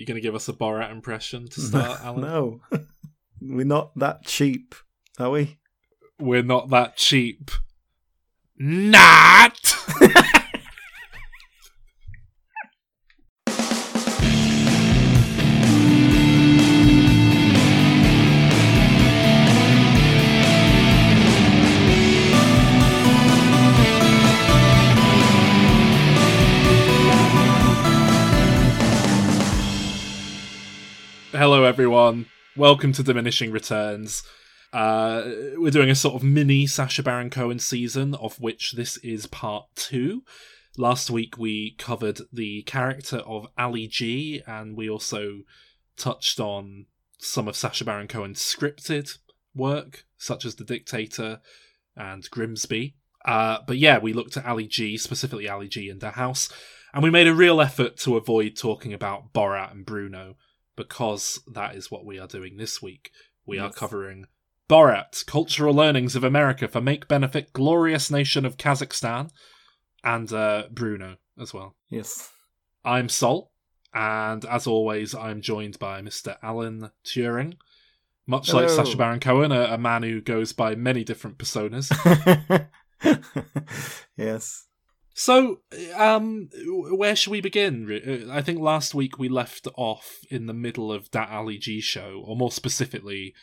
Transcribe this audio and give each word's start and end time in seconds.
You 0.00 0.06
going 0.06 0.14
to 0.14 0.22
give 0.22 0.34
us 0.34 0.48
a 0.48 0.54
Borat 0.54 0.90
impression 0.90 1.46
to 1.48 1.60
start, 1.60 2.02
Alan? 2.02 2.22
No, 2.22 2.60
we're 3.42 3.66
not 3.66 3.94
that 3.98 4.24
cheap, 4.24 4.74
are 5.18 5.28
we? 5.28 5.58
We're 6.18 6.42
not 6.42 6.70
that 6.70 6.96
cheap. 6.96 7.50
Not. 8.56 9.76
everyone. 32.10 32.26
Welcome 32.56 32.92
to 32.94 33.04
Diminishing 33.04 33.52
Returns. 33.52 34.24
Uh, 34.72 35.22
we're 35.54 35.70
doing 35.70 35.90
a 35.90 35.94
sort 35.94 36.16
of 36.16 36.24
mini 36.24 36.66
Sacha 36.66 37.04
Baron 37.04 37.30
Cohen 37.30 37.60
season, 37.60 38.16
of 38.16 38.40
which 38.40 38.72
this 38.72 38.96
is 38.96 39.26
part 39.26 39.66
two. 39.76 40.24
Last 40.76 41.08
week 41.08 41.38
we 41.38 41.76
covered 41.78 42.20
the 42.32 42.62
character 42.62 43.18
of 43.18 43.46
Ali 43.56 43.86
G, 43.86 44.42
and 44.44 44.76
we 44.76 44.90
also 44.90 45.42
touched 45.96 46.40
on 46.40 46.86
some 47.18 47.46
of 47.46 47.54
Sacha 47.54 47.84
Baron 47.84 48.08
Cohen's 48.08 48.40
scripted 48.40 49.18
work, 49.54 50.04
such 50.18 50.44
as 50.44 50.56
The 50.56 50.64
Dictator 50.64 51.38
and 51.94 52.28
Grimsby. 52.28 52.96
Uh, 53.24 53.58
but 53.68 53.78
yeah, 53.78 53.98
we 53.98 54.12
looked 54.12 54.36
at 54.36 54.46
Ali 54.46 54.66
G, 54.66 54.96
specifically 54.96 55.48
Ali 55.48 55.68
G 55.68 55.88
and 55.88 56.00
the 56.00 56.10
house, 56.10 56.48
and 56.92 57.04
we 57.04 57.10
made 57.10 57.28
a 57.28 57.34
real 57.34 57.60
effort 57.60 57.98
to 57.98 58.16
avoid 58.16 58.56
talking 58.56 58.92
about 58.92 59.32
Borat 59.32 59.70
and 59.70 59.86
Bruno 59.86 60.34
because 60.80 61.40
that 61.52 61.76
is 61.76 61.90
what 61.90 62.06
we 62.06 62.18
are 62.18 62.26
doing 62.26 62.56
this 62.56 62.80
week. 62.80 63.10
We 63.44 63.58
are 63.58 63.70
covering 63.70 64.24
Borat, 64.66 65.26
Cultural 65.26 65.74
Learnings 65.74 66.16
of 66.16 66.24
America 66.24 66.68
for 66.68 66.80
Make 66.80 67.06
Benefit 67.06 67.52
Glorious 67.52 68.10
Nation 68.10 68.46
of 68.46 68.56
Kazakhstan, 68.56 69.28
and 70.02 70.32
uh, 70.32 70.68
Bruno 70.70 71.18
as 71.38 71.52
well. 71.52 71.76
Yes. 71.90 72.30
I'm 72.82 73.10
Sol, 73.10 73.52
and 73.92 74.42
as 74.46 74.66
always, 74.66 75.14
I'm 75.14 75.42
joined 75.42 75.78
by 75.78 76.00
Mr. 76.00 76.38
Alan 76.42 76.90
Turing. 77.04 77.58
Much 78.26 78.50
like 78.54 78.70
Hello. 78.70 78.84
Sacha 78.84 78.96
Baron 78.96 79.20
Cohen, 79.20 79.52
a, 79.52 79.74
a 79.74 79.78
man 79.78 80.02
who 80.02 80.22
goes 80.22 80.54
by 80.54 80.74
many 80.76 81.04
different 81.04 81.36
personas. 81.36 81.90
yes. 84.16 84.66
So, 85.12 85.60
um, 85.94 86.48
where 86.64 87.16
should 87.16 87.30
we 87.32 87.40
begin? 87.40 88.26
Uh, 88.28 88.32
I 88.32 88.42
think 88.42 88.60
last 88.60 88.94
week 88.94 89.18
we 89.18 89.28
left 89.28 89.66
off 89.76 90.20
in 90.30 90.46
the 90.46 90.54
middle 90.54 90.92
of 90.92 91.10
that 91.10 91.30
Ali 91.30 91.58
G 91.58 91.80
show, 91.80 92.22
or 92.24 92.36
more 92.36 92.52
specifically, 92.52 93.34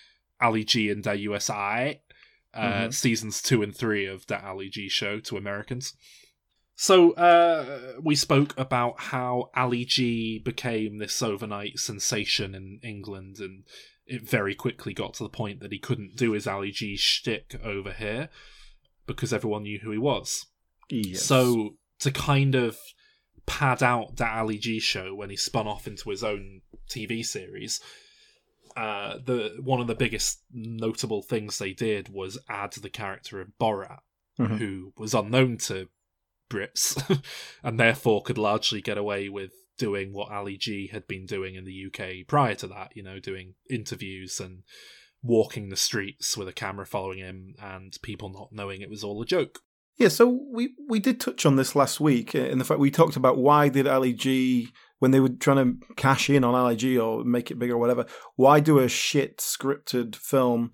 Ali 0.42 0.64
G 0.64 0.90
in 0.90 1.02
da 1.02 1.12
USAiii, 1.12 2.00
uh, 2.54 2.88
Mhm. 2.88 2.94
seasons 2.94 3.42
two 3.42 3.62
and 3.62 3.76
three 3.76 4.06
of 4.06 4.26
that 4.28 4.44
Ali 4.44 4.70
G 4.70 4.90
show 4.90 5.20
to 5.20 5.38
Americans. 5.38 5.94
So, 6.76 7.12
uh, 7.14 8.00
we 8.02 8.16
spoke 8.16 8.58
about 8.58 9.00
how 9.00 9.50
Ali 9.56 9.84
G 9.84 10.40
became 10.40 10.98
this 10.98 11.22
overnight 11.22 11.80
sensation 11.80 12.56
in 12.56 12.80
England, 12.84 13.40
and 13.40 13.64
it 14.06 14.22
very 14.22 14.56
quickly 14.56 14.94
got 14.94 15.16
to 15.16 15.24
the 15.24 15.30
point 15.30 15.60
that 15.60 15.72
he 15.72 15.80
couldn't 15.80 16.16
do 16.16 16.32
his 16.32 16.48
Ali 16.48 16.72
G 16.72 16.96
shtick 16.96 17.60
over 17.64 17.92
here 17.92 18.30
because 19.06 19.34
everyone 19.34 19.64
knew 19.64 19.80
who 19.80 19.92
he 19.92 19.98
was. 19.98 20.46
Yes. 20.90 21.24
So 21.24 21.76
to 22.00 22.12
kind 22.12 22.56
of 22.56 22.78
pad 23.46 23.82
out 23.82 24.18
that 24.18 24.38
Ali 24.38 24.58
G 24.58 24.80
show 24.80 25.16
when 25.16 25.30
he 25.30 25.36
spun 25.38 25.68
off 25.68 25.88
into 25.88 26.10
his 26.10 26.24
own 26.24 26.62
TV 26.90 27.24
series, 27.26 27.80
uh, 28.76 29.18
the 29.24 29.58
one 29.62 29.82
of 29.82 29.88
the 29.88 29.96
biggest 29.96 30.42
notable 30.52 31.22
things 31.24 31.58
they 31.58 31.74
did 31.74 32.10
was 32.10 32.38
add 32.50 32.74
the 32.74 32.90
character 32.90 33.42
of 33.42 33.50
Borat, 33.60 34.00
Mhm. 34.40 34.58
who 34.60 34.94
was 34.98 35.14
unknown 35.14 35.58
to 35.60 35.90
Brits, 36.50 36.96
and 37.64 37.80
therefore 37.80 38.22
could 38.22 38.38
largely 38.38 38.82
get 38.82 38.98
away 38.98 39.30
with 39.30 39.52
doing 39.78 40.14
what 40.14 40.32
Ali 40.32 40.58
G 40.58 40.88
had 40.88 41.08
been 41.08 41.26
doing 41.26 41.56
in 41.56 41.66
the 41.66 41.74
UK 41.88 42.24
prior 42.28 42.56
to 42.56 42.68
that. 42.68 42.96
You 42.96 43.04
know, 43.04 43.20
doing 43.20 43.56
interviews 43.70 44.40
and 44.40 44.64
walking 45.24 45.70
the 45.70 45.76
streets 45.76 46.38
with 46.38 46.48
a 46.48 46.54
camera 46.54 46.86
following 46.86 47.20
him, 47.20 47.56
and 47.60 47.98
people 48.02 48.30
not 48.30 48.52
knowing 48.52 48.82
it 48.82 48.90
was 48.90 49.04
all 49.04 49.22
a 49.22 49.26
joke. 49.26 49.60
Yeah, 49.98 50.10
so 50.10 50.40
we, 50.52 50.76
we 50.88 51.00
did 51.00 51.20
touch 51.20 51.46
on 51.46 51.56
this 51.56 51.76
last 51.76 52.00
week 52.00 52.36
uh, 52.36 52.40
in 52.40 52.60
the 52.60 52.66
fact 52.66 52.80
we 52.80 52.92
talked 52.92 53.16
about 53.16 53.38
why 53.38 53.68
did 53.70 53.88
Ali 53.88 54.14
G 54.14 54.70
when 55.00 55.12
they 55.12 55.20
were 55.20 55.30
trying 55.30 55.58
to 55.80 55.94
cash 55.96 56.30
in 56.30 56.44
on 56.44 56.56
Ali 56.56 56.76
G 56.76 56.98
or 56.98 57.24
make 57.24 57.52
it 57.52 57.60
bigger 57.60 57.74
or 57.74 57.78
whatever, 57.78 58.06
why 58.36 58.60
do 58.60 58.80
a 58.80 58.88
shit 58.88 59.38
scripted 59.38 60.16
film 60.16 60.72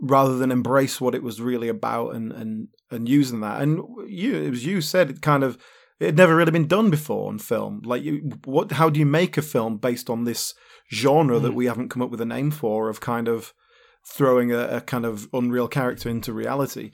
rather 0.00 0.36
than 0.38 0.50
embrace 0.50 1.00
what 1.00 1.14
it 1.14 1.22
was 1.22 1.40
really 1.40 1.68
about 1.68 2.14
and 2.14 2.32
and 2.32 2.68
and 2.90 3.08
using 3.08 3.40
that? 3.40 3.60
And 3.60 3.80
you 4.08 4.36
it 4.36 4.50
was 4.50 4.64
you 4.64 4.80
said 4.80 5.10
it 5.10 5.22
kind 5.22 5.42
of 5.42 5.58
it 5.98 6.06
had 6.06 6.16
never 6.16 6.34
really 6.34 6.52
been 6.52 6.68
done 6.68 6.90
before 6.90 7.28
on 7.28 7.38
film. 7.38 7.82
Like 7.84 8.02
you, 8.02 8.30
what 8.44 8.72
how 8.72 8.88
do 8.88 9.00
you 9.00 9.06
make 9.06 9.36
a 9.36 9.42
film 9.42 9.78
based 9.78 10.08
on 10.08 10.24
this 10.24 10.54
genre 10.92 11.38
that 11.40 11.52
Mm. 11.52 11.56
we 11.56 11.66
haven't 11.66 11.88
come 11.88 12.02
up 12.02 12.10
with 12.10 12.20
a 12.20 12.26
name 12.26 12.50
for 12.50 12.88
of 12.88 13.00
kind 13.00 13.28
of 13.28 13.52
throwing 14.06 14.50
a, 14.52 14.76
a 14.76 14.80
kind 14.80 15.04
of 15.04 15.28
unreal 15.32 15.68
character 15.68 16.08
into 16.08 16.32
reality? 16.32 16.90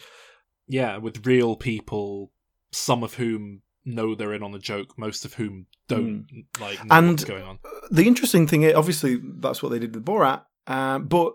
Yeah, 0.68 0.96
with 0.96 1.26
real 1.26 1.56
people, 1.56 2.32
some 2.72 3.02
of 3.02 3.14
whom 3.14 3.62
know 3.84 4.14
they're 4.14 4.34
in 4.34 4.42
on 4.42 4.52
the 4.52 4.58
joke, 4.58 4.98
most 4.98 5.24
of 5.24 5.34
whom 5.34 5.66
don't 5.88 6.26
like 6.60 6.84
know 6.84 6.96
And- 6.96 7.10
what's 7.10 7.24
going 7.24 7.42
on. 7.44 7.58
the 7.90 8.06
interesting 8.06 8.46
thing, 8.46 8.62
is, 8.62 8.74
obviously, 8.74 9.20
that's 9.40 9.62
what 9.62 9.70
they 9.70 9.78
did 9.78 9.94
with 9.94 10.04
Borat. 10.04 10.42
Um, 10.66 11.06
but 11.06 11.34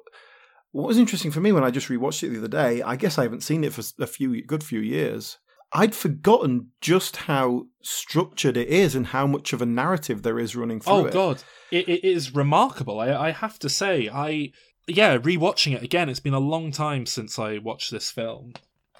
what 0.72 0.88
was 0.88 0.98
interesting 0.98 1.32
for 1.32 1.40
me 1.40 1.52
when 1.54 1.64
I 1.64 1.72
just 1.72 1.88
rewatched 1.88 2.24
it 2.24 2.30
the 2.30 2.38
other 2.40 2.48
day, 2.48 2.82
I 2.82 2.96
guess 2.98 3.18
I 3.18 3.24
haven't 3.24 3.44
seen 3.44 3.64
it 3.64 3.74
for 3.74 3.82
a 4.00 4.08
few 4.08 4.42
good 4.46 4.64
few 4.64 4.80
years. 4.82 5.38
I'd 5.74 5.96
forgotten 5.96 6.72
just 6.82 7.16
how 7.16 7.68
structured 7.82 8.58
it 8.58 8.68
is 8.68 8.94
and 8.94 9.08
how 9.08 9.26
much 9.26 9.54
of 9.54 9.62
a 9.62 9.66
narrative 9.66 10.22
there 10.22 10.38
is 10.38 10.54
running 10.54 10.82
through 10.82 10.94
Oh 10.94 11.06
it. 11.06 11.14
god, 11.14 11.44
it, 11.72 11.88
it 11.88 12.04
is 12.04 12.36
remarkable. 12.36 13.00
I, 13.00 13.14
I 13.14 13.32
have 13.32 13.58
to 13.60 13.70
say, 13.70 14.10
I 14.12 14.52
yeah, 14.88 15.18
rewatching 15.18 15.74
it 15.74 15.82
again. 15.84 16.10
It's 16.10 16.20
been 16.20 16.34
a 16.34 16.40
long 16.40 16.74
time 16.74 17.06
since 17.06 17.40
I 17.40 17.60
watched 17.60 17.90
this 17.92 18.12
film, 18.12 18.52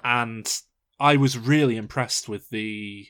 and 0.04 0.46
I 1.00 1.16
was 1.16 1.36
really 1.38 1.76
impressed 1.76 2.28
with 2.28 2.50
the 2.50 3.06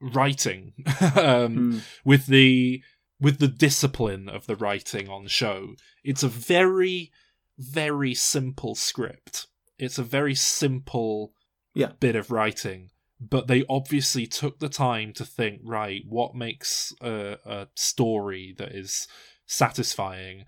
writing, 0.00 0.72
um, 1.00 1.56
Mm. 1.56 1.80
with 2.04 2.26
the 2.26 2.82
with 3.20 3.38
the 3.38 3.48
discipline 3.48 4.28
of 4.30 4.46
the 4.46 4.56
writing 4.56 5.08
on 5.08 5.26
show. 5.26 5.74
It's 6.02 6.22
a 6.22 6.28
very 6.28 7.10
very 7.58 8.14
simple 8.14 8.74
script. 8.74 9.46
It's 9.78 9.98
a 9.98 10.02
very 10.02 10.34
simple 10.34 11.34
Yeah. 11.74 11.92
bit 12.00 12.16
of 12.16 12.30
writing, 12.30 12.90
but 13.20 13.46
they 13.46 13.64
obviously 13.68 14.26
took 14.26 14.58
the 14.60 14.70
time 14.70 15.12
to 15.14 15.24
think, 15.26 15.60
right, 15.64 16.02
what 16.06 16.34
makes 16.34 16.94
a, 17.02 17.36
a 17.44 17.68
story 17.74 18.54
that 18.56 18.72
is 18.72 19.06
satisfying? 19.46 20.44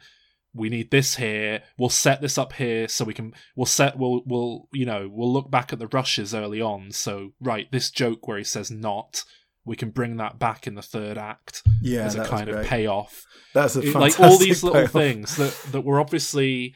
We 0.55 0.69
need 0.69 0.91
this 0.91 1.17
here. 1.17 1.63
We'll 1.79 1.89
set 1.89 2.21
this 2.21 2.37
up 2.37 2.53
here 2.55 2.89
so 2.89 3.05
we 3.05 3.15
can. 3.15 3.33
We'll 3.57 3.67
set. 3.67 3.99
We'll. 3.99 4.23
We'll. 4.27 4.69
You 4.73 4.85
know. 4.87 5.09
We'll 5.11 5.33
look 5.33 5.51
back 5.51 5.73
at 5.73 5.79
the 5.79 5.87
rushes 5.87 6.35
early 6.35 6.61
on. 6.61 6.91
So 6.93 7.33
right, 7.41 7.71
this 7.73 7.91
joke 7.91 8.29
where 8.29 8.39
he 8.39 8.45
says 8.45 8.71
"not," 8.71 9.25
we 9.65 9.77
can 9.77 9.91
bring 9.91 10.17
that 10.19 10.39
back 10.39 10.67
in 10.67 10.75
the 10.75 10.83
third 10.83 11.17
act 11.17 11.63
Yeah, 11.81 12.05
as 12.05 12.17
a 12.17 12.25
kind 12.27 12.49
of 12.51 12.67
payoff 12.67 13.25
That's 13.55 13.77
a 13.77 13.81
it- 13.81 13.93
fantastic 13.93 14.19
like 14.21 14.31
all 14.31 14.39
these 14.39 14.63
little 14.63 14.81
payoff. 14.81 14.93
things 14.93 15.37
that 15.37 15.57
that 15.73 15.83
were 15.83 16.01
obviously 16.01 16.75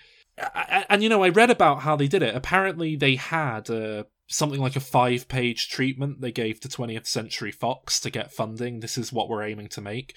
and, 0.88 1.02
you 1.02 1.08
know 1.08 1.24
i 1.24 1.28
read 1.30 1.50
about 1.50 1.80
how 1.80 1.96
they 1.96 2.06
did 2.08 2.22
it 2.22 2.34
apparently 2.34 2.94
they 2.94 3.16
had 3.16 3.68
uh, 3.70 4.04
something 4.28 4.60
like 4.60 4.76
a 4.76 4.80
five 4.80 5.26
page 5.28 5.68
treatment 5.68 6.20
they 6.20 6.30
gave 6.30 6.60
to 6.60 6.68
20th 6.68 7.06
century 7.06 7.50
fox 7.50 7.98
to 8.00 8.10
get 8.10 8.32
funding 8.32 8.80
this 8.80 8.96
is 8.98 9.12
what 9.12 9.28
we're 9.28 9.42
aiming 9.42 9.68
to 9.68 9.80
make 9.80 10.14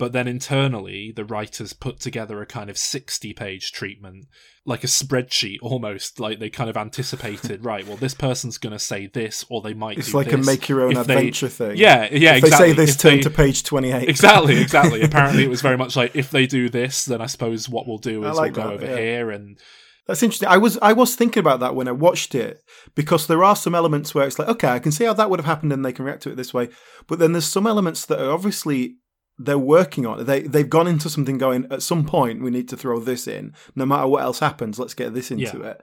but 0.00 0.12
then 0.12 0.26
internally 0.26 1.12
the 1.14 1.24
writers 1.24 1.72
put 1.74 2.00
together 2.00 2.40
a 2.40 2.46
kind 2.46 2.68
of 2.70 2.76
60 2.78 3.32
page 3.34 3.70
treatment 3.70 4.26
like 4.64 4.82
a 4.82 4.86
spreadsheet 4.86 5.58
almost 5.62 6.18
like 6.18 6.38
they 6.38 6.48
kind 6.50 6.70
of 6.70 6.76
anticipated 6.76 7.64
right 7.72 7.86
well 7.86 7.96
this 7.98 8.14
person's 8.14 8.56
going 8.58 8.72
to 8.72 8.78
say 8.78 9.06
this 9.06 9.44
or 9.50 9.60
they 9.60 9.74
might 9.74 9.98
It's 9.98 10.14
like 10.14 10.32
a 10.32 10.38
make 10.38 10.68
your 10.68 10.82
own 10.82 10.96
If 10.96 11.06
they- 11.06 11.14
adventure 11.16 11.48
thing. 11.48 11.76
yeah 11.76 12.08
yeah 12.10 12.34
If 12.36 12.44
exactly 12.44 12.72
they 12.72 12.74
say 12.74 12.76
this, 12.86 12.90
If 12.96 13.00
turn 13.00 13.16
they- 13.16 13.22
to 13.22 13.30
page 13.30 13.62
28. 13.62 14.08
exactly, 14.08 14.60
exactly. 14.60 15.02
Apparently, 15.08 15.44
it 15.44 15.50
was 15.50 15.60
very 15.62 15.76
much 15.76 15.94
like 15.96 16.16
if 16.16 16.30
they 16.30 16.46
do 16.46 16.68
this, 16.68 17.04
then 17.04 17.20
I 17.20 17.26
suppose 17.26 17.68
what 17.68 17.86
we'll 17.86 17.98
do 17.98 18.24
is 18.24 18.36
like 18.36 18.56
we'll 18.56 18.64
go 18.68 18.72
over 18.72 18.86
yeah. 18.86 18.96
here 18.96 19.30
and 19.30 19.58
That's 20.06 20.22
interesting. 20.22 20.48
I 20.48 20.56
was 20.56 20.78
I 20.82 20.92
was 20.94 21.14
thinking 21.14 21.40
about 21.40 21.60
that 21.60 21.74
when 21.74 21.88
I 21.88 21.92
watched 21.92 22.34
it 22.34 22.62
because 22.94 23.26
there 23.26 23.44
are 23.44 23.54
some 23.56 23.74
elements 23.74 24.14
where 24.14 24.26
it's 24.26 24.38
like, 24.38 24.48
okay, 24.48 24.68
I 24.68 24.78
can 24.78 24.92
see 24.92 25.04
how 25.04 25.12
that 25.14 25.28
would 25.30 25.40
have 25.40 25.46
happened 25.52 25.72
and 25.72 25.84
they 25.84 25.92
can 25.92 26.04
react 26.06 26.22
to 26.24 26.30
it 26.30 26.36
this 26.36 26.54
way. 26.54 26.68
But 27.06 27.18
then 27.18 27.32
there's 27.32 27.44
some 27.56 27.66
elements 27.66 28.06
that 28.06 28.18
are 28.20 28.32
obviously 28.32 28.96
they're 29.44 29.58
working 29.58 30.06
on. 30.06 30.24
They 30.26 30.42
they've 30.42 30.68
gone 30.68 30.86
into 30.86 31.08
something 31.08 31.38
going 31.38 31.66
at 31.70 31.82
some 31.82 32.04
point 32.04 32.42
we 32.42 32.50
need 32.50 32.68
to 32.68 32.76
throw 32.76 33.00
this 33.00 33.26
in. 33.26 33.54
No 33.74 33.86
matter 33.86 34.06
what 34.06 34.22
else 34.22 34.38
happens, 34.40 34.78
let's 34.78 34.94
get 34.94 35.14
this 35.14 35.30
into 35.30 35.62
it. 35.62 35.80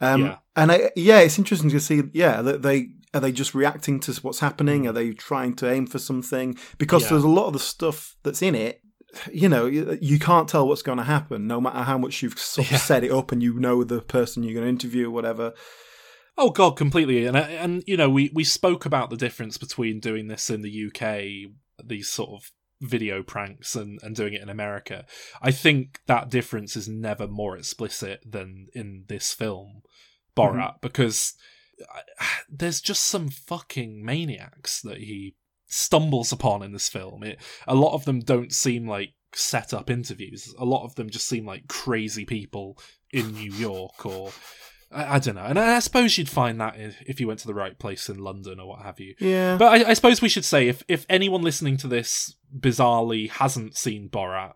Um, 0.00 0.22
Yeah. 0.22 0.36
And 0.56 0.72
I, 0.72 0.90
yeah, 0.96 1.20
it's 1.20 1.38
interesting 1.38 1.70
to 1.70 1.80
see. 1.80 2.02
Yeah, 2.12 2.42
that 2.42 2.62
they 2.62 2.88
are 3.14 3.20
they 3.20 3.32
just 3.32 3.54
reacting 3.54 4.00
to 4.00 4.12
what's 4.22 4.40
happening? 4.40 4.86
Are 4.86 4.92
they 4.92 5.12
trying 5.12 5.54
to 5.56 5.70
aim 5.70 5.86
for 5.86 5.98
something? 5.98 6.56
Because 6.78 7.02
Yeah. 7.04 7.10
there's 7.10 7.24
a 7.24 7.28
lot 7.28 7.46
of 7.46 7.52
the 7.52 7.58
stuff 7.58 8.16
that's 8.22 8.42
in 8.42 8.54
it 8.54 8.80
you 9.32 9.48
know, 9.48 9.64
you 9.64 9.98
you 10.02 10.18
can't 10.18 10.48
tell 10.48 10.68
what's 10.68 10.82
going 10.82 10.98
to 10.98 11.04
happen, 11.04 11.46
no 11.46 11.60
matter 11.62 11.80
how 11.82 11.96
much 11.96 12.22
you've 12.22 12.38
sort 12.38 12.66
of 12.66 12.72
Yeah. 12.72 12.78
set 12.78 13.04
it 13.04 13.10
up 13.10 13.32
and 13.32 13.42
you 13.42 13.58
know 13.58 13.82
the 13.82 14.02
person 14.02 14.42
you're 14.42 14.52
going 14.52 14.64
to 14.66 14.68
interview 14.68 15.06
or 15.08 15.10
whatever. 15.10 15.54
Oh 16.36 16.50
god, 16.50 16.76
completely. 16.76 17.26
And 17.26 17.36
and 17.36 17.82
you 17.86 17.96
know, 17.96 18.10
we 18.10 18.30
we 18.34 18.44
spoke 18.44 18.84
about 18.84 19.10
the 19.10 19.16
difference 19.16 19.56
between 19.58 19.98
doing 19.98 20.28
this 20.28 20.50
in 20.50 20.62
the 20.62 20.70
UK, 20.88 21.50
these 21.82 22.08
sort 22.08 22.30
of 22.30 22.50
video 22.80 23.22
pranks, 23.22 23.74
and 23.74 23.98
and 24.02 24.14
doing 24.14 24.34
it 24.34 24.42
in 24.42 24.48
America. 24.48 25.04
I 25.42 25.50
think 25.50 26.00
that 26.06 26.30
difference 26.30 26.76
is 26.76 26.88
never 26.88 27.26
more 27.26 27.56
explicit 27.56 28.20
than 28.24 28.68
in 28.74 29.04
this 29.08 29.32
film, 29.32 29.82
Borat, 30.36 30.80
because 30.80 31.34
uh, 31.80 32.24
there's 32.48 32.80
just 32.80 33.04
some 33.04 33.28
fucking 33.28 34.04
maniacs 34.04 34.80
that 34.82 34.98
he 34.98 35.34
stumbles 35.66 36.32
upon 36.32 36.62
in 36.62 36.72
this 36.72 36.88
film. 36.88 37.22
It, 37.22 37.40
a 37.66 37.74
lot 37.74 37.94
of 37.94 38.04
them 38.04 38.20
don't 38.20 38.52
seem 38.52 38.88
like 38.88 39.14
set 39.34 39.74
up 39.74 39.90
interviews. 39.90 40.54
A 40.58 40.64
lot 40.64 40.84
of 40.84 40.94
them 40.94 41.10
just 41.10 41.28
seem 41.28 41.46
like 41.46 41.68
crazy 41.68 42.24
people 42.24 42.78
in 43.12 43.32
New 43.34 43.52
York 43.52 44.04
or 44.06 44.32
I, 44.90 45.16
I 45.16 45.18
don't 45.18 45.34
know. 45.34 45.44
And 45.44 45.58
I, 45.58 45.76
I 45.76 45.78
suppose 45.80 46.16
you'd 46.16 46.28
find 46.28 46.60
that 46.60 46.78
if, 46.78 47.02
if 47.06 47.20
you 47.20 47.28
went 47.28 47.40
to 47.40 47.46
the 47.46 47.54
right 47.54 47.78
place 47.78 48.08
in 48.08 48.18
London 48.18 48.60
or 48.60 48.68
what 48.68 48.82
have 48.82 49.00
you. 49.00 49.14
Yeah. 49.18 49.56
But 49.56 49.86
I, 49.86 49.90
I 49.90 49.94
suppose 49.94 50.22
we 50.22 50.28
should 50.28 50.44
say 50.44 50.68
if 50.68 50.82
if 50.88 51.06
anyone 51.08 51.42
listening 51.42 51.76
to 51.78 51.88
this 51.88 52.34
bizarrely 52.56 53.30
hasn't 53.30 53.76
seen 53.76 54.08
Borat, 54.08 54.54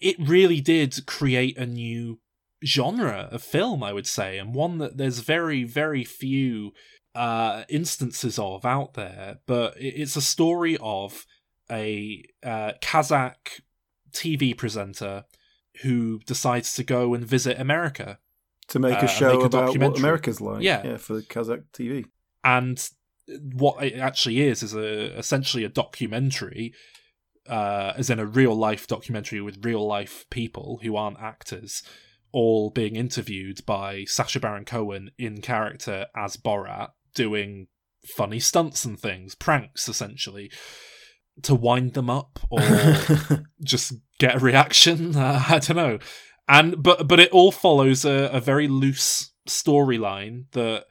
it 0.00 0.16
really 0.18 0.60
did 0.60 1.06
create 1.06 1.56
a 1.58 1.66
new 1.66 2.20
genre 2.64 3.28
of 3.32 3.42
film, 3.42 3.82
I 3.82 3.92
would 3.92 4.06
say, 4.06 4.38
and 4.38 4.54
one 4.54 4.78
that 4.78 4.96
there's 4.96 5.18
very 5.20 5.64
very 5.64 6.04
few 6.04 6.72
uh, 7.14 7.64
instances 7.68 8.38
of 8.38 8.64
out 8.64 8.94
there. 8.94 9.38
But 9.46 9.74
it's 9.78 10.16
a 10.16 10.22
story 10.22 10.76
of 10.80 11.26
a 11.70 12.24
uh, 12.44 12.72
Kazakh 12.82 13.60
TV 14.12 14.56
presenter 14.56 15.24
who 15.82 16.20
decides 16.26 16.74
to 16.74 16.84
go 16.84 17.14
and 17.14 17.24
visit 17.24 17.58
America 17.58 18.18
to 18.72 18.78
make 18.78 18.94
uh, 18.94 18.98
a 18.98 19.00
and 19.00 19.10
show 19.10 19.34
make 19.34 19.42
a 19.42 19.46
about 19.46 19.78
what. 19.78 19.98
America's 19.98 20.40
like. 20.40 20.62
Yeah. 20.62 20.82
Yeah, 20.84 20.96
for 20.96 21.22
Kazakh 21.22 21.64
TV. 21.72 22.04
and 22.44 22.90
what 23.54 23.82
it 23.82 23.94
actually 23.94 24.40
is 24.40 24.62
is 24.62 24.74
a 24.74 25.16
essentially 25.16 25.62
a 25.64 25.68
documentary 25.68 26.74
uh 27.48 27.92
as 27.96 28.10
in 28.10 28.18
a 28.18 28.26
real 28.26 28.54
life 28.54 28.86
documentary 28.88 29.40
with 29.40 29.64
real 29.64 29.86
life 29.86 30.26
people 30.28 30.80
who 30.82 30.96
aren't 30.96 31.20
actors 31.20 31.82
all 32.32 32.70
being 32.70 32.96
interviewed 32.96 33.64
by 33.64 34.04
Sacha 34.04 34.40
Baron 34.40 34.64
Cohen 34.64 35.10
in 35.18 35.40
character 35.40 36.06
as 36.16 36.36
Borat 36.36 36.88
doing 37.14 37.68
funny 38.16 38.40
stunts 38.40 38.84
and 38.84 38.98
things 38.98 39.34
pranks 39.34 39.88
essentially 39.88 40.50
to 41.42 41.54
wind 41.54 41.94
them 41.94 42.10
up 42.10 42.40
or 42.50 42.60
just 43.62 43.94
get 44.18 44.36
a 44.36 44.38
reaction. 44.38 45.14
Uh, 45.22 45.44
I 45.48 45.58
don't 45.58 45.76
know. 45.76 45.98
And 46.48 46.82
but 46.82 47.08
but 47.08 47.20
it 47.20 47.30
all 47.30 47.52
follows 47.52 48.04
a, 48.04 48.30
a 48.32 48.40
very 48.40 48.68
loose 48.68 49.30
storyline 49.48 50.44
that 50.52 50.84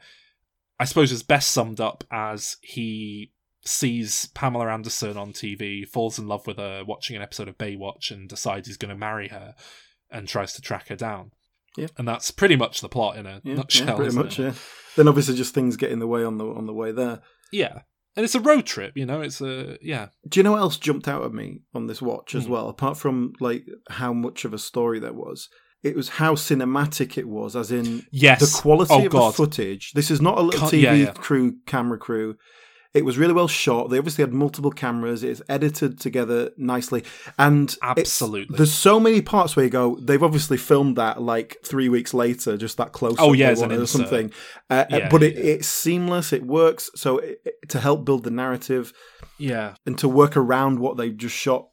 I 0.78 0.84
suppose 0.84 1.12
is 1.12 1.22
best 1.22 1.50
summed 1.50 1.80
up 1.80 2.04
as 2.10 2.56
he 2.62 3.32
sees 3.64 4.26
Pamela 4.34 4.68
Anderson 4.68 5.16
on 5.16 5.32
TV, 5.32 5.86
falls 5.86 6.18
in 6.18 6.26
love 6.26 6.46
with 6.46 6.56
her, 6.56 6.82
watching 6.84 7.14
an 7.16 7.22
episode 7.22 7.48
of 7.48 7.58
Baywatch, 7.58 8.10
and 8.10 8.28
decides 8.28 8.66
he's 8.66 8.76
going 8.76 8.88
to 8.92 8.98
marry 8.98 9.28
her, 9.28 9.54
and 10.10 10.26
tries 10.26 10.52
to 10.54 10.62
track 10.62 10.88
her 10.88 10.96
down. 10.96 11.32
Yeah. 11.76 11.86
and 11.96 12.06
that's 12.06 12.30
pretty 12.30 12.56
much 12.56 12.82
the 12.82 12.88
plot 12.88 13.16
in 13.16 13.24
a 13.24 13.40
yeah, 13.44 13.54
nutshell. 13.54 13.86
yeah, 13.86 13.94
pretty 13.94 14.14
much. 14.14 14.38
it? 14.38 14.42
Yeah. 14.42 14.52
Then 14.96 15.08
obviously 15.08 15.36
just 15.36 15.54
things 15.54 15.76
get 15.76 15.90
in 15.90 16.00
the 16.00 16.06
way 16.06 16.22
on 16.22 16.36
the 16.36 16.44
on 16.46 16.66
the 16.66 16.74
way 16.74 16.92
there. 16.92 17.20
yeah, 17.50 17.82
and 18.16 18.24
it's 18.24 18.34
a 18.34 18.40
road 18.40 18.66
trip. 18.66 18.92
You 18.96 19.06
know, 19.06 19.20
it's 19.20 19.40
a 19.40 19.78
yeah. 19.82 20.08
Do 20.28 20.38
you 20.40 20.44
know 20.44 20.52
what 20.52 20.60
else 20.60 20.76
jumped 20.76 21.08
out 21.08 21.24
at 21.24 21.32
me 21.32 21.60
on 21.74 21.86
this 21.86 22.02
watch 22.02 22.34
as 22.34 22.44
Hmm. 22.46 22.52
well? 22.52 22.68
Apart 22.68 22.96
from 22.98 23.32
like 23.40 23.64
how 23.88 24.12
much 24.12 24.44
of 24.44 24.52
a 24.52 24.58
story 24.58 24.98
there 24.98 25.12
was, 25.12 25.48
it 25.82 25.96
was 25.96 26.08
how 26.10 26.34
cinematic 26.34 27.16
it 27.18 27.28
was. 27.28 27.56
As 27.56 27.70
in 27.72 28.04
Yes, 28.10 28.40
the 28.40 28.60
quality 28.60 28.92
Oh, 28.94 29.06
of 29.06 29.12
God. 29.12 29.32
the 29.32 29.36
footage. 29.36 29.92
This 29.94 30.10
is 30.10 30.20
not 30.20 30.38
a 30.38 30.42
little 30.42 30.60
Can't- 30.60 30.72
TV 30.72 30.82
yeah, 30.82 30.94
yeah. 30.94 31.12
crew, 31.12 31.56
camera 31.66 31.98
crew. 31.98 32.36
It 32.94 33.06
was 33.06 33.16
really 33.16 33.32
well 33.32 33.48
shot. 33.48 33.88
They 33.88 33.96
obviously 33.96 34.22
had 34.22 34.34
multiple 34.34 34.70
cameras. 34.70 35.22
It's 35.22 35.40
edited 35.48 35.98
together 35.98 36.50
nicely, 36.58 37.04
and 37.38 37.74
Absolutely. 37.82 38.54
there's 38.56 38.72
so 38.74 39.00
many 39.00 39.22
parts 39.22 39.56
where 39.56 39.64
you 39.64 39.70
go. 39.70 39.96
They've 39.98 40.22
obviously 40.22 40.58
filmed 40.58 40.96
that 40.96 41.22
like 41.22 41.56
three 41.64 41.88
weeks 41.88 42.12
later, 42.12 42.58
just 42.58 42.76
that 42.76 42.92
close. 42.92 43.16
Oh, 43.18 43.32
yeah, 43.32 43.46
they 43.46 43.52
as 43.52 43.60
an 43.62 43.68
wanted 43.70 43.82
or 43.82 43.86
something. 43.86 44.30
Uh, 44.68 44.74
uh, 44.74 44.96
Yeah, 44.98 45.08
but 45.08 45.22
it, 45.22 45.36
yeah. 45.36 45.42
it's 45.42 45.68
seamless. 45.68 46.34
It 46.34 46.42
works. 46.44 46.90
So 46.94 47.18
it, 47.18 47.40
it- 47.44 47.68
to 47.70 47.80
help 47.80 48.04
build 48.04 48.24
the 48.24 48.30
narrative 48.30 48.92
yeah, 49.38 49.74
and 49.86 49.96
to 49.98 50.08
work 50.08 50.36
around 50.36 50.78
what 50.80 50.96
they 50.98 51.08
just 51.10 51.34
shot, 51.34 51.68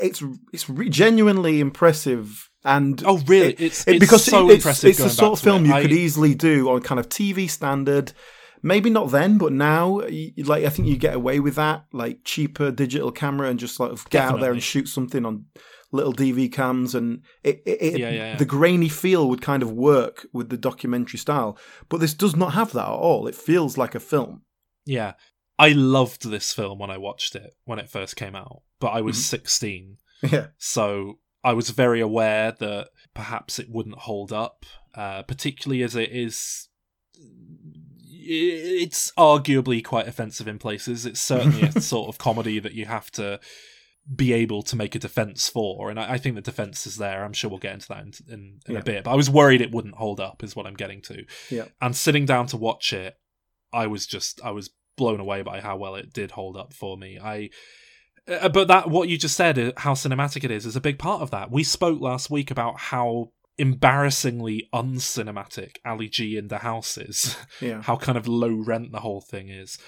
it's 0.00 0.22
it's 0.52 0.64
genuinely 0.90 1.58
impressive. 1.60 2.48
And 2.64 3.02
Oh, 3.06 3.18
really? 3.26 3.48
it- 3.54 3.60
It's- 3.60 3.84
it- 3.88 3.96
it's 3.96 4.00
because 4.00 4.24
so 4.24 4.46
it's, 4.50 4.56
impressive 4.56 4.90
It's 4.90 4.98
the 4.98 5.08
sort 5.08 5.32
of 5.38 5.40
film 5.42 5.64
it. 5.64 5.68
you 5.68 5.74
I- 5.74 5.82
could 5.82 5.92
easily 5.92 6.34
do 6.34 6.68
on 6.70 6.80
kind 6.82 7.00
of 7.00 7.08
TV 7.08 7.48
standard. 7.50 8.12
Maybe 8.62 8.90
not 8.90 9.10
then, 9.10 9.38
but 9.38 9.52
now, 9.52 10.00
like 10.36 10.64
I 10.64 10.68
think 10.68 10.88
you 10.88 10.96
get 10.96 11.14
away 11.14 11.40
with 11.40 11.54
that, 11.54 11.86
like 11.92 12.20
cheaper 12.24 12.70
digital 12.70 13.10
camera, 13.10 13.48
and 13.48 13.58
just 13.58 13.74
sort 13.76 13.90
of 13.92 14.08
get 14.10 14.24
out 14.24 14.40
there 14.40 14.52
and 14.52 14.62
shoot 14.62 14.88
something 14.88 15.24
on 15.24 15.46
little 15.92 16.12
DV 16.12 16.52
cams, 16.52 16.94
and 16.94 17.22
it, 17.42 17.62
it, 17.66 17.82
it- 17.82 17.98
Yeah, 18.00 18.10
yeah, 18.10 18.16
yeah. 18.32 18.36
the 18.36 18.44
grainy 18.44 18.88
feel 18.88 19.28
would 19.28 19.42
kind 19.42 19.62
of 19.62 19.72
work 19.72 20.26
with 20.32 20.48
the 20.50 20.56
documentary 20.56 21.18
style. 21.18 21.58
But 21.88 22.00
this 22.00 22.14
does 22.14 22.36
not 22.36 22.52
have 22.54 22.72
that 22.72 22.86
at 22.86 22.92
all. 22.94 23.26
It 23.26 23.34
feels 23.34 23.76
like 23.78 23.94
a 23.94 24.00
film. 24.00 24.42
yeah. 24.84 25.14
I 25.58 25.72
loved 25.72 26.30
this 26.30 26.54
film 26.54 26.78
when 26.78 26.88
I 26.90 26.96
watched 26.96 27.34
it 27.36 27.52
when 27.66 27.78
it 27.78 27.90
first 27.90 28.16
came 28.16 28.34
out, 28.34 28.62
but 28.78 28.88
I 28.92 29.02
was 29.02 29.16
Mhm. 29.18 29.20
16, 29.24 29.96
Yeah, 30.22 30.46
so 30.56 31.18
I 31.44 31.52
was 31.52 31.68
very 31.68 32.00
aware 32.00 32.52
that 32.52 32.88
perhaps 33.12 33.58
it 33.58 33.68
wouldn't 33.68 33.98
hold 33.98 34.32
up, 34.32 34.64
uh, 34.94 35.22
particularly 35.24 35.82
as 35.82 35.94
it 35.96 36.10
is. 36.12 36.68
It's 38.22 39.10
arguably 39.12 39.84
quite 39.84 40.06
offensive 40.08 40.48
in 40.48 40.58
places. 40.58 41.06
It's 41.06 41.20
certainly 41.20 41.62
a 41.62 41.80
sort 41.80 42.08
of 42.08 42.18
comedy 42.18 42.58
that 42.58 42.74
you 42.74 42.86
have 42.86 43.10
to 43.12 43.40
be 44.14 44.32
able 44.32 44.62
to 44.64 44.76
make 44.76 44.94
a 44.94 44.98
defense 44.98 45.48
for, 45.48 45.90
and 45.90 46.00
I, 46.00 46.12
I 46.14 46.18
think 46.18 46.34
the 46.34 46.40
defense 46.40 46.86
is 46.86 46.96
there. 46.96 47.22
I'm 47.24 47.32
sure 47.32 47.48
we'll 47.50 47.58
get 47.58 47.74
into 47.74 47.88
that 47.88 48.02
in, 48.02 48.12
in, 48.28 48.60
in 48.66 48.74
Yeah. 48.74 48.80
a 48.80 48.82
bit. 48.82 49.04
But 49.04 49.12
I 49.12 49.14
was 49.16 49.30
worried 49.30 49.60
it 49.60 49.72
wouldn't 49.72 49.94
hold 49.96 50.20
up, 50.20 50.42
is 50.42 50.56
what 50.56 50.66
I'm 50.66 50.74
getting 50.74 51.00
to. 51.02 51.24
Yeah. 51.50 51.64
And 51.80 51.94
sitting 51.94 52.24
down 52.26 52.46
to 52.48 52.56
watch 52.56 52.92
it, 52.92 53.16
I 53.72 53.86
was 53.86 54.06
just 54.06 54.40
I 54.42 54.50
was 54.50 54.70
blown 54.96 55.20
away 55.20 55.42
by 55.42 55.60
how 55.60 55.76
well 55.76 55.94
it 55.94 56.12
did 56.12 56.32
hold 56.32 56.56
up 56.56 56.72
for 56.72 56.96
me. 56.96 57.18
I. 57.22 57.50
Uh, 58.28 58.48
but 58.48 58.68
that 58.68 58.88
what 58.90 59.08
you 59.08 59.16
just 59.16 59.36
said, 59.36 59.58
uh, 59.58 59.72
how 59.78 59.94
cinematic 59.94 60.44
it 60.44 60.50
is, 60.50 60.66
is 60.66 60.76
a 60.76 60.80
big 60.80 60.98
part 60.98 61.22
of 61.22 61.30
that. 61.30 61.50
We 61.50 61.62
spoke 61.64 62.00
last 62.00 62.30
week 62.30 62.50
about 62.50 62.78
how 62.78 63.32
embarrassingly 63.60 64.68
uncinematic 64.74 65.76
Ali 65.84 66.08
G 66.08 66.36
in 66.36 66.48
the 66.48 66.58
house 66.58 66.96
is, 66.98 67.36
yeah. 67.60 67.82
how 67.82 67.96
kind 67.96 68.16
of 68.18 68.26
low 68.26 68.52
rent 68.54 68.92
the 68.92 69.00
whole 69.00 69.20
thing 69.20 69.48
is. 69.48 69.78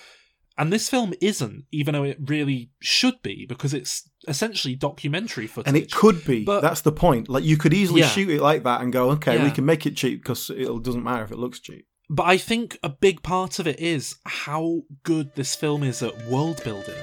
And 0.59 0.71
this 0.71 0.89
film 0.91 1.15
isn't, 1.23 1.65
even 1.73 1.95
though 1.95 2.03
it 2.05 2.19
really 2.27 2.71
should 2.81 3.23
be, 3.23 3.47
because 3.49 3.73
it's 3.73 4.09
essentially 4.29 4.75
documentary 4.75 5.47
footage. 5.47 5.69
And 5.69 5.77
it 5.77 5.91
could 5.91 6.25
be. 6.27 6.45
But- 6.45 6.61
That's 6.61 6.83
the 6.83 6.93
point. 6.93 7.29
Like 7.29 7.43
you 7.45 7.57
could 7.57 7.73
easily 7.73 8.03
Yeah. 8.03 8.09
shoot 8.09 8.29
it 8.29 8.43
like 8.43 8.63
that 8.65 8.83
and 8.83 8.93
go, 8.93 9.11
okay, 9.13 9.43
we 9.43 9.51
can 9.51 9.65
make 9.65 9.87
it 9.87 9.97
cheap 9.97 10.23
because 10.23 10.51
it 10.51 10.69
doesn't 10.83 11.03
matter 11.03 11.25
if 11.25 11.33
it 11.33 11.39
looks 11.39 11.59
cheap. 11.59 11.87
But 12.11 12.25
I 12.25 12.37
think 12.37 12.79
a 12.83 12.91
big 12.91 13.23
part 13.23 13.59
of 13.59 13.67
it 13.67 13.81
is 13.81 14.17
how 14.27 14.83
good 15.03 15.35
this 15.35 15.55
film 15.55 15.83
is 15.83 16.03
at 16.03 16.27
world 16.27 16.63
building. 16.63 16.95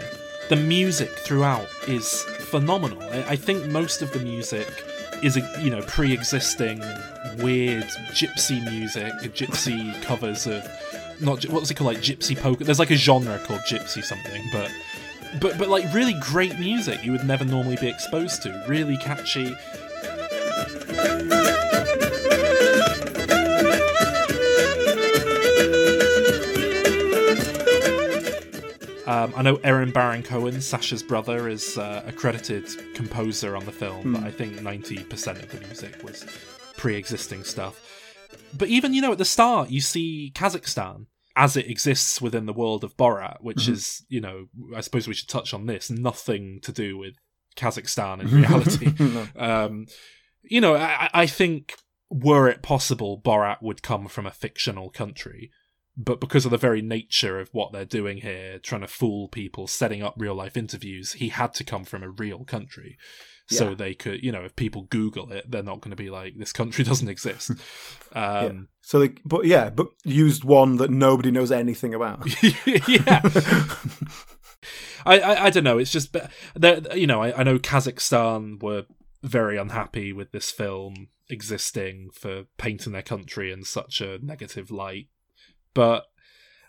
The 0.50 0.56
music 0.56 1.10
throughout 1.10 1.68
is 1.88 2.22
phenomenal. 2.52 3.02
I 3.02 3.36
think 3.36 3.66
most 3.66 4.02
of 4.04 4.14
the 4.14 4.20
music 4.20 4.68
is, 5.24 5.38
a 5.38 5.62
you 5.62 5.70
know, 5.70 5.82
pre-existing 5.84 6.80
weird 7.38 7.86
gypsy 8.14 8.64
music, 8.70 9.14
gypsy 9.34 10.00
covers 10.02 10.48
of 10.48 10.68
not 11.22 11.44
what's 11.50 11.70
it 11.70 11.76
called, 11.76 11.94
like 11.94 12.04
gypsy 12.04 12.38
poker. 12.38 12.64
There's 12.64 12.80
like 12.80 12.92
a 12.92 12.96
genre 12.96 13.38
called 13.40 13.62
gypsy 13.62 14.04
something, 14.04 14.44
but 14.52 14.72
but 15.40 15.58
but 15.58 15.70
like 15.70 15.94
really 15.94 16.16
great 16.22 16.58
music 16.60 17.04
you 17.04 17.12
would 17.12 17.26
never 17.26 17.46
normally 17.46 17.78
be 17.78 17.88
exposed 17.88 18.42
to. 18.44 18.64
Really 18.68 18.98
catchy. 18.98 19.56
Um, 29.10 29.34
I 29.36 29.42
know 29.42 29.58
Erran 29.58 29.92
Baron 29.92 30.22
Cohen, 30.24 30.62
Sacha's 30.62 31.02
brother, 31.02 31.50
is 31.50 31.78
uh, 31.78 32.04
a 32.06 32.12
credited 32.12 32.68
composer 32.94 33.56
on 33.56 33.66
the 33.66 33.72
film, 33.72 34.14
but 34.14 34.24
I 34.24 34.30
think 34.32 34.58
90% 34.58 35.42
of 35.44 35.52
the 35.52 35.60
music 35.66 36.04
was 36.04 36.26
pre 36.78 36.96
existing 36.96 37.44
stuff. 37.44 37.82
But 38.56 38.68
even, 38.68 38.94
you 38.94 39.02
know, 39.02 39.12
at 39.12 39.18
the 39.18 39.26
start, 39.26 39.72
you 39.72 39.82
see 39.82 40.32
Kazakhstan 40.36 41.08
as 41.36 41.58
it 41.58 41.68
exists 41.70 42.22
within 42.22 42.46
the 42.46 42.54
world 42.54 42.84
of 42.84 42.96
Borat, 42.98 43.38
which 43.42 43.64
Mhm. 43.66 43.70
is, 43.72 44.06
you 44.10 44.22
know, 44.22 44.46
I 44.76 44.82
suppose 44.82 45.08
we 45.08 45.14
should 45.16 45.30
touch 45.30 45.54
on 45.54 45.66
this, 45.66 45.90
nothing 45.90 46.60
to 46.62 46.72
do 46.72 46.96
with 46.98 47.16
Kazakhstan 47.56 48.22
in 48.22 48.30
reality. 48.42 48.94
No. 49.00 49.28
um, 49.38 49.86
you 50.44 50.62
know, 50.62 50.76
I, 50.76 51.10
I 51.14 51.26
think 51.26 51.76
were 52.12 52.48
it 52.48 52.62
possible, 52.62 53.20
Borat 53.24 53.62
would 53.64 53.82
come 53.82 54.08
from 54.08 54.26
a 54.28 54.32
fictional 54.32 54.90
country, 54.92 55.50
but 55.98 56.20
because 56.22 56.46
of 56.46 56.52
the 56.52 56.58
very 56.58 56.82
nature 56.82 57.40
of 57.40 57.50
what 57.52 57.72
they're 57.72 57.86
doing 57.86 58.18
here, 58.20 58.60
trying 58.60 58.82
to 58.82 58.88
fool 58.88 59.28
people, 59.28 59.68
setting 59.68 60.02
up 60.02 60.16
real 60.18 60.36
life 60.36 60.56
interviews, 60.56 61.14
he 61.14 61.30
had 61.30 61.54
to 61.56 61.64
come 61.64 61.84
from 61.84 62.04
a 62.04 62.10
real 62.10 62.46
country. 62.46 62.98
so 63.48 63.70
Yeah. 63.70 63.76
they 63.76 63.94
could, 63.96 64.24
you 64.24 64.32
know, 64.32 64.44
if 64.44 64.56
people 64.56 64.84
Google 64.84 65.32
it, 65.32 65.50
they're 65.50 65.64
not 65.64 65.82
going 65.82 65.90
to 65.90 65.96
be 66.04 66.12
like, 66.12 66.38
"This 66.38 66.54
country 66.54 66.84
doesn't 66.90 67.10
exist." 67.10 67.52
Um, 68.14 68.70
So 68.82 69.00
they, 69.00 69.10
but 69.26 69.46
yeah, 69.46 69.70
but 69.70 69.88
used 70.04 70.44
one 70.44 70.78
that 70.78 70.90
nobody 70.90 71.32
knows 71.32 71.52
anything 71.52 71.94
about. 71.94 72.28
yeah. 72.88 73.22
I, 75.06 75.20
I 75.20 75.46
I 75.46 75.50
don't 75.50 75.64
know. 75.64 75.78
It's 75.78 75.92
just 75.92 76.16
you 76.96 77.08
know 77.08 77.22
I, 77.22 77.40
I 77.40 77.44
know 77.44 77.58
Kazakhstan 77.60 78.62
were 78.62 78.86
very 79.24 79.58
unhappy 79.58 80.14
with 80.14 80.32
this 80.32 80.52
film 80.52 81.08
existing 81.30 82.10
for 82.14 82.46
painting 82.58 82.94
their 82.94 83.02
country 83.04 83.52
in 83.52 83.64
such 83.64 84.02
a 84.02 84.18
negative 84.24 84.72
light, 84.72 85.08
but 85.74 86.06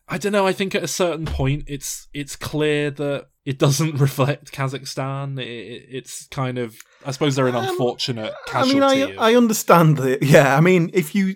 I 0.08 0.18
don't 0.18 0.32
know. 0.32 0.46
I 0.46 0.52
think 0.52 0.74
at 0.74 0.82
a 0.82 0.88
certain 0.88 1.26
point, 1.26 1.64
it's 1.66 2.08
it's 2.12 2.36
clear 2.36 2.90
that 2.90 3.26
it 3.44 3.58
doesn't 3.58 3.94
reflect 4.06 4.52
Kazakhstan. 4.52 5.38
It, 5.40 5.46
it- 5.48 5.86
it's 5.90 6.26
kind 6.28 6.58
of 6.58 6.76
I 7.06 7.10
suppose 7.12 7.34
they're 7.36 7.48
an 7.48 7.54
Um, 7.56 7.68
unfortunate 7.68 8.32
I 8.52 8.64
mean. 8.64 8.82
I 8.82 8.94
of- 8.94 9.18
I 9.18 9.34
understand 9.34 9.96
that. 9.98 10.22
Yeah, 10.22 10.56
I 10.56 10.60
mean, 10.60 10.90
if 10.92 11.14
you 11.14 11.34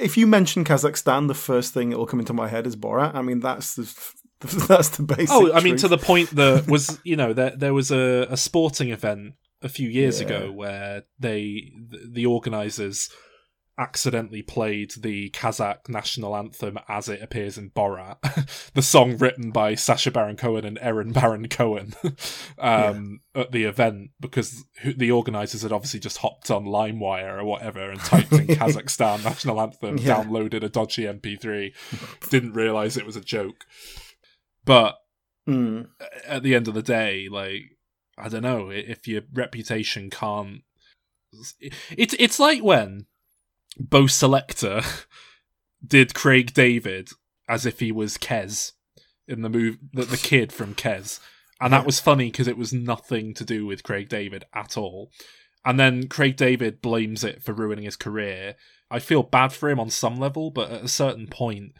if 0.00 0.16
you 0.16 0.26
mention 0.26 0.64
Kazakhstan, 0.64 1.28
the 1.28 1.34
first 1.34 1.72
thing 1.74 1.90
that 1.90 1.98
will 1.98 2.06
come 2.06 2.20
into 2.20 2.32
my 2.32 2.48
head 2.48 2.66
is 2.66 2.74
Borat. 2.76 3.14
I 3.14 3.22
mean, 3.22 3.40
that's 3.40 3.74
the 3.74 3.84
that's 4.68 4.90
the 4.90 5.02
basic. 5.02 5.30
Oh, 5.30 5.52
I 5.52 5.60
mean, 5.60 5.74
truth. 5.74 5.82
to 5.82 5.88
the 5.88 5.98
point 5.98 6.30
that 6.36 6.66
was, 6.66 6.98
you 7.04 7.16
know, 7.16 7.32
there 7.32 7.54
there 7.56 7.74
was 7.74 7.90
a, 7.90 8.26
a 8.30 8.36
sporting 8.36 8.90
event 8.90 9.34
a 9.62 9.68
few 9.68 9.88
years 9.88 10.20
Yeah. 10.20 10.26
ago 10.26 10.52
where 10.52 11.04
they 11.18 11.72
the, 11.88 12.08
the 12.12 12.26
organizers 12.26 13.08
accidentally 13.78 14.42
played 14.42 14.92
the 14.92 15.28
Kazakh 15.30 15.88
national 15.88 16.34
anthem 16.36 16.78
as 16.88 17.08
it 17.08 17.20
appears 17.22 17.58
in 17.58 17.70
Borat, 17.70 18.16
the 18.74 18.82
song 18.82 19.18
written 19.18 19.50
by 19.50 19.74
Sacha 19.74 20.10
Baron 20.10 20.36
Cohen 20.36 20.64
and 20.64 20.78
Erran 20.78 21.12
Baron 21.12 21.48
Cohen, 21.48 21.94
um, 22.58 23.20
at 23.34 23.52
the 23.52 23.64
event 23.64 24.10
because 24.18 24.64
the 24.84 25.10
organizers 25.10 25.62
had 25.62 25.72
obviously 25.72 26.00
just 26.00 26.18
hopped 26.18 26.50
on 26.50 26.64
LimeWire 26.64 27.38
or 27.40 27.44
whatever 27.44 27.90
and 27.90 28.00
typed 28.00 28.32
in 28.32 28.46
Kazakhstan 28.46 29.22
national 29.24 29.60
anthem, 29.60 29.98
Yeah. 29.98 30.22
downloaded 30.24 30.62
a 30.62 30.68
dodgy 30.68 31.04
MP3, 31.04 31.72
didn't 32.30 32.54
realize 32.54 32.96
it 32.96 33.06
was 33.06 33.16
a 33.16 33.20
joke. 33.20 33.66
But 34.64 34.96
Mm. 35.48 35.90
at 36.26 36.42
the 36.42 36.56
end 36.56 36.66
of 36.66 36.74
the 36.74 36.82
day, 36.82 37.28
like 37.30 37.76
I 38.18 38.28
don't 38.28 38.42
know 38.42 38.70
if 38.70 39.06
your 39.06 39.22
reputation 39.32 40.10
can't. 40.10 40.62
It's 41.90 42.14
it's 42.18 42.40
like 42.40 42.64
when 42.64 43.06
Bo' 43.78 44.04
Selecta 44.04 44.84
did 45.86 46.14
Craig 46.14 46.54
David 46.54 47.10
as 47.48 47.66
if 47.66 47.80
he 47.80 47.92
was 47.92 48.18
Kes 48.18 48.72
in 49.28 49.42
the 49.42 49.48
move 49.48 49.78
the, 49.92 50.04
the 50.04 50.16
kid 50.22 50.52
from 50.52 50.74
Kes, 50.74 51.20
and 51.60 51.72
that 51.72 51.86
was 51.86 52.00
funny 52.00 52.30
because 52.30 52.48
it 52.48 52.58
was 52.58 52.72
nothing 52.72 53.34
to 53.34 53.44
do 53.44 53.66
with 53.66 53.82
Craig 53.82 54.08
David 54.08 54.44
at 54.54 54.76
all. 54.76 55.10
And 55.64 55.80
then 55.80 56.06
Craig 56.06 56.36
David 56.36 56.80
blames 56.80 57.24
it 57.24 57.42
for 57.42 57.52
ruining 57.52 57.84
his 57.84 57.96
career. 57.96 58.54
I 58.88 59.00
feel 59.00 59.24
bad 59.24 59.52
for 59.52 59.68
him 59.68 59.80
on 59.80 59.90
some 59.90 60.16
level, 60.16 60.50
but 60.50 60.70
at 60.70 60.84
a 60.84 60.88
certain 60.88 61.26
point, 61.26 61.72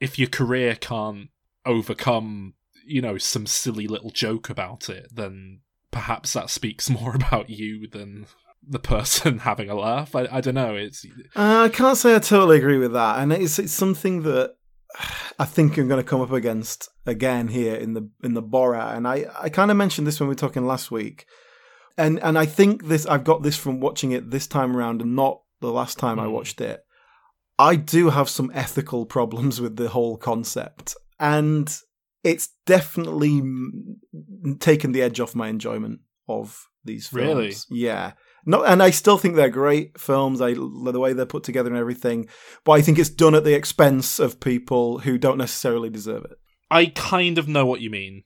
if 0.00 0.18
your 0.18 0.28
career 0.28 0.74
can't 0.74 1.30
overcome, 1.64 2.54
you 2.84 3.00
know, 3.00 3.16
some 3.16 3.46
silly 3.46 3.86
little 3.86 4.10
joke 4.10 4.50
about 4.50 4.90
it, 4.90 5.08
then 5.14 5.60
perhaps 5.90 6.34
that 6.34 6.50
speaks 6.50 6.90
more 6.90 7.14
about 7.14 7.48
you 7.48 7.88
than 7.88 8.26
the 8.66 8.78
person 8.78 9.38
having 9.50 9.68
a 9.70 9.74
laugh. 9.74 10.14
I, 10.14 10.28
I 10.30 10.40
don't 10.40 10.54
know. 10.54 10.74
It's 10.74 11.04
Uh, 11.36 11.64
I 11.64 11.68
can't 11.68 11.96
say 11.96 12.14
I 12.14 12.18
totally 12.18 12.58
agree 12.58 12.78
with 12.78 12.92
that, 12.92 13.18
and 13.20 13.32
it's 13.32 13.58
it's 13.58 13.72
something 13.72 14.22
that 14.22 14.54
I 15.38 15.44
think 15.44 15.76
I'm 15.78 15.88
going 15.88 16.02
to 16.02 16.08
come 16.08 16.20
up 16.20 16.32
against 16.32 16.88
again 17.06 17.48
here 17.48 17.74
in 17.74 17.94
the 17.94 18.08
in 18.22 18.34
the 18.34 18.42
Borat, 18.42 18.96
and 18.96 19.06
I 19.08 19.26
I 19.40 19.48
kind 19.48 19.70
of 19.70 19.76
mentioned 19.76 20.06
this 20.06 20.20
when 20.20 20.28
we 20.28 20.32
were 20.32 20.36
talking 20.38 20.66
last 20.66 20.90
week, 20.90 21.26
and 21.96 22.18
and 22.22 22.38
I 22.38 22.46
think 22.46 22.86
this 22.86 23.06
I've 23.06 23.24
got 23.24 23.42
this 23.42 23.56
from 23.56 23.80
watching 23.80 24.12
it 24.12 24.30
this 24.30 24.46
time 24.46 24.76
around 24.76 25.02
and 25.02 25.16
not 25.16 25.40
the 25.60 25.72
last 25.72 25.98
time 25.98 26.18
I 26.20 26.24
Hmm. 26.26 26.32
watched 26.32 26.60
it. 26.60 26.80
I 27.58 27.76
do 27.76 28.10
have 28.10 28.28
some 28.28 28.50
ethical 28.54 29.06
problems 29.06 29.60
with 29.60 29.76
the 29.76 29.88
whole 29.90 30.16
concept, 30.16 30.94
and 31.20 31.74
it's 32.24 32.48
definitely 32.66 33.40
mm, 33.40 34.60
taken 34.60 34.92
the 34.92 35.02
edge 35.02 35.20
off 35.20 35.34
my 35.34 35.48
enjoyment 35.48 36.00
of 36.28 36.66
these 36.84 37.06
films. 37.08 37.66
Really? 37.68 37.80
Yeah. 37.82 38.12
No, 38.44 38.64
and 38.64 38.82
I 38.82 38.90
still 38.90 39.18
think 39.18 39.36
they're 39.36 39.48
great 39.48 39.98
films. 40.00 40.40
I 40.40 40.54
the 40.54 41.00
way 41.00 41.12
they're 41.12 41.26
put 41.26 41.44
together 41.44 41.70
and 41.70 41.78
everything, 41.78 42.28
but 42.64 42.72
I 42.72 42.82
think 42.82 42.98
it's 42.98 43.08
done 43.08 43.34
at 43.34 43.44
the 43.44 43.54
expense 43.54 44.18
of 44.18 44.40
people 44.40 44.98
who 45.00 45.18
don't 45.18 45.38
necessarily 45.38 45.90
deserve 45.90 46.24
it. 46.24 46.38
I 46.70 46.86
kind 46.86 47.38
of 47.38 47.48
know 47.48 47.66
what 47.66 47.80
you 47.80 47.90
mean. 47.90 48.24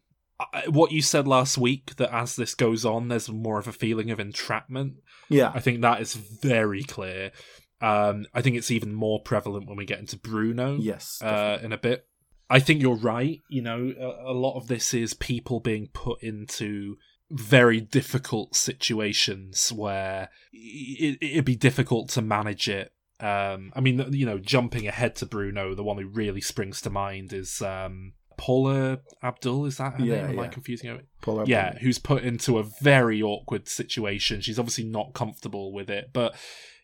What 0.69 0.93
you 0.93 1.01
said 1.03 1.27
last 1.27 1.59
week 1.59 1.97
that 1.97 2.15
as 2.15 2.37
this 2.37 2.55
goes 2.55 2.85
on, 2.85 3.09
there's 3.09 3.31
more 3.31 3.59
of 3.59 3.69
a 3.69 3.73
feeling 3.73 4.11
of 4.11 4.21
entrapment. 4.21 4.95
Yeah, 5.29 5.51
I 5.55 5.61
think 5.61 5.81
that 5.81 6.01
is 6.01 6.15
very 6.15 6.83
clear. 6.83 7.33
Um, 7.81 8.27
I 8.33 8.41
think 8.43 8.57
it's 8.57 8.71
even 8.71 8.95
more 8.95 9.21
prevalent 9.21 9.67
when 9.69 9.77
we 9.77 9.85
get 9.85 9.99
into 9.99 10.19
Bruno. 10.19 10.77
yes, 10.77 11.21
uh, 11.23 11.59
in 11.63 11.73
a 11.73 11.79
bit. 11.79 12.07
I 12.49 12.61
think 12.61 12.81
you're 12.81 12.97
right. 12.97 13.41
You 13.49 13.63
know, 13.63 13.93
a, 13.99 14.31
a 14.31 14.35
lot 14.35 14.57
of 14.57 14.69
this 14.69 14.95
is 14.95 15.15
people 15.15 15.61
being 15.61 15.89
put 15.93 16.23
into 16.23 16.97
very 17.31 17.81
difficult 17.81 18.55
situations 18.55 19.73
where 19.73 20.29
it, 20.53 21.19
it'd 21.21 21.45
be 21.45 21.57
difficult 21.57 22.09
to 22.11 22.23
manage 22.23 22.69
it. 22.69 22.93
Um, 23.19 23.73
I 23.75 23.81
mean, 23.81 24.13
you 24.13 24.27
know, 24.27 24.39
jumping 24.39 24.87
ahead 24.87 25.17
to 25.17 25.27
Bruno, 25.27 25.75
the 25.75 25.83
one 25.83 25.99
who 25.99 26.07
really 26.07 26.41
springs 26.41 26.81
to 26.83 26.91
mind 26.91 27.33
is 27.33 27.63
um, 27.63 28.13
Paula 28.37 29.01
Abdul. 29.23 29.67
Is 29.67 29.79
that 29.79 29.95
her 29.95 30.05
Yeah, 30.05 30.23
name? 30.27 30.31
Am 30.33 30.39
I 30.41 30.43
yeah. 30.45 30.49
confusing 30.51 30.91
it? 30.91 31.07
Paul 31.23 31.41
Abdul. 31.41 31.51
yeah, 31.51 31.79
who's 31.79 31.99
put 31.99 32.23
into 32.23 32.59
a 32.59 32.63
very 32.83 33.23
awkward 33.23 33.69
situation. 33.69 34.41
She's 34.41 34.59
obviously 34.59 34.85
not 34.85 35.15
comfortable 35.15 35.73
with 35.73 35.89
it, 35.91 36.11
but 36.13 36.35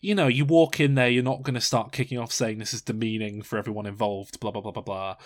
you 0.00 0.14
know, 0.16 0.26
you 0.26 0.44
walk 0.44 0.80
in 0.80 0.94
there, 0.96 1.08
you're 1.08 1.22
not 1.22 1.42
going 1.42 1.54
to 1.54 1.60
start 1.60 1.92
kicking 1.92 2.18
off 2.18 2.32
saying 2.32 2.58
this 2.58 2.74
is 2.74 2.82
demeaning 2.82 3.42
for 3.42 3.56
everyone 3.58 3.86
involved, 3.86 4.40
blah 4.40 4.50
blah 4.50 4.62
blah 4.62 4.72
blah 4.72 4.82
blah. 4.82 5.16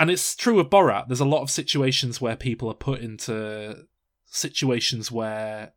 And 0.00 0.10
it's 0.10 0.36
true 0.36 0.60
of 0.60 0.70
Borat. 0.70 1.08
There's 1.08 1.20
a 1.20 1.24
lot 1.24 1.42
of 1.42 1.50
situations 1.50 2.20
where 2.20 2.36
people 2.36 2.70
are 2.70 2.74
put 2.74 3.00
into 3.00 3.82
situations 4.30 5.10
where 5.10 5.72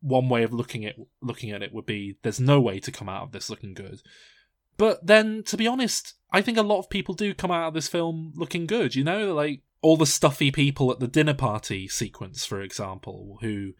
one 0.00 0.28
way 0.28 0.42
of 0.42 0.52
looking 0.52 0.84
at 0.84 0.96
looking 1.22 1.50
at 1.50 1.62
it 1.62 1.72
would 1.72 1.86
be 1.86 2.18
there's 2.22 2.40
no 2.40 2.60
way 2.60 2.78
to 2.78 2.92
come 2.92 3.08
out 3.08 3.22
of 3.22 3.32
this 3.32 3.48
looking 3.48 3.74
good. 3.74 4.02
But 4.76 5.06
then, 5.06 5.42
to 5.44 5.56
be 5.56 5.66
honest, 5.66 6.14
I 6.32 6.42
think 6.42 6.58
a 6.58 6.62
lot 6.62 6.80
of 6.80 6.90
people 6.90 7.14
do 7.14 7.32
come 7.32 7.50
out 7.50 7.68
of 7.68 7.74
this 7.74 7.88
film 7.88 8.32
looking 8.36 8.66
good. 8.66 8.94
You 8.94 9.04
know, 9.04 9.34
like 9.34 9.62
all 9.82 9.96
the 9.96 10.06
stuffy 10.06 10.50
people 10.50 10.90
at 10.90 11.00
the 11.00 11.06
dinner 11.06 11.34
party 11.34 11.88
sequence, 11.88 12.44
for 12.44 12.60
example, 12.60 13.38
who 13.40 13.72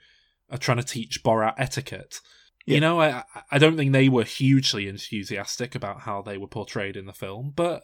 are 0.50 0.58
trying 0.58 0.78
to 0.78 0.84
teach 0.84 1.22
Borat 1.22 1.54
etiquette. 1.58 2.20
Yeah. 2.66 2.76
You 2.76 2.80
know, 2.80 3.00
I 3.00 3.24
I 3.50 3.58
don't 3.58 3.76
think 3.76 3.92
they 3.92 4.08
were 4.08 4.24
hugely 4.24 4.88
enthusiastic 4.88 5.74
about 5.74 6.00
how 6.00 6.22
they 6.22 6.38
were 6.38 6.46
portrayed 6.46 6.96
in 6.96 7.06
the 7.06 7.12
film, 7.12 7.52
but 7.54 7.82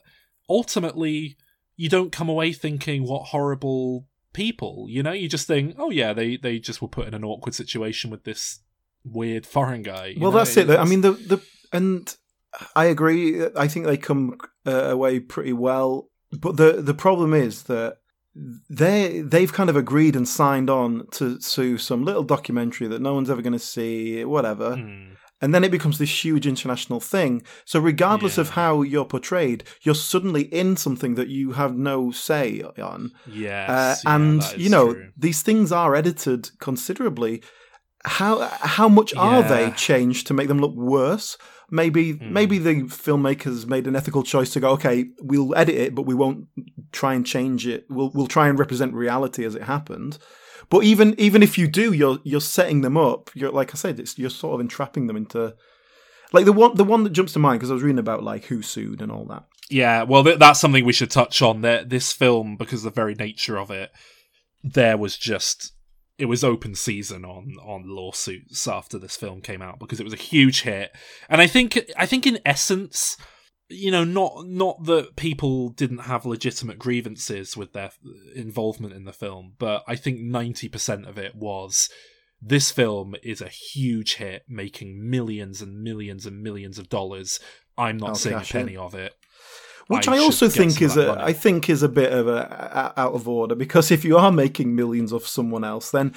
ultimately, 0.48 1.36
you 1.76 1.88
don't 1.88 2.12
come 2.12 2.28
away 2.28 2.52
thinking 2.52 3.04
what 3.04 3.28
horrible 3.28 4.06
people. 4.32 4.86
You 4.88 5.02
know, 5.02 5.12
you 5.12 5.28
just 5.28 5.46
think, 5.46 5.76
oh 5.78 5.90
yeah, 5.90 6.12
they 6.12 6.36
they 6.36 6.58
just 6.58 6.82
were 6.82 6.88
put 6.88 7.06
in 7.06 7.14
an 7.14 7.24
awkward 7.24 7.54
situation 7.54 8.10
with 8.10 8.24
this 8.24 8.60
weird 9.04 9.46
foreign 9.46 9.82
guy. 9.82 10.14
Well, 10.18 10.30
know? 10.30 10.38
that's 10.38 10.56
it. 10.56 10.70
I 10.70 10.84
mean, 10.84 11.00
the 11.00 11.12
the 11.12 11.42
and 11.72 12.14
I 12.74 12.86
agree. 12.86 13.44
I 13.56 13.68
think 13.68 13.86
they 13.86 13.96
come 13.96 14.38
uh, 14.66 14.90
away 14.90 15.20
pretty 15.20 15.52
well. 15.52 16.08
But 16.32 16.56
the 16.56 16.80
the 16.80 16.94
problem 16.94 17.34
is 17.34 17.64
that 17.64 17.98
they 18.68 19.20
they've 19.20 19.52
kind 19.52 19.70
of 19.70 19.76
agreed 19.76 20.16
and 20.16 20.28
signed 20.28 20.70
on 20.70 21.06
to 21.12 21.38
to 21.38 21.78
some 21.78 22.04
little 22.04 22.22
documentary 22.22 22.86
that 22.88 23.02
no 23.02 23.14
one's 23.14 23.30
ever 23.30 23.42
going 23.42 23.52
to 23.52 23.58
see, 23.58 24.24
whatever. 24.24 24.76
Hmm. 24.76 25.14
And 25.42 25.54
then 25.54 25.64
it 25.64 25.70
becomes 25.70 25.98
this 25.98 26.24
huge 26.24 26.46
international 26.46 27.00
thing. 27.00 27.42
So 27.64 27.80
regardless 27.80 28.36
of 28.38 28.50
how 28.50 28.82
you're 28.82 29.06
portrayed, 29.06 29.64
you're 29.82 29.94
suddenly 29.94 30.42
in 30.52 30.76
something 30.76 31.14
that 31.14 31.28
you 31.28 31.52
have 31.52 31.74
no 31.76 32.10
say 32.10 32.62
on. 32.78 33.12
Yes, 33.26 33.70
Uh, 33.70 33.96
yeah, 34.04 34.14
and 34.16 34.54
you 34.56 34.68
know 34.68 34.92
true. 34.94 35.08
these 35.16 35.40
things 35.42 35.72
are 35.72 35.94
edited 35.94 36.50
considerably. 36.58 37.42
How 38.04 38.38
how 38.60 38.88
much 38.88 39.14
are 39.16 39.42
they 39.42 39.70
changed 39.72 40.26
to 40.28 40.34
make 40.34 40.48
them 40.48 40.58
look 40.60 40.74
worse? 40.74 41.36
Maybe 41.70 42.12
Hmm. 42.12 42.32
maybe 42.32 42.58
the 42.58 42.74
filmmakers 42.84 43.66
made 43.66 43.86
an 43.86 43.94
ethical 43.94 44.22
choice 44.22 44.50
to 44.54 44.60
go. 44.60 44.70
Okay, 44.70 45.10
we'll 45.22 45.54
edit 45.54 45.76
it, 45.76 45.94
but 45.94 46.06
we 46.06 46.14
won't 46.14 46.46
try 46.92 47.14
and 47.14 47.24
change 47.26 47.66
it. 47.66 47.84
We'll 47.88 48.10
we'll 48.14 48.26
try 48.26 48.48
and 48.48 48.58
represent 48.58 48.92
reality 48.94 49.44
as 49.44 49.54
it 49.54 49.62
happened. 49.62 50.18
But 50.70 50.84
even 50.84 51.14
even 51.18 51.42
if 51.42 51.58
you 51.58 51.66
do, 51.66 51.92
you're 51.92 52.20
you're 52.22 52.40
setting 52.40 52.80
them 52.80 52.96
up. 52.96 53.30
You're 53.34 53.50
like 53.50 53.74
I 53.74 53.76
said, 53.76 53.98
it's 54.00 54.18
you're 54.18 54.30
sort 54.30 54.54
of 54.54 54.60
entrapping 54.60 55.08
them 55.08 55.16
into 55.16 55.54
like 56.32 56.44
the 56.44 56.52
one 56.52 56.76
the 56.76 56.84
one 56.84 57.04
that 57.04 57.10
jumps 57.10 57.32
to 57.34 57.38
mind 57.38 57.58
because 57.58 57.70
I 57.70 57.74
was 57.74 57.82
reading 57.82 57.98
about 57.98 58.22
like 58.22 58.44
who 58.44 58.62
sued 58.62 59.02
and 59.02 59.10
all 59.10 59.24
that. 59.26 59.44
Yeah, 59.68 60.02
well, 60.02 60.24
th- 60.24 60.38
that's 60.38 60.60
something 60.60 60.84
we 60.84 60.92
should 60.92 61.10
touch 61.10 61.42
on. 61.42 61.62
That 61.62 61.90
this 61.90 62.12
film, 62.12 62.56
because 62.56 62.84
of 62.84 62.92
the 62.92 63.00
very 63.00 63.14
nature 63.14 63.58
of 63.58 63.70
it, 63.70 63.90
there 64.62 64.96
was 64.96 65.16
just 65.16 65.72
it 66.18 66.26
was 66.26 66.44
open 66.44 66.74
season 66.74 67.24
on 67.24 67.56
on 67.64 67.88
lawsuits 67.88 68.68
after 68.68 68.98
this 68.98 69.16
film 69.16 69.40
came 69.40 69.62
out 69.62 69.78
because 69.78 69.98
it 69.98 70.04
was 70.04 70.12
a 70.12 70.16
huge 70.16 70.62
hit, 70.62 70.92
and 71.28 71.40
I 71.40 71.46
think 71.46 71.80
I 71.96 72.06
think 72.06 72.26
in 72.26 72.38
essence, 72.46 73.16
you 73.70 73.90
know, 73.90 74.04
not 74.04 74.46
not 74.46 74.84
that 74.84 75.16
people 75.16 75.68
didn't 75.70 76.00
have 76.00 76.26
legitimate 76.26 76.78
grievances 76.78 77.56
with 77.56 77.72
their 77.72 77.92
involvement 78.34 78.94
in 78.94 79.04
the 79.04 79.12
film, 79.12 79.54
but 79.58 79.84
I 79.86 79.96
think 79.96 80.20
ninety 80.20 80.68
percent 80.68 81.06
of 81.06 81.16
it 81.18 81.34
was 81.34 81.88
This 82.42 82.70
film 82.70 83.14
is 83.22 83.40
a 83.40 83.48
huge 83.48 84.14
hit, 84.16 84.44
making 84.48 85.08
millions 85.08 85.60
and 85.60 85.82
millions 85.82 86.24
and 86.26 86.42
millions 86.42 86.78
of 86.78 86.88
dollars. 86.88 87.38
I'm 87.76 87.98
not 87.98 88.10
I'll 88.10 88.14
seeing 88.14 88.36
a 88.36 88.40
penny 88.40 88.76
of 88.76 88.94
it. 88.94 89.14
Which 89.88 90.08
I 90.08 90.16
I, 90.16 90.18
also 90.20 90.48
think 90.48 90.80
is 90.80 90.96
a 90.96 91.08
money. 91.08 91.22
I 91.22 91.32
think 91.32 91.68
is 91.68 91.82
a 91.82 91.88
bit 91.88 92.12
of 92.12 92.28
a, 92.28 92.92
a- 92.96 93.00
out 93.00 93.12
of 93.12 93.28
order 93.28 93.54
because 93.56 93.90
if 93.90 94.04
you 94.04 94.16
are 94.16 94.30
making 94.30 94.74
millions 94.74 95.12
off 95.12 95.26
someone 95.26 95.64
else, 95.64 95.90
then 95.90 96.14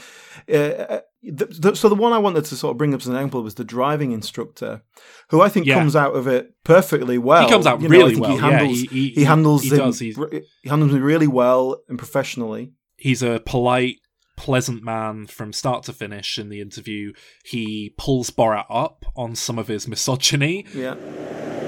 uh, 0.48 1.00
the, 1.24 1.46
the, 1.46 1.75
so 1.75 1.88
the 1.89 1.96
one 1.96 2.12
I 2.13 2.18
wanted 2.18 2.46
to 2.46 2.56
sort 2.56 2.72
of 2.72 2.77
bring 2.77 2.94
up 2.94 3.00
as 3.01 3.08
an 3.08 3.15
example 3.15 3.42
was 3.44 3.56
the 3.56 3.63
driving 3.63 4.12
instructor, 4.12 4.82
who 5.30 5.42
I 5.42 5.50
think 5.50 5.65
Yeah. 5.65 5.75
comes 5.75 5.96
out 5.96 6.15
of 6.15 6.27
it 6.27 6.53
perfectly 6.63 7.18
well. 7.18 7.44
he 7.46 7.50
comes 7.50 7.65
out 7.65 7.82
You 7.82 7.88
really 7.89 8.13
think 8.15 8.25
well. 8.25 8.32
He 8.36 8.38
handles 8.42 8.82
yeah, 8.84 8.89
he, 8.89 9.10
he, 9.10 9.24
handles 9.24 9.63
he 9.63 9.70
him, 9.70 9.77
does. 9.77 10.00
He's, 10.00 10.18
he 10.62 10.70
handles 10.70 10.92
him 10.94 11.01
really 11.01 11.27
well 11.27 11.82
and 11.88 11.98
professionally. 11.98 12.74
he's 12.98 13.24
a 13.24 13.42
polite, 13.46 13.98
pleasant 14.36 14.84
man 14.84 15.27
from 15.27 15.53
start 15.53 15.84
to 15.84 15.94
finish. 15.94 16.38
In 16.39 16.50
the 16.50 16.60
interview, 16.60 17.13
he 17.46 17.94
pulls 17.98 18.30
Borat 18.30 18.65
up 18.70 19.06
on 19.15 19.36
some 19.36 19.58
of 19.60 19.68
his 19.68 19.88
misogyny. 19.88 20.65
Yeah, 20.74 20.96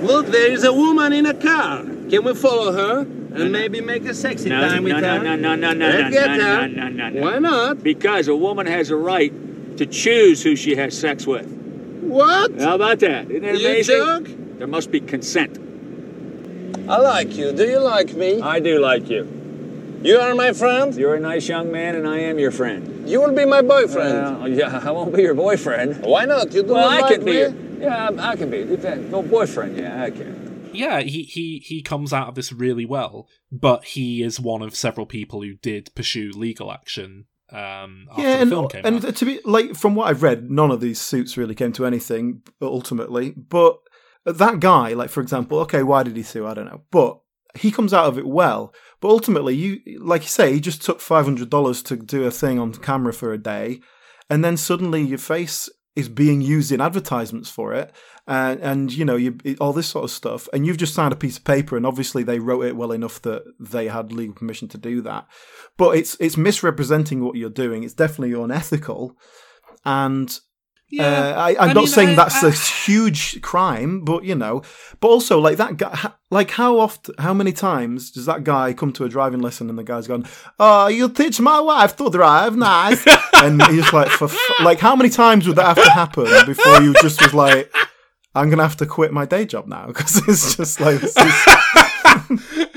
Look, 0.02 0.28
there 0.28 0.52
is 0.52 0.64
a 0.66 0.74
woman 0.74 1.14
in 1.14 1.26
a 1.26 1.34
car. 1.34 1.82
Can 1.84 2.24
we 2.26 2.34
follow 2.36 2.74
her 2.74 3.00
and 3.02 3.52
maybe 3.52 3.80
make 3.82 4.04
a 4.06 4.14
sexy 4.14 4.50
No, 4.50 4.68
time 4.68 4.84
with 4.84 4.94
no, 4.94 5.00
her? 5.20 5.24
no, 5.24 5.36
no, 5.36 5.56
no, 5.56 5.74
no, 5.74 5.88
Let's 5.88 6.04
no, 6.04 6.10
get 6.12 6.38
no, 6.38 6.44
her. 6.44 6.68
no, 6.68 6.90
no, 6.90 7.10
no. 7.10 7.22
Why 7.22 7.40
not? 7.40 7.82
Because 7.82 8.28
a 8.28 8.36
woman 8.36 8.66
has 8.68 8.90
a 8.90 8.96
right 8.98 9.32
to 9.78 9.86
choose 9.86 10.44
who 10.44 10.56
she 10.56 10.76
has 10.76 10.98
sex 10.98 11.26
with. 11.28 11.48
What? 12.02 12.60
How 12.62 12.76
about 12.76 13.00
that? 13.00 13.30
Isn't 13.32 13.44
it 13.44 13.60
You 13.62 13.68
amazing? 13.70 13.96
joke? 13.96 14.58
There 14.60 14.68
must 14.68 14.92
be 14.92 15.00
consent. 15.02 15.58
I 16.88 16.98
like 17.00 17.36
you. 17.36 17.52
Do 17.52 17.64
you 17.66 17.80
like 17.80 18.14
me? 18.14 18.42
I 18.42 18.60
do 18.60 18.80
like 18.80 19.10
you. 19.10 19.28
You 20.04 20.18
are 20.20 20.36
my 20.36 20.54
friend. 20.54 20.94
You're 20.94 21.16
a 21.16 21.20
nice 21.20 21.48
young 21.50 21.72
man, 21.72 21.96
and 21.96 22.08
I 22.08 22.20
am 22.20 22.38
your 22.38 22.52
friend. 22.52 23.10
You 23.10 23.22
will 23.22 23.34
be 23.34 23.44
my 23.46 23.62
boyfriend. 23.64 24.40
Well, 24.40 24.48
yeah, 24.48 24.82
I 24.84 24.92
won't 24.92 25.16
be 25.16 25.24
your 25.24 25.34
boyfriend. 25.34 26.04
Why 26.06 26.26
not? 26.26 26.54
You 26.54 26.62
do 26.62 26.74
Well, 26.74 26.90
not 26.90 26.94
I 26.98 27.02
like 27.02 27.16
can 27.16 27.26
be. 27.26 27.32
me. 27.32 27.38
Your, 27.40 27.54
yeah, 27.80 28.10
I 28.20 28.36
can 28.36 28.52
be. 28.52 28.64
Depend- 28.66 29.12
No 29.12 29.24
boyfriend. 29.24 29.78
Yeah, 29.78 30.04
I 30.04 30.12
can. 30.12 30.70
Yeah, 30.74 31.00
he, 31.02 31.24
he 31.24 31.60
he 31.60 31.82
comes 31.82 32.12
out 32.14 32.28
of 32.28 32.36
this 32.36 32.52
really 32.52 32.86
well, 32.86 33.28
but 33.52 33.84
he 33.86 34.22
is 34.22 34.40
one 34.40 34.62
of 34.62 34.76
several 34.76 35.06
people 35.08 35.42
who 35.42 35.54
did 35.56 35.90
pursue 35.96 36.32
legal 36.36 36.72
action 36.72 37.26
um, 37.52 38.08
after 38.10 38.22
yeah, 38.22 38.36
the 38.36 38.42
and, 38.42 38.50
film 38.50 38.70
came 38.70 38.86
and 38.86 39.16
to 39.16 39.26
be 39.26 39.40
like 39.46 39.76
from 39.76 39.96
what 39.96 40.08
I've 40.08 40.24
read, 40.24 40.50
none 40.50 40.72
of 40.72 40.82
these 40.82 41.00
suits 41.00 41.38
really 41.38 41.56
came 41.56 41.72
to 41.74 41.86
anything 41.86 42.42
ultimately. 42.62 43.32
But 43.32 43.78
that 44.26 44.60
guy, 44.60 44.94
like 44.94 45.10
for 45.10 45.22
example, 45.22 45.60
okay, 45.60 45.84
why 45.84 46.04
did 46.04 46.18
he 46.18 46.24
sue? 46.24 46.48
I 46.48 46.54
don't 46.54 46.66
know, 46.66 46.82
but 46.92 47.20
he 47.56 47.72
comes 47.72 47.94
out 47.94 48.08
of 48.08 48.18
it 48.18 48.28
well. 48.28 48.74
But 49.00 49.10
ultimately, 49.10 49.56
you 49.56 49.80
like 50.00 50.24
you 50.24 50.30
say, 50.30 50.54
he 50.54 50.60
just 50.60 50.82
took 50.82 51.00
five 51.00 51.26
hundred 51.26 51.50
dollars 51.50 51.84
to 51.84 51.96
do 51.96 52.24
a 52.24 52.32
thing 52.32 52.60
on 52.60 52.74
camera 52.74 53.14
for 53.14 53.32
a 53.32 53.38
day, 53.38 53.80
and 54.30 54.44
then 54.44 54.58
suddenly 54.58 55.04
your 55.04 55.20
face 55.20 55.70
is 55.96 56.10
being 56.10 56.42
used 56.42 56.72
in 56.72 56.82
advertisements 56.82 57.50
for 57.50 57.74
it, 57.74 57.94
and 58.28 58.60
and 58.62 58.92
you 58.94 59.06
know 59.06 59.16
you 59.16 59.38
all 59.60 59.74
this 59.74 59.88
sort 59.88 60.04
of 60.04 60.12
stuff, 60.12 60.48
and 60.54 60.66
you've 60.66 60.78
just 60.78 60.94
signed 60.94 61.14
a 61.14 61.18
piece 61.18 61.38
of 61.38 61.44
paper, 61.44 61.78
and 61.78 61.86
obviously 61.86 62.24
they 62.24 62.40
wrote 62.40 62.66
it 62.66 62.76
well 62.76 62.92
enough 62.92 63.22
that 63.22 63.44
they 63.60 63.88
had 63.88 64.12
legal 64.12 64.34
permission 64.36 64.68
to 64.70 64.78
do 64.78 65.02
that, 65.02 65.28
but 65.78 65.98
it's 65.98 66.18
it's 66.20 66.38
misrepresenting 66.38 67.24
what 67.24 67.36
you're 67.36 67.50
doing. 67.50 67.84
It's 67.84 67.94
definitely 67.94 68.34
unethical, 68.34 69.18
and 69.86 70.40
yeah, 70.90 71.04
uh, 71.36 71.40
I, 71.40 71.50
I'm 71.60 71.70
I 71.72 71.74
not 71.74 71.82
mean, 71.82 71.88
saying 71.88 72.10
I- 72.10 72.16
that's 72.16 72.44
a 72.44 72.48
I- 72.48 72.52
huge 72.86 73.42
crime, 73.42 74.02
but 74.04 74.24
you 74.24 74.36
know, 74.36 74.62
but 75.02 75.08
also 75.08 75.40
like 75.40 75.58
that 75.58 75.78
guy, 75.78 76.12
like 76.30 76.52
how 76.52 76.80
often, 76.80 77.16
how 77.20 77.34
many 77.34 77.52
times 77.52 78.12
does 78.12 78.26
that 78.28 78.44
guy 78.44 78.72
come 78.74 78.94
to 78.94 79.04
a 79.04 79.10
driving 79.10 79.40
lesson 79.42 79.70
and 79.70 79.78
the 79.80 79.84
guy's 79.84 80.08
gone, 80.08 80.26
"Oh, 80.60 80.88
you 80.88 81.10
teach 81.10 81.40
my 81.40 81.60
wife 81.60 81.96
to 81.98 82.10
drive, 82.10 82.56
nice," 82.56 83.06
and 83.34 83.62
he's 83.68 83.92
like, 83.94 84.10
"For 84.10 84.26
f-, 84.26 84.40
like 84.62 84.80
how 84.80 84.96
many 84.96 85.10
times 85.10 85.48
would 85.48 85.58
that 85.58 85.76
have 85.78 85.84
to 85.86 85.92
happen 85.92 86.26
before 86.46 86.82
you 86.82 86.94
just 87.02 87.22
was 87.22 87.34
like, 87.34 87.72
I'm 88.36 88.50
gonna 88.50 88.64
have 88.64 88.78
to 88.78 88.86
quit 88.86 89.14
my 89.14 89.26
day 89.26 89.46
job 89.46 89.68
now 89.68 89.88
because 89.88 90.22
it's 90.28 90.56
just 90.56 90.80
like." 90.80 91.02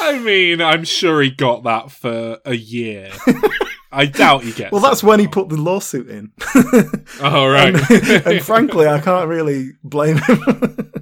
I 0.00 0.18
mean, 0.18 0.60
I'm 0.60 0.84
sure 0.84 1.20
he 1.20 1.30
got 1.30 1.64
that 1.64 1.90
for 1.90 2.38
a 2.44 2.54
year. 2.54 3.10
I 3.94 4.06
doubt 4.06 4.42
he 4.42 4.52
gets. 4.52 4.72
well, 4.72 4.80
that's 4.80 5.02
it 5.02 5.06
when 5.06 5.20
he 5.20 5.28
put 5.28 5.48
the 5.48 5.56
lawsuit 5.56 6.08
in. 6.08 6.32
Oh 7.20 7.46
right. 7.46 7.74
and, 7.74 8.26
and 8.26 8.44
frankly, 8.44 8.86
I 8.86 9.00
can't 9.00 9.28
really 9.28 9.70
blame 9.82 10.18
him. 10.18 10.92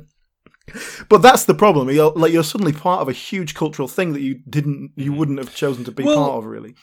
but 1.08 1.18
that's 1.18 1.44
the 1.44 1.54
problem. 1.54 1.90
You're 1.90 2.12
like 2.12 2.32
you're 2.32 2.44
suddenly 2.44 2.72
part 2.72 3.00
of 3.00 3.08
a 3.08 3.12
huge 3.12 3.54
cultural 3.54 3.88
thing 3.88 4.12
that 4.12 4.20
you 4.20 4.40
didn't, 4.48 4.92
you 4.96 5.10
mm-hmm. 5.10 5.18
wouldn't 5.18 5.38
have 5.38 5.54
chosen 5.54 5.84
to 5.84 5.92
be 5.92 6.04
Well- 6.04 6.26
part 6.26 6.38
of, 6.38 6.46
really. 6.46 6.74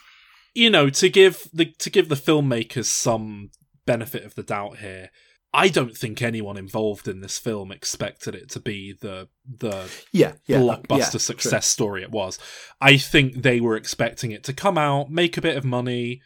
you 0.56 0.70
know, 0.70 0.90
to 0.90 1.10
give 1.10 1.48
the 1.54 1.66
to 1.80 1.90
give 1.90 2.10
the 2.10 2.16
filmmakers 2.16 2.86
some 2.86 3.52
benefit 3.86 4.24
of 4.24 4.36
the 4.36 4.44
doubt 4.44 4.78
here, 4.78 5.10
I 5.54 5.70
don't 5.70 5.98
think 5.98 6.22
anyone 6.22 6.58
involved 6.58 7.08
in 7.08 7.22
this 7.22 7.40
film 7.40 7.72
expected 7.72 8.36
it 8.36 8.50
to 8.52 8.60
be 8.60 8.94
the 9.00 9.30
the 9.46 9.90
Yeah, 10.12 10.34
yeah, 10.46 10.60
blockbuster 10.60 11.14
yeah, 11.14 11.20
success 11.20 11.66
story 11.66 12.04
it 12.04 12.12
was. 12.12 12.38
I 12.80 12.98
think 12.98 13.42
they 13.42 13.60
were 13.60 13.76
expecting 13.76 14.32
it 14.32 14.44
to 14.46 14.54
come 14.54 14.78
out, 14.78 15.10
make 15.10 15.38
a 15.38 15.42
bit 15.42 15.58
of 15.58 15.66
money, 15.66 16.22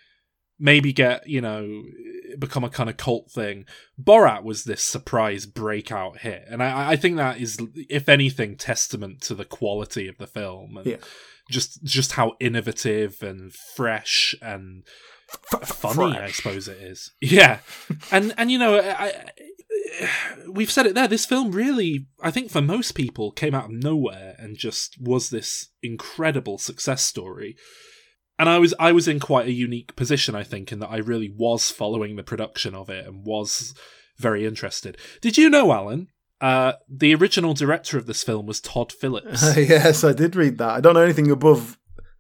maybe 0.60 0.92
get, 0.92 1.28
you 1.28 1.42
know, 1.42 1.84
become 2.38 2.64
a 2.64 2.70
kind 2.70 2.90
of 2.90 2.98
cult 2.98 3.32
thing. 3.32 3.66
Borat 4.02 4.44
was 4.44 4.66
this 4.66 4.84
surprise 4.84 5.46
breakout 5.46 6.20
hit. 6.20 6.46
And 6.50 6.62
I, 6.62 6.92
I 6.92 6.96
think 6.96 7.18
that 7.18 7.40
is, 7.40 7.58
if 7.90 8.10
anything, 8.10 8.58
testament 8.58 9.22
to 9.22 9.36
the 9.36 9.46
quality 9.46 10.08
of 10.08 10.18
the 10.18 10.28
film. 10.28 10.78
And 10.78 10.86
Yeah. 10.86 10.98
Just 11.50 11.84
just 11.84 12.14
how 12.14 12.34
innovative 12.40 13.22
and 13.22 13.54
fresh 13.54 14.36
and 14.42 14.84
F- 15.54 15.68
funny, 15.68 16.18
I 16.18 16.32
suppose 16.32 16.68
it 16.68 16.78
is. 16.78 17.12
Yeah, 17.22 17.60
and 18.12 18.34
and 18.38 18.52
you 18.52 18.60
know, 18.60 18.78
I, 18.78 19.06
I, 19.06 19.30
we've 20.50 20.72
said 20.72 20.86
it 20.86 20.96
there. 20.96 21.08
This 21.08 21.26
film 21.26 21.52
really, 21.52 22.08
I 22.22 22.32
think, 22.32 22.52
for 22.52 22.62
most 22.62 22.94
people, 22.94 23.32
came 23.32 23.56
out 23.56 23.66
of 23.66 23.72
nowhere 23.72 24.36
and 24.38 24.58
just 24.58 25.00
was 25.00 25.30
this 25.30 25.70
incredible 25.82 26.58
success 26.58 27.04
story. 27.04 27.56
And 28.40 28.50
I 28.50 28.60
was 28.60 28.74
I 28.80 28.92
was 28.92 29.08
in 29.08 29.20
quite 29.20 29.48
a 29.48 29.54
unique 29.54 29.96
position, 29.96 30.36
I 30.36 30.44
think, 30.44 30.72
in 30.72 30.80
that 30.80 30.90
I 30.90 30.98
really 30.98 31.34
was 31.36 31.70
following 31.70 32.16
the 32.16 32.24
production 32.24 32.76
of 32.76 32.90
it 32.90 33.06
and 33.06 33.26
was 33.26 33.74
very 34.18 34.46
interested. 34.46 34.98
Did 35.22 35.38
you 35.38 35.50
know, 35.50 35.72
Alan? 35.72 36.08
Uh, 36.44 36.74
the 36.90 37.16
original 37.16 37.54
director 37.54 37.98
of 37.98 38.06
this 38.06 38.22
film 38.24 38.46
was 38.46 38.60
Todd 38.60 38.92
Phillips. 39.00 39.42
yes, 39.56 40.04
I 40.04 40.12
did 40.12 40.36
read 40.36 40.58
that. 40.58 40.72
I 40.72 40.82
don't 40.82 40.94
know 40.94 41.02
anything 41.02 41.32
above 41.32 41.78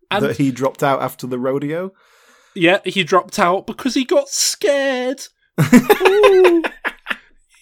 And- 0.09 0.23
that 0.23 0.38
he 0.38 0.49
dropped 0.51 0.81
out 0.81 1.01
after 1.01 1.27
the 1.27 1.38
rodeo. 1.38 1.91
Yeah, 2.55 2.79
he 2.86 3.03
dropped 3.03 3.38
out 3.39 3.67
because 3.67 3.95
he 3.95 4.05
got 4.05 4.29
scared. 4.29 5.21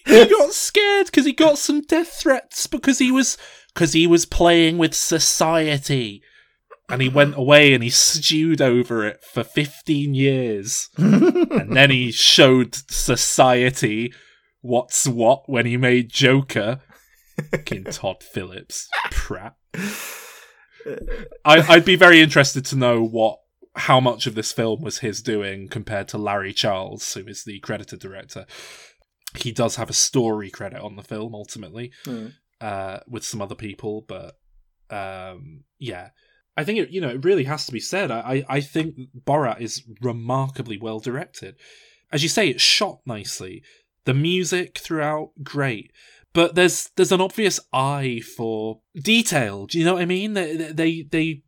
He 0.04 0.26
got 0.26 0.52
scared 0.52 1.06
because 1.06 1.24
he 1.26 1.32
got 1.32 1.58
some 1.58 1.80
death 1.82 2.08
threats 2.14 2.66
because 2.66 2.98
he 2.98 3.12
was 3.12 3.38
because 3.72 3.92
he 3.92 4.06
was 4.06 4.26
playing 4.26 4.76
with 4.78 4.94
society. 4.94 6.22
And 6.88 7.00
he 7.00 7.08
went 7.08 7.36
away 7.36 7.72
and 7.72 7.82
he 7.84 7.88
stewed 7.88 8.60
over 8.60 9.06
it 9.06 9.22
for 9.24 9.44
15 9.44 10.12
years. 10.14 10.88
and 10.98 11.74
then 11.76 11.90
he 11.90 12.10
showed 12.10 12.74
society 12.90 14.12
what's 14.62 15.06
what 15.06 15.48
when 15.48 15.66
he 15.66 15.76
made 15.76 16.08
Joker. 16.10 16.80
Fucking 17.50 17.84
Todd 17.90 18.22
Phillips. 18.22 18.88
Prat. 19.10 19.54
I, 21.44 21.60
I'd 21.68 21.84
be 21.84 21.96
very 21.96 22.20
interested 22.20 22.64
to 22.66 22.76
know 22.76 23.02
what 23.02 23.38
how 23.74 24.00
much 24.00 24.26
of 24.26 24.34
this 24.34 24.52
film 24.52 24.82
was 24.82 24.98
his 24.98 25.22
doing 25.22 25.66
compared 25.68 26.06
to 26.08 26.18
Larry 26.18 26.52
Charles, 26.52 27.14
who 27.14 27.26
is 27.26 27.44
the 27.44 27.58
credited 27.60 28.00
director. 28.00 28.44
He 29.38 29.50
does 29.50 29.76
have 29.76 29.88
a 29.88 29.94
story 29.94 30.50
credit 30.50 30.80
on 30.82 30.96
the 30.96 31.02
film 31.02 31.34
ultimately, 31.34 31.90
Mm. 32.04 32.32
uh, 32.60 33.00
with 33.08 33.24
some 33.24 33.40
other 33.40 33.54
people, 33.54 34.04
but 34.06 34.34
um, 34.90 35.64
yeah, 35.78 36.10
I 36.56 36.64
think 36.64 36.80
it 36.80 36.90
you 36.90 37.00
know 37.00 37.08
it 37.08 37.24
really 37.24 37.44
has 37.44 37.64
to 37.66 37.72
be 37.72 37.80
said. 37.80 38.10
I 38.10 38.20
I 38.48 38.56
I 38.56 38.60
think 38.60 38.96
Borat 39.24 39.60
is 39.60 39.82
remarkably 40.02 40.76
well 40.78 41.00
directed. 41.00 41.56
As 42.12 42.22
you 42.22 42.28
say, 42.28 42.48
it's 42.48 42.62
shot 42.62 42.98
nicely. 43.06 43.62
The 44.04 44.14
music 44.14 44.78
throughout, 44.78 45.30
great. 45.42 45.92
But 46.32 46.54
there's 46.54 46.90
there's 46.96 47.12
an 47.12 47.20
obvious 47.20 47.60
eye 47.72 48.20
for 48.36 48.80
detail. 49.00 49.66
Do 49.66 49.78
you 49.78 49.84
know 49.84 49.94
what 49.94 50.02
I 50.02 50.06
mean? 50.06 50.32
They 50.32 50.56
they 50.56 51.02
they 51.02 51.42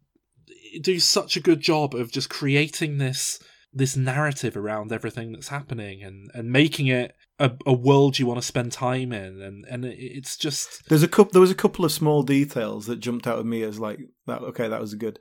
do 0.80 0.98
such 0.98 1.36
a 1.36 1.40
good 1.40 1.60
job 1.60 1.94
of 1.94 2.12
just 2.12 2.28
creating 2.28 2.98
this 2.98 3.38
this 3.72 3.96
narrative 3.96 4.56
around 4.56 4.92
everything 4.92 5.32
that's 5.32 5.48
happening 5.48 6.02
and 6.02 6.30
and 6.34 6.52
making 6.52 6.86
it 6.86 7.14
a, 7.38 7.50
a 7.66 7.72
world 7.72 8.18
you 8.18 8.26
want 8.26 8.40
to 8.40 8.46
spend 8.46 8.70
time 8.72 9.12
in 9.12 9.40
and 9.42 9.64
and 9.68 9.84
it's 9.84 10.36
just 10.36 10.88
There's 10.88 11.02
a 11.02 11.08
couple. 11.08 11.32
There 11.32 11.40
was 11.40 11.50
a 11.50 11.56
couple 11.56 11.84
of 11.84 11.92
small 11.92 12.22
details 12.22 12.86
that 12.86 13.00
jumped 13.00 13.26
out 13.26 13.38
at 13.38 13.46
me 13.46 13.62
as 13.62 13.80
like 13.80 13.98
that. 14.26 14.42
Okay, 14.42 14.68
that 14.68 14.80
was 14.80 14.94
good. 14.94 15.18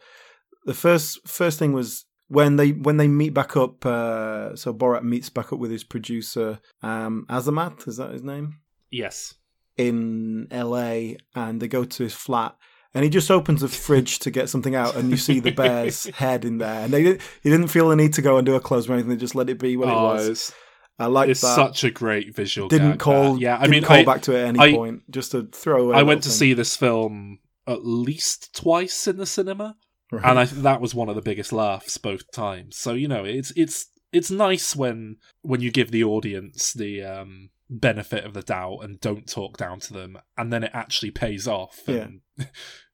The 0.66 0.74
first 0.74 1.28
first 1.28 1.58
thing 1.58 1.74
was 1.74 2.06
when 2.28 2.56
they 2.56 2.72
when 2.72 2.98
they 2.98 3.08
meet 3.08 3.34
back 3.34 3.56
up. 3.58 3.86
Uh, 3.86 4.56
so 4.56 4.74
Borat 4.74 5.04
meets 5.04 5.30
back 5.30 5.52
up 5.54 5.60
with 5.60 5.72
his 5.72 5.84
producer 5.84 6.60
um, 6.82 7.26
Azamat. 7.30 7.88
Is 7.88 7.98
that 7.98 8.12
his 8.12 8.24
name? 8.24 8.60
yes 8.92 9.34
in 9.76 10.48
LA 10.52 11.16
and 11.36 11.60
they 11.60 11.68
go 11.68 11.84
to 11.84 12.04
his 12.04 12.14
flat 12.14 12.56
and 12.94 13.04
he 13.04 13.10
just 13.10 13.32
opens 13.32 13.62
the 13.62 13.68
fridge 13.68 14.20
to 14.20 14.30
get 14.30 14.50
something 14.50 14.76
out, 14.76 14.96
and 14.96 15.10
you 15.10 15.18
see 15.18 15.40
the 15.40 15.50
bear's 15.52 16.06
head 16.16 16.46
in 16.46 16.60
there, 16.60 16.84
and 16.84 16.94
they 16.94 17.02
did, 17.02 17.22
he 17.42 17.50
didn't 17.50 17.70
feel 17.70 17.90
the 17.90 17.96
need 17.96 18.14
to 18.14 18.22
go 18.22 18.38
and 18.38 18.46
do 18.46 18.54
a 18.54 18.60
close 18.60 18.88
or 18.88 18.94
anything; 18.94 19.10
they 19.10 19.16
just 19.16 19.34
let 19.34 19.50
it 19.50 19.58
be 19.58 19.76
what 19.78 19.88
it 19.88 19.96
Oh, 19.96 20.04
was. 20.14 20.28
it's, 20.28 20.54
I 21.00 21.08
like 21.08 21.28
it's 21.30 21.42
that. 21.42 21.56
such 21.56 21.84
a 21.84 21.90
great 21.90 22.36
visual. 22.36 22.68
didn't 22.68 22.92
gag, 22.92 23.00
call, 23.00 23.34
that. 23.34 23.42
Yeah, 23.42 23.56
I 23.58 23.62
didn't 23.62 23.72
mean, 23.72 23.84
call 23.84 23.96
I, 23.98 24.06
back 24.06 24.22
to 24.24 24.36
it 24.36 24.42
at 24.42 24.48
any 24.50 24.60
I- 24.60 24.74
point, 24.74 25.10
just 25.10 25.32
to 25.32 25.50
throw 25.52 25.86
away. 25.86 25.96
I 25.98 26.02
a 26.02 26.06
went 26.06 26.22
to 26.22 26.30
little 26.30 26.38
see 26.38 26.54
this 26.54 26.76
film 26.78 27.40
at 27.66 27.84
least 27.84 28.54
twice 28.56 29.08
in 29.08 29.18
the 29.18 29.26
cinema, 29.26 29.76
thing. 30.22 30.30
and 30.30 30.40
I 30.40 30.46
that 30.46 30.82
was 30.82 30.96
one 30.96 31.10
of 31.10 31.16
the 31.16 31.22
biggest 31.22 31.52
laughs 31.52 31.98
both 31.98 32.32
times. 32.32 32.78
So 32.78 32.94
you 32.94 33.08
know, 33.08 33.24
it's 33.24 33.52
it's 33.56 33.88
it's 34.12 34.32
nice 34.32 34.76
when 34.76 35.18
when 35.42 35.62
you 35.62 35.72
give 35.72 35.92
the 35.92 36.04
audience 36.04 36.74
the 36.74 37.04
um, 37.04 37.50
benefit 37.70 38.24
of 38.24 38.34
the 38.34 38.44
doubt 38.44 38.80
and 38.84 39.00
don't 39.00 39.28
talk 39.28 39.58
down 39.58 39.80
to 39.82 39.94
them, 39.94 40.18
and 40.38 40.54
then 40.54 40.64
it 40.64 40.72
actually 40.74 41.12
pays 41.12 41.48
off. 41.48 41.82
Yeah. 41.88 42.08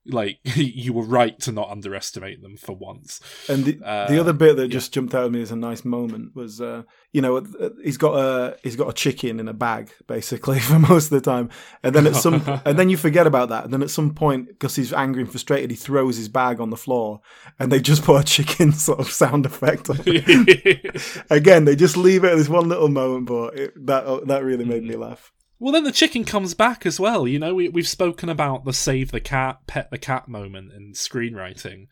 Like 0.06 0.40
you 0.56 0.94
were 0.94 1.04
right 1.04 1.40
to 1.42 1.52
not 1.52 1.70
underestimate 1.70 2.42
them 2.42 2.58
for 2.58 2.74
once. 2.74 3.20
And 3.48 3.66
the, 3.66 3.80
Uh, 3.86 4.08
the 4.08 4.20
other 4.20 4.34
bit 4.34 4.56
that 4.56 4.64
yeah. 4.64 4.74
just 4.74 4.94
jumped 4.94 5.14
out 5.14 5.26
at 5.26 5.32
me 5.32 5.42
as 5.42 5.52
a 5.52 5.56
nice 5.56 5.86
moment 5.86 6.36
was, 6.36 6.62
uh, 6.62 6.84
you 7.12 7.22
know, 7.22 7.46
he's 7.84 7.98
got 7.98 8.14
a 8.16 8.58
he's 8.64 8.76
got 8.76 8.90
a 8.90 8.94
chicken 8.94 9.40
in 9.40 9.48
a 9.48 9.54
bag 9.54 9.92
basically 10.08 10.60
for 10.70 10.80
most 10.80 11.06
of 11.06 11.10
the 11.12 11.22
time, 11.22 11.50
and 11.84 11.94
then 11.94 12.08
at 12.08 12.16
some 12.16 12.42
and 12.66 12.80
then 12.80 12.90
you 12.90 12.98
forget 12.98 13.28
about 13.28 13.50
that, 13.50 13.66
and 13.66 13.74
then 13.74 13.84
at 13.84 13.90
some 13.90 14.14
point 14.14 14.48
because 14.48 14.76
he's 14.76 14.94
angry 14.94 15.22
and 15.22 15.32
frustrated, 15.32 15.70
he 15.70 15.76
throws 15.76 16.18
his 16.18 16.30
bag 16.30 16.60
on 16.60 16.70
the 16.70 16.78
floor, 16.78 17.22
and 17.60 17.72
they 17.72 17.80
just 17.80 18.04
put 18.04 18.22
a 18.22 18.24
chicken 18.24 18.72
sort 18.72 19.00
of 19.00 19.12
sound 19.12 19.46
effect. 19.46 19.90
on 19.90 19.98
it. 20.06 21.24
Again, 21.30 21.66
they 21.66 21.76
just 21.76 21.98
leave 21.98 22.24
it 22.24 22.32
at 22.32 22.38
this 22.38 22.50
one 22.50 22.70
little 22.70 22.90
moment, 22.90 23.28
but 23.28 23.58
it, 23.58 23.86
that 23.86 24.28
that 24.28 24.44
really 24.44 24.66
made 24.66 24.84
me 24.84 24.96
laugh. 24.96 25.32
Well, 25.60 25.74
then 25.74 25.84
the 25.84 25.92
chicken 25.92 26.24
comes 26.24 26.54
back 26.54 26.86
as 26.86 27.00
well. 27.00 27.28
You 27.28 27.38
know, 27.40 27.54
we, 27.54 27.68
we've 27.70 27.88
spoken 27.88 28.30
about 28.30 28.64
the 28.66 28.74
save 28.74 29.12
the 29.12 29.20
cat, 29.20 29.60
pet 29.68 29.92
the 29.92 29.98
cat 29.98 30.28
moment 30.30 30.72
in 30.72 30.94
screenwriting. 30.94 31.88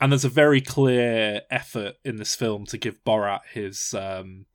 And 0.00 0.10
there's 0.10 0.24
a 0.24 0.28
very 0.28 0.60
clear 0.60 1.42
effort 1.50 1.94
in 2.04 2.16
this 2.16 2.34
film 2.34 2.66
to 2.66 2.76
give 2.78 3.04
Borat 3.04 3.40
his 3.52 3.94
um, 3.94 4.46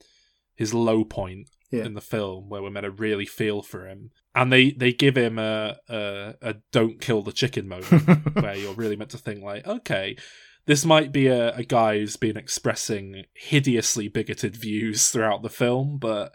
his 0.55 0.73
low 0.73 1.05
point 1.05 1.47
Yeah. 1.71 1.85
in 1.85 1.93
the 1.93 2.01
film, 2.01 2.49
where 2.49 2.61
we're 2.61 2.69
meant 2.69 2.83
to 2.83 2.91
really 2.91 3.25
feel 3.25 3.61
for 3.61 3.87
him. 3.87 4.11
And 4.35 4.51
they, 4.51 4.71
they 4.71 4.91
give 4.91 5.15
him 5.17 5.39
a, 5.39 5.77
a 5.87 6.33
a 6.41 6.55
don't 6.73 6.99
kill 6.99 7.21
the 7.21 7.31
chicken 7.31 7.67
moment, 7.69 8.35
where 8.35 8.55
you're 8.55 8.73
really 8.73 8.97
meant 8.97 9.11
to 9.11 9.17
think 9.17 9.41
like, 9.41 9.65
okay, 9.65 10.17
this 10.65 10.83
might 10.83 11.13
be 11.13 11.27
a, 11.27 11.55
a 11.55 11.63
guy 11.63 11.97
who's 11.97 12.17
been 12.17 12.35
expressing 12.37 13.23
hideously 13.33 14.09
bigoted 14.09 14.55
views 14.57 15.09
throughout 15.09 15.41
the 15.41 15.49
film, 15.49 15.97
but 15.97 16.33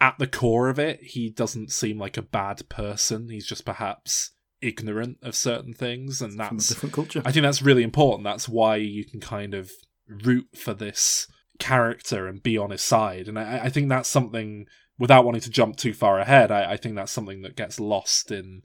at 0.00 0.16
the 0.18 0.26
core 0.26 0.68
of 0.68 0.78
it, 0.78 1.00
he 1.02 1.30
doesn't 1.30 1.72
seem 1.72 1.98
like 1.98 2.16
a 2.16 2.22
bad 2.22 2.68
person. 2.68 3.28
He's 3.28 3.46
just 3.46 3.64
perhaps 3.64 4.32
ignorant 4.60 5.18
of 5.22 5.34
certain 5.34 5.72
things, 5.72 6.20
and 6.22 6.32
From 6.34 6.40
a 6.40 6.50
that's 6.50 6.68
different 6.68 6.94
culture. 6.94 7.22
I 7.24 7.32
think 7.32 7.42
that's 7.42 7.62
really 7.62 7.82
important. 7.82 8.24
That's 8.24 8.48
why 8.48 8.76
you 8.76 9.04
can 9.04 9.20
kind 9.20 9.54
of 9.54 9.70
root 10.08 10.48
for 10.56 10.74
this 10.74 11.26
character 11.58 12.26
and 12.28 12.42
be 12.42 12.56
on 12.56 12.70
his 12.70 12.82
side. 12.82 13.28
And 13.28 13.38
I, 13.38 13.64
I 13.64 13.68
think 13.68 13.88
that's 13.88 14.08
something, 14.08 14.66
without 14.98 15.24
wanting 15.24 15.40
to 15.42 15.50
jump 15.50 15.76
too 15.76 15.92
far 15.92 16.18
ahead, 16.18 16.50
I, 16.50 16.72
I 16.72 16.76
think 16.76 16.94
that's 16.94 17.12
something 17.12 17.42
that 17.42 17.56
gets 17.56 17.80
lost 17.80 18.30
in 18.30 18.62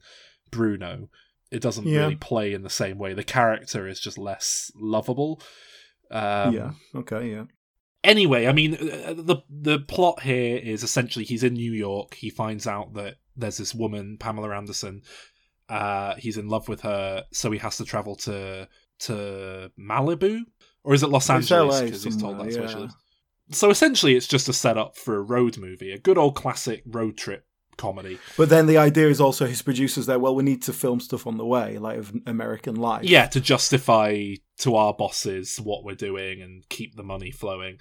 Bruno. 0.50 1.08
It 1.50 1.60
doesn't 1.62 1.86
Yeah. 1.86 2.00
really 2.00 2.16
play 2.16 2.52
in 2.52 2.62
the 2.62 2.70
same 2.70 2.98
way. 2.98 3.12
The 3.14 3.24
character 3.24 3.86
is 3.86 4.00
just 4.00 4.18
less 4.18 4.70
lovable. 4.76 5.40
Um, 6.10 6.54
yeah. 6.54 6.70
Okay. 6.94 7.30
Yeah. 7.30 7.44
Anyway, 8.04 8.46
I 8.46 8.52
mean, 8.52 8.74
uh, 8.74 9.14
the 9.14 9.42
the 9.50 9.80
plot 9.80 10.22
here 10.22 10.56
is 10.56 10.84
essentially 10.84 11.24
he's 11.24 11.42
in 11.42 11.54
New 11.54 11.72
York. 11.72 12.14
He 12.14 12.30
finds 12.30 12.66
out 12.66 12.94
that 12.94 13.16
there's 13.36 13.56
this 13.56 13.74
woman, 13.74 14.16
Pamela 14.18 14.54
Anderson. 14.54 15.02
Uh, 15.68 16.14
he's 16.16 16.36
in 16.36 16.48
love 16.48 16.68
with 16.68 16.82
her, 16.82 17.24
so 17.32 17.50
he 17.50 17.58
has 17.58 17.78
to 17.78 17.84
travel 17.84 18.14
to 18.16 18.68
to 19.00 19.72
Malibu, 19.78 20.42
or 20.84 20.94
is 20.94 21.02
it 21.02 21.08
Los 21.08 21.24
It's 21.24 21.50
Angeles? 21.50 21.80
Because 21.80 22.04
he's 22.04 22.16
told 22.16 22.38
that's 22.38 22.56
where 22.56 22.68
she 22.68 22.76
lives. 22.76 22.94
So 23.50 23.70
essentially, 23.70 24.14
it's 24.14 24.28
just 24.28 24.48
a 24.48 24.52
setup 24.52 24.96
for 24.96 25.16
a 25.16 25.22
road 25.22 25.58
movie, 25.58 25.92
a 25.92 25.98
good 25.98 26.18
old 26.18 26.36
classic 26.36 26.82
road 26.86 27.16
trip 27.16 27.46
comedy. 27.76 28.18
But 28.36 28.48
then 28.48 28.66
the 28.66 28.78
idea 28.78 29.08
is 29.08 29.20
also 29.20 29.46
his 29.46 29.62
producers 29.62 30.06
there. 30.06 30.18
Well, 30.18 30.34
we 30.34 30.42
need 30.42 30.62
to 30.62 30.72
film 30.72 31.00
stuff 31.00 31.26
on 31.26 31.36
the 31.36 31.46
way, 31.46 31.78
like 31.78 31.98
of 31.98 32.12
American 32.26 32.76
life. 32.76 33.04
Yeah, 33.04 33.26
to 33.26 33.40
justify 33.40 34.34
to 34.58 34.76
our 34.76 34.94
bosses 34.94 35.58
what 35.58 35.84
we're 35.84 35.94
doing 35.94 36.42
and 36.42 36.68
keep 36.68 36.96
the 36.96 37.02
money 37.02 37.30
flowing. 37.30 37.78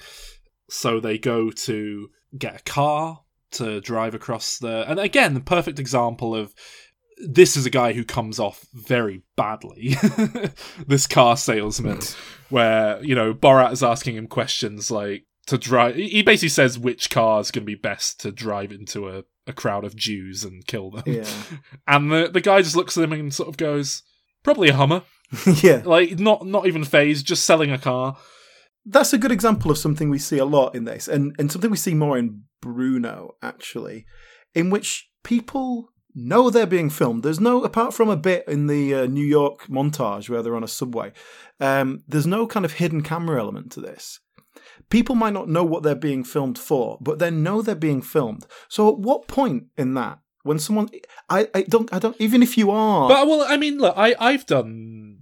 So 0.70 1.00
they 1.00 1.18
go 1.18 1.52
to 1.52 2.10
get 2.38 2.62
a 2.62 2.64
car 2.64 3.22
to 3.52 3.82
drive 3.82 4.16
across 4.16 4.58
the. 4.58 4.90
And 4.90 5.00
again, 5.00 5.34
the 5.34 5.40
perfect 5.40 5.80
example 5.80 6.36
of 6.36 6.54
this 7.18 7.56
is 7.56 7.66
a 7.66 7.70
guy 7.70 7.94
who 7.94 8.04
comes 8.04 8.40
off 8.40 8.66
very 8.74 9.22
badly. 9.36 9.96
this 10.88 11.08
car 11.08 11.38
salesman, 11.38 12.00
where, 12.50 13.04
you 13.04 13.16
know, 13.16 13.34
Borat 13.34 13.72
is 13.72 13.84
asking 13.84 14.16
him 14.16 14.28
questions 14.28 14.92
like 14.92 15.26
to 15.48 15.58
drive. 15.58 15.96
He 15.96 16.24
basically 16.24 16.50
says 16.50 16.80
which 16.80 17.10
car 17.10 17.40
is 17.40 17.52
going 17.52 17.64
to 17.64 17.66
be 17.68 17.76
best 17.76 18.20
to 18.22 18.32
drive 18.32 18.72
into 18.72 19.10
a, 19.10 19.24
a 19.48 19.54
crowd 19.54 19.84
of 19.84 19.96
Jews 19.96 20.44
and 20.44 20.66
kill 20.66 20.92
them. 20.92 21.04
Yeah. 21.06 21.30
And 21.88 22.12
the, 22.12 22.30
the 22.32 22.42
guy 22.42 22.62
just 22.62 22.76
looks 22.76 22.98
at 22.98 23.04
him 23.04 23.12
and 23.14 23.34
sort 23.34 23.50
of 23.50 23.58
goes, 23.58 24.04
probably 24.44 24.70
a 24.70 24.74
Hummer 24.74 25.04
yeah. 25.64 25.82
like 25.84 26.20
not 26.20 26.46
not 26.46 26.68
even 26.68 26.84
phased, 26.84 27.26
just 27.26 27.46
selling 27.46 27.72
a 27.72 27.78
car. 27.78 28.18
That's 28.86 29.14
a 29.14 29.18
good 29.18 29.32
example 29.32 29.72
of 29.72 29.78
something 29.78 30.10
we 30.10 30.20
see 30.20 30.38
a 30.38 30.46
lot 30.46 30.76
in 30.76 30.84
this, 30.84 31.08
and, 31.08 31.34
and 31.40 31.52
something 31.52 31.72
we 31.72 31.78
see 31.78 31.94
more 31.94 32.18
in 32.18 32.44
Bruno, 32.62 33.36
actually, 33.42 34.06
in 34.54 34.70
which 34.70 35.10
people 35.24 35.90
know 36.14 36.50
they're 36.50 36.66
being 36.66 36.90
filmed. 36.90 37.24
There's 37.24 37.40
no, 37.40 37.64
apart 37.64 37.94
from 37.94 38.10
a 38.10 38.18
bit 38.18 38.44
in 38.48 38.68
the 38.68 38.94
uh, 38.94 39.06
New 39.06 39.26
York 39.26 39.68
montage 39.68 40.30
where 40.30 40.44
they're 40.44 40.56
on 40.56 40.66
a 40.66 40.68
subway, 40.68 41.14
um, 41.62 42.04
there's 42.08 42.28
no 42.28 42.46
kind 42.46 42.66
of 42.66 42.74
hidden 42.74 43.02
camera 43.02 43.40
element 43.40 43.72
to 43.72 43.82
this. 43.82 44.20
People 44.90 45.16
might 45.16 45.34
not 45.34 45.50
know 45.50 45.64
what 45.64 45.84
they're 45.84 45.96
being 45.96 46.24
filmed 46.24 46.58
for, 46.60 46.98
but 47.02 47.20
they 47.20 47.32
know 47.32 47.62
they're 47.62 47.76
being 47.76 48.02
filmed. 48.02 48.46
So 48.70 48.90
at 48.90 49.00
what 49.00 49.28
point 49.28 49.66
in 49.78 49.94
that, 49.96 50.20
when 50.44 50.60
someone, 50.60 50.90
I, 51.30 51.48
I 51.54 51.64
don't, 51.64 51.92
I 51.94 52.00
don't, 52.00 52.16
even 52.20 52.44
if 52.44 52.58
you 52.58 52.70
are, 52.72 53.08
But 53.08 53.28
well, 53.28 53.46
I 53.48 53.58
mean, 53.58 53.78
look, 53.78 53.96
I 53.98 54.16
I've 54.20 54.46
done 54.46 55.20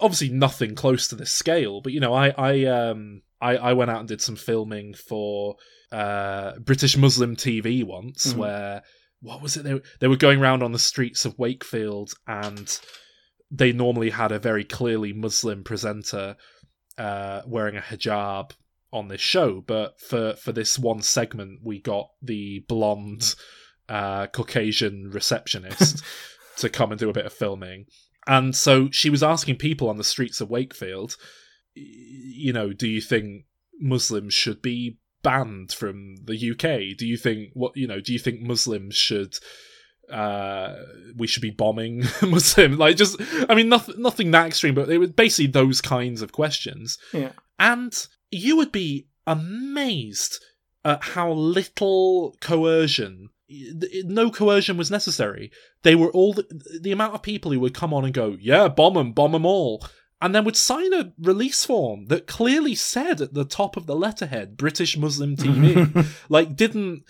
obviously 0.00 0.28
nothing 0.28 0.74
close 0.74 1.08
to 1.08 1.14
this 1.16 1.32
scale, 1.32 1.80
but 1.80 1.92
you 1.92 2.00
know, 2.00 2.12
I 2.14 2.28
I 2.36 2.64
um 2.64 3.22
I 3.40 3.56
I 3.56 3.72
went 3.72 3.90
out 3.90 4.00
and 4.00 4.08
did 4.08 4.20
some 4.20 4.36
filming 4.36 4.94
for 4.94 5.56
uh 5.90 6.58
British 6.58 6.96
Muslim 6.96 7.36
TV 7.36 7.82
once, 7.84 8.32
Mhm. 8.32 8.36
where 8.36 8.82
what 9.20 9.40
was 9.40 9.56
it 9.56 9.64
they 9.64 9.74
were, 9.74 9.82
they 10.00 10.08
were 10.08 10.16
going 10.16 10.40
around 10.40 10.62
on 10.62 10.72
the 10.72 10.78
streets 10.78 11.24
of 11.24 11.38
Wakefield 11.38 12.12
and 12.26 12.78
they 13.50 13.72
normally 13.72 14.10
had 14.10 14.32
a 14.32 14.38
very 14.38 14.64
clearly 14.64 15.12
Muslim 15.14 15.64
presenter 15.64 16.36
uh, 16.98 17.42
wearing 17.46 17.76
a 17.76 17.80
hijab 17.80 18.50
on 18.96 19.08
this 19.08 19.20
show, 19.20 19.62
but 19.66 20.00
for 20.00 20.34
for 20.34 20.52
this 20.52 20.78
one 20.78 21.02
segment, 21.02 21.60
we 21.62 21.80
got 21.80 22.10
the 22.22 22.64
blonde 22.68 23.34
uh, 23.88 24.26
Caucasian 24.28 25.10
receptionist 25.10 26.02
to 26.56 26.68
come 26.68 26.90
and 26.90 26.98
do 26.98 27.10
a 27.10 27.14
bit 27.14 27.26
of 27.26 27.32
filming, 27.32 27.86
and 28.26 28.54
so 28.54 28.88
she 28.90 29.10
was 29.10 29.22
asking 29.22 29.56
people 29.56 29.88
on 29.88 29.98
the 29.98 30.04
streets 30.04 30.40
of 30.40 30.50
Wakefield, 30.50 31.16
you 31.74 32.52
know, 32.52 32.72
do 32.72 32.88
you 32.88 33.00
think 33.00 33.44
Muslims 33.78 34.34
should 34.34 34.62
be 34.62 34.98
banned 35.22 35.72
from 35.72 36.16
the 36.24 36.50
UK? 36.52 36.96
Do 36.96 37.06
you 37.06 37.16
think 37.16 37.50
what 37.54 37.76
you 37.76 37.86
know? 37.86 38.00
Do 38.00 38.12
you 38.12 38.18
think 38.18 38.40
Muslims 38.40 38.96
should? 38.96 39.38
uh 40.10 40.76
we 41.16 41.26
should 41.26 41.42
be 41.42 41.50
bombing 41.50 42.04
muslim 42.22 42.78
like 42.78 42.96
just 42.96 43.20
i 43.48 43.56
mean 43.56 43.68
nothing 43.68 44.00
nothing 44.00 44.30
that 44.30 44.46
extreme 44.46 44.72
but 44.72 44.88
it 44.88 44.98
was 44.98 45.10
basically 45.10 45.50
those 45.50 45.80
kinds 45.80 46.22
of 46.22 46.30
questions 46.30 46.96
yeah, 47.12 47.32
and 47.58 48.06
you 48.30 48.56
would 48.56 48.72
be 48.72 49.08
amazed 49.26 50.42
at 50.84 51.02
how 51.02 51.32
little 51.32 52.36
coercion 52.40 53.30
no 53.48 54.28
coercion 54.30 54.76
was 54.76 54.90
necessary. 54.90 55.52
They 55.82 55.94
were 55.94 56.10
all 56.10 56.32
the, 56.32 56.78
the 56.80 56.90
amount 56.90 57.14
of 57.14 57.22
people 57.22 57.52
who 57.52 57.60
would 57.60 57.74
come 57.74 57.94
on 57.94 58.04
and 58.04 58.12
go 58.12 58.36
yeah 58.40 58.68
bomb 58.68 58.94
them 58.94 59.12
bomb 59.12 59.32
them 59.32 59.46
all. 59.46 59.84
And 60.20 60.34
then 60.34 60.44
would 60.44 60.56
sign 60.56 60.92
a 60.94 61.12
release 61.18 61.64
form 61.64 62.06
that 62.06 62.26
clearly 62.26 62.74
said 62.74 63.20
at 63.20 63.34
the 63.34 63.44
top 63.44 63.76
of 63.76 63.86
the 63.86 63.94
letterhead 63.94 64.56
british 64.56 64.96
muslim 64.96 65.36
tv 65.36 66.06
like 66.30 66.56
didn't 66.56 67.04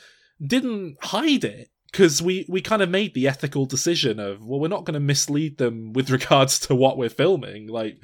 didn't 0.45 0.97
hide 1.01 1.45
it 1.45 1.71
because 1.97 2.21
we 2.21 2.45
we 2.47 2.61
kind 2.61 2.83
of 2.83 2.91
made 2.91 3.15
the 3.15 3.27
ethical 3.27 3.65
decision 3.65 4.21
of 4.21 4.45
well 4.45 4.61
we're 4.61 4.69
not 4.69 4.85
going 4.85 4.93
to 4.93 5.01
mislead 5.01 5.57
them 5.57 5.95
with 5.95 6.11
regards 6.19 6.59
to 6.59 6.75
what 6.75 6.99
we're 6.99 7.09
filming 7.09 7.69
like 7.69 7.97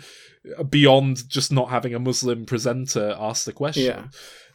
beyond 0.71 1.29
just 1.29 1.53
not 1.53 1.69
having 1.69 1.95
a 1.95 1.99
muslim 1.99 2.47
presenter 2.47 3.15
ask 3.19 3.45
the 3.45 3.53
question 3.53 4.09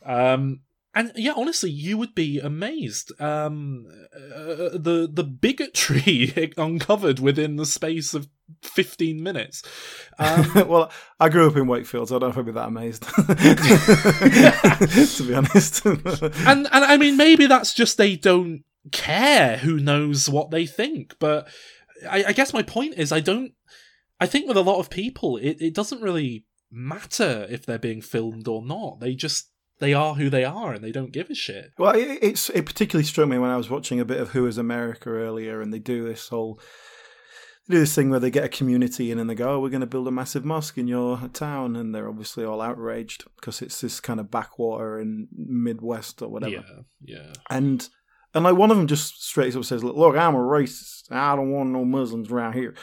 um 0.06 0.62
and 0.95 1.12
yeah 1.15 1.34
honestly 1.36 1.69
you 1.69 2.00
would 2.00 2.15
be 2.15 2.39
amazed 2.39 3.12
um 3.21 3.86
uh, 4.15 4.69
the 4.73 5.08
the 5.12 5.23
bigotry 5.23 6.52
uncovered 6.58 7.19
within 7.19 7.58
the 7.58 7.65
space 7.65 8.15
of 8.15 8.28
15 8.63 9.21
minutes 9.21 9.62
um 10.17 10.52
well, 10.67 10.91
I 11.19 11.30
grew 11.30 11.47
up 11.47 11.58
in 11.58 11.67
Wakefield, 11.67 12.10
so 12.10 12.15
I 12.15 12.19
don't 12.19 12.30
know 12.30 12.34
if 12.34 12.38
I'd 12.39 12.45
be 12.45 12.52
that 12.54 12.67
amazed. 12.67 13.04
to 15.17 15.23
be 15.28 15.34
honest. 15.34 15.86
and 15.86 16.67
and 16.71 16.86
I 16.86 16.97
mean 16.97 17.17
maybe 17.17 17.45
that's 17.45 17.73
just 17.73 17.97
they 17.97 18.15
don't 18.15 18.63
care 18.91 19.58
who 19.58 19.80
knows 19.80 20.30
what 20.30 20.52
they 20.52 20.65
think 20.65 21.15
but 21.19 21.47
I, 22.10 22.26
I 22.28 22.34
guess 22.34 22.54
my 22.54 22.63
point 22.63 22.95
is 22.95 23.12
I 23.12 23.19
don't. 23.19 23.54
I 24.19 24.26
think 24.26 24.47
with 24.47 24.58
a 24.58 24.62
lot 24.62 24.80
of 24.80 24.89
people, 24.89 25.38
it, 25.38 25.62
it 25.62 25.76
doesn't 25.76 26.02
really 26.02 26.45
matter 26.71 27.45
if 27.50 27.65
they're 27.65 27.78
being 27.78 28.02
filmed 28.02 28.47
or 28.47 28.63
not. 28.63 29.00
They 29.00 29.13
just 29.13 29.52
they 29.80 29.93
are 29.93 30.15
who 30.15 30.30
they 30.30 30.43
are 30.43 30.73
and 30.73 30.84
they 30.84 30.91
don't 30.91 31.12
give 31.12 31.30
a 31.30 31.36
shit. 31.36 31.71
Well, 31.78 31.95
it, 31.95 32.19
it's 32.21 32.50
it 32.50 32.65
particularly 32.65 33.06
struck 33.06 33.28
me 33.28 33.38
when 33.38 33.52
I 33.52 33.58
was 33.58 33.69
watching 33.69 34.00
a 34.00 34.06
bit 34.06 34.19
of 34.19 34.30
Who 34.30 34.47
Is 34.47 34.58
America 34.58 35.10
earlier, 35.10 35.62
and 35.62 35.73
they 35.73 35.80
do 35.80 36.04
this 36.04 36.30
whole 36.30 36.60
they 37.67 37.76
do 37.76 37.80
this 37.80 37.93
thing 37.93 38.10
where 38.10 38.19
they 38.19 38.32
get 38.32 38.45
a 38.45 38.50
community 38.50 39.12
in 39.12 39.19
and 39.19 39.30
they 39.30 39.36
go, 39.36 39.56
"Oh, 39.56 39.60
we're 39.60 39.69
going 39.69 39.82
to 39.82 39.88
build 39.88 40.08
a 40.08 40.12
massive 40.12 40.45
mosque 40.45 40.78
in 40.78 40.88
your 40.88 41.17
town," 41.34 41.76
and 41.76 41.93
they're 41.93 42.10
obviously 42.10 42.43
all 42.43 42.62
outraged 42.62 43.26
because 43.36 43.62
it's 43.62 43.82
this 43.82 44.00
kind 44.00 44.19
of 44.19 44.32
backwater 44.32 45.00
in 45.00 45.28
Midwest 45.32 46.21
or 46.21 46.30
whatever. 46.30 46.65
Yeah, 47.02 47.17
yeah. 47.17 47.34
And 47.50 47.88
and 48.34 48.44
like 48.44 48.56
one 48.56 48.72
of 48.72 48.78
them 48.78 48.88
just 48.88 49.24
straight 49.24 49.56
up 49.56 49.66
says, 49.66 49.84
"Look, 49.84 50.16
I'm 50.16 50.36
a 50.36 50.40
racist. 50.40 51.12
I 51.12 51.36
don't 51.36 51.52
want 51.52 51.70
no 51.70 51.86
Muslims 51.86 52.32
around 52.32 52.54
here." 52.54 52.76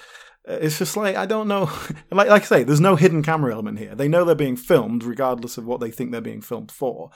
Uh, 0.48 0.58
It's 0.60 0.78
just 0.78 0.96
like 0.96 1.16
I 1.16 1.26
don't 1.26 1.48
know. 1.48 1.70
like 2.10 2.28
like 2.28 2.42
I 2.42 2.46
say, 2.46 2.64
there's 2.64 2.80
no 2.80 2.96
hidden 2.96 3.22
camera 3.22 3.52
element 3.52 3.78
here. 3.78 3.94
They 3.94 4.08
know 4.08 4.24
they're 4.24 4.34
being 4.34 4.56
filmed, 4.56 5.04
regardless 5.04 5.58
of 5.58 5.64
what 5.66 5.80
they 5.80 5.90
think 5.90 6.10
they're 6.10 6.20
being 6.20 6.42
filmed 6.42 6.72
for. 6.72 7.10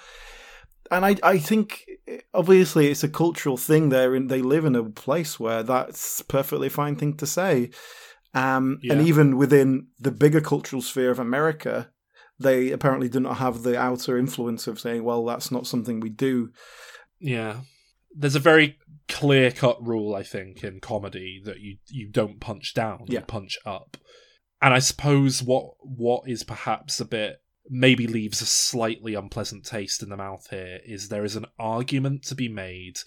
And 0.91 1.05
I 1.05 1.17
I 1.23 1.38
think 1.38 1.85
obviously 2.33 2.91
it's 2.91 3.05
a 3.05 3.09
cultural 3.09 3.57
thing 3.57 3.88
there, 3.91 4.14
and 4.14 4.31
they 4.31 4.43
live 4.43 4.64
in 4.64 4.77
a 4.77 4.85
place 4.85 5.38
where 5.41 5.62
that's 5.62 6.21
a 6.21 6.25
perfectly 6.25 6.69
fine 6.69 6.97
thing 6.97 7.17
to 7.17 7.27
say. 7.27 7.71
Um, 8.35 8.79
And 8.93 9.01
even 9.07 9.37
within 9.38 9.88
the 9.99 10.12
bigger 10.12 10.41
cultural 10.41 10.83
sphere 10.83 11.11
of 11.11 11.19
America, 11.19 11.91
they 12.38 12.71
apparently 12.73 13.09
do 13.09 13.21
not 13.21 13.38
have 13.38 13.62
the 13.62 13.79
outer 13.79 14.19
influence 14.19 14.67
of 14.67 14.79
saying, 14.81 15.03
"Well, 15.03 15.25
that's 15.25 15.51
not 15.51 15.67
something 15.67 16.01
we 16.01 16.11
do." 16.11 16.51
Yeah. 17.21 17.61
There's 18.21 18.35
a 18.35 18.41
very 18.41 18.79
clear 19.09 19.51
cut 19.51 19.85
rule, 19.85 20.15
I 20.15 20.23
think, 20.23 20.65
in 20.65 20.81
comedy 20.81 21.41
that 21.45 21.61
you, 21.61 21.79
you 21.87 22.09
don't 22.09 22.41
punch 22.41 22.75
down, 22.75 23.05
you 23.09 23.21
punch 23.21 23.59
up. 23.65 23.97
And 24.61 24.75
I 24.75 24.81
suppose 24.81 25.43
what 25.43 25.75
what 25.81 26.29
is 26.29 26.43
perhaps 26.43 27.01
a 27.01 27.05
bit 27.05 27.41
maybe 27.71 28.07
leaves 28.07 28.41
a 28.41 28.47
slightly 28.47 29.15
unpleasant 29.15 29.65
taste 29.65 30.03
in 30.03 30.09
the 30.09 30.17
mouth 30.17 30.47
here 30.51 30.81
is 30.87 31.09
there 31.09 31.25
is 31.25 31.37
an 31.37 31.47
argument 31.59 32.23
to 32.25 32.35
be 32.35 32.49
made 32.49 32.99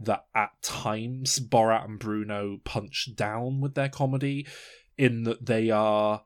that 0.00 0.24
at 0.34 0.50
times 0.62 1.38
Borat 1.38 1.84
and 1.84 1.98
Bruno 1.98 2.58
punch 2.64 3.10
down 3.14 3.60
with 3.60 3.74
their 3.74 3.88
comedy 3.88 4.46
in 4.96 5.24
that 5.24 5.46
they 5.46 5.70
are 5.70 6.24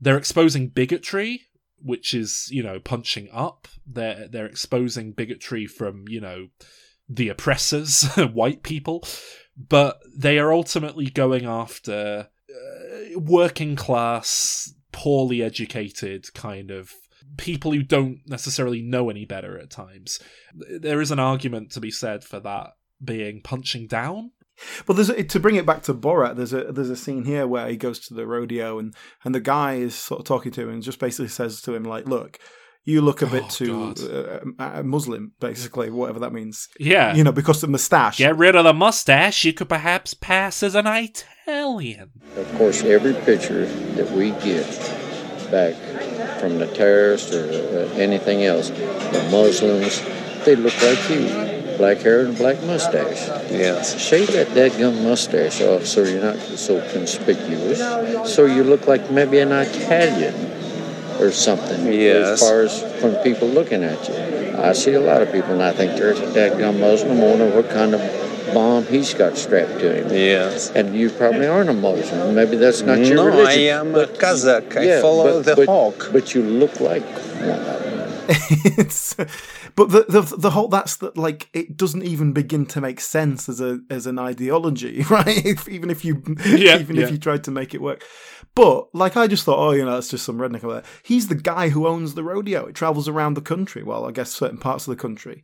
they're 0.00 0.18
exposing 0.18 0.68
bigotry 0.68 1.42
which 1.78 2.14
is 2.14 2.48
you 2.50 2.62
know 2.62 2.80
punching 2.80 3.28
up 3.32 3.68
they're 3.86 4.28
they're 4.28 4.46
exposing 4.46 5.12
bigotry 5.12 5.66
from 5.66 6.08
you 6.08 6.20
know 6.20 6.48
the 7.08 7.28
oppressors 7.28 8.04
white 8.32 8.62
people 8.62 9.02
but 9.56 9.98
they 10.14 10.38
are 10.38 10.52
ultimately 10.52 11.06
going 11.06 11.46
after 11.46 12.28
uh, 12.50 13.18
working 13.18 13.76
class 13.76 14.74
poorly 14.92 15.42
educated 15.42 16.32
kind 16.34 16.70
of 16.70 16.92
people 17.36 17.72
who 17.72 17.82
don't 17.82 18.20
necessarily 18.26 18.80
know 18.80 19.10
any 19.10 19.24
better 19.24 19.58
at 19.58 19.70
times 19.70 20.20
there 20.54 21.00
is 21.00 21.10
an 21.10 21.18
argument 21.18 21.70
to 21.70 21.80
be 21.80 21.90
said 21.90 22.24
for 22.24 22.40
that 22.40 22.70
being 23.04 23.42
punching 23.42 23.86
down 23.86 24.30
But 24.86 24.94
there's 24.94 25.10
a, 25.10 25.22
to 25.22 25.40
bring 25.40 25.56
it 25.56 25.66
back 25.66 25.82
to 25.82 25.94
Borat. 25.94 26.36
There's 26.36 26.52
a 26.52 26.72
there's 26.72 26.90
a 26.90 26.96
scene 26.96 27.24
here 27.24 27.46
where 27.46 27.68
he 27.68 27.76
goes 27.76 27.98
to 28.00 28.14
the 28.14 28.26
rodeo 28.26 28.78
and 28.78 28.94
and 29.24 29.34
the 29.34 29.40
guy 29.40 29.74
is 29.74 29.94
sort 29.94 30.20
of 30.20 30.26
talking 30.26 30.52
to 30.52 30.62
him 30.62 30.70
and 30.70 30.82
just 30.82 30.98
basically 30.98 31.28
says 31.28 31.60
to 31.62 31.74
him 31.74 31.84
like, 31.84 32.06
"Look, 32.06 32.38
you 32.86 33.02
look 33.02 33.20
a 33.20 33.26
bit 33.26 33.42
Oh, 33.46 33.48
too 33.50 33.94
God. 33.94 34.00
uh, 34.60 34.78
uh, 34.78 34.82
Muslim, 34.82 35.32
basically, 35.40 35.90
whatever 35.90 36.20
that 36.20 36.32
means. 36.32 36.68
yeah 36.78 37.14
You 37.16 37.24
know, 37.24 37.32
because 37.32 37.58
of 37.62 37.68
the 37.68 37.72
mustache. 37.72 38.16
Get 38.18 38.36
rid 38.38 38.54
of 38.56 38.64
the 38.64 38.72
mustache, 38.72 39.44
you 39.44 39.52
could 39.52 39.68
perhaps 39.68 40.14
pass 40.14 40.62
as 40.62 40.74
an 40.74 40.86
Italian. 40.86 42.10
Of 42.36 42.48
course, 42.58 42.82
every 42.84 43.14
picture 43.30 43.66
that 43.96 44.10
we 44.12 44.30
get 44.48 44.66
back 45.50 45.74
from 46.40 46.58
the 46.58 46.66
terrorists 46.74 47.32
or 47.34 47.44
uh, 47.50 47.92
anything 48.06 48.44
else, 48.44 48.68
the 48.70 49.28
Muslims, 49.30 50.00
they 50.44 50.56
look 50.56 50.74
like 50.82 51.02
you. 51.10 51.54
Black 51.76 51.98
hair 51.98 52.20
and 52.24 52.34
a 52.34 52.38
black 52.38 52.56
mustache. 52.62 53.28
Yes. 53.50 54.00
Shave 54.00 54.32
that 54.32 54.54
dead 54.54 54.72
gum 54.78 55.02
mustache 55.02 55.60
off 55.60 55.84
so 55.84 56.02
you're 56.04 56.22
not 56.22 56.38
so 56.56 56.80
conspicuous. 56.90 57.78
So 58.34 58.46
you 58.46 58.64
look 58.64 58.86
like 58.86 59.10
maybe 59.10 59.40
an 59.40 59.52
Italian 59.52 60.34
or 61.20 61.30
something. 61.32 61.92
Yes. 61.92 62.28
As 62.28 62.40
far 62.40 62.62
as 62.62 63.00
from 63.00 63.14
people 63.22 63.48
looking 63.48 63.82
at 63.84 64.08
you. 64.08 64.56
I 64.58 64.72
see 64.72 64.94
a 64.94 65.00
lot 65.00 65.22
of 65.22 65.30
people 65.32 65.50
and 65.52 65.62
I 65.62 65.72
think 65.72 65.98
there's 65.98 66.18
a 66.20 66.32
dead 66.32 66.58
gum 66.58 66.80
Muslim. 66.80 67.20
Wonder 67.20 67.48
what 67.54 67.68
kind 67.70 67.94
of 67.94 68.00
bomb 68.54 68.86
he's 68.86 69.12
got 69.12 69.36
strapped 69.36 69.78
to 69.80 70.02
him. 70.02 70.08
Yes. 70.12 70.70
And 70.70 70.94
you 70.94 71.10
probably 71.10 71.46
aren't 71.46 71.68
a 71.70 71.74
Muslim. 71.74 72.34
Maybe 72.34 72.56
that's 72.56 72.80
not 72.82 72.98
your 72.98 73.16
No, 73.16 73.26
religion. 73.26 73.44
No, 73.44 73.50
I 73.50 73.78
am 73.80 73.94
a 73.94 74.06
Kazakh. 74.06 74.76
I 74.76 74.82
Yeah, 74.82 75.00
follow 75.02 75.42
but- 75.42 75.44
the 75.44 75.56
but- 75.56 75.66
hawk. 75.66 76.08
But 76.12 76.34
you 76.34 76.42
look 76.42 76.80
like 76.80 77.02
one 77.04 77.50
of 77.50 77.82
them. 77.82 77.95
It's, 78.28 79.14
but 79.74 79.90
the, 79.90 80.04
the 80.08 80.22
the 80.36 80.50
whole 80.50 80.68
that's 80.68 80.96
that 80.96 81.16
like 81.16 81.48
it 81.52 81.76
doesn't 81.76 82.02
even 82.02 82.32
begin 82.32 82.66
to 82.66 82.80
make 82.80 83.00
sense 83.00 83.48
as 83.48 83.60
a 83.60 83.80
as 83.90 84.06
an 84.06 84.18
ideology, 84.18 85.02
right? 85.10 85.44
If, 85.44 85.68
even 85.68 85.90
if 85.90 86.04
you 86.04 86.22
Yeah, 86.46 86.78
even 86.78 86.96
yeah. 86.96 87.04
if 87.04 87.10
you 87.10 87.18
tried 87.18 87.44
to 87.44 87.50
make 87.50 87.74
it 87.74 87.82
work. 87.82 88.04
But 88.54 88.94
like 88.94 89.16
I 89.16 89.26
just 89.26 89.44
thought, 89.44 89.58
oh, 89.58 89.72
you 89.72 89.84
know, 89.84 89.98
it's 89.98 90.10
just 90.10 90.24
some 90.24 90.38
redneck 90.38 90.64
over 90.64 90.74
there. 90.74 90.82
He's 91.02 91.28
the 91.28 91.34
guy 91.34 91.68
who 91.68 91.86
owns 91.86 92.14
the 92.14 92.24
rodeo. 92.24 92.66
It 92.66 92.74
travels 92.74 93.08
around 93.08 93.34
the 93.34 93.42
country. 93.42 93.82
Well, 93.82 94.06
I 94.06 94.12
guess 94.12 94.30
certain 94.30 94.58
parts 94.58 94.86
of 94.86 94.96
the 94.96 95.00
country. 95.00 95.42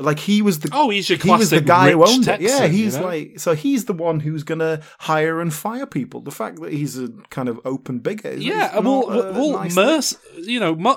Like 0.00 0.20
he 0.20 0.42
was 0.42 0.60
the 0.60 0.70
Oh, 0.72 0.90
he's 0.90 1.10
your 1.10 1.18
he 1.18 1.28
was 1.30 1.50
the 1.50 1.56
classic 1.62 1.66
guy 1.66 1.90
who 1.90 2.04
owned 2.06 2.24
Texan, 2.24 2.46
it. 2.46 2.48
Yeah, 2.48 2.64
you 2.66 2.84
he's 2.84 2.96
know? 2.96 3.04
like 3.04 3.40
so 3.40 3.54
he's 3.56 3.86
the 3.86 3.92
one 3.92 4.20
who's 4.20 4.44
gonna 4.44 4.80
hire 5.00 5.40
and 5.40 5.52
fire 5.52 5.86
people. 5.86 6.20
The 6.20 6.30
fact 6.30 6.60
that 6.60 6.72
he's 6.72 6.96
a 6.96 7.08
kind 7.30 7.48
of 7.48 7.60
open 7.64 7.98
bigot. 7.98 8.34
Is, 8.34 8.44
Yeah, 8.44 8.78
well, 8.78 9.08
well, 9.08 9.52
nice. 9.54 9.74
Merce, 9.74 10.16
you 10.36 10.60
know, 10.60 10.76
mu- 10.76 10.94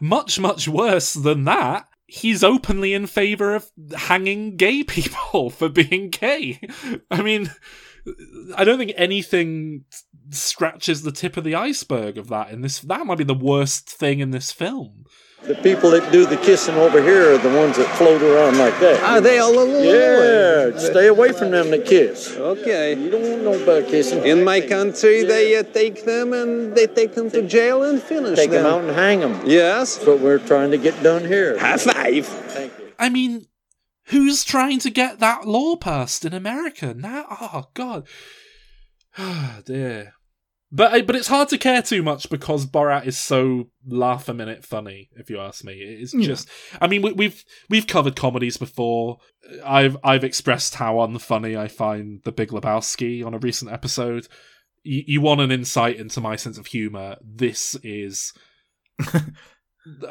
much, 0.00 0.40
much 0.40 0.66
worse 0.66 1.14
than 1.14 1.44
that. 1.44 1.86
He's 2.06 2.42
openly 2.42 2.92
in 2.94 3.06
favor 3.06 3.54
of 3.54 3.70
hanging 3.96 4.56
gay 4.56 4.82
people 4.96 5.48
for 5.50 5.68
being 5.68 6.10
gay. 6.10 6.60
I 7.12 7.22
mean, 7.22 7.48
I 8.56 8.64
don't 8.64 8.76
think 8.78 8.92
anything 8.96 9.84
scratches 10.30 11.02
the 11.02 11.12
tip 11.12 11.36
of 11.36 11.44
the 11.44 11.54
iceberg 11.54 12.18
of 12.18 12.28
that 12.28 12.50
in 12.50 12.60
this. 12.62 12.80
That 12.80 13.06
might 13.06 13.18
be 13.18 13.24
the 13.24 13.34
worst 13.34 13.88
thing 13.88 14.18
in 14.18 14.30
this 14.32 14.50
film. 14.50 15.04
The 15.44 15.56
people 15.56 15.90
that 15.90 16.12
do 16.12 16.24
the 16.24 16.36
kissing 16.36 16.76
over 16.76 17.02
here 17.02 17.34
are 17.34 17.38
the 17.38 17.48
ones 17.48 17.76
that 17.76 17.88
float 17.96 18.22
around 18.22 18.58
like 18.58 18.78
that. 18.78 19.02
Are 19.02 19.20
they 19.20 19.38
all 19.38 19.52
alone? 19.52 19.82
Yeah, 19.82 20.78
stay 20.78 21.08
away 21.08 21.32
from 21.32 21.50
them 21.50 21.70
that 21.72 21.84
kiss. 21.84 22.36
Okay. 22.36 22.94
You 22.94 23.10
don't 23.10 23.28
want 23.28 23.42
no 23.42 23.66
better 23.66 23.84
kissing. 23.84 24.24
In 24.24 24.44
my 24.44 24.60
country, 24.60 25.24
they 25.24 25.56
uh, 25.56 25.64
take 25.64 26.04
them 26.04 26.32
and 26.32 26.76
they 26.76 26.86
take 26.86 27.16
them 27.16 27.28
to 27.32 27.42
jail 27.42 27.82
and 27.82 28.00
finish 28.00 28.28
them. 28.28 28.36
Take 28.36 28.50
them 28.52 28.62
them. 28.62 28.72
out 28.72 28.84
and 28.84 28.94
hang 28.94 29.18
them. 29.18 29.40
Yes. 29.44 29.96
That's 29.96 30.06
what 30.06 30.20
we're 30.20 30.38
trying 30.38 30.70
to 30.70 30.78
get 30.78 31.02
done 31.02 31.24
here. 31.24 31.58
High 31.58 31.76
five. 31.76 32.24
Thank 32.26 32.78
you. 32.78 32.92
I 33.00 33.08
mean, 33.08 33.46
who's 34.06 34.44
trying 34.44 34.78
to 34.78 34.90
get 34.90 35.18
that 35.18 35.44
law 35.44 35.74
passed 35.74 36.24
in 36.24 36.32
America 36.32 36.94
now? 36.94 37.26
Oh 37.28 37.64
God, 37.74 38.06
oh 39.18 39.58
dear. 39.64 40.14
But 40.74 40.94
uh, 40.94 41.02
but 41.02 41.14
it's 41.16 41.28
hard 41.28 41.50
to 41.50 41.58
care 41.58 41.82
too 41.82 42.02
much 42.02 42.30
because 42.30 42.64
Borat 42.66 43.06
is 43.06 43.18
so 43.18 43.68
laugh 43.86 44.26
a 44.28 44.34
minute 44.34 44.64
funny. 44.64 45.10
If 45.16 45.28
you 45.28 45.38
ask 45.38 45.64
me, 45.64 45.74
it's 45.74 46.14
Yeah. 46.14 46.26
just. 46.26 46.48
I 46.80 46.86
mean, 46.88 47.02
we, 47.02 47.12
we've 47.12 47.44
we've 47.68 47.86
covered 47.86 48.16
comedies 48.16 48.56
before. 48.56 49.18
I've 49.64 49.98
I've 50.02 50.24
expressed 50.24 50.76
how 50.76 50.94
unfunny 50.96 51.58
I 51.58 51.68
find 51.68 52.22
The 52.24 52.32
Big 52.32 52.48
Lebowski 52.48 53.24
on 53.24 53.34
a 53.34 53.38
recent 53.38 53.70
episode. 53.70 54.28
You, 54.82 55.02
you 55.06 55.20
want 55.20 55.42
an 55.42 55.52
insight 55.52 55.96
into 55.96 56.20
my 56.22 56.36
sense 56.36 56.56
of 56.56 56.66
humor? 56.66 57.16
This 57.22 57.76
is. 57.82 58.32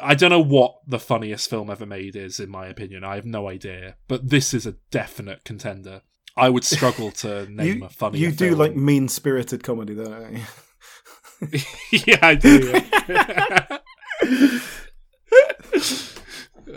I 0.02 0.14
don't 0.14 0.30
know 0.30 0.38
what 0.44 0.74
the 0.86 0.98
funniest 0.98 1.48
film 1.48 1.70
ever 1.70 1.86
made 1.86 2.14
is, 2.14 2.38
in 2.38 2.50
my 2.50 2.66
opinion. 2.66 3.04
I 3.04 3.14
have 3.14 3.24
no 3.24 3.48
idea, 3.48 3.96
but 4.06 4.28
this 4.28 4.52
is 4.52 4.66
a 4.66 4.76
definite 4.90 5.44
contender. 5.44 6.02
I 6.36 6.48
would 6.48 6.64
struggle 6.64 7.10
to 7.12 7.46
name 7.50 7.78
You, 7.78 7.84
a 7.84 7.88
funny. 7.88 8.18
you 8.18 8.32
do 8.32 8.54
like 8.54 8.74
mean 8.76 9.08
spirited 9.08 9.62
comedy, 9.62 9.94
though. 9.94 10.04
Don't 10.04 10.36
you? 10.36 11.60
yeah, 12.06 12.18
I 12.22 12.34
do. 12.36 12.80
yeah. 13.08 13.78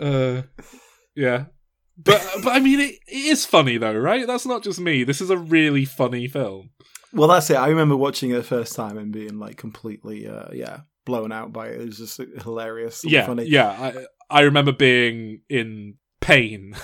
uh, 0.00 0.42
yeah, 1.14 1.44
but 1.96 2.22
but 2.42 2.52
I 2.52 2.60
mean, 2.60 2.80
it, 2.80 2.94
it 3.06 3.24
is 3.26 3.46
funny 3.46 3.78
though, 3.78 3.94
right? 3.96 4.26
That's 4.26 4.46
not 4.46 4.62
just 4.62 4.80
me. 4.80 5.04
This 5.04 5.20
is 5.20 5.30
a 5.30 5.38
really 5.38 5.84
funny 5.84 6.28
film. 6.28 6.70
Well, 7.12 7.28
that's 7.28 7.48
it. 7.50 7.56
I 7.56 7.68
remember 7.68 7.96
watching 7.96 8.30
it 8.30 8.34
the 8.34 8.42
first 8.42 8.74
time 8.74 8.98
and 8.98 9.12
being 9.12 9.38
like 9.38 9.56
completely, 9.56 10.26
uh, 10.26 10.48
yeah, 10.52 10.80
blown 11.04 11.32
out 11.32 11.52
by 11.52 11.68
it. 11.68 11.80
It 11.80 11.86
was 11.86 11.98
just 11.98 12.20
hilarious. 12.42 13.02
and 13.04 13.12
yeah, 13.12 13.26
funny. 13.26 13.44
yeah. 13.44 13.70
I 13.70 14.38
I 14.38 14.40
remember 14.42 14.72
being 14.72 15.40
in 15.48 15.94
pain 16.20 16.74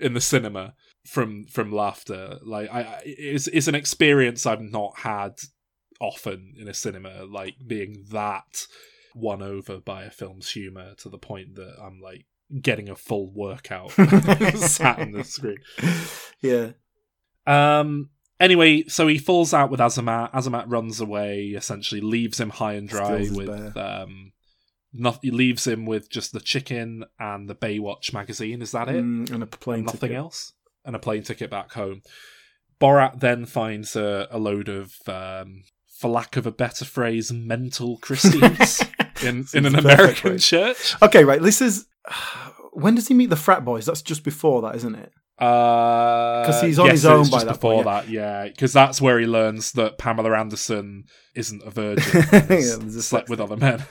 in 0.00 0.14
the 0.14 0.20
cinema 0.20 0.74
from 1.06 1.44
from 1.44 1.72
laughter. 1.72 2.38
Like 2.42 2.68
I, 2.72 2.82
I 2.82 3.02
it's 3.04 3.46
it's 3.48 3.68
an 3.68 3.74
experience 3.74 4.46
I've 4.46 4.60
not 4.60 4.98
had 4.98 5.34
often 6.00 6.54
in 6.58 6.68
a 6.68 6.74
cinema. 6.74 7.24
Like 7.24 7.56
being 7.66 8.04
that 8.10 8.66
won 9.14 9.42
over 9.42 9.78
by 9.78 10.04
a 10.04 10.10
film's 10.10 10.50
humor 10.50 10.94
to 10.98 11.08
the 11.08 11.18
point 11.18 11.56
that 11.56 11.76
I'm 11.82 12.00
like 12.00 12.26
getting 12.60 12.88
a 12.88 12.96
full 12.96 13.30
workout 13.32 13.90
sat 14.56 14.98
on 14.98 15.12
the 15.12 15.24
screen. 15.24 15.58
yeah. 16.40 16.72
Um. 17.46 18.10
Anyway, 18.40 18.82
so 18.88 19.06
he 19.06 19.18
falls 19.18 19.54
out 19.54 19.70
with 19.70 19.78
Azamat. 19.78 20.32
Azamat 20.32 20.64
runs 20.66 21.00
away, 21.00 21.48
essentially 21.56 22.00
leaves 22.00 22.40
him 22.40 22.50
high 22.50 22.72
and 22.72 22.88
dry 22.88 23.22
Steals 23.22 23.36
with 23.36 23.76
um, 23.76 24.32
no, 24.92 25.16
he 25.22 25.30
leaves 25.30 25.66
him 25.66 25.86
with 25.86 26.10
just 26.10 26.32
the 26.32 26.40
chicken 26.40 27.04
and 27.18 27.48
the 27.48 27.54
Baywatch 27.54 28.12
magazine. 28.12 28.60
Is 28.60 28.72
that 28.72 28.88
it? 28.88 29.02
Mm, 29.02 29.30
and 29.30 29.42
a 29.42 29.46
plane 29.46 29.84
Nothing 29.84 30.00
ticket. 30.00 30.16
else, 30.16 30.52
and 30.84 30.96
a 30.96 30.98
plane 30.98 31.22
ticket 31.22 31.50
back 31.50 31.72
home. 31.72 32.02
Borat 32.80 33.20
then 33.20 33.46
finds 33.46 33.94
a, 33.96 34.26
a 34.30 34.38
load 34.38 34.68
of, 34.68 34.92
um, 35.06 35.62
for 35.98 36.10
lack 36.10 36.36
of 36.36 36.46
a 36.46 36.52
better 36.52 36.84
phrase, 36.84 37.32
mental 37.32 37.98
Christians 38.02 38.82
in 39.22 39.46
in 39.54 39.66
an 39.66 39.74
It's 39.74 39.74
a 39.74 39.82
perfect 39.82 39.84
American 39.84 40.30
phrase. 40.32 40.46
church. 40.46 40.96
Okay, 41.02 41.24
right. 41.24 41.40
This 41.40 41.60
is 41.62 41.86
when 42.72 42.94
does 42.94 43.08
he 43.08 43.14
meet 43.14 43.30
the 43.30 43.36
frat 43.36 43.64
boys? 43.64 43.86
That's 43.86 44.02
just 44.02 44.24
before 44.24 44.62
that, 44.62 44.74
isn't 44.76 44.94
it? 44.94 45.12
Because 45.38 46.62
he's 46.62 46.78
on 46.78 46.90
his 46.90 47.04
own 47.04 47.28
by 47.30 47.44
that 47.44 47.54
before 47.54 47.82
point, 47.82 47.86
yeah. 47.86 48.00
that, 48.02 48.08
yeah. 48.08 48.48
Because 48.48 48.72
that's 48.72 49.00
where 49.00 49.18
he 49.18 49.26
learns 49.26 49.72
that 49.72 49.98
Pamela 49.98 50.36
Anderson 50.38 51.04
isn't 51.34 51.62
a 51.64 51.70
virgin. 51.70 52.22
Yeah, 52.32 52.40
He's 52.48 52.78
there's 52.78 52.96
a 52.96 53.02
slept 53.02 53.28
with 53.28 53.40
other 53.40 53.56
men. 53.56 53.84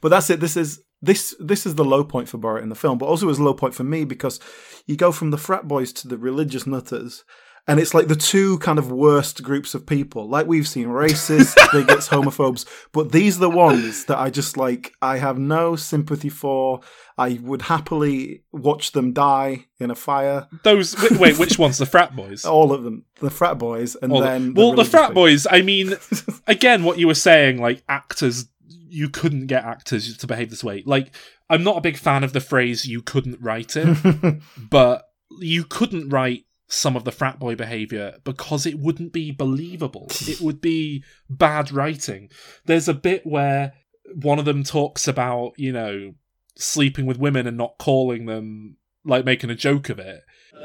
But 0.00 0.08
that's 0.08 0.30
it. 0.30 0.40
This 0.40 0.56
is 0.56 0.82
this 1.06 1.34
this 1.40 1.64
is 1.66 1.74
the 1.76 1.84
low 1.84 2.04
point 2.04 2.28
for 2.28 2.38
Borat 2.38 2.62
in 2.62 2.68
the 2.68 2.74
film, 2.74 2.98
but 2.98 3.06
also 3.06 3.26
it 3.26 3.28
was 3.28 3.38
a 3.38 3.44
low 3.44 3.54
point 3.54 3.74
for 3.74 3.84
me 3.84 4.04
because 4.04 4.38
you 4.86 4.96
go 4.96 5.12
from 5.12 5.30
the 5.30 5.38
frat 5.38 5.66
boys 5.66 5.92
to 5.94 6.08
the 6.08 6.18
religious 6.18 6.66
nutters, 6.66 7.24
and 7.68 7.80
it's 7.80 7.94
like 7.94 8.06
the 8.08 8.14
two 8.14 8.58
kind 8.58 8.78
of 8.78 8.92
worst 8.92 9.42
groups 9.42 9.74
of 9.74 9.86
people. 9.86 10.28
Like 10.28 10.46
we've 10.46 10.68
seen 10.68 10.88
racists, 10.88 11.54
bigots, 11.72 12.08
homophobes, 12.08 12.64
but 12.92 13.12
these 13.12 13.36
are 13.38 13.40
the 13.40 13.50
ones 13.50 14.04
that 14.04 14.18
I 14.18 14.30
just 14.30 14.56
like. 14.56 14.92
I 15.02 15.18
have 15.18 15.38
no 15.38 15.76
sympathy 15.76 16.28
for. 16.28 16.80
I 17.18 17.40
would 17.42 17.62
happily 17.62 18.42
watch 18.52 18.92
them 18.92 19.14
die 19.14 19.66
in 19.80 19.90
a 19.90 19.94
fire. 19.94 20.48
Those 20.64 20.94
wait, 21.00 21.18
wait, 21.18 21.38
which 21.38 21.58
ones? 21.58 21.78
The 21.78 21.86
frat 21.86 22.14
boys. 22.14 22.44
All 22.56 22.72
of 22.72 22.84
them, 22.84 23.04
the 23.20 23.30
frat 23.30 23.58
boys, 23.58 23.96
and 23.96 24.12
the- 24.12 24.20
then 24.20 24.52
well, 24.54 24.66
the 24.66 24.72
religious 24.72 24.90
frat 24.90 25.08
people. 25.10 25.22
boys. 25.22 25.46
I 25.50 25.62
mean, 25.62 25.94
again, 26.46 26.84
what 26.84 26.98
you 26.98 27.06
were 27.06 27.14
saying, 27.14 27.58
like 27.60 27.82
actors, 27.88 28.48
you 28.96 29.10
couldn't 29.10 29.46
get 29.46 29.62
actors 29.62 30.16
to 30.16 30.26
behave 30.26 30.48
this 30.48 30.64
way. 30.64 30.82
Like, 30.86 31.14
I'm 31.50 31.62
not 31.62 31.76
a 31.76 31.82
big 31.82 31.98
fan 31.98 32.24
of 32.24 32.32
the 32.32 32.40
phrase 32.40 32.86
"you 32.86 33.02
couldn't 33.02 33.42
write 33.42 33.76
it," 33.76 34.40
but 34.70 35.04
you 35.38 35.64
couldn't 35.64 36.08
write 36.08 36.44
some 36.68 36.96
of 36.96 37.04
the 37.04 37.12
frat 37.12 37.38
boy 37.38 37.54
behavior 37.54 38.14
because 38.24 38.64
it 38.64 38.78
wouldn't 38.78 39.12
be 39.12 39.30
believable. 39.30 40.06
it 40.22 40.40
would 40.40 40.62
be 40.62 41.04
bad 41.28 41.70
writing. 41.70 42.30
There's 42.64 42.88
a 42.88 42.94
bit 42.94 43.26
where 43.26 43.74
one 44.14 44.38
of 44.38 44.46
them 44.46 44.64
talks 44.64 45.06
about, 45.06 45.52
you 45.58 45.72
know, 45.72 46.14
sleeping 46.56 47.04
with 47.04 47.18
women 47.18 47.46
and 47.46 47.58
not 47.58 47.76
calling 47.78 48.24
them, 48.24 48.78
like 49.04 49.26
making 49.26 49.50
a 49.50 49.54
joke 49.54 49.90
of 49.90 49.98
it. 49.98 50.22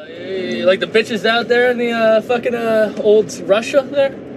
You 0.07 0.65
like 0.65 0.79
the 0.79 0.87
bitches 0.87 1.25
out 1.25 1.49
there 1.49 1.69
in 1.69 1.77
the 1.77 1.91
uh, 1.91 2.21
fucking 2.21 2.55
uh, 2.55 2.93
old 3.03 3.29
Russia 3.41 3.85
there? 3.91 4.30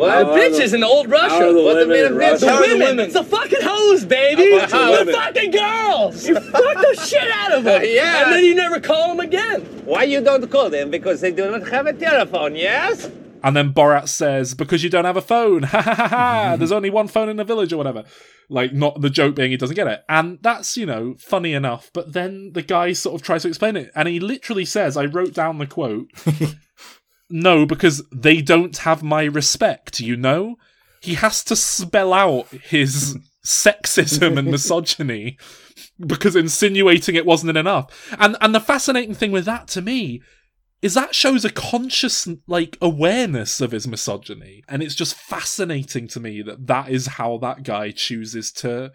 What? 0.00 0.18
the 0.26 0.32
bitches 0.32 0.74
in 0.74 0.80
the 0.80 0.86
old 0.86 1.08
Russia. 1.10 1.34
how 1.34 1.52
the 1.52 1.62
what 1.62 1.76
women 1.76 1.88
mean 1.88 2.06
in 2.06 2.16
Russia? 2.16 2.44
The 2.46 2.50
How 2.50 2.56
are 2.56 2.66
the 2.66 2.72
women. 2.74 2.88
women? 2.88 3.04
It's 3.06 3.14
the 3.14 3.24
fucking 3.24 3.58
hoes, 3.62 4.04
baby. 4.04 4.50
How 4.58 4.66
about 4.66 4.70
the 4.70 5.04
the 5.04 5.12
women? 5.12 5.14
fucking 5.14 5.50
girls. 5.50 6.26
You 6.28 6.34
fuck 6.40 6.74
the 6.74 7.06
shit 7.06 7.30
out 7.30 7.52
of 7.52 7.64
them. 7.64 7.82
Yeah. 7.84 8.24
And 8.24 8.32
then 8.32 8.44
you 8.44 8.54
never 8.54 8.80
call 8.80 9.08
them 9.08 9.20
again. 9.20 9.62
Why 9.84 10.04
you 10.04 10.20
don't 10.20 10.50
call 10.50 10.70
them? 10.70 10.90
Because 10.90 11.20
they 11.20 11.30
do 11.32 11.50
not 11.50 11.68
have 11.68 11.86
a 11.86 11.92
telephone, 11.92 12.56
yes? 12.56 13.10
And 13.42 13.56
then 13.56 13.72
Borat 13.72 14.08
says, 14.08 14.54
"Because 14.54 14.84
you 14.84 14.90
don't 14.90 15.06
have 15.06 15.16
a 15.16 15.22
phone, 15.22 15.62
ha 15.72 15.80
ha 15.80 15.94
ha 15.94 16.08
ha. 16.08 16.44
Mm-hmm. 16.50 16.58
There's 16.58 16.72
only 16.72 16.90
one 16.90 17.08
phone 17.08 17.28
in 17.30 17.36
the 17.38 17.44
village, 17.44 17.72
or 17.72 17.78
whatever." 17.78 18.04
Like, 18.50 18.72
not 18.72 19.00
the 19.00 19.08
joke 19.08 19.36
being 19.36 19.50
he 19.50 19.56
doesn't 19.56 19.76
get 19.76 19.86
it, 19.86 20.02
and 20.08 20.38
that's 20.42 20.76
you 20.76 20.84
know 20.84 21.14
funny 21.18 21.54
enough. 21.54 21.90
But 21.94 22.12
then 22.12 22.50
the 22.52 22.62
guy 22.62 22.92
sort 22.92 23.14
of 23.14 23.22
tries 23.22 23.42
to 23.42 23.48
explain 23.48 23.76
it, 23.76 23.90
and 23.94 24.08
he 24.08 24.20
literally 24.20 24.64
says, 24.66 24.96
"I 24.96 25.06
wrote 25.06 25.32
down 25.32 25.56
the 25.58 25.66
quote." 25.66 26.10
no, 27.30 27.66
because 27.66 28.02
they 28.12 28.40
don't 28.42 28.76
have 28.78 29.02
my 29.02 29.24
respect. 29.24 30.00
You 30.00 30.16
know, 30.16 30.56
he 31.00 31.14
has 31.14 31.42
to 31.44 31.56
spell 31.56 32.12
out 32.12 32.48
his 32.48 33.18
sexism 33.44 34.38
and 34.38 34.50
misogyny 34.50 35.38
because 35.98 36.36
insinuating 36.36 37.14
it 37.14 37.26
wasn't 37.26 37.56
enough. 37.56 38.14
And 38.18 38.36
and 38.40 38.54
the 38.54 38.60
fascinating 38.60 39.14
thing 39.14 39.32
with 39.32 39.44
that 39.46 39.68
to 39.68 39.82
me 39.82 40.20
is 40.82 40.94
that 40.94 41.14
shows 41.14 41.44
a 41.44 41.50
conscious 41.50 42.28
like 42.46 42.76
awareness 42.80 43.60
of 43.60 43.72
his 43.72 43.86
misogyny 43.86 44.62
and 44.68 44.82
it's 44.82 44.94
just 44.94 45.14
fascinating 45.14 46.08
to 46.08 46.20
me 46.20 46.42
that 46.42 46.66
that 46.66 46.88
is 46.88 47.06
how 47.06 47.36
that 47.38 47.62
guy 47.62 47.90
chooses 47.90 48.50
to 48.50 48.90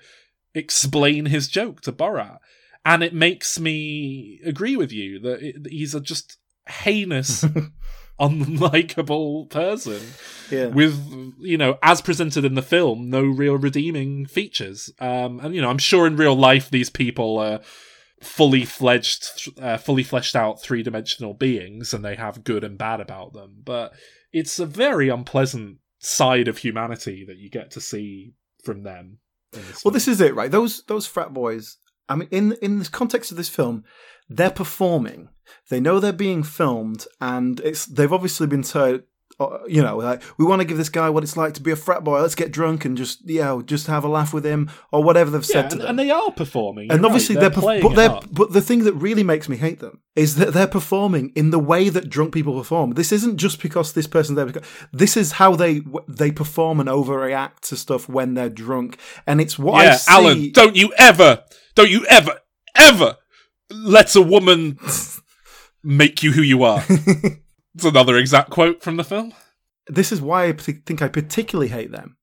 explain 0.53 1.27
his 1.27 1.47
joke 1.47 1.81
to 1.81 1.91
Borat 1.91 2.39
and 2.83 3.03
it 3.03 3.13
makes 3.13 3.59
me 3.59 4.39
agree 4.43 4.75
with 4.75 4.91
you 4.91 5.19
that 5.19 5.41
it, 5.41 5.63
that 5.63 5.71
he's 5.71 5.93
a 5.93 6.01
just 6.01 6.37
heinous 6.67 7.45
unlikable 8.19 9.49
person 9.49 10.01
Yeah. 10.49 10.67
with 10.67 11.33
you 11.39 11.57
know 11.57 11.77
as 11.83 12.01
presented 12.01 12.45
in 12.45 12.55
the 12.55 12.61
film 12.61 13.09
no 13.09 13.21
real 13.23 13.57
redeeming 13.57 14.25
features 14.25 14.89
um 14.99 15.39
and 15.41 15.53
you 15.55 15.61
know 15.61 15.69
i'm 15.69 15.77
sure 15.77 16.07
in 16.07 16.15
real 16.15 16.35
life 16.35 16.69
these 16.69 16.89
people 16.89 17.37
are 17.39 17.59
fully 18.21 18.63
fledged 18.65 19.49
uh, 19.61 19.77
fully 19.77 20.03
fleshed 20.03 20.35
out 20.35 20.61
three-dimensional 20.61 21.33
beings 21.33 21.93
and 21.93 22.03
they 22.05 22.15
have 22.15 22.43
good 22.43 22.63
and 22.63 22.77
bad 22.77 23.01
about 23.01 23.33
them 23.33 23.57
but 23.63 23.93
it's 24.31 24.59
a 24.59 24.65
very 24.65 25.09
unpleasant 25.09 25.77
side 25.99 26.47
of 26.47 26.59
humanity 26.59 27.25
that 27.27 27.37
you 27.37 27.49
get 27.49 27.69
to 27.71 27.81
see 27.81 28.33
from 28.63 28.83
them 28.83 29.17
this 29.51 29.83
Well, 29.83 29.91
film. 29.91 29.93
this 29.93 30.07
is 30.07 30.19
it, 30.21 30.35
right? 30.35 30.51
Those 30.51 30.83
those 30.83 31.07
frat 31.07 31.33
boys. 31.33 31.77
I 32.09 32.15
mean, 32.15 32.27
in 32.31 32.53
in 32.61 32.79
the 32.79 32.89
context 32.89 33.31
of 33.31 33.37
this 33.37 33.47
film, 33.47 33.83
they're 34.27 34.49
performing. 34.51 35.29
They 35.69 35.79
know 35.79 35.99
they're 35.99 36.13
being 36.13 36.43
filmed, 36.43 37.05
and 37.19 37.59
it's 37.61 37.85
they've 37.85 38.11
obviously 38.13 38.47
been 38.47 38.63
told, 38.63 39.03
uh, 39.39 39.59
you 39.67 39.81
know, 39.81 39.97
like 39.97 40.21
we 40.37 40.45
want 40.45 40.61
to 40.61 40.65
give 40.65 40.77
this 40.77 40.89
guy 40.89 41.09
what 41.09 41.23
it's 41.23 41.35
like 41.35 41.53
to 41.55 41.61
be 41.61 41.71
a 41.71 41.75
frat 41.75 42.03
boy. 42.03 42.21
Let's 42.21 42.35
get 42.35 42.51
drunk 42.51 42.85
and 42.85 42.95
just 42.95 43.27
yeah, 43.29 43.59
just 43.65 43.87
have 43.87 44.05
a 44.05 44.07
laugh 44.07 44.33
with 44.33 44.45
him 44.45 44.69
or 44.93 45.03
whatever 45.03 45.29
they've 45.29 45.41
yeah, 45.41 45.61
said 45.61 45.69
to 45.71 45.73
and, 45.73 45.81
them. 45.81 45.89
and 45.89 45.99
they 45.99 46.09
are 46.09 46.31
performing 46.31 46.89
and 46.89 47.05
obviously 47.05 47.35
right, 47.35 47.41
they're, 47.41 47.49
they're, 47.49 47.79
perf- 47.79 47.81
but 47.81 47.95
they're 47.95 48.09
up. 48.11 48.25
but 48.31 48.53
the 48.53 48.61
thing 48.61 48.85
that 48.85 48.93
really 48.93 49.23
makes 49.23 49.49
me 49.49 49.57
hate 49.57 49.79
them 49.79 49.99
is 50.15 50.37
that 50.37 50.53
they're 50.53 50.67
performing 50.67 51.33
in 51.35 51.49
the 51.49 51.59
way 51.59 51.89
that 51.89 52.09
drunk 52.09 52.33
people 52.33 52.57
perform 52.57 52.91
this 52.91 53.11
isn't 53.11 53.35
just 53.35 53.61
because 53.61 53.91
this 53.91 54.07
person's 54.07 54.37
there 54.37 54.45
because- 54.45 54.67
this 54.93 55.17
is 55.17 55.33
how 55.33 55.53
they 55.55 55.81
they 56.07 56.31
perform 56.31 56.79
and 56.79 56.87
overreact 56.87 57.59
to 57.59 57.75
stuff 57.75 58.07
when 58.07 58.35
they're 58.35 58.49
drunk 58.49 58.97
and 59.27 59.41
it's 59.41 59.59
what 59.59 59.85
i 59.85 59.95
see 59.95 60.11
Alan, 60.13 60.51
don't 60.51 60.77
you 60.77 60.93
ever, 60.97 61.43
don't 61.75 61.89
you 61.89 62.05
ever, 62.05 62.39
ever 62.73 63.17
let 63.69 64.15
a 64.15 64.21
woman 64.21 64.77
make 65.85 66.23
you 66.23 66.31
who 66.31 66.41
you 66.41 66.63
are. 66.63 66.83
It's 67.75 67.83
another 67.83 68.15
exact 68.17 68.51
quote 68.51 68.81
from 68.81 68.95
the 68.95 69.03
film. 69.03 69.33
this 69.87 70.13
is 70.13 70.21
why 70.21 70.45
i 70.45 70.53
think 70.53 71.01
i 71.01 71.09
particularly 71.09 71.67
hate 71.67 71.91
them 71.91 72.15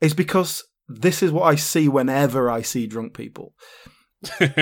is 0.00 0.14
because 0.14 0.62
this 0.88 1.24
is 1.24 1.32
what 1.32 1.42
i 1.42 1.56
see 1.56 1.88
whenever 1.88 2.48
i 2.48 2.62
see 2.62 2.86
drunk 2.86 3.12
people 3.12 3.52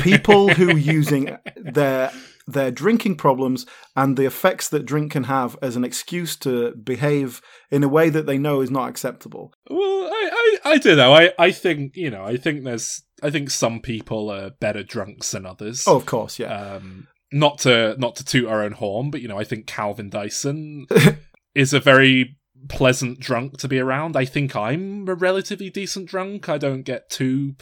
people 0.03 0.49
who 0.49 0.77
using 0.97 1.37
their 1.57 2.11
their 2.47 2.71
drinking 2.71 3.17
problems 3.17 3.67
and 3.95 4.17
the 4.17 4.25
effects 4.25 4.69
that 4.71 4.87
drink 4.87 5.13
can 5.13 5.25
have 5.25 5.57
as 5.61 5.77
an 5.77 5.85
excuse 5.85 6.37
to 6.37 6.75
behave 6.75 7.43
in 7.71 7.85
a 7.85 7.89
way 7.89 8.09
that 8.09 8.25
they 8.27 8.39
know 8.39 8.61
is 8.63 8.71
not 8.71 8.89
acceptable. 8.89 9.53
Well, 9.69 9.79
I, 10.11 10.31
I, 10.65 10.71
I 10.71 10.79
don't 10.79 10.97
know. 10.97 11.13
I, 11.13 11.33
I 11.39 11.51
think 11.53 11.95
you 11.95 12.11
know. 12.11 12.25
I 12.25 12.37
think 12.37 12.65
there's. 12.65 13.03
I 13.23 13.31
think 13.31 13.51
some 13.51 13.81
people 13.81 14.31
are 14.31 14.51
better 14.51 14.83
drunks 14.83 15.31
than 15.31 15.47
others. 15.47 15.85
Oh, 15.87 15.95
of 15.97 16.07
course, 16.07 16.39
yeah. 16.41 16.75
Um, 16.77 17.07
not 17.33 17.59
to 17.61 17.95
not 17.99 18.17
to 18.17 18.25
toot 18.25 18.47
our 18.49 18.63
own 18.63 18.73
horn, 18.73 19.11
but 19.11 19.21
you 19.21 19.29
know, 19.29 19.39
I 19.39 19.45
think 19.45 19.67
Calvin 19.67 20.11
Dyson 20.11 20.87
is 21.55 21.73
a 21.73 21.81
very 21.81 22.37
pleasant 22.69 23.21
drunk 23.21 23.59
to 23.59 23.69
be 23.69 23.79
around. 23.79 24.17
I 24.17 24.25
think 24.25 24.55
I'm 24.55 25.09
a 25.09 25.15
relatively 25.15 25.71
decent 25.71 26.07
drunk. 26.07 26.49
I 26.49 26.59
don't 26.59 26.83
get 26.83 27.09
too. 27.11 27.55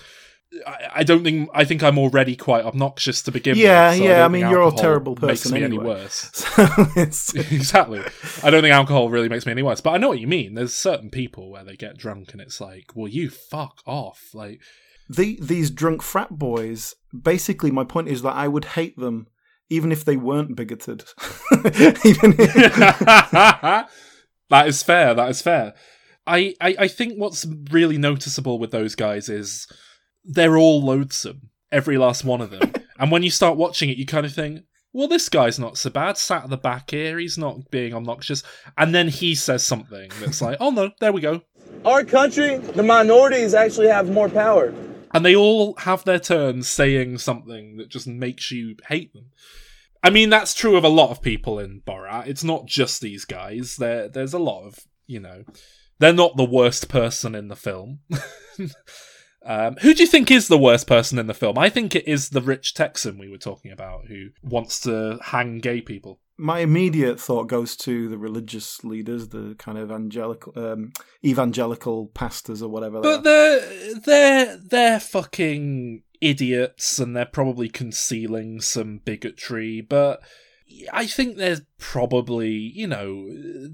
I, 0.66 0.88
I 0.96 1.02
don't 1.04 1.22
think. 1.24 1.50
I 1.52 1.64
think 1.64 1.83
I'm 1.83 1.98
already 1.98 2.35
quite 2.35 2.64
obnoxious 2.64 3.20
to 3.22 3.31
begin 3.31 3.57
Yeah, 3.57 3.90
with. 3.90 3.98
so 3.98 4.04
yeah, 4.04 4.11
don't 4.18 4.24
I 4.24 4.28
mean, 4.28 4.48
you're 4.48 4.66
a 4.66 4.72
terrible 4.72 5.12
makes 5.20 5.42
person 5.42 5.54
me 5.54 5.64
any 5.64 5.78
worse. 5.78 6.31
So 7.11 7.38
exactly. 7.38 8.00
I 8.42 8.50
don't 8.50 8.62
think 8.62 8.72
alcohol 8.74 9.11
really 9.11 9.28
makes 9.28 9.44
me 9.46 9.52
any 9.52 9.62
worse. 9.62 9.81
But 9.81 9.90
I 9.90 9.98
know 9.98 10.09
what 10.09 10.20
you 10.20 10.26
mean. 10.26 10.54
There's 10.54 10.74
certain 10.74 11.11
people 11.11 11.50
where 11.50 11.64
they 11.64 11.76
get 11.76 11.98
drunk 11.98 12.33
and 12.33 12.40
it's 12.40 12.61
like, 12.61 12.92
well, 12.94 13.09
you 13.09 13.31
fuck 13.31 13.83
off. 13.87 14.31
Like, 14.35 14.61
the, 15.08 15.38
these 15.40 15.71
drunk 15.71 16.02
frat 16.02 16.31
boys, 16.31 16.94
basically, 17.19 17.71
my 17.71 17.85
point 17.85 18.08
is 18.08 18.23
that 18.23 18.35
I 18.35 18.48
would 18.48 18.64
hate 18.64 18.96
them 18.96 19.29
even 19.71 19.92
if 19.92 20.04
they 20.04 20.16
weren't 20.16 20.56
bigoted. 20.56 21.04
even 22.04 22.33
that 22.37 23.88
is 24.66 24.83
fair. 24.83 25.14
That 25.14 25.31
is 25.31 25.42
fair. 25.42 25.75
I, 26.27 26.54
I, 26.60 26.77
I 26.81 26.88
think 26.88 27.14
what's 27.14 27.46
really 27.71 27.98
noticeable 27.98 28.58
with 28.58 28.71
those 28.71 28.94
guys 28.94 29.29
is 29.29 29.66
they're 30.25 30.58
all 30.58 30.83
loathsome, 30.83 31.50
every 31.73 31.96
last 31.96 32.25
one 32.25 32.40
of 32.40 32.50
them. 32.50 32.73
and 32.98 33.10
when 33.10 33.23
you 33.23 33.31
start 33.31 33.56
watching 33.56 33.88
it, 33.88 33.96
you 33.96 34.06
kind 34.06 34.27
of 34.27 34.35
think, 34.35 34.62
well, 34.92 35.08
this 35.08 35.29
guy's 35.29 35.58
not 35.58 35.79
so 35.79 35.90
bad. 35.90 36.19
Sat 36.19 36.44
at 36.44 36.50
the 36.50 36.56
back 36.56 36.90
here, 36.90 37.19
he's 37.19 37.38
not 37.38 37.71
being 37.71 37.94
obnoxious. 37.94 38.42
And 38.77 38.94
then 38.94 39.08
he 39.08 39.35
says 39.35 39.64
something 39.64 40.10
that's 40.21 40.42
like, 40.42 40.58
oh 40.60 40.71
no, 40.71 40.90
there 41.00 41.12
we 41.12 41.21
go. 41.21 41.42
Our 41.85 42.04
country, 42.04 42.56
the 42.56 42.83
minorities 42.83 43.54
actually 43.54 43.88
have 43.88 44.10
more 44.10 44.29
power. 44.29 44.75
And 45.19 45.27
they 45.27 45.35
all 45.35 45.75
have 45.79 46.04
their 46.04 46.21
turns 46.21 46.69
saying 46.69 47.19
something 47.19 47.77
that 47.79 47.88
just 47.88 48.06
makes 48.06 48.52
you 48.52 48.77
hate 48.87 49.12
them. 49.12 49.33
I 50.00 50.10
mean, 50.10 50.31
that's 50.31 50.54
true 50.54 50.77
of 50.77 50.85
a 50.85 50.88
lot 50.88 51.10
of 51.10 51.23
people 51.23 51.58
in 51.58 51.81
Borat. 51.81 52.29
It's 52.29 52.44
not 52.44 52.66
just 52.66 53.00
these 53.00 53.25
guys. 53.25 53.79
There, 53.79 54.08
there's 54.08 54.33
a 54.33 54.38
lot 54.38 54.64
of, 54.64 54.79
you 55.08 55.19
know, 55.19 55.42
they're 55.98 56.12
not 56.12 56.37
the 56.37 56.44
worst 56.44 56.88
person 56.88 57.35
in 57.35 57.48
the 57.48 57.56
film. 57.56 57.98
um, 59.44 59.75
who 59.81 59.92
do 59.92 60.04
you 60.04 60.08
think 60.08 60.31
is 60.31 60.46
the 60.46 60.56
worst 60.56 60.87
person 60.87 61.19
in 61.19 61.27
the 61.27 61.35
film? 61.35 61.58
I 61.58 61.69
think 61.69 61.96
it 61.96 62.06
is 62.06 62.29
the 62.29 62.40
rich 62.40 62.75
Texan 62.75 63.19
we 63.19 63.29
were 63.29 63.38
talking 63.38 63.73
about 63.73 64.06
who 64.06 64.29
wants 64.40 64.79
to 64.83 65.19
hang 65.21 65.58
gay 65.58 65.81
people. 65.81 66.21
My 66.41 66.61
immediate 66.61 67.19
thought 67.21 67.49
goes 67.49 67.77
to 67.79 68.09
the 68.09 68.17
religious 68.17 68.85
leaders, 68.85 69.29
the 69.29 69.57
kind 69.59 69.77
of 69.77 69.91
evangelical, 69.91 70.53
um, 70.57 70.93
evangelical 71.25 72.07
pastors 72.09 72.63
or 72.63 72.69
whatever. 72.69 73.01
they 73.01 73.09
But 73.09 73.19
are. 73.19 73.23
they're 73.23 73.95
they're 74.01 74.57
they're 74.57 75.01
fucking 75.01 76.03
idiots, 76.21 76.99
and 77.01 77.17
they're 77.17 77.27
probably 77.27 77.69
concealing 77.69 78.61
some 78.61 78.99
bigotry. 79.05 79.81
But 79.81 80.21
I 80.93 81.07
think 81.07 81.37
there's 81.37 81.63
probably 81.79 82.51
you 82.51 82.87
know 82.87 83.29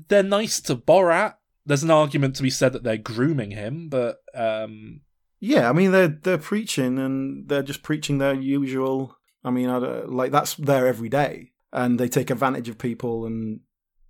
they're 0.08 0.22
nice 0.22 0.60
to 0.62 0.74
Borat. 0.76 1.34
There's 1.66 1.82
an 1.82 1.90
argument 1.90 2.36
to 2.36 2.42
be 2.42 2.50
said 2.50 2.72
that 2.72 2.82
they're 2.82 2.96
grooming 2.96 3.50
him, 3.52 3.88
but 3.88 4.18
um, 4.34 5.00
Yeah, 5.40 5.68
I 5.68 5.72
mean 5.72 5.92
they're 5.92 6.08
they're 6.08 6.38
preaching 6.38 6.98
and 6.98 7.48
they're 7.48 7.62
just 7.62 7.82
preaching 7.82 8.18
their 8.18 8.34
usual. 8.34 9.16
I 9.42 9.50
mean, 9.50 9.68
I 9.68 9.76
like 9.76 10.32
that's 10.32 10.54
there 10.54 10.86
every 10.86 11.08
day, 11.10 11.52
and 11.74 12.00
they 12.00 12.08
take 12.08 12.30
advantage 12.30 12.70
of 12.70 12.78
people, 12.78 13.26
and 13.26 13.60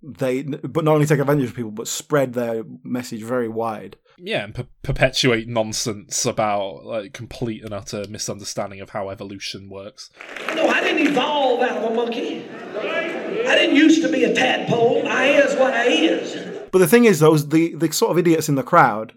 they 0.01 0.43
but 0.43 0.85
not 0.85 0.93
only 0.93 1.05
take 1.05 1.19
advantage 1.19 1.49
of 1.49 1.55
people, 1.55 1.71
but 1.71 1.87
spread 1.87 2.33
their 2.33 2.63
message 2.83 3.23
very 3.23 3.49
wide. 3.49 3.97
yeah, 4.17 4.43
and 4.43 4.55
per- 4.55 4.67
perpetuate 4.83 5.47
nonsense 5.47 6.25
about 6.25 6.85
like 6.85 7.11
complete 7.11 7.63
and 7.63 7.73
utter 7.73 8.05
misunderstanding 8.07 8.79
of 8.79 8.91
how 8.91 9.09
evolution 9.09 9.69
works. 9.69 10.09
No, 10.55 10.67
I 10.67 10.81
didn't 10.81 11.07
evolve 11.07 11.61
out 11.61 11.83
of 11.83 11.91
a 11.91 11.95
monkey. 11.95 12.47
I 12.77 13.55
didn't 13.55 13.75
used 13.75 14.01
to 14.03 14.11
be 14.11 14.23
a 14.23 14.33
tadpole. 14.33 15.07
I 15.07 15.27
is 15.27 15.55
what 15.55 15.73
I 15.73 15.87
is. 15.87 16.69
But 16.71 16.79
the 16.79 16.87
thing 16.87 17.05
is, 17.05 17.19
those 17.19 17.49
the 17.49 17.75
the 17.75 17.91
sort 17.91 18.11
of 18.11 18.17
idiots 18.17 18.47
in 18.47 18.55
the 18.55 18.63
crowd, 18.63 19.13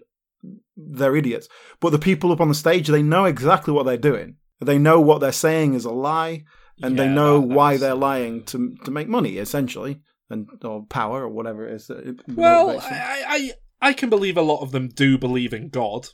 they're 0.75 1.15
idiots. 1.15 1.47
But 1.79 1.91
the 1.91 1.99
people 1.99 2.31
up 2.31 2.41
on 2.41 2.49
the 2.49 2.55
stage, 2.55 2.87
they 2.87 3.03
know 3.03 3.25
exactly 3.25 3.73
what 3.73 3.85
they're 3.85 3.97
doing. 3.97 4.37
They 4.59 4.77
know 4.77 4.99
what 4.99 5.21
they're 5.21 5.31
saying 5.31 5.73
is 5.73 5.85
a 5.85 5.91
lie, 5.91 6.43
and 6.81 6.97
they 6.97 7.07
know 7.07 7.39
that- 7.41 7.47
why 7.47 7.77
they're 7.77 7.95
lying 7.95 8.43
to 8.45 8.75
to 8.85 8.91
make 8.91 9.07
money, 9.07 9.37
essentially, 9.37 10.01
and 10.29 10.47
or 10.63 10.85
power 10.85 11.23
or 11.23 11.29
whatever 11.29 11.67
it 11.67 11.73
is. 11.75 11.91
Well. 12.27 12.79
I, 12.81 13.23
I 13.27 13.51
I 13.81 13.93
can 13.93 14.09
believe 14.09 14.35
a 14.35 14.41
lot 14.41 14.61
of 14.61 14.71
them 14.71 14.89
do 14.89 15.17
believe 15.17 15.53
in 15.53 15.69
God. 15.69 16.09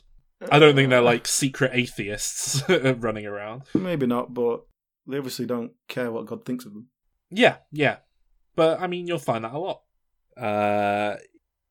I 0.52 0.58
don't 0.60 0.76
think 0.76 0.90
they're 0.90 1.00
like 1.00 1.26
secret 1.26 1.72
atheists 1.74 2.62
running 2.68 3.26
around. 3.26 3.62
maybe 3.74 4.06
not, 4.06 4.32
but 4.34 4.60
they 5.06 5.16
obviously 5.18 5.46
don't 5.46 5.72
care 5.88 6.12
what 6.12 6.26
God 6.26 6.44
thinks 6.44 6.64
of 6.64 6.74
them. 6.74 6.88
Yeah, 7.30 7.56
yeah. 7.72 7.96
But 8.54 8.80
I 8.80 8.86
mean, 8.86 9.06
you'll 9.08 9.18
find 9.18 9.44
that 9.44 9.52
a 9.54 9.58
lot. 9.58 9.82
Uh, 10.36 11.16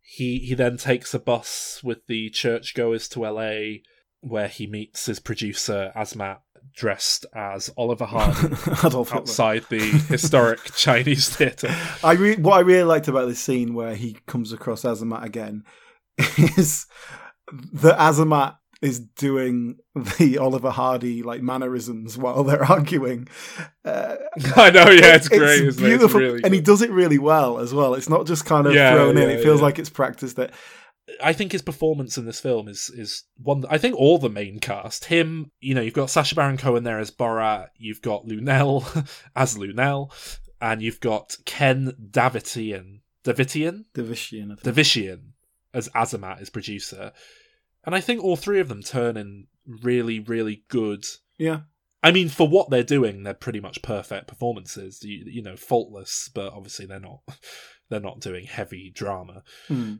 he 0.01 0.39
he 0.39 0.53
then 0.53 0.77
takes 0.77 1.13
a 1.13 1.19
bus 1.19 1.81
with 1.83 2.05
the 2.07 2.29
churchgoers 2.29 3.07
to 3.09 3.21
LA, 3.21 3.79
where 4.21 4.47
he 4.47 4.67
meets 4.67 5.05
his 5.05 5.19
producer 5.19 5.91
Azamat, 5.95 6.39
dressed 6.75 7.25
as 7.33 7.69
Oliver 7.77 8.05
Hardy 8.05 8.55
outside 9.15 9.63
the 9.69 9.79
historic 10.09 10.63
Chinese 10.75 11.29
theatre. 11.29 11.73
I 12.03 12.13
re- 12.13 12.35
what 12.35 12.55
I 12.57 12.59
really 12.61 12.83
liked 12.83 13.07
about 13.07 13.27
this 13.27 13.39
scene 13.39 13.73
where 13.73 13.95
he 13.95 14.17
comes 14.27 14.51
across 14.51 14.83
Azamat 14.83 15.23
again 15.23 15.63
is 16.37 16.85
that 17.73 17.97
Azamat 17.97 18.57
is 18.81 18.99
doing 18.99 19.77
the 20.19 20.37
Oliver 20.37 20.69
Hardy 20.69 21.23
like 21.23 21.41
mannerisms 21.41 22.17
while 22.17 22.43
they're 22.43 22.63
arguing. 22.65 23.27
Uh, 23.85 24.15
I 24.55 24.69
know, 24.69 24.89
yeah, 24.89 25.15
it's 25.15 25.29
great. 25.29 25.41
isn't 25.41 25.65
it? 25.65 25.67
It's 25.69 25.77
beautiful, 25.77 26.19
really 26.19 26.41
and 26.43 26.53
he 26.53 26.59
does 26.59 26.81
it 26.81 26.91
really 26.91 27.17
well 27.17 27.59
as 27.59 27.73
well. 27.73 27.93
It's 27.93 28.09
not 28.09 28.27
just 28.27 28.45
kind 28.45 28.67
of 28.67 28.73
Yeah, 28.73 28.93
thrown 28.93 29.17
in; 29.17 29.29
it 29.29 29.41
feels 29.41 29.59
yeah. 29.61 29.65
like 29.65 29.79
it's 29.79 29.89
practiced. 29.89 30.35
That 30.35 30.51
I 31.21 31.33
think 31.33 31.51
his 31.51 31.61
performance 31.61 32.17
in 32.17 32.25
this 32.25 32.39
film 32.39 32.67
is 32.67 32.89
is 32.89 33.23
one. 33.37 33.63
I 33.69 33.77
think 33.77 33.95
all 33.95 34.17
the 34.17 34.29
main 34.29 34.59
cast, 34.59 35.05
him, 35.05 35.51
you 35.59 35.75
know, 35.75 35.81
you've 35.81 35.93
got 35.93 36.09
Sacha 36.09 36.35
Baron 36.35 36.57
Cohen 36.57 36.83
there 36.83 36.99
as 36.99 37.11
Borat, 37.11 37.69
you've 37.77 38.01
got 38.01 38.25
Luenell 38.25 39.07
as 39.35 39.55
Luenell, 39.55 40.11
and 40.59 40.81
you've 40.81 40.99
got 40.99 41.37
Ken 41.45 41.93
Davitian, 42.11 43.01
Davitian, 43.23 43.85
Division. 43.93 44.51
I. 44.51 44.55
Davitian 44.55 45.19
as 45.73 45.89
Azamat, 45.89 46.41
as 46.41 46.49
producer, 46.49 47.11
and 47.85 47.93
I 47.93 48.01
think 48.01 48.23
all 48.23 48.35
three 48.35 48.59
of 48.59 48.67
them 48.69 48.81
turn 48.81 49.15
in 49.17 49.47
really, 49.67 50.19
really 50.19 50.63
good. 50.69 51.05
yeah, 51.37 51.61
I 52.01 52.11
mean, 52.11 52.29
for 52.29 52.47
what 52.47 52.69
they're 52.69 52.83
doing, 52.83 53.23
they're 53.23 53.33
pretty 53.33 53.59
much 53.59 53.81
perfect 53.81 54.27
performances. 54.27 55.03
You, 55.03 55.25
you 55.27 55.41
know, 55.43 55.55
faultless, 55.55 56.29
but 56.33 56.53
obviously 56.53 56.85
they're 56.85 56.99
not. 56.99 57.21
They're 57.87 57.99
not 57.99 58.19
doing 58.19 58.47
heavy 58.47 58.89
drama. 58.89 59.43
Hmm. 59.67 59.97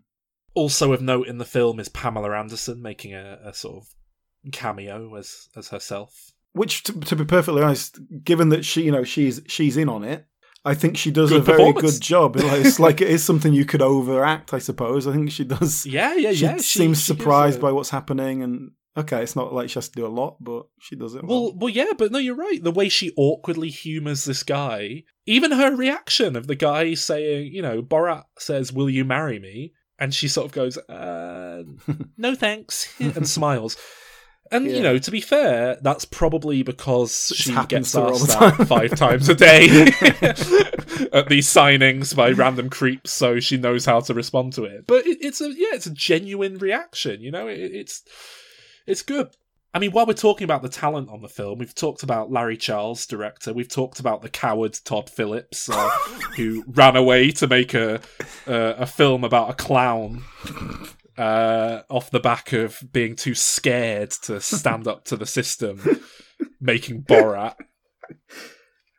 Also 0.56 0.94
of 0.94 1.02
note 1.02 1.28
in 1.28 1.38
the 1.38 1.46
film 1.46 1.80
is 1.80 1.90
Pamela 1.90 2.36
Anderson 2.36 2.82
making 2.82 3.14
a, 3.14 3.40
a 3.44 3.54
sort 3.54 3.84
of 3.84 4.52
cameo 4.52 5.16
as 5.16 5.50
as 5.56 5.70
herself. 5.70 6.32
which 6.54 6.84
to, 6.84 7.00
to 7.02 7.16
be 7.16 7.26
perfectly 7.26 7.62
honest, 7.62 8.00
given 8.24 8.50
that 8.50 8.64
she, 8.66 8.84
you 8.84 8.92
know, 8.92 9.04
she's 9.04 9.42
she's 9.48 9.78
in 9.78 9.90
on 9.90 10.04
it. 10.04 10.26
I 10.68 10.74
think 10.74 10.98
she 10.98 11.12
does 11.12 11.30
Good 11.30 11.42
a 11.42 11.44
very 11.44 11.74
good 11.74 12.02
job. 12.02 12.36
It's 12.38 12.80
like 12.80 13.00
it 13.06 13.10
is 13.10 13.24
something 13.24 13.54
you 13.54 13.66
could 13.66 13.84
overact, 13.84 14.52
I 14.52 14.58
suppose. 14.58 15.06
I 15.06 15.12
think 15.12 15.30
she 15.30 15.44
does. 15.44 15.86
Yeah, 15.86 16.16
yeah, 16.16 16.32
she 16.32 16.46
yeah. 16.46 16.58
seems 16.58 16.68
she 16.68 16.86
is 16.86 17.04
surprised 17.04 17.60
a- 17.60 17.62
by 17.62 17.72
what's 17.72 17.92
happening, 17.92 18.42
and 18.42 18.72
okay, 18.98 19.22
it's 19.22 19.36
not 19.36 19.54
like 19.54 19.70
she 19.70 19.76
has 19.76 19.90
to 19.90 19.96
do 19.96 20.08
a 20.08 20.10
lot, 20.10 20.38
but 20.44 20.66
she 20.80 20.96
does 20.96 21.14
it 21.14 21.24
well. 21.24 21.44
Well, 21.44 21.54
well, 21.56 21.70
yeah, 21.70 21.92
but 21.96 22.12
no, 22.12 22.18
you're 22.18 22.36
right. 22.36 22.64
The 22.64 22.72
way 22.72 22.90
she 22.90 23.14
awkwardly 23.16 23.70
humours 23.70 24.26
this 24.26 24.42
guy, 24.42 25.04
even 25.28 25.52
her 25.52 25.76
reaction 25.76 26.36
of 26.36 26.48
the 26.48 26.56
guy 26.56 26.96
saying, 26.96 27.54
you 27.54 27.62
know, 27.62 27.84
Borat 27.84 28.24
says, 28.40 28.74
"Will 28.74 28.90
you 28.90 29.06
marry 29.06 29.38
me?" 29.40 29.74
And 30.00 30.14
she 30.14 30.28
sort 30.28 30.46
of 30.48 30.52
goes, 30.52 30.78
uh, 30.78 31.64
"No, 32.18 32.36
thanks," 32.36 32.94
and 33.00 33.28
smiles. 33.28 33.78
And 34.52 34.68
Yeah. 34.68 34.74
you 34.78 34.84
know, 34.84 34.98
to 35.00 35.10
be 35.10 35.22
fair, 35.22 35.78
that's 35.82 36.06
probably 36.06 36.62
because 36.62 37.32
she 37.36 37.52
gets 37.66 37.94
to 37.94 38.02
her 38.02 38.06
all 38.10 38.14
asked 38.14 38.40
that 38.40 38.68
five 38.68 38.96
times 38.96 39.28
a 39.28 39.34
day 39.36 39.68
at 41.12 41.30
these 41.30 41.48
signings 41.48 42.16
by 42.16 42.30
random 42.30 42.70
creeps, 42.70 43.12
so 43.12 43.40
she 43.40 43.58
knows 43.58 43.86
how 43.86 44.02
to 44.02 44.14
respond 44.14 44.54
to 44.54 44.66
it. 44.66 44.86
But 44.86 45.08
it, 45.08 45.18
it's 45.22 45.42
a 45.42 45.50
yeah, 45.50 45.74
it's 45.74 45.88
a 45.88 45.94
genuine 45.94 46.60
reaction. 46.60 47.22
You 47.22 47.32
know, 47.32 47.48
it, 47.48 47.58
it's 47.60 48.04
it's 48.86 49.02
good. 49.02 49.30
I 49.76 49.80
mean, 49.80 49.92
while 49.92 50.06
we're 50.06 50.14
talking 50.14 50.46
about 50.46 50.62
the 50.62 50.70
talent 50.70 51.10
on 51.10 51.22
the 51.22 51.28
film, 51.28 51.60
we've 51.60 51.76
talked 51.76 52.02
about 52.02 52.32
Larry 52.32 52.56
Charles, 52.56 53.06
director. 53.06 53.54
We've 53.54 53.68
talked 53.68 54.00
about 54.00 54.22
the 54.22 54.30
coward 54.30 54.80
Todd 54.86 55.10
Phillips, 55.10 55.70
uh, 55.70 55.90
who 56.38 56.64
ran 56.66 56.96
away 56.96 57.32
to 57.32 57.46
make 57.46 57.74
a 57.74 57.96
uh, 58.48 58.76
a 58.78 58.86
film 58.86 59.26
about 59.26 59.50
a 59.50 59.54
clown 59.54 60.24
uh, 61.18 61.82
off 61.90 62.10
the 62.10 62.22
back 62.22 62.54
of 62.54 62.82
being 62.94 63.18
too 63.18 63.36
scared 63.36 64.12
to 64.24 64.40
stand 64.40 64.88
up 64.88 65.04
to 65.06 65.18
the 65.18 65.26
system, 65.26 65.82
making 66.62 67.04
Borat. 67.04 67.56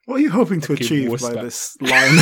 what 0.04 0.16
are 0.16 0.22
you 0.22 0.30
hoping 0.30 0.60
to 0.60 0.74
achieve 0.74 1.08
by 1.22 1.42
this 1.42 1.74
line? 1.80 1.90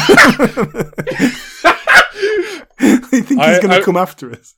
you 2.79 2.99
think 3.01 3.27
he's 3.27 3.59
going 3.59 3.71
to 3.71 3.83
come 3.83 3.97
after 3.97 4.31
us? 4.31 4.55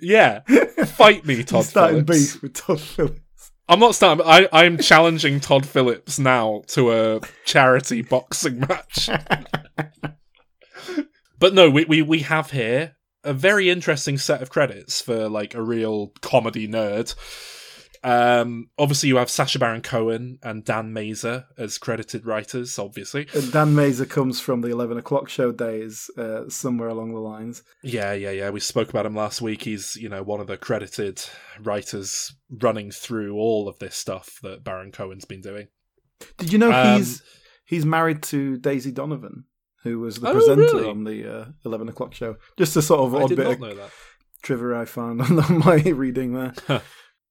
Yeah, 0.00 0.40
fight 0.86 1.26
me, 1.26 1.42
Todd 1.42 1.64
starting 1.64 2.06
Phillips. 2.06 2.32
beef 2.32 2.42
with 2.42 2.54
Todd 2.54 2.80
Phillips. 2.80 3.20
I'm 3.68 3.80
not 3.80 3.94
starting. 3.94 4.24
I 4.26 4.48
I'm 4.52 4.78
challenging 4.78 5.40
Todd 5.40 5.66
Phillips 5.66 6.18
now 6.18 6.62
to 6.68 6.92
a 6.92 7.20
charity 7.44 8.02
boxing 8.02 8.60
match. 8.60 9.08
but 11.38 11.52
no, 11.52 11.68
we, 11.68 11.84
we 11.84 12.02
we 12.02 12.20
have 12.20 12.52
here 12.52 12.96
a 13.24 13.32
very 13.32 13.68
interesting 13.68 14.18
set 14.18 14.40
of 14.40 14.50
credits 14.50 15.00
for 15.00 15.28
like 15.28 15.54
a 15.54 15.62
real 15.62 16.12
comedy 16.20 16.68
nerd. 16.68 17.14
Um, 18.06 18.70
obviously, 18.78 19.08
you 19.08 19.16
have 19.16 19.28
Sacha 19.28 19.58
Baron 19.58 19.82
Cohen 19.82 20.38
and 20.42 20.64
Dan 20.64 20.92
Mazer 20.92 21.46
as 21.58 21.76
credited 21.76 22.24
writers. 22.24 22.78
Obviously, 22.78 23.26
And 23.34 23.50
Dan 23.52 23.74
Mazer 23.74 24.06
comes 24.06 24.40
from 24.40 24.60
the 24.60 24.68
11 24.70 24.96
o'clock 24.96 25.28
show 25.28 25.50
days, 25.50 26.08
uh, 26.16 26.48
somewhere 26.48 26.88
along 26.88 27.12
the 27.14 27.20
lines. 27.20 27.64
yeah, 27.82 28.12
yeah, 28.12 28.30
yeah. 28.30 28.50
We 28.50 28.60
spoke 28.60 28.90
about 28.90 29.06
him 29.06 29.16
last 29.16 29.42
week. 29.42 29.62
He's 29.62 29.96
you 29.96 30.08
know 30.08 30.22
one 30.22 30.40
of 30.40 30.46
the 30.46 30.56
credited 30.56 31.20
writers 31.60 32.32
running 32.48 32.90
through 32.92 33.34
all 33.36 33.68
of 33.68 33.78
this 33.80 33.96
stuff 33.96 34.38
that 34.42 34.62
Baron 34.62 34.92
Cohen's 34.92 35.24
been 35.24 35.40
doing. 35.40 35.66
Did 36.38 36.52
you 36.52 36.58
know 36.58 36.70
Um, 36.72 36.98
he's 36.98 37.22
he's 37.64 37.84
married 37.84 38.22
to 38.24 38.56
Daisy 38.56 38.92
Donovan, 38.92 39.44
who 39.82 39.98
was 39.98 40.20
the 40.20 40.28
Oh, 40.28 40.32
presenter 40.32 40.62
really? 40.62 40.88
on 40.88 41.02
the 41.04 41.40
uh, 41.40 41.44
11 41.64 41.88
o'clock 41.88 42.14
show? 42.14 42.36
Just 42.56 42.76
a 42.76 42.82
sort 42.82 43.00
of 43.00 43.14
I 43.16 43.22
odd 43.22 43.28
did 43.30 43.36
bit 43.38 43.44
not 43.44 43.52
of 43.54 43.60
know 43.60 43.74
that. 43.74 43.90
trivia 44.42 44.78
I 44.80 44.84
found 44.84 45.20
on 45.22 45.58
my 45.58 45.76
reading 45.82 46.34
there. 46.34 46.54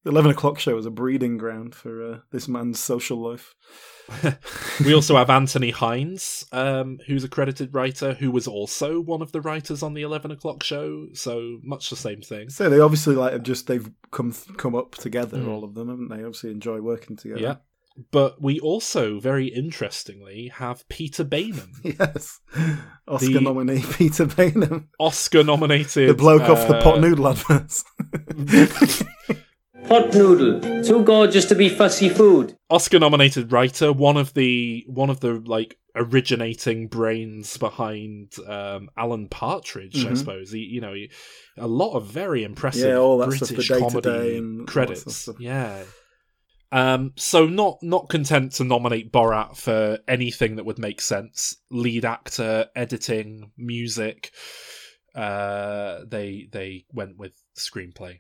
The 0.06 0.12
11 0.12 0.32
o'clock 0.32 0.60
show 0.60 0.78
is 0.78 0.86
a 0.86 0.92
breeding 0.92 1.38
ground 1.40 1.74
for 1.74 2.04
uh, 2.14 2.18
this 2.32 2.48
man's 2.48 2.80
social 2.80 3.18
life. 3.18 3.56
we 4.86 4.94
also 4.94 5.16
have 5.18 5.32
Anthony 5.32 5.72
Hines, 5.72 6.46
um, 6.52 7.00
who's 7.08 7.24
a 7.24 7.28
credited 7.28 7.74
writer, 7.74 8.14
who 8.14 8.30
was 8.30 8.48
also 8.48 9.00
one 9.02 9.24
of 9.24 9.32
the 9.32 9.42
writers 9.42 9.82
on 9.82 9.96
the 9.96 10.04
Eleven 10.04 10.30
O'clock 10.30 10.62
Show. 10.64 11.08
So 11.14 11.58
much 11.64 11.90
the 11.90 11.96
same 11.96 12.22
thing. 12.22 12.50
So 12.50 12.70
they 12.70 12.80
obviously 12.80 13.16
like 13.16 13.34
have 13.34 13.42
just 13.42 13.66
they've 13.66 13.90
come 14.12 14.32
come 14.58 14.76
up 14.76 14.92
together, 14.94 15.40
Mm. 15.40 15.48
all 15.48 15.64
of 15.64 15.74
them, 15.74 15.90
haven't 15.90 16.10
they? 16.10 16.18
Obviously 16.18 16.52
enjoy 16.52 16.82
working 16.82 17.18
together. 17.18 17.42
Yeah. 17.42 17.56
But 18.12 18.40
we 18.40 18.60
also, 18.60 19.20
very 19.20 19.48
interestingly, 19.48 20.50
have 20.54 20.88
Peter 20.88 21.26
Baynham, 21.26 21.72
Yes. 22.00 22.40
Oscar 23.08 23.34
The- 23.34 23.42
nominee 23.42 23.82
Peter 23.94 24.28
Baynham. 24.28 24.90
Oscar 25.00 25.44
nominated. 25.44 26.10
The 26.10 26.14
bloke 26.14 26.44
off 26.44 26.68
the 26.68 26.80
pot 26.82 26.98
uh, 26.98 27.00
noodle 27.00 27.30
adverts. 27.30 27.84
Pot 29.88 30.14
noodle. 30.16 30.84
Too 30.84 31.04
gorgeous 31.04 31.46
to 31.46 31.56
be 31.56 31.70
fussy 31.70 32.10
food. 32.10 32.56
Oscar 32.70 32.98
nominated 33.00 33.52
writer, 33.52 33.94
one 33.94 34.18
of 34.18 34.34
the 34.34 34.84
one 34.88 35.10
of 35.12 35.20
the 35.20 35.34
like 35.46 35.78
originating 35.96 36.88
brains 36.88 37.58
behind 37.58 38.34
um, 38.48 38.90
Alan 38.98 39.28
Partridge, 39.30 40.06
I 40.06 40.10
Mhm. 40.12 40.18
suppose. 40.18 40.52
He, 40.52 40.60
you 40.60 40.82
know, 40.82 40.94
he, 40.94 41.12
a 41.58 41.68
lot 41.68 41.94
of 41.96 42.08
very 42.08 42.44
impressive 42.44 42.90
Yeah, 42.90 42.98
all 42.98 43.18
that 43.20 43.32
stuff, 43.34 43.50
British 43.50 43.68
the 43.70 43.80
comedy 43.80 44.38
and 44.38 44.60
all 44.62 44.66
that 44.66 44.72
credits. 44.72 45.16
stuff. 45.16 45.36
Yeah. 45.40 45.84
Um, 46.72 47.14
so 47.16 47.46
not 47.46 47.78
not 47.84 48.10
content 48.10 48.54
to 48.54 48.64
nominate 48.64 49.12
Borat 49.12 49.56
for 49.56 50.00
anything 50.08 50.56
that 50.56 50.66
would 50.66 50.80
make 50.80 51.00
sense, 51.00 51.58
lead 51.70 52.04
actor, 52.06 52.68
editing, 52.76 53.52
music, 53.56 54.32
uh, 55.14 56.00
they 56.08 56.50
they 56.52 56.86
went 56.92 57.18
with 57.18 57.34
screenplay. 57.58 58.20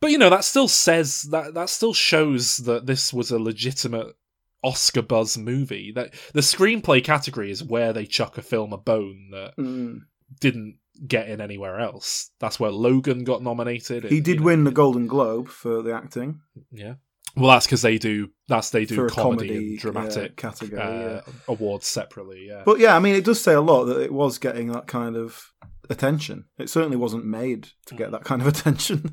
But 0.00 0.10
you 0.10 0.18
know 0.18 0.30
that 0.30 0.44
still 0.44 0.68
says 0.68 1.22
that 1.30 1.54
that 1.54 1.70
still 1.70 1.94
shows 1.94 2.58
that 2.58 2.86
this 2.86 3.12
was 3.12 3.30
a 3.30 3.38
legitimate 3.38 4.14
Oscar 4.62 5.02
buzz 5.02 5.36
movie. 5.38 5.92
That 5.94 6.14
the 6.32 6.40
screenplay 6.40 7.02
category 7.02 7.50
is 7.50 7.62
where 7.62 7.92
they 7.92 8.06
chuck 8.06 8.38
a 8.38 8.42
film 8.42 8.72
a 8.72 8.78
bone 8.78 9.28
that 9.32 9.54
Mm. 9.58 10.00
didn't 10.40 10.78
get 11.06 11.28
in 11.28 11.40
anywhere 11.40 11.80
else. 11.80 12.30
That's 12.38 12.60
where 12.60 12.70
Logan 12.70 13.24
got 13.24 13.42
nominated. 13.42 14.04
He 14.04 14.20
did 14.20 14.34
you 14.34 14.40
know, 14.40 14.46
win 14.46 14.64
the 14.64 14.70
Golden 14.70 15.06
Globe 15.06 15.48
for 15.48 15.82
the 15.82 15.92
acting 15.92 16.40
Yeah. 16.70 16.94
Well, 17.36 17.50
that's 17.50 17.66
because 17.66 17.82
they 17.82 17.98
do 17.98 18.30
that's 18.46 18.70
they 18.70 18.84
do 18.84 19.08
comedy, 19.08 19.48
comedy 19.48 19.56
and 19.70 19.78
dramatic 19.78 20.32
uh, 20.44 20.50
category. 20.50 20.80
uh, 20.80 20.90
yeah. 20.90 21.20
awards 21.48 21.86
separately. 21.88 22.46
Yeah. 22.48 22.62
But 22.64 22.78
yeah, 22.78 22.94
I 22.94 23.00
mean, 23.00 23.16
it 23.16 23.24
does 23.24 23.40
say 23.40 23.54
a 23.54 23.60
lot 23.60 23.86
that 23.86 24.00
it 24.00 24.12
was 24.12 24.38
getting 24.38 24.68
that 24.68 24.86
kind 24.86 25.16
of 25.16 25.52
attention. 25.90 26.46
It 26.58 26.70
certainly 26.70 26.96
wasn't 26.96 27.24
made 27.26 27.68
to 27.86 27.94
get 27.94 28.10
that 28.12 28.24
kind 28.24 28.40
of 28.42 28.48
attention, 28.54 29.12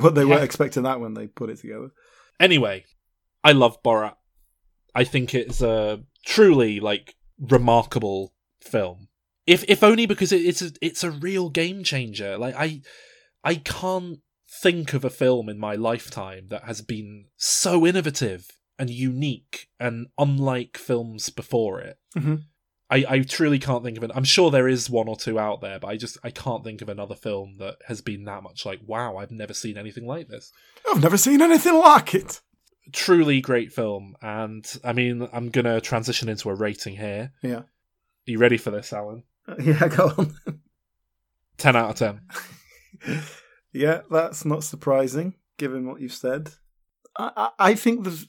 but 0.00 0.14
they 0.14 0.22
Yeah. 0.22 0.28
weren't 0.30 0.44
expecting 0.44 0.82
that 0.84 1.00
when 1.00 1.14
they 1.14 1.26
put 1.26 1.50
it 1.50 1.58
together. 1.58 1.90
Anyway, 2.40 2.84
I 3.44 3.52
love 3.52 3.82
Borat. 3.82 4.14
I 4.94 5.04
think 5.04 5.34
it's 5.34 5.60
a 5.60 6.02
truly 6.24 6.80
like 6.80 7.14
remarkable 7.38 8.34
film. 8.62 9.08
If 9.46 9.64
if 9.68 9.82
only 9.82 10.06
because 10.06 10.32
it, 10.32 10.42
it's 10.44 10.62
a, 10.62 10.70
it's 10.82 11.04
a 11.04 11.10
real 11.10 11.50
game 11.50 11.82
changer. 11.84 12.36
Like 12.38 12.54
I 12.56 12.82
I 13.44 13.56
can't 13.56 14.18
think 14.62 14.94
of 14.94 15.04
a 15.04 15.10
film 15.10 15.48
in 15.48 15.58
my 15.58 15.74
lifetime 15.74 16.48
that 16.48 16.64
has 16.64 16.80
been 16.82 17.26
so 17.36 17.86
innovative 17.86 18.46
and 18.78 18.88
unique 18.90 19.68
and 19.78 20.06
unlike 20.18 20.76
films 20.76 21.30
before 21.30 21.80
it. 21.80 21.98
Mhm. 22.16 22.44
I, 22.90 23.04
I 23.08 23.18
truly 23.20 23.58
can't 23.58 23.84
think 23.84 23.98
of 23.98 24.04
it. 24.04 24.10
I'm 24.14 24.24
sure 24.24 24.50
there 24.50 24.68
is 24.68 24.88
one 24.88 25.08
or 25.08 25.16
two 25.16 25.38
out 25.38 25.60
there, 25.60 25.78
but 25.78 25.88
I 25.88 25.96
just 25.96 26.16
I 26.24 26.30
can't 26.30 26.64
think 26.64 26.80
of 26.82 26.88
another 26.88 27.14
film 27.14 27.56
that 27.58 27.76
has 27.86 28.00
been 28.00 28.24
that 28.24 28.42
much 28.42 28.64
like 28.64 28.80
wow. 28.86 29.16
I've 29.16 29.30
never 29.30 29.52
seen 29.54 29.76
anything 29.76 30.06
like 30.06 30.28
this 30.28 30.52
I've 30.90 31.02
never 31.02 31.18
seen 31.18 31.42
anything 31.42 31.74
like 31.78 32.14
it. 32.14 32.40
truly 32.92 33.42
great 33.42 33.70
film 33.70 34.16
and 34.22 34.64
i 34.82 34.94
mean 34.94 35.28
i'm 35.34 35.50
gonna 35.50 35.78
transition 35.78 36.26
into 36.30 36.48
a 36.48 36.54
rating 36.54 36.96
here 36.96 37.32
Yeah, 37.42 37.56
Are 37.58 37.66
you 38.24 38.38
ready 38.38 38.56
for 38.56 38.70
this 38.70 38.94
alan 38.94 39.24
uh, 39.46 39.56
yeah, 39.60 39.88
go 39.88 40.10
on. 40.16 40.34
10 41.58 41.76
out 41.76 41.90
of 41.90 41.96
10 41.96 42.20
yeah, 43.72 44.00
that's 44.10 44.44
not 44.46 44.64
surprising 44.64 45.34
given 45.58 45.86
what 45.86 46.00
you've 46.00 46.12
said. 46.14 46.50
I, 47.18 47.30
I, 47.36 47.48
I 47.70 47.74
think 47.74 48.04
the. 48.04 48.24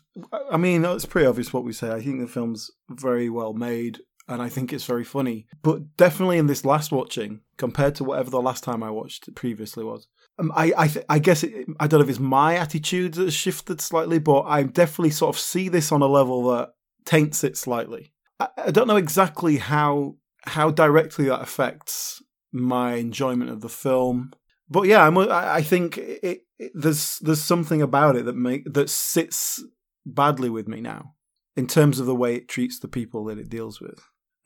I 0.52 0.58
mean, 0.58 0.84
it's 0.84 1.06
pretty 1.06 1.28
obvious 1.28 1.54
what 1.54 1.64
we 1.64 1.74
say. 1.74 1.92
I 1.92 2.02
think 2.02 2.20
the 2.20 2.28
film's 2.28 2.72
very 2.90 3.30
well 3.30 3.54
made, 3.54 4.00
and 4.30 4.42
I 4.42 4.48
think 4.48 4.72
it's 4.72 4.86
very 4.86 5.04
funny. 5.04 5.48
But 5.62 5.98
definitely 5.98 6.38
in 6.38 6.48
this 6.48 6.64
last 6.64 6.92
watching, 6.92 7.42
compared 7.58 7.96
to 7.96 8.04
whatever 8.04 8.30
the 8.30 8.42
last 8.42 8.64
time 8.64 8.84
I 8.84 8.92
watched 8.92 9.34
previously 9.36 9.84
was, 9.84 10.08
um, 10.38 10.52
I 10.56 10.72
I, 10.78 10.88
th- 10.88 11.06
I 11.10 11.20
guess 11.20 11.44
it, 11.44 11.68
I 11.80 11.88
don't 11.88 12.00
know 12.00 12.04
if 12.04 12.10
it's 12.10 12.20
my 12.20 12.56
attitude 12.56 13.16
that 13.16 13.26
has 13.26 13.34
shifted 13.34 13.82
slightly, 13.82 14.20
but 14.20 14.42
I 14.42 14.64
definitely 14.64 15.12
sort 15.12 15.36
of 15.36 15.40
see 15.40 15.68
this 15.68 15.92
on 15.92 16.02
a 16.02 16.08
level 16.08 16.50
that 16.52 16.70
taints 17.06 17.44
it 17.44 17.58
slightly. 17.58 18.14
I, 18.40 18.48
I 18.58 18.72
don't 18.72 18.88
know 18.88 18.96
exactly 18.96 19.58
how 19.58 20.16
how 20.44 20.72
directly 20.72 21.26
that 21.26 21.42
affects 21.42 22.22
my 22.52 22.96
enjoyment 22.96 23.50
of 23.50 23.62
the 23.62 23.70
film. 23.70 24.32
But 24.70 24.84
yeah, 24.84 25.06
I'm, 25.06 25.18
I 25.18 25.56
I 25.56 25.62
think 25.64 25.98
it, 25.98 26.44
it, 26.60 26.72
there's 26.74 27.18
there's 27.20 27.42
something 27.42 27.82
about 27.82 28.16
it 28.16 28.26
that 28.26 28.36
make 28.36 28.72
that 28.74 28.90
sits 28.90 29.64
badly 30.06 30.50
with 30.50 30.68
me 30.68 30.82
now 30.82 31.16
in 31.56 31.68
terms 31.68 32.00
of 32.00 32.06
the 32.06 32.16
way 32.16 32.36
it 32.36 32.48
treats 32.48 32.80
the 32.80 32.88
people 32.88 33.26
that 33.26 33.38
it 33.38 33.50
deals 33.50 33.82
with. 33.82 34.00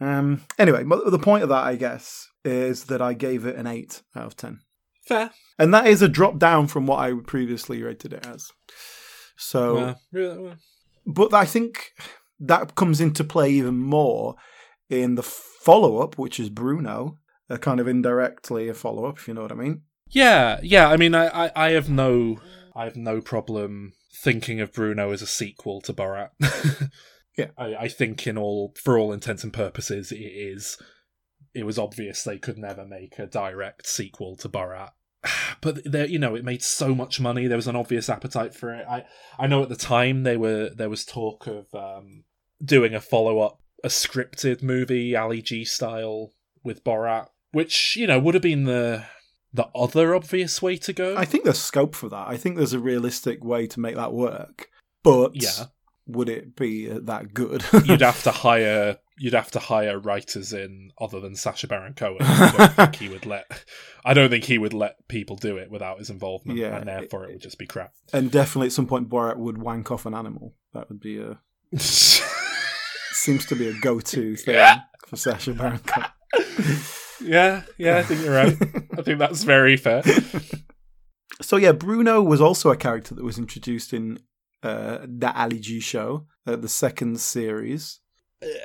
Um. 0.03 0.41
Anyway, 0.59 0.83
the 0.83 1.19
point 1.19 1.43
of 1.43 1.49
that, 1.49 1.63
I 1.63 1.75
guess, 1.75 2.27
is 2.43 2.85
that 2.85 3.01
I 3.01 3.13
gave 3.13 3.45
it 3.45 3.55
an 3.55 3.67
eight 3.67 4.01
out 4.15 4.25
of 4.25 4.35
ten, 4.37 4.59
fair 5.07 5.31
and 5.57 5.73
that 5.73 5.87
is 5.87 6.01
a 6.01 6.07
drop 6.07 6.39
down 6.39 6.67
from 6.67 6.87
what 6.87 6.99
I 6.99 7.13
previously 7.25 7.81
rated 7.81 8.13
it 8.13 8.25
as. 8.25 8.49
So, 9.37 9.75
Well, 9.75 10.01
really, 10.11 10.39
well, 10.39 10.55
but 11.05 11.33
I 11.33 11.45
think 11.45 11.91
that 12.39 12.75
comes 12.75 12.99
into 13.01 13.23
play 13.23 13.51
even 13.51 13.77
more 13.77 14.35
in 14.89 15.15
the 15.15 15.23
follow 15.23 15.99
up, 15.99 16.17
which 16.17 16.39
is 16.39 16.49
Bruno, 16.49 17.17
a 17.49 17.57
kind 17.57 17.79
of 17.79 17.87
indirectly 17.87 18.67
a 18.69 18.73
follow 18.73 19.05
up, 19.05 19.17
if 19.19 19.27
you 19.27 19.33
know 19.33 19.41
what 19.43 19.51
I 19.51 19.55
mean. 19.55 19.81
yeah 20.09 20.59
yeah 20.61 20.89
i 20.89 20.97
mean 20.97 21.15
I, 21.15 21.45
I 21.45 21.51
i 21.55 21.69
have 21.71 21.89
no 21.89 22.37
i 22.75 22.83
have 22.83 22.95
no 22.95 23.21
problem 23.21 23.93
thinking 24.23 24.59
of 24.61 24.71
bruno 24.73 25.11
as 25.11 25.21
a 25.23 25.27
sequel 25.27 25.81
to 25.81 25.93
borat 25.93 26.29
Yeah. 27.37 27.47
I, 27.57 27.75
I 27.75 27.87
think 27.87 28.27
in 28.27 28.37
all 28.37 28.73
for 28.81 28.97
all 28.97 29.13
intents 29.13 29.43
and 29.43 29.53
purposes 29.53 30.11
it 30.11 30.17
is 30.17 30.77
it 31.53 31.65
was 31.65 31.79
obvious 31.79 32.23
they 32.23 32.37
could 32.37 32.57
never 32.57 32.85
make 32.85 33.17
a 33.19 33.25
direct 33.25 33.87
sequel 33.87 34.35
to 34.37 34.49
borat 34.49 34.91
but 35.61 35.79
there 35.83 36.07
you 36.07 36.19
know 36.19 36.35
it 36.35 36.43
made 36.43 36.61
so 36.61 36.93
much 36.93 37.19
money 37.19 37.47
there 37.47 37.57
was 37.57 37.67
an 37.67 37.75
obvious 37.75 38.09
appetite 38.09 38.53
for 38.53 38.73
it 38.73 38.85
i 38.87 39.03
i 39.39 39.47
know 39.47 39.63
at 39.63 39.69
the 39.69 39.75
time 39.75 40.23
they 40.23 40.37
were 40.37 40.69
there 40.75 40.89
was 40.89 41.05
talk 41.05 41.47
of 41.47 41.73
um 41.73 42.23
doing 42.63 42.93
a 42.93 43.01
follow-up 43.01 43.59
a 43.83 43.87
scripted 43.89 44.61
movie 44.61 45.15
ali 45.15 45.41
g 45.41 45.65
style 45.65 46.31
with 46.63 46.83
borat 46.83 47.27
which 47.51 47.95
you 47.95 48.07
know 48.07 48.19
would 48.19 48.35
have 48.35 48.43
been 48.43 48.65
the 48.65 49.03
the 49.53 49.67
other 49.75 50.15
obvious 50.15 50.61
way 50.61 50.77
to 50.77 50.91
go 50.91 51.15
I 51.15 51.25
think 51.25 51.43
there's 51.43 51.59
scope 51.59 51.93
for 51.95 52.09
that. 52.09 52.27
I 52.27 52.37
think 52.37 52.57
there's 52.57 52.73
a 52.73 52.79
realistic 52.79 53.43
way 53.43 53.67
to 53.67 53.79
make 53.79 53.95
that 53.95 54.11
work. 54.11 54.67
But 55.03 55.31
Yeah. 55.35 55.67
Would 56.05 56.29
it 56.29 56.55
be 56.55 56.89
uh, 56.91 56.99
that 57.03 57.33
good? 57.33 57.63
you'd 57.85 58.01
have 58.01 58.21
to 58.23 58.31
hire 58.31 58.97
you'd 59.19 59.33
have 59.35 59.51
to 59.51 59.59
hire 59.59 59.99
writers 59.99 60.51
in 60.53 60.89
other 60.99 61.19
than 61.19 61.35
Sacha 61.35 61.67
Baron 61.67 61.93
Cohen. 61.93 62.17
I 62.21 62.51
don't 62.57 62.71
think 62.75 62.95
he 62.95 63.09
would 63.09 63.25
let 63.25 63.45
I 64.03 64.13
don't 64.13 64.29
think 64.29 64.43
he 64.45 64.57
would 64.57 64.73
let 64.73 65.07
people 65.07 65.35
do 65.35 65.57
it 65.57 65.69
without 65.69 65.99
his 65.99 66.09
involvement, 66.09 66.57
Yeah, 66.59 66.75
and 66.77 66.87
therefore 66.87 67.25
it 67.25 67.31
would 67.33 67.41
just 67.41 67.59
be 67.59 67.67
crap. 67.67 67.93
and 68.11 68.31
definitely 68.31 68.67
at 68.67 68.73
some 68.73 68.87
point 68.87 69.09
Borat 69.09 69.37
would 69.37 69.57
wank 69.59 69.91
off 69.91 70.05
an 70.05 70.13
animal. 70.15 70.55
That 70.73 70.89
would 70.89 70.99
be 70.99 71.19
a 71.19 71.39
seems 71.77 73.45
to 73.47 73.55
be 73.55 73.67
a 73.67 73.73
go-to 73.79 74.35
thing 74.35 74.79
for 75.07 75.15
Sacha 75.15 75.53
Baron 75.53 75.79
Cohen. 75.79 76.09
yeah, 77.21 77.61
yeah, 77.77 77.97
I 77.97 78.03
think 78.03 78.21
you're 78.23 78.33
right. 78.35 78.57
I 78.97 79.01
think 79.01 79.19
that's 79.19 79.43
very 79.43 79.77
fair. 79.77 80.01
So 81.41 81.57
yeah, 81.57 81.71
Bruno 81.71 82.21
was 82.21 82.41
also 82.41 82.71
a 82.71 82.75
character 82.77 83.13
that 83.15 83.23
was 83.23 83.37
introduced 83.37 83.93
in 83.93 84.19
uh, 84.63 84.99
the 85.05 85.31
Ali 85.35 85.59
G 85.59 85.79
show, 85.79 86.25
uh, 86.47 86.55
the 86.55 86.69
second 86.69 87.19
series. 87.19 87.99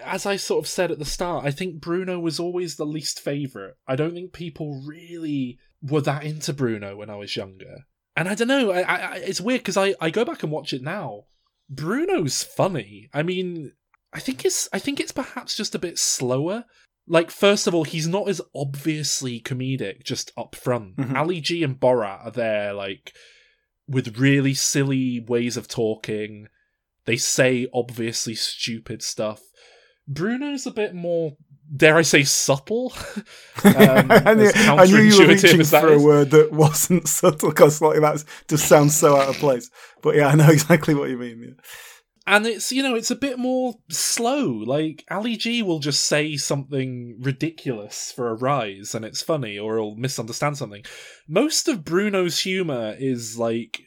As 0.03 0.27
I 0.27 0.37
sort 0.37 0.65
of 0.65 0.69
said 0.69 0.91
at 0.91 0.99
the 0.99 1.05
start, 1.05 1.45
I 1.45 1.51
think 1.51 1.81
Bruno 1.81 2.19
was 2.19 2.41
always 2.41 2.77
the 2.77 2.87
least 2.87 3.21
favourite. 3.21 3.75
I 3.87 3.95
don't 3.97 4.13
think 4.15 4.33
people 4.33 4.83
really 4.87 5.59
were 5.83 6.01
that 6.01 6.25
into 6.25 6.53
Bruno 6.53 6.97
when 6.97 7.11
I 7.11 7.17
was 7.17 7.37
younger. 7.37 7.87
And 8.17 8.29
I 8.29 8.35
don't 8.35 8.49
know, 8.49 8.73
I, 8.73 8.81
I, 8.81 9.17
it's 9.19 9.41
weird 9.41 9.61
because 9.61 9.77
I, 9.77 9.95
I 10.01 10.11
go 10.11 10.25
back 10.25 10.43
and 10.43 10.51
watch 10.51 10.73
it 10.73 10.83
now. 10.83 11.27
Bruno's 11.71 12.43
funny. 12.43 13.09
I 13.15 13.23
mean, 13.23 13.73
I 14.13 14.19
think 14.19 14.45
it's 14.45 14.69
I 14.73 14.79
think 14.81 14.99
it's 14.99 15.13
perhaps 15.13 15.57
just 15.57 15.75
a 15.75 15.79
bit 15.79 15.99
slower. 15.99 16.65
Like, 17.07 17.31
first 17.31 17.67
of 17.67 17.75
all, 17.75 17.85
he's 17.85 18.09
not 18.09 18.29
as 18.29 18.41
obviously 18.55 19.41
comedic 19.41 20.03
just 20.03 20.33
up 20.37 20.55
front. 20.57 20.97
Mhm. 20.97 21.17
Ali 21.17 21.41
G 21.41 21.63
and 21.63 21.79
Borat 21.79 22.27
are 22.27 22.31
there, 22.31 22.73
like, 22.73 23.13
with 23.89 24.19
really 24.19 24.55
silly 24.55 25.21
ways 25.21 25.57
of 25.57 25.67
talking. 25.67 26.49
They 27.07 27.17
say 27.17 27.67
obviously 27.73 28.35
stupid 28.35 29.03
stuff. 29.03 29.41
Bruno's 30.07 30.67
a 30.67 30.71
bit 30.71 30.95
more, 30.95 31.37
dare 31.75 31.97
I 31.97 32.03
say, 32.03 32.25
subtle. 32.25 32.93
Um, 33.65 33.75
I, 34.13 34.35
knew, 34.35 34.53
I 34.55 34.87
knew 34.87 34.99
you 34.99 35.19
were 35.19 35.27
reaching 35.27 35.65
for 35.65 35.93
a 35.93 36.01
word 36.01 36.31
that 36.31 36.53
wasn't 36.53 37.09
subtle 37.09 37.49
because 37.49 37.81
like 37.81 38.01
that 38.01 38.23
just 38.47 38.69
sounds 38.69 38.97
so 38.97 39.17
out 39.17 39.29
of 39.29 39.35
place. 39.35 39.69
But 40.01 40.15
yeah, 40.15 40.29
I 40.29 40.37
know 40.37 40.49
exactly 40.49 40.95
what 40.95 41.11
you 41.11 41.19
mean. 41.19 41.43
Yeah. 41.43 41.65
And 42.29 42.47
it's 42.47 42.71
you 42.71 42.83
know 42.83 42.95
it's 42.95 43.11
a 43.11 43.17
bit 43.17 43.39
more 43.39 43.75
slow. 43.91 44.47
Like 44.47 45.05
ali 45.11 45.37
g 45.37 45.63
will 45.63 45.79
just 45.81 46.05
say 46.05 46.37
something 46.37 47.17
ridiculous 47.21 48.13
for 48.15 48.29
a 48.29 48.35
rise 48.35 48.95
and 48.95 49.05
it's 49.05 49.23
funny 49.23 49.59
or 49.59 49.79
he'll 49.79 49.97
misunderstand 49.97 50.59
something. 50.59 50.85
Most 51.27 51.69
of 51.69 51.85
bruno's 51.85 52.41
humor 52.41 52.95
is 52.99 53.39
like 53.39 53.81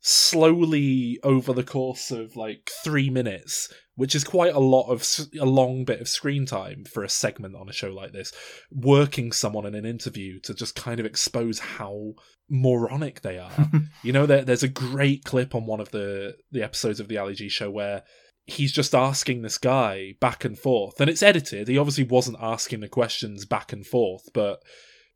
slowly 0.00 1.18
over 1.22 1.52
the 1.52 1.64
course 1.64 2.10
of 2.10 2.36
like 2.36 2.70
three 2.84 3.10
minutes, 3.10 3.72
which 3.96 4.14
is 4.14 4.24
quite 4.24 4.54
a 4.54 4.60
lot 4.60 4.88
of 4.90 5.04
a 5.40 5.46
long 5.46 5.84
bit 5.84 6.00
of 6.00 6.08
screen 6.08 6.46
time 6.46 6.84
for 6.84 7.02
a 7.02 7.08
segment 7.08 7.56
on 7.56 7.68
a 7.68 7.72
show 7.72 7.88
like 7.88 8.12
this, 8.12 8.32
working 8.70 9.32
someone 9.32 9.66
in 9.66 9.74
an 9.74 9.86
interview 9.86 10.38
to 10.40 10.54
just 10.54 10.76
kind 10.76 11.00
of 11.00 11.06
expose 11.06 11.58
how 11.58 12.12
moronic 12.48 13.22
they 13.22 13.38
are. 13.38 13.70
you 14.02 14.12
know, 14.12 14.26
there, 14.26 14.44
there's 14.44 14.62
a 14.62 14.68
great 14.68 15.24
clip 15.24 15.54
on 15.54 15.66
one 15.66 15.80
of 15.80 15.90
the 15.90 16.36
the 16.52 16.62
episodes 16.62 17.00
of 17.00 17.08
the 17.08 17.18
Ali 17.18 17.34
G 17.34 17.48
show 17.48 17.70
where 17.70 18.04
he's 18.44 18.72
just 18.72 18.94
asking 18.94 19.42
this 19.42 19.58
guy 19.58 20.14
back 20.20 20.44
and 20.44 20.58
forth, 20.58 21.00
and 21.00 21.10
it's 21.10 21.22
edited. 21.22 21.66
He 21.66 21.78
obviously 21.78 22.04
wasn't 22.04 22.38
asking 22.40 22.80
the 22.80 22.88
questions 22.88 23.46
back 23.46 23.72
and 23.72 23.84
forth, 23.84 24.28
but 24.34 24.62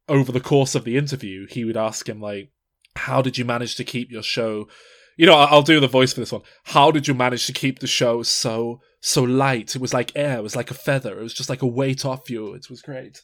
over 0.09 0.33
the 0.33 0.41
course 0.41 0.75
of 0.75 0.85
the 0.85 0.97
interview, 0.97 1.47
he 1.49 1.65
would 1.65 1.77
ask 1.77 2.09
him 2.09 2.21
like, 2.21 2.51
"How 2.97 3.21
did 3.21 3.37
you 3.37 3.45
manage 3.45 3.77
to 3.77 3.85
keep 3.85 4.11
your 4.11 4.23
show?" 4.23 4.69
You 5.17 5.27
know, 5.27 5.35
I'll 5.35 5.63
do 5.63 5.81
the 5.81 5.89
voice 5.89 6.13
for 6.13 6.21
this 6.21 6.33
one. 6.33 6.43
How 6.65 6.91
did 6.91 7.07
you 7.07 7.15
manage 7.15 7.47
to 7.47 7.53
keep 7.53 7.79
the 7.79 7.87
show 7.87 8.23
so 8.23 8.81
so 9.01 9.23
light? 9.23 9.75
It 9.75 9.81
was 9.83 9.95
like 9.95 10.13
air. 10.15 10.39
It 10.39 10.43
was 10.43 10.57
like 10.57 10.71
a 10.71 10.75
feather. 10.75 11.19
It 11.19 11.23
was 11.23 11.35
just 11.35 11.51
like 11.51 11.63
a 11.63 11.67
weight 11.67 12.05
off 12.05 12.31
you. 12.31 12.55
It 12.55 12.71
was 12.71 12.83
great. 12.83 13.21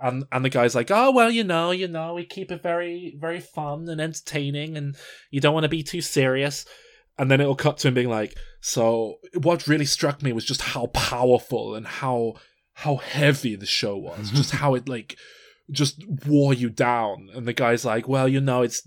And 0.00 0.24
and 0.32 0.44
the 0.44 0.50
guy's 0.50 0.74
like, 0.74 0.90
oh 0.90 1.10
well, 1.10 1.30
you 1.30 1.44
know, 1.44 1.70
you 1.70 1.88
know, 1.88 2.14
we 2.14 2.24
keep 2.24 2.50
it 2.50 2.62
very 2.62 3.16
very 3.18 3.40
fun 3.40 3.88
and 3.88 4.00
entertaining, 4.00 4.76
and 4.76 4.96
you 5.30 5.40
don't 5.40 5.54
want 5.54 5.64
to 5.64 5.68
be 5.68 5.82
too 5.82 6.00
serious. 6.00 6.64
And 7.18 7.30
then 7.30 7.40
it'll 7.40 7.54
cut 7.54 7.78
to 7.78 7.88
him 7.88 7.94
being 7.94 8.08
like, 8.08 8.36
so 8.60 9.18
what 9.34 9.68
really 9.68 9.84
struck 9.84 10.22
me 10.22 10.32
was 10.32 10.44
just 10.44 10.62
how 10.62 10.86
powerful 10.86 11.74
and 11.74 11.86
how 11.86 12.34
how 12.74 12.96
heavy 12.96 13.54
the 13.54 13.66
show 13.66 13.96
was, 13.96 14.30
just 14.30 14.52
how 14.52 14.74
it 14.74 14.88
like 14.88 15.16
just 15.70 16.04
wore 16.26 16.54
you 16.54 16.68
down. 16.68 17.28
And 17.34 17.46
the 17.46 17.52
guy's 17.52 17.84
like, 17.84 18.08
well, 18.08 18.28
you 18.28 18.40
know, 18.40 18.62
it's 18.62 18.82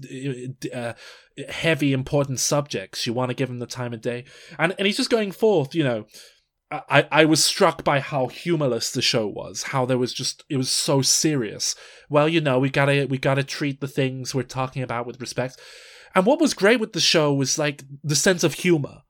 uh, 0.74 0.94
heavy, 1.50 1.94
important 1.94 2.40
subjects. 2.40 3.06
You 3.06 3.14
want 3.14 3.30
to 3.30 3.36
give 3.36 3.50
him 3.50 3.60
the 3.60 3.66
time 3.66 3.94
of 3.94 4.02
day, 4.02 4.26
and 4.58 4.74
and 4.78 4.86
he's 4.86 4.98
just 4.98 5.10
going 5.10 5.32
forth, 5.32 5.76
you 5.76 5.84
know. 5.84 6.06
I, 6.72 7.08
I 7.12 7.26
was 7.26 7.46
struck 7.46 7.84
by 7.84 8.00
how 8.00 8.26
humorless 8.28 8.90
the 8.90 9.02
show 9.02 9.28
was, 9.28 9.64
how 9.64 9.86
there 9.86 10.00
was 10.00 10.12
just 10.12 10.44
it 10.50 10.58
was 10.58 10.70
so 10.70 11.04
serious. 11.04 11.76
Well, 12.10 12.28
you 12.28 12.42
know, 12.42 12.60
we 12.60 12.70
gotta 12.70 13.06
we 13.10 13.20
gotta 13.20 13.44
treat 13.44 13.82
the 13.82 13.88
things 13.88 14.34
we're 14.34 14.44
talking 14.44 14.82
about 14.82 15.06
with 15.06 15.22
respect. 15.22 15.60
And 16.16 16.26
what 16.26 16.42
was 16.42 16.54
great 16.54 16.80
with 16.80 16.94
the 16.94 17.00
show 17.00 17.34
was 17.34 17.60
like 17.60 17.84
the 18.04 18.16
sense 18.16 18.44
of 18.44 18.56
humor. 18.56 19.04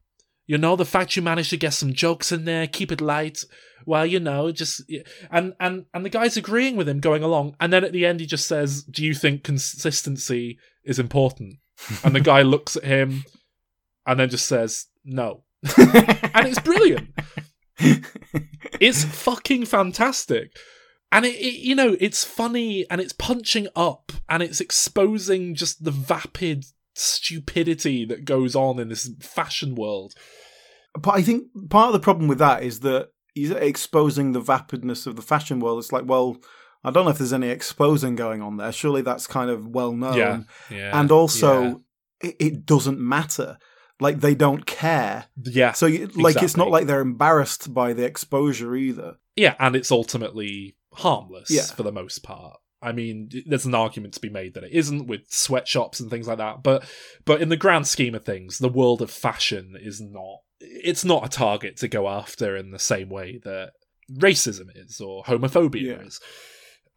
You 0.47 0.57
know, 0.57 0.76
the 0.76 0.86
fact 0.86 1.15
you 1.15 1.21
managed 1.21 1.49
to 1.51 1.57
get 1.57 1.73
some 1.73 1.93
jokes 1.93 2.32
in 2.32 2.45
there, 2.45 2.67
keep 2.67 2.91
it 2.91 3.01
light. 3.01 3.43
Well, 3.86 4.05
you 4.05 4.19
know, 4.19 4.51
just 4.51 4.84
and 5.32 5.53
and 5.59 5.86
and 5.93 6.05
the 6.05 6.09
guy's 6.09 6.38
agreeing 6.38 6.76
with 6.76 6.89
him 6.89 6.99
going 6.99 7.23
along, 7.23 7.55
and 7.59 7.71
then 7.71 7.84
at 7.84 7.93
the 7.93 8.05
end 8.05 8.19
he 8.19 8.26
just 8.26 8.47
says, 8.47 8.84
"Do 8.84 9.03
you 9.03 9.13
think 9.13 9.43
consistency 9.43 10.59
is 10.84 10.99
important?" 10.99 11.59
And 12.03 12.15
the 12.15 12.21
guy 12.21 12.41
looks 12.41 12.76
at 12.76 12.84
him, 12.84 13.26
and 14.05 14.19
then 14.19 14.30
just 14.30 14.47
says, 14.47 14.88
"No," 15.03 15.43
and 15.78 16.47
it's 16.47 16.59
brilliant. 16.59 17.09
it's 18.80 19.03
fucking 19.03 19.65
fantastic. 19.65 20.55
And 21.11 21.26
it, 21.26 21.36
it, 21.36 21.59
you 21.59 21.76
know, 21.76 21.95
it's 21.99 22.23
funny 22.26 22.86
and 22.89 22.99
it's 22.99 23.13
punching 23.13 23.67
up 23.76 24.11
and 24.28 24.43
it's 24.43 24.59
exposing 24.59 25.55
just 25.55 25.84
the 25.84 25.91
vapid 25.91 26.65
stupidity 26.93 28.05
that 28.05 28.26
goes 28.26 28.55
on 28.55 28.80
in 28.80 28.89
this 28.89 29.09
fashion 29.21 29.76
world. 29.76 30.13
But 30.99 31.15
I 31.15 31.21
think 31.21 31.47
part 31.69 31.88
of 31.88 31.93
the 31.93 31.99
problem 31.99 32.28
with 32.28 32.39
that 32.39 32.63
is 32.63 32.82
that 32.82 33.09
he's 33.34 33.51
exposing 33.51 34.32
the 34.32 34.41
vapidness 34.41 35.05
of 35.05 35.15
the 35.15 35.21
fashion 35.21 35.59
world. 35.59 35.80
It's 35.80 35.91
like, 35.91 36.05
well, 36.05 36.38
I 36.86 36.91
don't 36.91 37.05
know 37.05 37.11
if 37.11 37.17
there's 37.17 37.33
any 37.33 37.49
exposing 37.49 38.15
going 38.15 38.41
on 38.41 38.57
there. 38.57 38.71
Surely 38.71 39.01
that's 39.01 39.27
kind 39.27 39.49
of 39.49 39.67
well 39.67 39.91
known. 39.93 40.17
Yeah, 40.17 40.39
yeah, 40.69 40.99
and 40.99 41.11
also, 41.11 41.63
yeah. 41.63 42.29
it, 42.29 42.36
it 42.39 42.65
doesn't 42.65 42.99
matter. 42.99 43.57
Like 43.99 44.19
they 44.19 44.36
don't 44.36 44.65
care. 44.65 45.25
Yeah. 45.41 45.71
So, 45.71 45.86
you, 45.86 46.07
like, 46.07 46.41
it's 46.43 46.57
not 46.57 46.69
like 46.69 46.86
they're 46.86 46.99
embarrassed 47.01 47.73
by 47.73 47.93
the 47.93 48.03
exposure 48.03 48.75
either. 48.75 49.15
Yeah, 49.38 49.55
and 49.57 49.75
it's 49.75 49.91
ultimately 49.91 50.75
harmless 50.93 51.49
Yeah. 51.49 51.63
for 51.63 51.83
the 51.83 51.91
most 51.91 52.21
part. 52.23 52.57
I 52.81 52.91
mean, 52.91 53.29
there's 53.47 53.65
an 53.65 53.73
argument 53.73 54.13
to 54.13 54.19
be 54.21 54.29
made 54.29 54.53
that 54.53 54.63
it 54.65 54.71
isn't 54.73 55.07
with 55.07 55.21
sweatshops 55.31 55.99
and 55.99 56.09
things 56.09 56.27
like 56.27 56.38
that, 56.38 56.61
but 56.61 56.86
but 57.25 57.41
in 57.41 57.49
the 57.49 57.57
grand 57.57 57.88
scheme 57.88 58.13
of 58.15 58.25
things, 58.25 58.59
the 58.59 58.69
world 58.69 59.01
of 59.01 59.09
fashion 59.09 59.75
is 59.79 59.99
not 60.01 60.39
it's 60.59 61.03
not 61.03 61.25
a 61.25 61.29
target 61.29 61.77
to 61.77 61.88
go 61.88 62.07
after 62.07 62.55
in 62.55 62.71
the 62.71 62.79
same 62.79 63.09
way 63.09 63.39
that 63.43 63.71
racism 64.11 64.67
is 64.75 65.01
or 65.01 65.23
homophobia 65.23 65.81
Yeah. 65.81 66.01
is. 66.01 66.19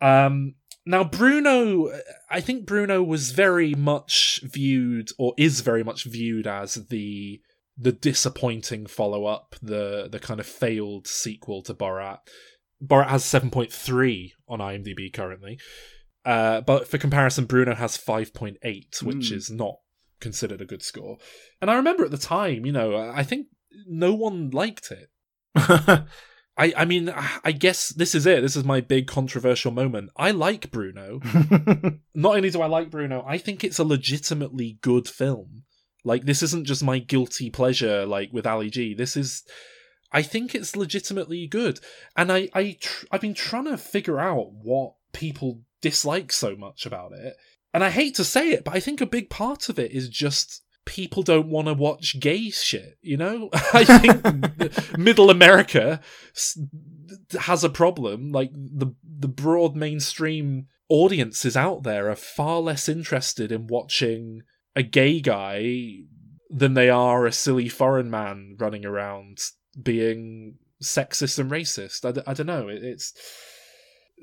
Um 0.00 0.54
now 0.86 1.04
Bruno 1.04 1.90
I 2.30 2.40
think 2.40 2.66
Bruno 2.66 3.02
was 3.02 3.32
very 3.32 3.74
much 3.74 4.40
viewed 4.42 5.10
or 5.18 5.34
is 5.36 5.60
very 5.60 5.82
much 5.84 6.04
viewed 6.04 6.46
as 6.46 6.74
the 6.74 7.40
the 7.76 7.92
disappointing 7.92 8.86
follow 8.86 9.24
up, 9.26 9.54
the 9.62 10.08
the 10.10 10.18
kind 10.18 10.40
of 10.40 10.46
failed 10.46 11.06
sequel 11.06 11.62
to 11.62 11.74
Borat. 11.74 12.18
Borat 12.84 13.08
has 13.08 13.24
7.3 13.24 14.32
on 14.48 14.60
IMDb 14.60 15.12
currently. 15.12 15.58
Uh, 16.24 16.60
but 16.60 16.86
for 16.88 16.98
comparison, 16.98 17.44
Bruno 17.44 17.74
has 17.74 17.96
5.8, 17.96 19.02
which 19.02 19.28
Hmm. 19.28 19.34
is 19.34 19.50
not 19.50 19.76
considered 20.20 20.60
a 20.60 20.64
good 20.66 20.82
score. 20.82 21.18
And 21.60 21.70
I 21.70 21.74
remember 21.76 22.04
at 22.04 22.10
the 22.10 22.18
time, 22.18 22.66
you 22.66 22.72
know, 22.72 22.96
I 22.96 23.22
think 23.22 23.46
no 23.86 24.14
one 24.14 24.50
liked 24.50 24.90
it. 24.90 25.10
I, 26.58 26.72
I 26.76 26.84
mean, 26.84 27.12
I 27.44 27.52
guess 27.52 27.90
this 27.90 28.16
is 28.16 28.26
it. 28.26 28.42
This 28.42 28.56
is 28.56 28.64
my 28.64 28.80
big 28.80 29.06
controversial 29.06 29.70
moment. 29.70 30.10
I 30.16 30.32
like 30.32 30.72
Bruno. 30.72 31.20
Not 32.14 32.36
only 32.36 32.50
do 32.50 32.60
I 32.60 32.66
like 32.66 32.90
Bruno, 32.90 33.24
I 33.26 33.38
think 33.38 33.62
it's 33.62 33.78
a 33.78 33.84
legitimately 33.84 34.78
good 34.82 35.08
film. 35.08 35.62
Like, 36.04 36.24
this 36.24 36.42
isn't 36.42 36.66
just 36.66 36.82
my 36.82 36.98
guilty 36.98 37.48
pleasure, 37.48 38.04
like 38.06 38.32
with 38.32 38.46
Ali 38.46 38.70
G. 38.70 38.92
This 38.92 39.16
is. 39.16 39.44
I 40.10 40.22
think 40.22 40.54
it's 40.54 40.74
legitimately 40.74 41.46
good. 41.46 41.80
And 42.16 42.32
I, 42.32 42.48
I 42.54 42.78
tr- 42.80 43.06
I've 43.12 43.20
been 43.20 43.34
trying 43.34 43.66
to 43.66 43.76
figure 43.76 44.18
out 44.18 44.52
what 44.52 44.94
people 45.12 45.60
dislike 45.80 46.32
so 46.32 46.56
much 46.56 46.86
about 46.86 47.12
it. 47.12 47.36
And 47.74 47.84
I 47.84 47.90
hate 47.90 48.14
to 48.16 48.24
say 48.24 48.50
it, 48.50 48.64
but 48.64 48.74
I 48.74 48.80
think 48.80 49.00
a 49.00 49.06
big 49.06 49.28
part 49.28 49.68
of 49.68 49.78
it 49.78 49.92
is 49.92 50.08
just 50.08 50.62
people 50.88 51.22
don't 51.22 51.50
want 51.50 51.68
to 51.68 51.74
watch 51.74 52.18
gay 52.18 52.48
shit, 52.48 52.96
you 53.02 53.18
know? 53.18 53.50
I 53.74 53.84
think 53.84 54.98
middle 54.98 55.30
America 55.30 56.00
has 57.38 57.62
a 57.62 57.68
problem. 57.68 58.32
Like 58.32 58.50
the 58.52 58.94
the 59.04 59.28
broad 59.28 59.76
mainstream 59.76 60.66
audiences 60.88 61.56
out 61.56 61.82
there 61.82 62.10
are 62.10 62.16
far 62.16 62.60
less 62.60 62.88
interested 62.88 63.52
in 63.52 63.66
watching 63.66 64.42
a 64.74 64.82
gay 64.82 65.20
guy 65.20 66.04
than 66.48 66.72
they 66.72 66.88
are 66.88 67.26
a 67.26 67.32
silly 67.32 67.68
foreign 67.68 68.10
man 68.10 68.56
running 68.58 68.86
around 68.86 69.38
being 69.82 70.56
sexist 70.82 71.38
and 71.38 71.50
racist. 71.50 72.06
I, 72.06 72.12
d- 72.12 72.22
I 72.26 72.32
don't 72.32 72.46
know. 72.46 72.68
It, 72.68 72.82
it's. 72.82 73.12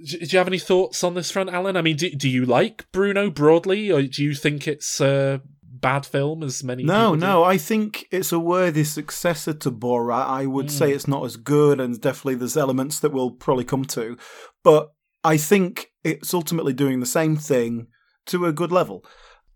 Do 0.04 0.26
you 0.26 0.38
have 0.40 0.48
any 0.48 0.60
thoughts 0.60 1.06
on 1.06 1.14
this 1.14 1.32
front, 1.32 1.52
Alan? 1.52 1.78
I 1.78 1.82
mean, 1.82 1.96
do, 1.96 2.10
do 2.10 2.28
you 2.28 2.46
like 2.46 2.92
Bruno 2.92 3.30
broadly, 3.30 3.92
or 3.92 4.02
do 4.02 4.24
you 4.24 4.34
think 4.34 4.68
it's 4.68 5.00
a 5.00 5.42
bad 5.82 6.06
film, 6.06 6.44
as 6.44 6.64
many 6.64 6.84
No, 6.84 7.16
no, 7.16 7.44
I 7.44 7.58
think 7.58 8.06
it's 8.12 8.32
a 8.32 8.40
worthy 8.40 8.84
successor 8.84 9.54
to 9.54 9.72
Borat. 9.72 10.28
I 10.28 10.46
would 10.46 10.72
say 10.72 10.90
Hmm. 10.90 10.96
it's 10.96 11.08
not 11.08 11.26
as 11.26 11.38
good, 11.38 11.80
and 11.80 12.00
definitely 12.00 12.36
there's 12.36 12.58
elements 12.58 13.00
that 13.00 13.12
we'll 13.12 13.32
probably 13.32 13.66
come 13.66 13.86
to. 13.86 14.18
But 14.64 14.92
I 15.24 15.38
think 15.38 15.88
it's 16.04 16.34
ultimately 16.34 16.74
doing 16.74 17.00
the 17.00 17.06
same 17.06 17.36
thing 17.36 17.88
to 18.28 18.46
a 18.46 18.54
good 18.54 18.72
level. 18.72 19.06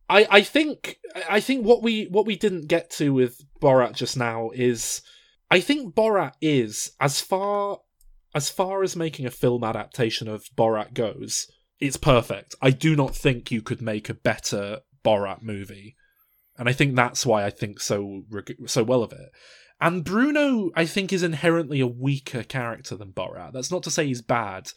I, 0.10 0.28
I 0.30 0.42
think 0.42 0.98
I 1.30 1.40
think 1.40 1.66
what 1.66 1.84
we 1.84 2.06
what 2.06 2.26
we 2.26 2.36
didn't 2.36 2.68
get 2.68 2.90
to 2.92 3.14
with 3.14 3.40
Borat 3.62 3.94
just 3.94 4.18
now 4.18 4.50
is 4.56 5.02
I 5.52 5.60
think 5.60 5.94
Borat 5.94 6.34
is 6.42 6.92
as 7.00 7.22
far 7.22 7.80
as 8.34 8.50
far 8.50 8.84
as 8.84 8.96
making 8.96 9.26
a 9.26 9.32
film 9.32 9.64
adaptation 9.64 10.28
of 10.28 10.46
Borat 10.58 10.94
goes, 10.94 11.48
it's 11.80 11.98
perfect. 11.98 12.56
I 12.62 12.72
do 12.72 12.96
not 12.96 13.16
think 13.16 13.52
you 13.52 13.62
could 13.62 13.82
make 13.82 14.10
a 14.10 14.14
better 14.16 14.80
Borat 15.06 15.42
movie, 15.44 15.96
and 16.60 16.70
I 16.70 16.74
think 16.74 16.96
that's 16.96 17.26
why 17.26 17.46
I 17.46 17.50
think 17.50 17.80
so 17.80 18.24
so 18.68 18.84
well 18.84 19.02
of 19.02 19.12
it. 19.14 19.30
And 19.82 20.04
Bruno, 20.04 20.70
I 20.76 20.86
think, 20.86 21.12
is 21.14 21.24
inherently 21.24 21.80
a 21.80 21.88
weaker 21.88 22.44
character 22.44 22.96
than 22.98 23.14
Borat. 23.14 23.54
That's 23.54 23.72
not 23.72 23.82
to 23.84 23.92
say 23.92 24.06
he's 24.06 24.22
bad, 24.22 24.72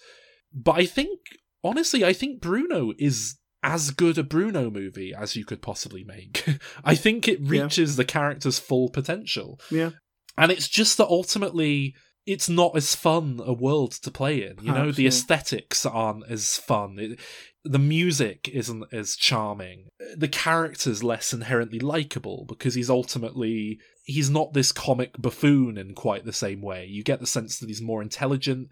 but 0.55 0.77
I 0.77 0.87
think 0.87 1.19
honestly, 1.65 2.05
I 2.05 2.13
think 2.13 2.41
Bruno 2.41 2.93
is 2.99 3.37
as 3.65 3.91
good 3.91 4.19
a 4.19 4.23
Bruno 4.23 4.71
movie 4.71 5.13
as 5.17 5.37
you 5.37 5.45
could 5.45 5.63
possibly 5.63 6.03
make. 6.05 6.47
I 6.85 6.95
think 6.95 7.29
it 7.29 7.41
Yeah. 7.41 7.63
reaches 7.63 7.97
the 7.97 8.05
character's 8.05 8.59
full 8.59 8.89
potential. 8.89 9.61
Yeah. 9.71 9.91
And 10.39 10.51
it's 10.51 10.69
just 10.69 10.97
that 10.99 11.07
ultimately 11.07 11.95
it's 12.27 12.49
not 12.49 12.77
as 12.77 12.95
fun 12.95 13.41
a 13.45 13.53
world 13.53 13.93
to 13.93 14.11
play 14.11 14.43
in. 14.43 14.57
You 14.61 14.73
know, 14.73 14.81
Perhaps, 14.81 14.97
the 14.97 15.07
aesthetics 15.07 15.85
aren't 15.85 16.31
as 16.31 16.57
fun. 16.57 16.99
It, 16.99 17.21
the 17.65 17.79
music 17.79 18.49
isn't 18.49 18.85
as 18.93 19.17
charming. 19.17 19.89
The 20.17 20.29
character's 20.29 21.03
less 21.03 21.33
inherently 21.33 21.79
likable 21.79 22.45
because 22.49 22.75
he's 22.75 22.91
ultimately 22.91 23.81
he's 24.05 24.31
not 24.31 24.53
this 24.53 24.73
comic 24.73 25.17
buffoon 25.19 25.79
in 25.79 25.95
quite 25.95 26.25
the 26.25 26.33
same 26.33 26.61
way. 26.61 26.87
You 26.87 27.03
get 27.03 27.21
the 27.21 27.27
sense 27.27 27.59
that 27.59 27.69
he's 27.69 27.83
more 27.83 28.03
intelligent. 28.03 28.69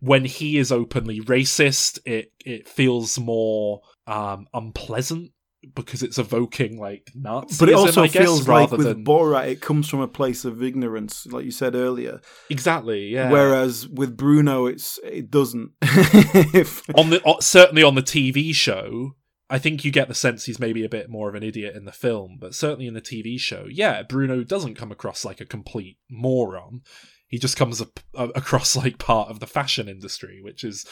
When 0.00 0.24
he 0.24 0.58
is 0.58 0.72
openly 0.72 1.20
racist, 1.20 2.00
it 2.04 2.32
it 2.44 2.68
feels 2.68 3.18
more 3.18 3.82
um, 4.06 4.46
unpleasant. 4.52 5.32
Because 5.74 6.02
it's 6.02 6.18
evoking 6.18 6.78
like 6.78 7.10
Nazism, 7.16 7.58
But 7.60 7.68
it 7.68 7.74
also 7.74 8.02
I 8.02 8.08
guess, 8.08 8.22
feels 8.22 8.48
like 8.48 8.70
with 8.72 8.86
than 8.86 9.04
Borat, 9.04 9.48
it 9.48 9.60
comes 9.60 9.88
from 9.88 10.00
a 10.00 10.08
place 10.08 10.44
of 10.44 10.62
ignorance, 10.62 11.26
like 11.26 11.44
you 11.44 11.50
said 11.50 11.74
earlier. 11.74 12.20
exactly. 12.50 13.08
Yeah. 13.08 13.30
Whereas 13.30 13.86
with 13.88 14.16
Bruno, 14.16 14.66
it's 14.66 14.98
it 15.04 15.30
doesn't. 15.30 15.70
If- 15.82 16.82
on 16.96 17.10
the 17.10 17.36
certainly 17.40 17.82
on 17.82 17.94
the 17.94 18.02
TV 18.02 18.54
show, 18.54 19.16
I 19.48 19.58
think 19.58 19.84
you 19.84 19.90
get 19.90 20.08
the 20.08 20.14
sense 20.14 20.46
he's 20.46 20.58
maybe 20.58 20.84
a 20.84 20.88
bit 20.88 21.10
more 21.10 21.28
of 21.28 21.34
an 21.34 21.42
idiot 21.42 21.76
in 21.76 21.84
the 21.84 21.92
film, 21.92 22.38
but 22.40 22.54
certainly 22.54 22.86
in 22.86 22.94
the 22.94 23.00
TV 23.02 23.38
show, 23.38 23.66
yeah, 23.70 24.02
Bruno 24.02 24.42
doesn't 24.44 24.74
come 24.76 24.90
across 24.90 25.24
like 25.24 25.40
a 25.40 25.46
complete 25.46 25.98
moron. 26.10 26.80
He 27.28 27.38
just 27.38 27.56
comes 27.56 27.80
up, 27.80 28.00
uh, 28.14 28.28
across 28.34 28.74
like 28.76 28.98
part 28.98 29.28
of 29.30 29.40
the 29.40 29.46
fashion 29.46 29.88
industry, 29.88 30.40
which 30.42 30.64
is 30.64 30.86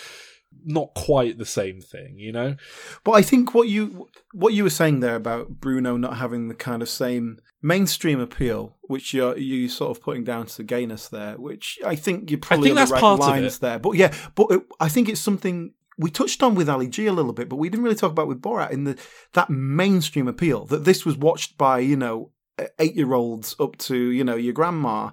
not 0.64 0.94
quite 0.94 1.38
the 1.38 1.46
same 1.46 1.80
thing, 1.80 2.18
you 2.18 2.32
know. 2.32 2.57
But 3.05 3.12
I 3.12 3.22
think 3.22 3.55
what 3.55 3.68
you 3.68 4.09
what 4.32 4.53
you 4.55 4.62
were 4.64 4.70
saying 4.70 5.01
there 5.01 5.16
about 5.16 5.61
Bruno 5.61 5.96
not 5.96 6.16
having 6.18 6.48
the 6.48 6.55
kind 6.55 6.82
of 6.82 6.88
same 6.88 7.38
mainstream 7.62 8.20
appeal, 8.20 8.76
which 8.82 9.14
you're 9.14 9.36
you 9.38 9.68
sort 9.68 9.96
of 9.96 10.03
putting 10.03 10.24
down 10.24 10.46
to 10.46 10.62
gayness 10.62 11.09
there, 11.09 11.34
which 11.36 11.78
I 11.84 11.96
think 11.96 12.30
you're 12.30 12.40
probably 12.40 12.70
I 12.72 12.74
think 12.74 12.76
on 12.76 12.76
that's 12.76 12.90
the 12.90 12.94
right 12.94 13.01
part 13.01 13.20
of 13.20 13.26
lines 13.26 13.57
it. 13.57 13.61
there. 13.61 13.78
But 13.78 13.92
yeah, 13.96 14.14
but 14.34 14.46
it, 14.51 14.62
I 14.78 14.88
think 14.88 15.09
it's 15.09 15.20
something 15.20 15.72
we 15.98 16.11
touched 16.11 16.42
on 16.42 16.55
with 16.55 16.68
Ali 16.68 16.88
G 16.88 17.07
a 17.07 17.12
little 17.12 17.32
bit, 17.32 17.48
but 17.48 17.57
we 17.57 17.68
didn't 17.68 17.84
really 17.84 17.96
talk 17.96 18.11
about 18.12 18.28
with 18.28 18.40
Borat 18.42 18.70
in 18.70 18.84
the 18.84 18.98
that 19.34 19.51
mainstream 19.51 20.28
appeal 20.28 20.64
that 20.66 20.84
this 20.84 21.05
was 21.05 21.16
watched 21.16 21.57
by 21.59 21.78
you 21.78 21.96
know 21.96 22.30
eight 22.78 22.94
year 22.96 23.14
olds 23.14 23.57
up 23.59 23.76
to 23.78 23.96
you 23.96 24.24
know 24.24 24.36
your 24.36 24.53
grandma. 24.53 25.11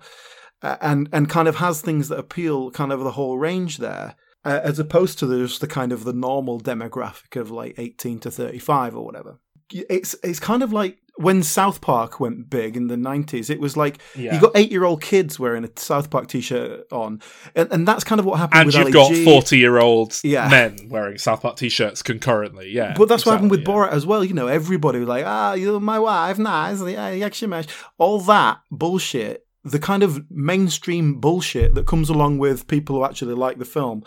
uh, 0.61 0.77
And 0.81 1.07
and 1.13 1.29
kind 1.29 1.47
of 1.47 1.57
has 1.57 1.81
things 1.81 2.09
that 2.09 2.19
appeal 2.19 2.71
kind 2.71 2.91
of 2.91 2.99
the 3.01 3.11
whole 3.11 3.37
range 3.37 3.77
there 3.77 4.15
uh, 4.47 4.61
as 4.63 4.79
opposed 4.79 5.19
to 5.19 5.25
the, 5.25 5.37
just 5.39 5.61
the 5.61 5.67
kind 5.67 5.91
of 5.91 6.03
the 6.03 6.13
normal 6.13 6.59
demographic 6.59 7.39
of 7.39 7.51
like 7.51 7.75
18 7.77 8.19
to 8.19 8.31
35 8.31 8.95
or 8.95 9.05
whatever. 9.05 9.39
It's 9.71 10.15
it's 10.23 10.39
kind 10.39 10.63
of 10.63 10.71
like 10.71 10.97
when 11.17 11.41
South 11.43 11.81
Park 11.81 12.19
went 12.19 12.49
big 12.49 12.77
in 12.77 12.87
the 12.87 12.95
90s, 12.95 13.49
it 13.49 13.59
was 13.59 13.75
like 13.75 13.99
Yeah. 14.15 14.35
you 14.35 14.39
got 14.39 14.51
eight 14.55 14.71
year 14.71 14.85
old 14.85 15.01
kids 15.01 15.37
wearing 15.39 15.65
a 15.65 15.69
South 15.75 16.09
Park 16.09 16.27
t 16.27 16.39
shirt 16.39 16.85
on. 16.91 17.21
And, 17.55 17.67
and 17.73 17.87
that's 17.87 18.03
kind 18.05 18.19
of 18.19 18.25
what 18.25 18.39
happened 18.39 18.61
And 18.61 18.73
you've 18.73 18.83
Ali 18.83 18.91
got 18.93 19.13
forty-year-old 19.25 20.13
Yeah. 20.23 20.47
men 20.47 20.87
wearing 20.89 21.17
South 21.17 21.41
Park 21.41 21.57
t-shirts 21.57 22.01
concurrently. 22.01 22.71
Yeah, 22.71 22.93
But 22.97 23.09
that's 23.09 23.25
what 23.25 23.33
happened 23.33 23.51
with 23.51 23.61
exactly, 23.61 23.81
yeah. 23.81 23.87
Borat 23.89 23.91
as 23.91 24.05
well. 24.05 24.23
You 24.23 24.35
know, 24.35 24.47
everybody 24.47 24.99
was 24.99 25.07
like, 25.09 25.25
ah, 25.25 25.53
you're 25.53 25.79
my 25.81 25.99
wife, 25.99 26.37
nice, 26.37 26.79
yeah, 26.81 27.11
yakshimash. 27.13 27.67
All 27.97 28.19
that 28.21 28.59
bullshit, 28.71 29.45
the 29.65 29.79
kind 29.79 30.03
of 30.03 30.23
mainstream 30.31 31.19
bullshit 31.19 31.73
that 31.75 31.87
comes 31.87 32.09
along 32.09 32.37
with 32.37 32.67
people 32.67 32.95
who 32.95 33.03
actually 33.03 33.33
like 33.33 33.57
the 33.57 33.65
film. 33.65 34.03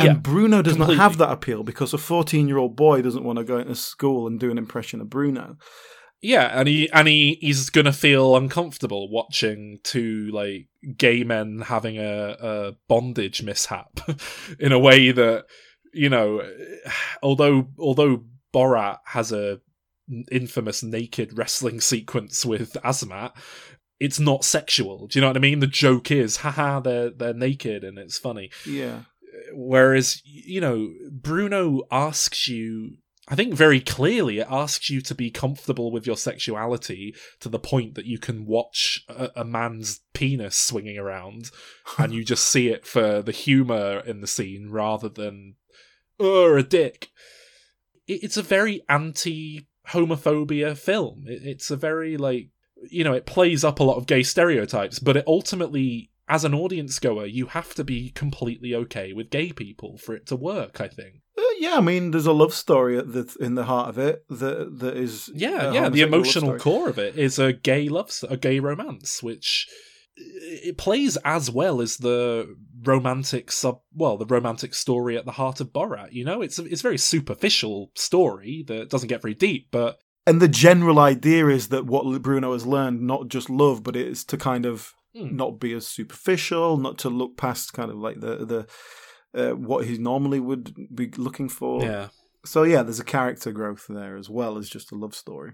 And 0.00 0.06
Yeah, 0.06 0.14
Bruno 0.14 0.62
does 0.62 0.76
not 0.76 0.94
have 0.96 1.18
that 1.18 1.30
appeal 1.30 1.62
because 1.62 1.92
a 1.92 1.98
14 1.98 2.48
year 2.48 2.58
old 2.58 2.76
boy 2.76 3.02
doesn't 3.02 3.24
want 3.24 3.38
to 3.38 3.44
go 3.44 3.58
into 3.58 3.74
school 3.74 4.26
and 4.26 4.38
do 4.38 4.50
an 4.50 4.58
impression 4.58 5.00
of 5.00 5.10
Bruno. 5.10 5.56
Yeah, 6.22 6.50
and 6.52 6.68
he 6.68 6.90
and 6.92 7.08
he 7.08 7.38
he's 7.40 7.70
gonna 7.70 7.94
feel 7.94 8.36
uncomfortable 8.36 9.10
watching 9.10 9.78
two 9.82 10.30
like 10.32 10.68
gay 10.96 11.24
men 11.24 11.60
having 11.60 11.96
a, 11.96 12.36
a 12.38 12.72
bondage 12.88 13.42
mishap 13.42 14.00
in 14.58 14.72
a 14.72 14.78
way 14.78 15.12
that 15.12 15.46
you 15.94 16.10
know, 16.10 16.42
although 17.22 17.68
although 17.78 18.24
Borat 18.52 18.98
has 19.06 19.32
a 19.32 19.60
infamous 20.30 20.82
naked 20.82 21.38
wrestling 21.38 21.80
sequence 21.80 22.44
with 22.44 22.74
Azamat, 22.84 23.32
it's 23.98 24.18
not 24.18 24.44
sexual. 24.44 25.06
Do 25.06 25.18
you 25.18 25.20
know 25.20 25.28
what 25.28 25.36
I 25.36 25.40
mean? 25.40 25.60
The 25.60 25.66
joke 25.66 26.10
is, 26.10 26.38
haha, 26.38 26.80
they're 26.80 27.10
they're 27.10 27.34
naked 27.34 27.84
and 27.84 27.98
it's 27.98 28.18
funny. 28.18 28.50
Yeah. 28.66 29.00
Whereas, 29.52 30.22
you 30.24 30.60
know, 30.60 30.92
Bruno 31.10 31.82
asks 31.90 32.48
you, 32.48 32.96
I 33.28 33.36
think 33.36 33.54
very 33.54 33.80
clearly, 33.80 34.40
it 34.40 34.46
asks 34.50 34.90
you 34.90 35.00
to 35.02 35.14
be 35.14 35.30
comfortable 35.30 35.92
with 35.92 36.06
your 36.06 36.16
sexuality 36.16 37.14
to 37.40 37.48
the 37.48 37.58
point 37.58 37.94
that 37.94 38.06
you 38.06 38.18
can 38.18 38.44
watch 38.44 39.04
a, 39.08 39.30
a 39.36 39.44
man's 39.44 40.00
penis 40.14 40.56
swinging 40.56 40.98
around 40.98 41.50
and 41.98 42.12
you 42.12 42.24
just 42.24 42.44
see 42.44 42.68
it 42.68 42.84
for 42.84 43.22
the 43.22 43.32
humor 43.32 44.00
in 44.00 44.20
the 44.20 44.26
scene 44.26 44.68
rather 44.70 45.08
than, 45.08 45.54
oh, 46.18 46.56
a 46.56 46.62
dick. 46.62 47.10
It, 48.06 48.24
it's 48.24 48.36
a 48.36 48.42
very 48.42 48.82
anti 48.88 49.68
homophobia 49.90 50.76
film. 50.76 51.24
It, 51.26 51.42
it's 51.44 51.70
a 51.70 51.76
very, 51.76 52.16
like, 52.16 52.48
you 52.90 53.04
know, 53.04 53.12
it 53.12 53.26
plays 53.26 53.62
up 53.62 53.78
a 53.78 53.84
lot 53.84 53.96
of 53.96 54.06
gay 54.06 54.22
stereotypes, 54.22 54.98
but 54.98 55.16
it 55.16 55.24
ultimately, 55.26 56.10
as 56.30 56.44
an 56.44 56.54
audience 56.54 56.98
goer, 57.00 57.26
you 57.26 57.46
have 57.46 57.74
to 57.74 57.82
be 57.82 58.10
completely 58.10 58.72
okay 58.72 59.12
with 59.12 59.30
gay 59.30 59.52
people 59.52 59.98
for 59.98 60.14
it 60.14 60.26
to 60.26 60.36
work, 60.36 60.80
I 60.80 60.86
think. 60.86 61.16
Uh, 61.36 61.42
yeah, 61.58 61.76
I 61.76 61.80
mean, 61.80 62.12
there's 62.12 62.26
a 62.26 62.32
love 62.32 62.54
story 62.54 62.96
at 62.96 63.12
the, 63.12 63.36
in 63.40 63.56
the 63.56 63.64
heart 63.64 63.88
of 63.88 63.98
it 63.98 64.24
that 64.28 64.78
that 64.78 64.96
is 64.96 65.28
Yeah, 65.34 65.72
yeah, 65.72 65.88
the 65.88 66.02
emotional 66.02 66.56
core 66.56 66.88
of 66.88 66.98
it 66.98 67.18
is 67.18 67.40
a 67.40 67.52
gay 67.52 67.88
love, 67.88 68.12
a 68.30 68.36
gay 68.36 68.60
romance, 68.60 69.22
which 69.24 69.68
it 70.16 70.78
plays 70.78 71.18
as 71.24 71.50
well 71.50 71.80
as 71.80 71.96
the 71.96 72.54
romantic 72.82 73.50
sub, 73.50 73.80
well, 73.92 74.16
the 74.16 74.26
romantic 74.26 74.72
story 74.72 75.16
at 75.16 75.24
the 75.24 75.32
heart 75.32 75.60
of 75.60 75.72
Borat. 75.72 76.12
You 76.12 76.24
know, 76.24 76.42
it's 76.42 76.60
a, 76.60 76.64
it's 76.64 76.82
a 76.82 76.88
very 76.88 76.98
superficial 76.98 77.90
story 77.96 78.64
that 78.68 78.88
doesn't 78.88 79.08
get 79.08 79.22
very 79.22 79.34
deep, 79.34 79.68
but 79.72 79.98
And 80.26 80.40
the 80.40 80.48
general 80.48 81.00
idea 81.00 81.48
is 81.48 81.70
that 81.70 81.86
what 81.86 82.22
Bruno 82.22 82.52
has 82.52 82.66
learned, 82.66 83.00
not 83.02 83.28
just 83.28 83.50
love, 83.50 83.82
but 83.82 83.96
it's 83.96 84.22
to 84.24 84.36
kind 84.36 84.64
of 84.64 84.94
Hmm. 85.14 85.34
not 85.34 85.58
be 85.58 85.72
as 85.72 85.86
superficial, 85.86 86.76
not 86.76 86.98
to 86.98 87.10
look 87.10 87.36
past 87.36 87.72
kind 87.72 87.90
of 87.90 87.96
like 87.96 88.20
the 88.20 88.66
the 89.32 89.50
uh, 89.50 89.56
what 89.56 89.86
he 89.86 89.98
normally 89.98 90.40
would 90.40 90.74
be 90.94 91.10
looking 91.16 91.48
for. 91.48 91.82
yeah. 91.82 92.08
So 92.44 92.62
yeah, 92.62 92.82
there's 92.82 93.00
a 93.00 93.04
character 93.04 93.52
growth 93.52 93.86
there 93.88 94.16
as 94.16 94.30
well 94.30 94.56
as 94.56 94.70
just 94.70 94.92
a 94.92 94.94
love 94.94 95.14
story. 95.14 95.52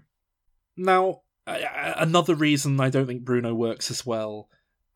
Now, 0.77 1.21
another 1.45 2.35
reason 2.35 2.79
I 2.79 2.89
don't 2.89 3.07
think 3.07 3.25
Bruno 3.25 3.53
works 3.53 3.91
as 3.91 4.05
well, 4.05 4.47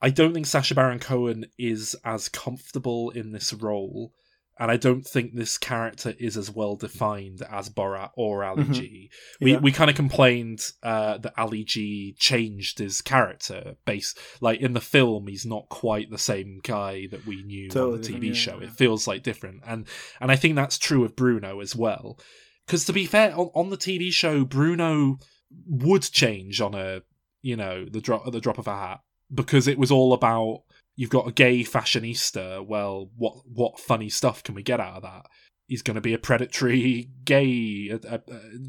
I 0.01 0.09
don't 0.09 0.34
think 0.34 0.45
Sacha 0.45 0.74
Baron 0.74 0.99
Cohen 0.99 1.45
is 1.57 1.95
as 2.05 2.30
comfortable 2.30 3.12
in 3.12 3.32
this 3.32 3.53
role, 3.53 4.14
and 4.62 4.70
I 4.72 4.78
don't 4.78 5.01
think 5.05 5.34
this 5.36 5.57
character 5.57 6.14
is 6.20 6.38
as 6.38 6.49
well 6.51 6.76
defined 6.76 7.41
as 7.51 7.68
Borat 7.70 8.12
or 8.16 8.43
Ali 8.45 8.64
Mhm. 8.66 8.74
G. 8.74 9.09
We 9.41 9.51
Yeah. 9.53 9.57
we 9.59 9.72
kind 9.72 9.89
of 9.89 9.95
complained 9.95 10.62
uh, 10.84 11.18
that 11.18 11.34
Ali 11.38 11.64
G 11.64 12.16
changed 12.20 12.78
his 12.78 13.01
character 13.01 13.76
base. 13.86 14.14
Like 14.39 14.59
in 14.62 14.74
the 14.74 14.80
film, 14.80 15.28
he's 15.28 15.45
not 15.45 15.68
quite 15.70 16.09
the 16.12 16.18
same 16.32 16.59
guy 16.64 17.07
that 17.07 17.26
we 17.26 17.41
knew 17.43 17.70
Totally 17.70 17.95
on 17.95 18.01
the 18.01 18.07
TV 18.07 18.28
yeah, 18.28 18.34
show. 18.34 18.57
yeah. 18.59 18.68
It 18.68 18.74
feels 18.74 19.07
like 19.07 19.24
different, 19.24 19.62
and 19.66 19.88
and 20.22 20.32
I 20.32 20.36
think 20.36 20.55
that's 20.55 20.78
true 20.78 21.03
of 21.03 21.16
Bruno 21.16 21.59
as 21.59 21.76
well. 21.76 22.20
Because 22.68 22.86
to 22.86 22.93
be 22.93 23.05
fair, 23.07 23.36
on, 23.36 23.49
on 23.55 23.70
the 23.72 23.78
TV 23.78 24.12
show, 24.14 24.45
Bruno 24.45 25.18
would 25.66 26.03
change 26.03 26.62
on 26.62 26.76
a 26.76 27.01
you 27.41 27.55
know 27.55 27.86
the 27.86 27.99
drop 27.99 28.28
at 28.28 28.32
the 28.34 28.39
drop 28.39 28.59
of 28.59 28.68
a 28.68 28.76
hat 28.78 28.99
because 29.34 29.68
it 29.68 29.80
was 29.80 29.89
all 29.91 30.14
about 30.14 30.62
you've 31.02 31.10
got 31.10 31.28
a 31.28 31.32
gay 31.32 31.64
fashionista. 31.64 32.64
Well, 32.64 33.10
what 33.18 33.34
what 33.52 33.80
funny 33.80 34.08
stuff 34.08 34.43
can 34.43 34.54
we 34.54 34.62
get 34.62 34.80
out 34.80 34.97
of 34.97 35.02
that? 35.02 35.26
He's 35.66 35.82
going 35.82 35.95
to 35.95 36.02
be 36.02 36.14
a 36.14 36.20
predatory 36.20 37.10
gay, 37.26 37.89
uh, 37.91 38.08
uh, 38.08 38.20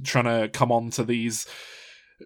trying 0.02 0.24
to 0.24 0.48
come 0.48 0.72
on 0.72 0.88
to 0.92 1.04
these 1.04 1.46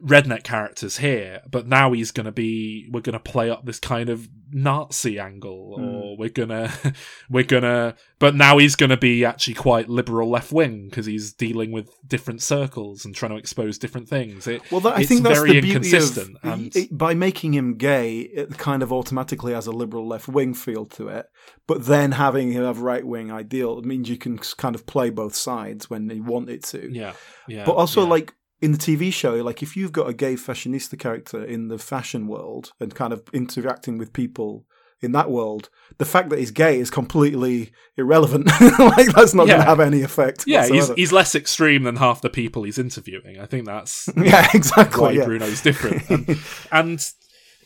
redneck 0.03 0.43
characters 0.45 0.99
here, 0.99 1.43
but 1.51 1.67
now 1.67 1.93
he's 1.93 2.11
going 2.11 2.27
to 2.27 2.33
be 2.33 2.89
we're 2.91 3.01
going 3.01 3.15
to 3.15 3.19
play 3.21 3.51
up 3.51 3.65
this 3.65 3.79
kind 3.81 4.09
of 4.09 4.29
Nazi 4.51 5.19
angle, 5.19 5.75
or 5.75 6.15
hmm. 6.15 6.21
we're 6.21 6.29
gonna 6.29 6.73
we're 7.31 7.45
gonna, 7.45 7.97
but 8.19 8.35
now 8.35 8.59
he's 8.59 8.77
going 8.77 8.91
to 8.91 8.97
be 8.97 9.25
actually 9.25 9.55
quite 9.55 9.89
liberal 9.89 10.31
left 10.31 10.53
wing 10.53 10.89
because 10.89 11.07
he's 11.07 11.33
dealing 11.33 11.73
with 11.73 11.91
different 12.07 12.43
circles 12.43 13.05
and 13.05 13.15
trying 13.15 13.33
to 13.33 13.39
expose 13.39 13.79
different 13.79 14.09
things. 14.09 14.47
It, 14.47 14.63
Well, 14.71 14.81
that, 14.83 14.97
I 14.97 15.01
it's 15.01 15.09
think 15.09 15.23
that's 15.25 15.39
very 15.39 15.55
the 15.55 15.61
beauty 15.61 15.77
inconsistent, 15.77 16.37
of 16.43 16.53
and 16.53 16.77
it- 16.77 16.97
by 16.97 17.15
making 17.15 17.55
him 17.55 17.77
gay. 17.77 18.21
It 18.21 18.57
kind 18.57 18.83
of 18.83 18.93
automatically 18.93 19.53
has 19.53 19.67
a 19.67 19.73
liberal 19.73 20.07
left 20.07 20.29
wing 20.29 20.55
feel 20.55 20.87
to 20.87 21.09
it, 21.09 21.27
but 21.67 21.87
then 21.87 22.13
having 22.13 22.53
him 22.53 22.65
have 22.65 22.81
right 22.81 23.05
wing 23.05 23.33
ideal 23.33 23.83
means 23.83 24.09
you 24.09 24.17
can 24.17 24.39
kind 24.39 24.75
of 24.75 24.87
play 24.87 25.11
both 25.11 25.35
sides 25.35 25.91
when 25.91 26.09
you 26.09 26.23
want 26.23 26.51
it 26.51 26.63
to. 26.65 26.93
yeah, 26.93 27.15
yeah, 27.49 27.65
But 27.65 27.73
also, 27.73 28.03
yeah. 28.03 28.09
like 28.11 28.35
in 28.61 28.73
the 28.73 28.79
TV 28.79 29.13
show, 29.13 29.35
like 29.37 29.63
if 29.63 29.77
you've 29.77 29.93
got 29.93 30.09
a 30.09 30.15
gay 30.15 30.35
fashionista 30.35 30.99
character 30.99 31.45
in 31.45 31.69
the 31.69 31.79
fashion 31.79 32.27
world 32.27 32.73
and 32.81 32.95
kind 32.95 33.13
of 33.13 33.23
interacting 33.33 33.99
with 33.99 34.13
people 34.13 34.65
in 35.03 35.13
that 35.13 35.31
world, 35.31 35.69
the 35.99 36.05
fact 36.05 36.31
that 36.31 36.39
he's 36.39 36.51
gay 36.51 36.79
is 36.79 36.91
completely 36.91 37.71
irrelevant. 37.97 38.47
like 38.79 39.13
that's 39.15 39.35
not 39.35 39.47
going 39.47 39.61
to 39.61 39.67
have 39.67 39.81
any 39.81 40.03
effect. 40.03 40.45
yeah, 40.47 40.67
he's 40.67 40.89
he's 40.95 41.13
less 41.13 41.35
extreme 41.35 41.83
than 41.83 41.97
half 41.97 42.23
the 42.23 42.31
people 42.31 42.63
he's 42.63 42.79
interviewing. 42.79 43.39
I 43.39 43.47
think 43.47 43.67
that's 43.67 44.09
yeah, 44.17 44.49
exactly. 44.55 45.03
why 45.03 45.11
yeah. 45.11 45.25
Bruno's 45.25 45.61
different. 45.61 46.09
And, 46.09 46.31
um, 46.31 46.37
and 46.73 47.11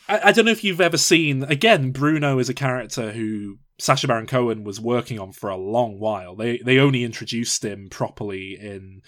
I, 0.09 0.20
I 0.24 0.32
don't 0.32 0.45
know 0.45 0.51
if 0.51 0.64
you've 0.64 0.80
ever 0.80 0.99
seen 0.99 1.45
again. 1.45 1.93
Bruno 1.93 2.38
is 2.41 2.49
a 2.49 2.55
character 2.55 3.12
who 3.12 3.59
Sacha 3.78 4.09
Baron 4.09 4.26
Cohen 4.26 4.64
was 4.64 4.80
working 4.80 5.20
on 5.20 5.32
for 5.32 5.51
a 5.51 5.57
long 5.57 6.01
while. 6.01 6.34
They 6.34 6.59
they 6.59 6.78
only 6.78 7.05
introduced 7.05 7.64
him 7.64 7.88
properly 7.91 8.59
in 8.61 9.03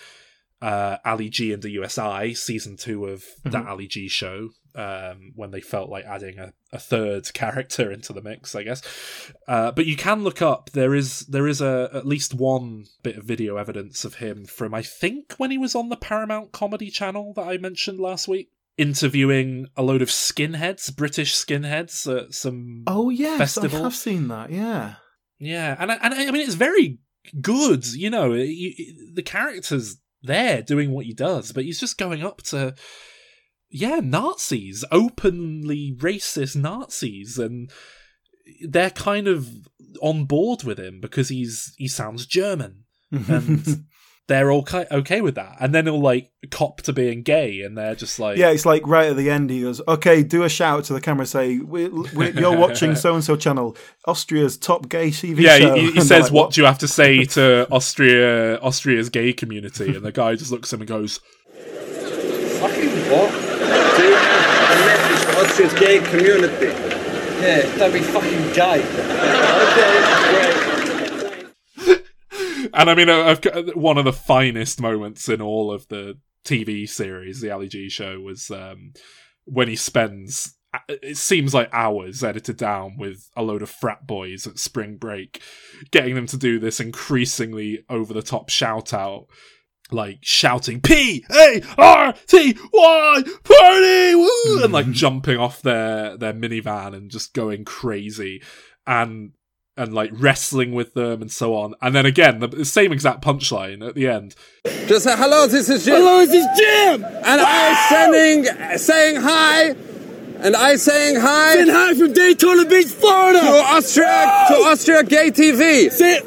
uh, 0.63 0.97
Ali 1.05 1.29
G 1.29 1.53
in 1.53 1.61
da 1.61 1.69
USAiii 1.69 2.35
season 2.37 2.77
two 2.77 3.07
of 3.07 3.21
Mm-hmm. 3.23 3.51
that 3.51 3.67
Ali 3.67 3.87
G 3.89 4.09
show 4.09 4.51
um, 4.75 5.33
when 5.35 5.51
they 5.51 5.61
felt 5.61 5.91
like 5.91 6.05
adding 6.07 6.39
a, 6.39 6.53
a 6.73 6.79
third 6.79 7.33
character 7.41 7.91
into 7.93 8.13
the 8.15 8.23
mix, 8.23 8.55
I 8.55 8.63
guess. 8.63 8.81
Uh, 9.47 9.73
but 9.73 9.85
you 9.87 9.97
can 9.97 10.23
look 10.25 10.41
up. 10.41 10.71
There 10.71 10.95
is 10.95 11.21
there 11.27 11.47
is 11.49 11.61
a 11.61 11.91
at 11.93 12.07
least 12.07 12.33
one 12.35 12.87
bit 13.03 13.17
of 13.19 13.25
video 13.25 13.57
evidence 13.57 14.05
of 14.05 14.15
him 14.15 14.45
from 14.47 14.73
I 14.73 14.83
think 14.83 15.35
when 15.37 15.51
he 15.51 15.59
was 15.59 15.75
on 15.75 15.89
the 15.91 15.97
Paramount 15.97 16.53
Comedy 16.53 16.91
Channel 16.91 17.35
that 17.35 17.47
I 17.49 17.59
mentioned 17.59 17.99
last 18.01 18.29
week, 18.29 18.51
interviewing 18.79 19.67
a 19.77 19.83
load 19.83 20.03
of 20.03 20.09
skinheads, 20.09 20.95
British 20.97 21.35
skinheads 21.35 22.07
at 22.15 22.33
some 22.35 22.85
Oh 22.87 23.11
yes, 23.11 23.39
festival. 23.39 23.81
I 23.81 23.83
have 23.83 23.95
seen 23.95 24.29
that. 24.29 24.51
Yeah. 24.51 24.95
Yeah, 25.39 25.75
and 25.79 25.91
I, 25.91 25.97
and 25.97 26.15
I 26.15 26.31
mean 26.31 26.43
it's 26.43 26.55
very 26.55 26.99
good. 27.41 27.85
You 27.87 28.11
know, 28.11 28.33
you, 28.33 29.13
the 29.15 29.23
character's 29.25 29.97
there 30.23 30.63
doing 30.63 30.91
what 30.91 31.07
he 31.07 31.13
does, 31.13 31.53
but 31.53 31.65
he's 31.65 31.81
just 31.81 31.99
going 31.99 32.23
up 32.23 32.43
to 32.43 32.75
yeah 33.71 34.01
Nazis, 34.03 34.85
openly 34.91 35.95
racist 35.99 36.57
Nazis, 36.57 37.39
and 37.39 37.71
they're 38.67 38.91
kind 38.91 39.29
of 39.29 39.49
on 40.01 40.25
board 40.25 40.65
with 40.65 40.79
him 40.79 41.01
because 41.01 41.29
he's 41.29 41.75
he 41.77 41.89
sounds 41.89 42.27
German, 42.27 42.85
and 43.11 43.85
they're 44.33 44.51
all 44.51 44.65
ki- 44.65 44.87
okay 44.91 45.21
with 45.21 45.35
that. 45.37 45.57
And 45.61 45.75
then 45.75 45.85
he'll 45.87 46.01
like 46.01 46.31
cop 46.51 46.81
to 46.83 46.93
being 46.93 47.23
gay, 47.23 47.61
and 47.61 47.77
they're 47.79 47.95
just 47.95 48.19
like 48.19 48.39
Yeah, 48.39 48.51
it's 48.51 48.67
like 48.67 48.87
right 48.87 49.11
at 49.11 49.17
the 49.17 49.31
end. 49.31 49.51
He 49.51 49.61
goes, 49.63 49.81
"Okay, 49.87 50.23
do 50.23 50.43
a 50.43 50.49
shout 50.49 50.85
to 50.85 50.93
the 50.95 51.01
camera. 51.01 51.27
Say 51.27 51.59
we 51.59 51.89
we 51.89 52.31
you're 52.33 52.57
watching 52.57 52.97
so 52.97 53.15
and 53.15 53.23
so 53.23 53.37
channel, 53.37 53.77
Austria's 54.07 54.57
top 54.57 54.89
gay 54.89 55.11
TV 55.11 55.41
Yeah, 55.43 55.59
show." 55.59 55.75
he, 55.75 55.93
he 55.93 56.01
says, 56.13 56.25
like, 56.25 56.33
"What 56.33 56.53
do 56.53 56.61
you 56.63 56.67
have 56.67 56.79
to 56.79 56.89
say 56.89 57.25
to 57.27 57.69
Austria, 57.71 58.57
Austria's 58.59 59.09
gay 59.11 59.33
community?" 59.33 59.95
And 59.95 60.05
the 60.05 60.13
guy 60.13 60.35
just 60.35 60.51
looks 60.51 60.73
at 60.73 60.79
him 60.79 60.83
and 60.83 60.89
goes, 60.89 61.21
Fucking 61.55 62.91
what? 63.11 63.31
See, 63.97 64.13
a 64.13 64.77
message 64.87 65.23
to 65.27 65.41
Austria's 65.41 65.75
gay 65.75 65.99
community. 66.01 66.67
Yeah, 67.43 67.77
don't 67.77 67.93
be 67.93 68.01
fucking 68.01 68.53
gay. 68.53 68.83
Okay, 68.83 69.95
great. 70.31 70.52
And 72.73 72.91
I 72.91 72.95
mean, 72.95 73.09
I've 73.09 73.41
one 73.75 73.99
of 73.99 74.05
the 74.05 74.13
finest 74.13 74.81
moments 74.81 75.29
in 75.29 75.41
all 75.41 75.73
of 75.73 75.89
the 75.89 76.19
TV 76.45 76.89
series, 76.89 77.41
the 77.41 77.51
Ali 77.51 77.69
G 77.69 77.89
show, 77.89 78.21
was 78.21 78.51
um, 78.51 78.93
when 79.45 79.69
he 79.69 79.77
spends. 79.77 80.57
It 80.89 81.19
seems 81.19 81.53
like 81.53 81.69
hours 81.71 82.25
edited 82.25 82.57
down 82.57 82.97
with 82.97 83.29
a 83.37 83.43
load 83.43 83.61
of 83.61 83.69
frat 83.69 84.07
boys 84.07 84.47
at 84.47 84.59
spring 84.59 84.97
break, 84.97 85.43
getting 85.91 86.15
them 86.15 86.27
to 86.29 86.39
do 86.39 86.59
this 86.59 86.81
increasingly 86.81 87.85
over 87.91 88.15
the 88.15 88.23
top 88.23 88.49
shout 88.49 88.95
out, 88.95 89.27
like 89.91 90.21
shouting 90.23 90.81
P 90.81 91.27
A 91.31 91.63
R 91.77 92.15
T 92.27 92.57
Y 92.73 93.23
party 93.45 94.15
woo, 94.15 94.65
and 94.65 94.73
like 94.73 94.91
jumping 94.93 95.37
off 95.37 95.61
their 95.61 96.17
their 96.17 96.33
minivan 96.33 96.95
and 96.95 97.11
just 97.11 97.35
going 97.35 97.67
crazy, 97.67 98.43
and 98.87 99.33
and 99.77 99.95
like 99.95 100.11
wrestling 100.15 100.73
with 100.73 100.95
them 100.95 101.23
and 101.23 101.31
so 101.31 101.55
on. 101.55 101.75
And 101.81 101.95
then 101.95 102.07
again, 102.07 102.41
the 102.41 102.65
same 102.65 102.93
exact 102.93 103.23
punchline 103.23 103.87
at 103.87 103.95
the 103.95 104.09
end. 104.09 104.35
Just 104.87 105.05
say 105.05 105.17
hello. 105.17 105.47
This 105.47 105.69
is 105.69 105.85
Jim. 105.85 105.95
Hello, 105.95 106.27
this 106.27 106.35
is 106.35 106.59
Jim. 106.59 107.05
And 107.05 107.41
I 107.41 107.73
ah! 107.73 107.87
sending, 107.89 108.79
saying 108.79 109.17
hi. 109.17 109.75
And 110.45 110.57
I 110.57 110.75
saying 110.75 111.21
hi 111.21 111.55
Saying 111.55 111.69
hi 111.69 111.95
from 111.95 112.13
Daytona 112.13 112.67
Beach, 112.67 112.89
Florida. 112.89 113.39
to 113.39 113.47
Florida. 113.47 113.65
Austria, 113.69 114.07
to 114.07 114.11
ah! 114.11 114.73
Austria 114.73 115.05
Gay 115.05 115.31
TV. 115.31 115.91
Say 115.91 116.21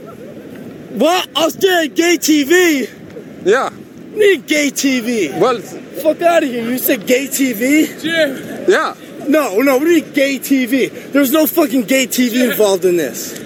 what? 0.95 1.27
Australia 1.35 1.89
gay 1.89 2.17
TV. 2.17 3.45
Yeah. 3.45 3.69
Need 4.13 4.47
gay 4.47 4.71
TV. 4.71 5.37
Well, 5.37 5.59
Fuck 5.59 6.21
out 6.21 6.43
of 6.43 6.49
here. 6.49 6.69
You 6.69 6.77
said 6.77 7.05
gay 7.05 7.27
TV? 7.27 8.01
Jim. 8.01 8.65
yeah. 8.69 8.95
No, 9.27 9.59
no, 9.61 9.77
we 9.77 9.85
need 10.01 10.13
gay 10.13 10.37
TV. 10.39 11.11
There's 11.11 11.31
no 11.31 11.45
fucking 11.47 11.83
gay 11.83 12.07
TV 12.07 12.49
involved 12.51 12.85
in 12.85 12.97
this. 12.97 13.39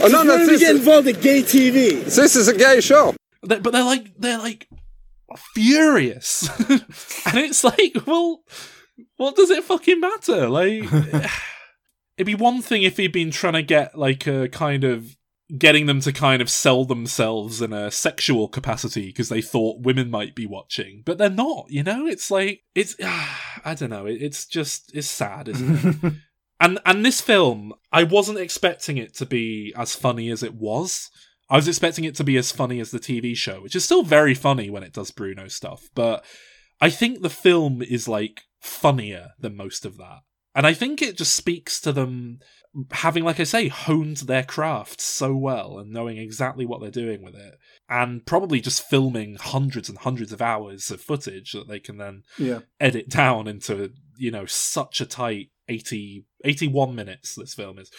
Oh, 0.00 0.08
no, 0.08 0.22
no, 0.22 0.36
we 0.38 0.46
this, 0.46 0.60
get 0.60 0.76
involved 0.76 1.06
in 1.08 1.20
gay 1.20 1.42
TV? 1.42 2.04
this 2.04 2.34
is 2.36 2.48
a 2.48 2.56
gay 2.56 2.80
show. 2.80 3.14
They- 3.46 3.58
But 3.60 3.72
they're 3.72 3.84
like 3.84 4.14
they're 4.18 4.38
like 4.38 4.68
furious, 5.54 6.48
and 6.68 7.38
it's 7.38 7.64
like, 7.64 7.96
well, 8.06 8.42
what 9.16 9.36
does 9.36 9.50
it 9.50 9.64
fucking 9.64 10.00
matter? 10.00 10.48
Like, 10.48 10.84
it'd 12.16 12.26
be 12.26 12.34
one 12.34 12.62
thing 12.62 12.82
if 12.82 12.96
he'd 12.96 13.12
been 13.12 13.30
trying 13.30 13.54
to 13.54 13.62
get 13.62 13.96
like 13.98 14.26
a 14.26 14.48
kind 14.48 14.84
of 14.84 15.16
getting 15.58 15.86
them 15.86 16.00
to 16.00 16.12
kind 16.12 16.40
of 16.40 16.50
sell 16.50 16.84
themselves 16.84 17.60
in 17.60 17.72
a 17.72 17.90
sexual 17.90 18.48
capacity 18.48 19.06
because 19.06 19.28
they 19.28 19.42
thought 19.42 19.82
women 19.82 20.10
might 20.10 20.34
be 20.34 20.46
watching, 20.46 21.02
but 21.04 21.18
they're 21.18 21.30
not. 21.30 21.66
You 21.68 21.82
know, 21.82 22.06
it's 22.06 22.30
like 22.30 22.62
it's 22.74 22.96
I 23.02 23.74
don't 23.76 23.90
know. 23.90 24.06
It, 24.06 24.22
it's 24.22 24.46
just 24.46 24.94
it's 24.94 25.10
sad, 25.10 25.48
isn't 25.48 26.04
it? 26.04 26.12
and 26.60 26.78
and 26.86 27.04
this 27.04 27.20
film, 27.20 27.74
I 27.92 28.04
wasn't 28.04 28.38
expecting 28.38 28.96
it 28.96 29.14
to 29.16 29.26
be 29.26 29.72
as 29.76 29.94
funny 29.94 30.30
as 30.30 30.42
it 30.42 30.54
was. 30.54 31.10
I 31.50 31.56
was 31.56 31.68
expecting 31.68 32.04
it 32.04 32.14
to 32.16 32.24
be 32.24 32.38
as 32.38 32.50
funny 32.50 32.80
as 32.80 32.90
the 32.90 32.98
TV 32.98 33.36
show, 33.36 33.60
which 33.60 33.76
is 33.76 33.84
still 33.84 34.02
very 34.02 34.34
funny 34.34 34.70
when 34.70 34.82
it 34.82 34.94
does 34.94 35.10
Bruno 35.10 35.48
stuff, 35.48 35.90
but 35.94 36.24
I 36.80 36.88
think 36.88 37.20
the 37.20 37.30
film 37.30 37.82
is 37.82 38.08
like 38.08 38.42
funnier 38.60 39.30
than 39.38 39.56
most 39.56 39.84
of 39.84 39.98
that. 39.98 40.20
And 40.54 40.66
I 40.66 40.74
think 40.74 41.00
it 41.00 41.16
just 41.16 41.34
speaks 41.34 41.80
to 41.82 41.92
them 41.92 42.40
having, 42.90 43.24
like 43.24 43.38
I 43.38 43.44
say, 43.44 43.68
honed 43.68 44.18
their 44.18 44.42
craft 44.42 45.00
so 45.00 45.34
well 45.34 45.78
and 45.78 45.90
knowing 45.90 46.16
exactly 46.16 46.64
what 46.64 46.80
they're 46.80 46.90
doing 46.90 47.22
with 47.22 47.34
it. 47.34 47.58
And 47.88 48.24
probably 48.24 48.60
just 48.60 48.88
filming 48.88 49.36
hundreds 49.36 49.88
and 49.88 49.98
hundreds 49.98 50.32
of 50.32 50.40
hours 50.40 50.90
of 50.90 51.00
footage 51.00 51.52
that 51.52 51.68
they 51.68 51.80
can 51.80 51.98
then 51.98 52.22
Yeah. 52.38 52.60
edit 52.80 53.08
down 53.08 53.46
into, 53.46 53.92
you 54.16 54.30
know, 54.30 54.46
such 54.46 55.00
a 55.00 55.06
tight 55.06 55.50
80, 55.68 56.24
81 56.44 56.94
minutes 56.94 57.34
this 57.34 57.54
film 57.54 57.78
is. 57.78 57.90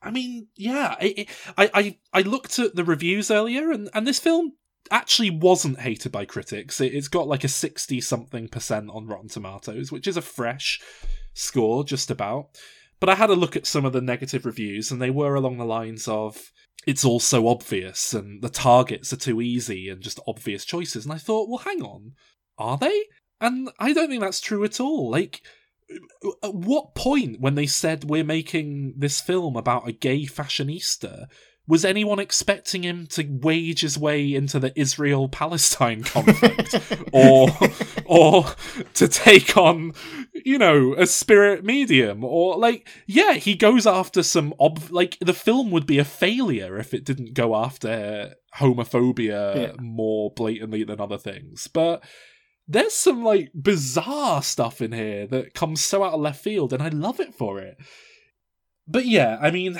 I 0.00 0.12
mean, 0.12 0.46
yeah, 0.56 0.94
I, 1.00 1.26
I, 1.56 1.70
I, 1.74 1.98
I 2.12 2.20
looked 2.22 2.58
at 2.60 2.76
the 2.76 2.84
reviews 2.84 3.32
earlier, 3.32 3.72
and, 3.72 3.90
and 3.92 4.06
this 4.06 4.20
film 4.20 4.52
actually 4.92 5.30
wasn't 5.30 5.80
hated 5.80 6.12
by 6.12 6.24
critics. 6.24 6.80
It, 6.80 6.94
it's 6.94 7.08
got 7.08 7.26
like 7.26 7.42
a 7.42 7.48
60 7.48 8.00
something 8.00 8.46
percent 8.48 8.90
on 8.92 9.08
Rotten 9.08 9.28
Tomatoes, 9.28 9.90
which 9.90 10.06
is 10.06 10.16
a 10.16 10.22
fresh 10.22 10.80
score, 11.34 11.82
just 11.82 12.12
about. 12.12 12.50
But 13.00 13.08
I 13.08 13.14
had 13.14 13.30
a 13.30 13.34
look 13.34 13.56
at 13.56 13.66
some 13.66 13.84
of 13.84 13.92
the 13.92 14.00
negative 14.00 14.44
reviews, 14.44 14.90
and 14.90 15.00
they 15.00 15.10
were 15.10 15.34
along 15.34 15.58
the 15.58 15.64
lines 15.64 16.08
of 16.08 16.52
it's 16.86 17.04
all 17.04 17.20
so 17.20 17.48
obvious, 17.48 18.14
and 18.14 18.42
the 18.42 18.48
targets 18.48 19.12
are 19.12 19.16
too 19.16 19.40
easy, 19.40 19.88
and 19.88 20.00
just 20.00 20.20
obvious 20.26 20.64
choices. 20.64 21.04
And 21.04 21.12
I 21.12 21.18
thought, 21.18 21.48
well, 21.48 21.58
hang 21.58 21.82
on, 21.82 22.12
are 22.56 22.76
they? 22.76 23.04
And 23.40 23.70
I 23.78 23.92
don't 23.92 24.08
think 24.08 24.22
that's 24.22 24.40
true 24.40 24.64
at 24.64 24.80
all. 24.80 25.10
Like, 25.10 25.42
at 26.42 26.54
what 26.54 26.94
point 26.94 27.40
when 27.40 27.54
they 27.54 27.66
said 27.66 28.04
we're 28.04 28.24
making 28.24 28.94
this 28.96 29.20
film 29.20 29.56
about 29.56 29.88
a 29.88 29.92
gay 29.92 30.24
fashionista 30.24 31.26
was 31.68 31.84
anyone 31.84 32.18
expecting 32.18 32.82
him 32.82 33.06
to 33.06 33.22
wage 33.30 33.82
his 33.82 33.96
way 33.98 34.34
into 34.34 34.58
the 34.58 34.72
Israel 34.80 35.28
Palestine 35.28 36.02
conflict 36.02 36.74
or 37.12 37.48
or 38.06 38.46
to 38.94 39.06
take 39.06 39.56
on 39.56 39.92
you 40.32 40.58
know 40.58 40.94
a 40.96 41.06
spirit 41.06 41.64
medium 41.64 42.24
or 42.24 42.56
like 42.56 42.88
yeah 43.06 43.34
he 43.34 43.54
goes 43.54 43.86
after 43.86 44.22
some 44.22 44.54
ob- 44.58 44.90
like 44.90 45.18
the 45.20 45.34
film 45.34 45.70
would 45.70 45.86
be 45.86 45.98
a 45.98 46.04
failure 46.04 46.78
if 46.78 46.94
it 46.94 47.04
didn't 47.04 47.34
go 47.34 47.54
after 47.54 48.34
homophobia 48.56 49.54
Yeah. 49.56 49.72
more 49.78 50.32
blatantly 50.34 50.84
than 50.84 51.00
other 51.00 51.18
things 51.18 51.68
but 51.68 52.02
there's 52.66 52.94
some 52.94 53.24
like 53.24 53.50
bizarre 53.54 54.42
stuff 54.42 54.80
in 54.82 54.92
here 54.92 55.26
that 55.26 55.54
comes 55.54 55.82
so 55.84 56.02
out 56.04 56.12
of 56.14 56.20
left 56.20 56.42
field 56.42 56.72
and 56.72 56.82
I 56.82 56.88
love 56.88 57.18
it 57.18 57.34
for 57.34 57.58
it. 57.60 57.78
But 58.86 59.06
yeah, 59.06 59.38
I 59.40 59.50
mean 59.50 59.78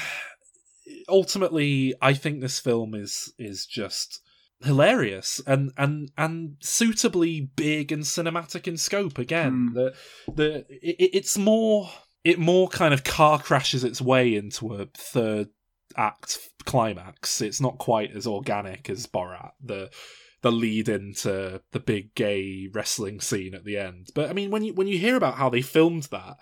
ultimately 1.09 1.95
I 2.01 2.15
think 2.15 2.41
this 2.41 2.61
film 2.61 2.95
is 2.95 3.33
is 3.39 3.67
just 3.67 4.21
hilarious 4.61 5.41
and 5.47 5.71
and 5.77 6.11
and 6.17 6.57
suitably 6.61 7.41
big 7.55 7.93
and 7.93 8.03
cinematic 8.03 8.67
in 8.67 8.77
scope 8.77 9.19
again. 9.19 9.69
Hmm. 9.69 9.75
The 9.75 9.95
the 10.33 10.57
it, 10.69 11.11
it's 11.15 11.39
more 11.39 11.91
it 12.25 12.39
more 12.39 12.69
kind 12.69 12.93
of 12.93 13.05
car 13.05 13.39
crashes 13.39 13.85
its 13.85 14.01
way 14.01 14.35
into 14.35 14.75
a 14.75 14.87
third 14.97 15.49
act 15.97 16.39
climax. 16.65 17.41
It's 17.41 17.61
not 17.61 17.79
quite 17.79 18.15
as 18.15 18.27
organic 18.27 18.91
as 18.91 19.07
Borat. 19.07 19.53
The 19.63 19.91
the 20.43 20.53
lead 20.53 20.89
into 20.89 21.61
the 21.73 21.81
big 21.81 22.15
gay 22.15 22.69
wrestling 22.73 23.21
scene 23.21 23.55
at 23.55 23.65
the 23.65 23.77
end. 23.77 24.09
But 24.15 24.31
I 24.31 24.33
mean, 24.33 24.51
when 24.51 24.63
you 24.63 24.75
when 24.75 24.87
you 24.87 24.99
hear 24.99 25.17
about 25.17 25.35
how 25.35 25.49
they 25.49 25.63
filmed 25.63 26.05
that, 26.05 26.37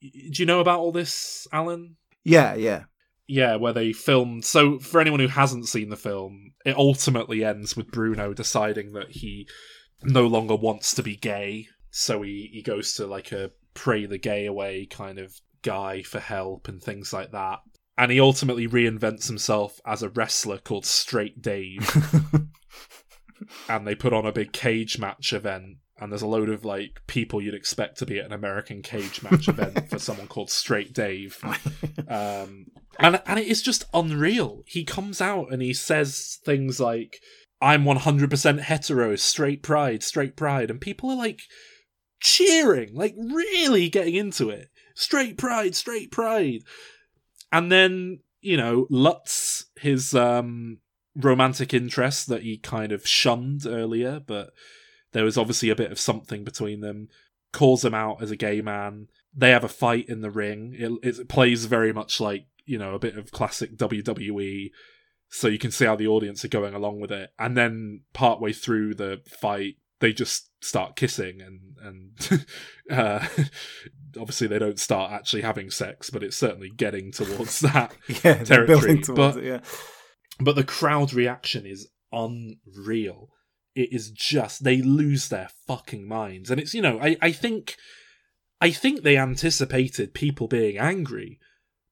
do 0.00 0.42
you 0.42 0.46
know 0.46 0.60
about 0.60 0.80
all 0.80 0.92
this, 0.92 1.46
Alan? 1.52 1.96
Yeah, 2.24 2.54
yeah. 2.54 2.84
Yeah, 3.26 3.56
where 3.56 3.72
they 3.72 3.92
filmed. 3.92 4.44
So 4.44 4.78
for 4.78 5.00
anyone 5.00 5.20
who 5.20 5.28
hasn't 5.28 5.68
seen 5.68 5.90
the 5.90 5.96
film, 5.96 6.52
it 6.64 6.76
ultimately 6.76 7.44
ends 7.44 7.76
with 7.76 7.90
Bruno 7.90 8.34
deciding 8.34 8.92
that 8.92 9.10
he 9.10 9.48
no 10.02 10.26
longer 10.26 10.56
wants 10.56 10.94
to 10.94 11.02
be 11.02 11.16
gay. 11.16 11.68
So 11.90 12.22
he 12.22 12.50
he 12.52 12.62
goes 12.62 12.94
to 12.94 13.06
like 13.06 13.32
a 13.32 13.52
pray 13.74 14.06
the 14.06 14.18
gay 14.18 14.46
away 14.46 14.86
kind 14.86 15.18
of 15.18 15.40
guy 15.62 16.02
for 16.02 16.18
help 16.18 16.68
and 16.68 16.82
things 16.82 17.12
like 17.12 17.32
that. 17.32 17.60
And 17.96 18.10
he 18.10 18.20
ultimately 18.20 18.66
reinvents 18.66 19.28
himself 19.28 19.80
as 19.86 20.02
a 20.02 20.08
wrestler 20.08 20.58
called 20.58 20.86
Straight 20.86 21.40
Dave 21.40 21.88
and 23.68 23.86
they 23.86 23.94
put 23.94 24.12
on 24.12 24.26
a 24.26 24.32
big 24.32 24.52
cage 24.52 24.98
match 24.98 25.32
event 25.32 25.76
and 26.02 26.10
there's 26.10 26.22
a 26.22 26.26
load 26.26 26.48
of 26.48 26.64
like 26.64 27.00
people 27.06 27.40
you'd 27.40 27.54
expect 27.54 27.98
to 27.98 28.06
be 28.06 28.18
at 28.18 28.26
an 28.26 28.32
American 28.32 28.82
cage 28.82 29.22
match 29.22 29.46
event 29.46 29.88
for 29.88 29.98
someone 30.00 30.26
called 30.26 30.50
Straight 30.50 30.92
Dave. 30.92 31.38
Um, 32.08 32.66
and 32.98 33.22
and 33.24 33.38
it 33.38 33.46
is 33.46 33.62
just 33.62 33.84
unreal. 33.94 34.64
He 34.66 34.84
comes 34.84 35.22
out 35.22 35.50
and 35.50 35.62
he 35.62 35.72
says 35.72 36.38
things 36.44 36.78
like, 36.78 37.20
"I'm 37.58 37.84
100% 37.84 38.60
hetero, 38.60 39.16
straight 39.16 39.62
pride, 39.62 40.02
straight 40.02 40.36
pride," 40.36 40.70
and 40.70 40.78
people 40.78 41.10
are 41.10 41.16
like 41.16 41.40
cheering, 42.20 42.94
like 42.94 43.14
really 43.16 43.88
getting 43.88 44.14
into 44.14 44.50
it. 44.50 44.68
Straight 44.94 45.38
pride, 45.38 45.74
straight 45.74 46.10
pride. 46.10 46.64
And 47.50 47.72
then, 47.72 48.20
you 48.42 48.58
know, 48.58 48.86
Lutz, 48.90 49.66
his 49.76 50.14
um 50.14 50.78
romantic 51.16 51.72
interest 51.72 52.28
that 52.28 52.42
he 52.42 52.58
kind 52.58 52.92
of 52.92 53.06
shunned 53.06 53.64
earlier, 53.66 54.20
but 54.20 54.50
there 55.12 55.24
was 55.24 55.38
obviously 55.38 55.70
a 55.70 55.76
bit 55.76 55.92
of 55.92 56.00
something 56.00 56.44
between 56.44 56.80
them. 56.80 57.08
Calls 57.52 57.84
him 57.84 57.94
out 57.94 58.22
as 58.22 58.30
a 58.30 58.36
gay 58.36 58.62
man. 58.62 59.08
They 59.34 59.50
have 59.50 59.64
a 59.64 59.68
fight 59.68 60.08
in 60.08 60.22
the 60.22 60.30
ring. 60.30 60.74
It, 60.76 61.18
it 61.18 61.28
plays 61.28 61.66
very 61.66 61.92
much 61.92 62.20
like 62.20 62.46
you 62.64 62.78
know 62.78 62.94
a 62.94 62.98
bit 62.98 63.18
of 63.18 63.30
classic 63.30 63.76
WWE, 63.76 64.70
so 65.28 65.48
you 65.48 65.58
can 65.58 65.70
see 65.70 65.84
how 65.84 65.96
the 65.96 66.06
audience 66.06 66.44
are 66.44 66.48
going 66.48 66.74
along 66.74 67.00
with 67.00 67.12
it. 67.12 67.30
And 67.38 67.56
then 67.56 68.02
partway 68.14 68.52
through 68.52 68.94
the 68.94 69.20
fight, 69.26 69.76
they 70.00 70.12
just 70.12 70.48
start 70.64 70.96
kissing 70.96 71.40
and 71.40 71.60
and 71.82 72.46
uh, 72.90 73.26
obviously 74.18 74.46
they 74.46 74.58
don't 74.58 74.78
start 74.78 75.12
actually 75.12 75.42
having 75.42 75.70
sex, 75.70 76.10
but 76.10 76.22
it's 76.22 76.36
certainly 76.36 76.70
getting 76.70 77.12
towards 77.12 77.60
that 77.60 77.94
yeah, 78.24 78.44
territory. 78.44 79.00
towards 79.00 79.08
But 79.08 79.36
it, 79.38 79.44
yeah. 79.44 79.60
but 80.40 80.56
the 80.56 80.64
crowd 80.64 81.12
reaction 81.12 81.66
is 81.66 81.88
unreal. 82.12 83.30
It 83.74 83.92
is 83.92 84.10
just 84.10 84.64
they 84.64 84.82
lose 84.82 85.28
their 85.28 85.48
fucking 85.66 86.06
minds. 86.06 86.50
And 86.50 86.60
it's 86.60 86.74
you 86.74 86.82
know, 86.82 86.98
I, 87.00 87.16
I 87.20 87.32
think 87.32 87.76
I 88.60 88.70
think 88.70 89.02
they 89.02 89.16
anticipated 89.16 90.14
people 90.14 90.48
being 90.48 90.78
angry. 90.78 91.38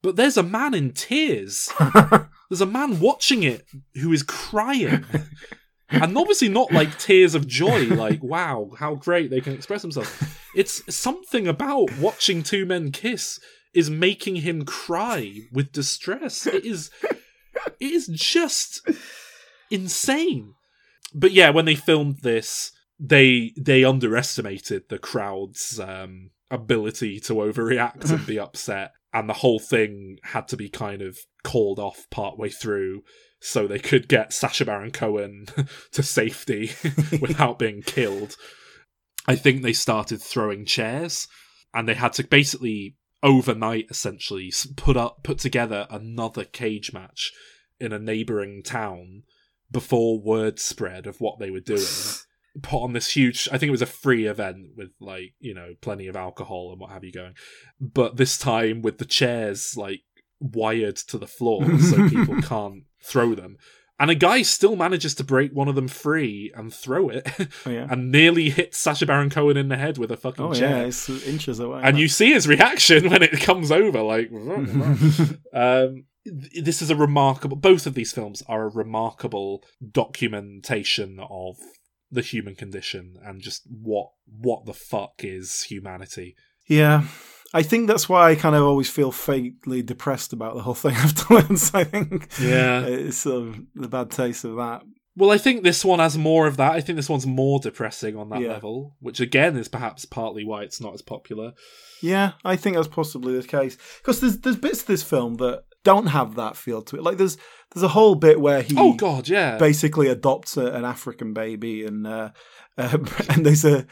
But 0.02 0.16
there's 0.16 0.36
a 0.36 0.42
man 0.42 0.72
in 0.72 0.92
tears. 0.92 1.70
there's 2.48 2.60
a 2.60 2.66
man 2.66 3.00
watching 3.00 3.42
it 3.42 3.66
who 3.96 4.12
is 4.12 4.22
crying. 4.22 5.04
and 5.90 6.16
obviously 6.16 6.48
not 6.48 6.72
like 6.72 6.98
tears 6.98 7.34
of 7.34 7.46
joy, 7.46 7.86
like, 7.86 8.22
wow, 8.22 8.70
how 8.78 8.94
great 8.94 9.30
they 9.30 9.40
can 9.40 9.52
express 9.52 9.82
themselves. 9.82 10.10
It's 10.54 10.94
something 10.94 11.46
about 11.46 11.96
watching 11.98 12.42
two 12.42 12.64
men 12.64 12.92
kiss 12.92 13.40
is 13.74 13.90
making 13.90 14.36
him 14.36 14.64
cry 14.64 15.40
with 15.52 15.72
distress. 15.72 16.46
It 16.46 16.64
is 16.64 16.90
it 17.80 17.92
is 17.92 18.08
just 18.08 18.88
insane. 19.70 20.54
But 21.14 21.32
yeah, 21.32 21.50
when 21.50 21.64
they 21.64 21.74
filmed 21.74 22.18
this, 22.22 22.72
they 22.98 23.52
they 23.56 23.84
underestimated 23.84 24.88
the 24.88 24.98
crowd's 24.98 25.80
um, 25.80 26.30
ability 26.50 27.20
to 27.20 27.34
overreact 27.34 28.10
and 28.10 28.26
be 28.26 28.38
upset, 28.38 28.92
and 29.12 29.28
the 29.28 29.34
whole 29.34 29.58
thing 29.58 30.18
had 30.22 30.48
to 30.48 30.56
be 30.56 30.68
kind 30.68 31.02
of 31.02 31.18
called 31.42 31.78
off 31.78 32.06
partway 32.10 32.50
through 32.50 33.02
so 33.40 33.66
they 33.66 33.78
could 33.78 34.06
get 34.06 34.32
Sacha 34.32 34.66
Baron 34.66 34.90
Cohen 34.90 35.46
to 35.92 36.02
safety 36.02 36.72
without 37.20 37.58
being 37.58 37.82
killed. 37.82 38.36
I 39.26 39.34
think 39.34 39.62
they 39.62 39.72
started 39.72 40.20
throwing 40.20 40.66
chairs, 40.66 41.26
and 41.72 41.88
they 41.88 41.94
had 41.94 42.12
to 42.14 42.24
basically 42.24 42.96
overnight 43.22 43.86
essentially 43.90 44.52
put 44.76 44.96
up 44.96 45.22
put 45.22 45.38
together 45.38 45.86
another 45.90 46.44
cage 46.44 46.92
match 46.92 47.32
in 47.78 47.92
a 47.92 47.98
neighboring 47.98 48.62
town 48.62 49.22
before 49.70 50.18
word 50.20 50.58
spread 50.58 51.06
of 51.06 51.20
what 51.20 51.38
they 51.38 51.50
were 51.50 51.60
doing 51.60 51.84
put 52.62 52.82
on 52.82 52.92
this 52.92 53.12
huge 53.12 53.48
i 53.52 53.56
think 53.58 53.68
it 53.68 53.70
was 53.70 53.80
a 53.82 53.86
free 53.86 54.26
event 54.26 54.70
with 54.76 54.90
like 55.00 55.34
you 55.38 55.54
know 55.54 55.74
plenty 55.80 56.08
of 56.08 56.16
alcohol 56.16 56.70
and 56.72 56.80
what 56.80 56.90
have 56.90 57.04
you 57.04 57.12
going 57.12 57.32
but 57.80 58.16
this 58.16 58.36
time 58.36 58.82
with 58.82 58.98
the 58.98 59.04
chairs 59.04 59.76
like 59.76 60.00
wired 60.40 60.96
to 60.96 61.16
the 61.18 61.28
floor 61.28 61.64
so 61.78 62.08
people 62.08 62.42
can't 62.42 62.82
throw 63.02 63.34
them 63.36 63.56
and 64.00 64.10
a 64.10 64.14
guy 64.14 64.40
still 64.40 64.76
manages 64.76 65.14
to 65.14 65.22
break 65.22 65.52
one 65.52 65.68
of 65.68 65.74
them 65.74 65.86
free 65.86 66.50
and 66.56 66.72
throw 66.74 67.10
it 67.10 67.28
Oh, 67.66 67.70
yeah. 67.70 67.86
and 67.90 68.10
nearly 68.10 68.48
hits 68.48 68.78
Sacha 68.78 69.04
Baron 69.04 69.28
Cohen 69.28 69.58
in 69.58 69.68
the 69.68 69.76
head 69.76 69.98
with 69.98 70.10
a 70.10 70.16
fucking 70.16 70.42
Oh 70.46 70.54
chair 70.54 70.78
yeah, 70.78 70.84
it's 70.86 71.08
inches 71.26 71.60
away. 71.60 71.82
and 71.84 71.98
you 71.98 72.08
see 72.08 72.32
his 72.32 72.48
reaction 72.48 73.10
when 73.10 73.22
it 73.22 73.38
comes 73.42 73.70
over 73.70 74.00
like 74.02 74.30
um 75.52 76.04
this 76.24 76.82
is 76.82 76.90
a 76.90 76.96
remarkable 76.96 77.56
both 77.56 77.86
of 77.86 77.94
these 77.94 78.12
films 78.12 78.42
are 78.46 78.64
a 78.64 78.68
remarkable 78.68 79.62
documentation 80.24 81.18
of 81.30 81.56
the 82.10 82.20
human 82.22 82.54
condition 82.54 83.16
and 83.24 83.40
just 83.40 83.62
what 83.70 84.10
what 84.26 84.66
the 84.66 84.74
fuck 84.74 85.14
is 85.20 85.62
humanity 85.64 86.34
Yeah. 86.66 87.04
I 87.52 87.62
think 87.64 87.88
that's 87.88 88.08
why 88.08 88.30
I 88.30 88.36
kind 88.36 88.54
of 88.54 88.62
always 88.62 88.88
feel 88.88 89.10
faintly 89.10 89.82
depressed 89.82 90.32
about 90.32 90.54
the 90.54 90.62
whole 90.62 90.74
thing 90.74 90.94
afterwards. 91.06 91.72
I 91.74 91.82
think. 91.82 92.28
Yeah. 92.40 92.82
It's 92.86 93.16
sort 93.18 93.48
of 93.48 93.60
the 93.74 93.88
bad 93.88 94.10
taste 94.12 94.44
of 94.44 94.54
that. 94.56 94.82
well 95.16 95.32
i 95.32 95.38
think 95.38 95.62
this 95.64 95.84
one 95.84 95.98
has 95.98 96.16
more 96.16 96.46
of 96.46 96.56
that 96.58 96.72
i 96.72 96.80
think 96.80 96.94
this 96.96 97.08
one's 97.08 97.26
more 97.26 97.58
depressing 97.58 98.16
on 98.16 98.28
that 98.30 98.40
Yeah. 98.40 98.50
level 98.52 98.96
which 99.00 99.18
again 99.20 99.56
is 99.56 99.68
perhaps 99.68 100.04
partly 100.04 100.44
why 100.44 100.62
it's 100.62 100.80
not 100.80 100.94
as 100.94 101.02
popular 101.02 101.52
Yeah, 102.02 102.32
I 102.44 102.56
think 102.56 102.76
that's 102.76 102.88
possibly 102.88 103.36
the 103.38 103.46
case. 103.46 103.76
Because 103.98 104.20
there's 104.20 104.38
there's 104.38 104.56
bits 104.66 104.80
of 104.82 104.86
this 104.86 105.02
film 105.02 105.34
that 105.34 105.64
don't 105.84 106.06
have 106.06 106.34
that 106.36 106.56
feel 106.56 106.82
to 106.82 106.96
it. 106.96 107.02
Like 107.02 107.16
there's 107.16 107.36
there's 107.72 107.82
a 107.82 107.88
whole 107.88 108.14
bit 108.14 108.40
where 108.40 108.62
he 108.62 108.74
oh 108.76 108.94
god 108.94 109.28
yeah 109.28 109.56
basically 109.56 110.08
adopts 110.08 110.56
a, 110.56 110.66
an 110.66 110.84
African 110.84 111.32
baby, 111.32 111.84
and 111.84 112.06
uh, 112.06 112.30
uh, 112.76 112.98
and 113.28 113.46
there's 113.46 113.64
a 113.64 113.86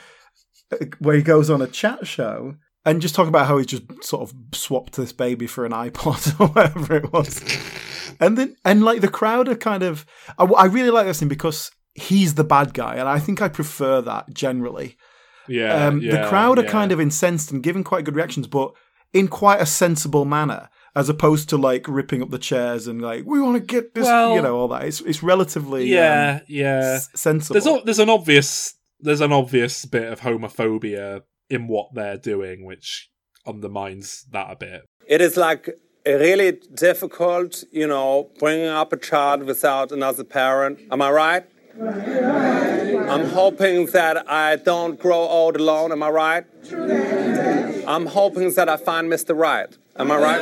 where 0.98 1.16
he 1.16 1.22
goes 1.22 1.48
on 1.48 1.62
a 1.62 1.66
chat 1.66 2.06
show 2.06 2.54
and 2.84 3.00
just 3.00 3.14
talk 3.14 3.28
about 3.28 3.46
how 3.46 3.56
he's 3.58 3.66
just 3.66 3.82
sort 4.02 4.22
of 4.22 4.34
swapped 4.52 4.96
this 4.96 5.12
baby 5.12 5.46
for 5.46 5.64
an 5.64 5.72
iPod 5.72 6.38
or 6.40 6.48
whatever 6.48 6.96
it 6.96 7.12
was, 7.12 7.42
and 8.20 8.36
then 8.36 8.56
and 8.64 8.82
like 8.82 9.00
the 9.00 9.08
crowd 9.08 9.48
are 9.48 9.56
kind 9.56 9.82
of 9.82 10.04
I, 10.38 10.44
I 10.44 10.64
really 10.66 10.90
like 10.90 11.06
this 11.06 11.18
thing 11.18 11.28
because 11.28 11.70
he's 11.94 12.34
the 12.34 12.44
bad 12.44 12.74
guy, 12.74 12.96
and 12.96 13.08
I 13.08 13.18
think 13.18 13.40
I 13.40 13.48
prefer 13.48 14.00
that 14.02 14.32
generally. 14.32 14.96
yeah, 15.48 15.86
Um, 15.86 16.00
yeah 16.00 16.22
the 16.22 16.28
crowd 16.28 16.58
are 16.58 16.64
yeah. 16.64 16.70
kind 16.70 16.92
of 16.92 17.00
incensed 17.00 17.50
and 17.50 17.62
giving 17.62 17.84
quite 17.84 18.04
good 18.04 18.16
reactions, 18.16 18.46
but 18.46 18.72
in 19.12 19.28
quite 19.28 19.60
a 19.60 19.66
sensible 19.66 20.24
manner, 20.24 20.68
as 21.00 21.08
opposed 21.08 21.48
to 21.50 21.56
like 21.70 21.84
ripping 21.88 22.20
up 22.22 22.30
the 22.30 22.38
chairs 22.50 22.86
and 22.88 23.00
like 23.10 23.22
we 23.32 23.40
want 23.40 23.56
to 23.56 23.60
get 23.74 23.94
this, 23.94 24.04
Well- 24.04 24.34
you 24.34 24.42
know, 24.42 24.56
all 24.58 24.68
that. 24.74 24.82
It's 24.88 25.00
it's 25.10 25.22
relatively 25.22 25.82
yeah 25.86 26.38
um, 26.40 26.46
yeah 26.48 26.96
s- 27.00 27.08
sensible. 27.14 27.54
there's 27.54 27.66
a, 27.66 27.84
there's 27.84 27.98
an 28.06 28.10
obvious 28.10 28.74
there's 29.06 29.20
an 29.28 29.32
obvious 29.32 29.84
bit 29.96 30.06
of 30.12 30.20
homophobia 30.20 31.22
in 31.48 31.68
what 31.68 31.86
they're 31.94 32.16
doing 32.32 32.64
which 32.70 33.10
undermines 33.46 34.08
that 34.32 34.48
a 34.50 34.56
bit 34.56 34.80
It 35.06 35.20
is 35.20 35.36
like 35.36 35.64
really 36.04 36.52
difficult, 36.74 37.64
you 37.80 37.86
know, 37.86 38.30
bringing 38.42 38.72
up 38.82 38.92
a 38.92 38.96
child 39.10 39.40
without 39.44 39.88
another 39.92 40.24
parent. 40.24 40.76
Am 40.90 41.00
I 41.08 41.10
right? 41.24 41.44
I'm 43.14 43.26
hoping 43.40 43.86
that 43.96 44.16
I 44.28 44.56
don't 44.56 44.98
grow 44.98 45.20
old 45.38 45.56
alone. 45.56 45.92
Am 45.92 46.02
I 46.02 46.10
right? 46.24 46.44
I'm 47.86 48.06
hoping 48.06 48.52
that 48.54 48.68
I 48.68 48.76
find 48.76 49.04
Mr. 49.12 49.36
Right. 49.36 49.76
Am 49.98 50.10
I 50.12 50.16
right? 50.16 50.40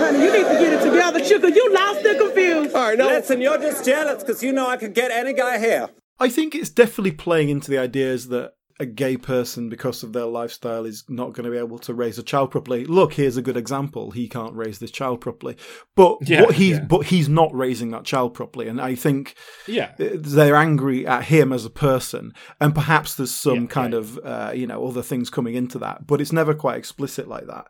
Honey, 0.00 0.24
you 0.24 0.32
need 0.32 0.44
to 0.44 0.58
get 0.58 0.72
it 0.72 0.82
together, 0.82 1.22
sugar. 1.24 1.48
You 1.48 1.74
lost 1.74 2.06
and 2.06 2.18
confused. 2.18 2.74
All 2.74 2.88
right, 2.88 2.98
no. 2.98 3.08
Listen, 3.08 3.42
you're 3.42 3.58
just 3.58 3.84
jealous 3.84 4.22
because 4.22 4.42
you 4.42 4.52
know 4.52 4.66
I 4.66 4.78
could 4.78 4.94
get 4.94 5.10
any 5.10 5.34
guy 5.34 5.58
here. 5.58 5.90
I 6.18 6.30
think 6.30 6.54
it's 6.54 6.70
definitely 6.70 7.12
playing 7.12 7.50
into 7.50 7.70
the 7.70 7.78
ideas 7.78 8.28
that 8.28 8.54
a 8.82 8.86
gay 8.86 9.16
person, 9.16 9.68
because 9.68 10.02
of 10.02 10.12
their 10.12 10.26
lifestyle, 10.26 10.84
is 10.84 11.04
not 11.08 11.32
going 11.32 11.44
to 11.44 11.50
be 11.50 11.56
able 11.56 11.78
to 11.78 11.94
raise 11.94 12.18
a 12.18 12.22
child 12.22 12.50
properly. 12.50 12.84
Look, 12.84 13.14
here's 13.14 13.36
a 13.38 13.42
good 13.42 13.56
example. 13.56 14.10
He 14.10 14.28
can't 14.28 14.54
raise 14.54 14.78
this 14.78 14.90
child 14.90 15.20
properly, 15.22 15.56
but 15.96 16.18
Yeah, 16.28 16.42
what 16.42 16.54
he's 16.56 16.76
yeah. 16.76 16.84
but 16.84 17.06
he's 17.06 17.28
not 17.28 17.54
raising 17.54 17.90
that 17.92 18.04
child 18.04 18.34
properly, 18.34 18.68
and 18.68 18.80
I 18.80 18.94
think 18.94 19.34
yeah 19.66 19.92
they're 19.98 20.56
angry 20.56 21.06
at 21.06 21.24
him 21.24 21.52
as 21.52 21.64
a 21.64 21.70
person, 21.70 22.32
and 22.60 22.74
perhaps 22.74 23.14
there's 23.14 23.32
some 23.32 23.62
Yeah, 23.62 23.66
kind 23.68 23.94
of 23.94 24.18
uh, 24.24 24.52
you 24.54 24.66
know 24.66 24.86
other 24.86 25.02
things 25.02 25.30
coming 25.30 25.54
into 25.54 25.78
that, 25.78 26.06
but 26.06 26.20
it's 26.20 26.32
never 26.32 26.52
quite 26.54 26.76
explicit 26.76 27.28
like 27.28 27.46
that. 27.46 27.66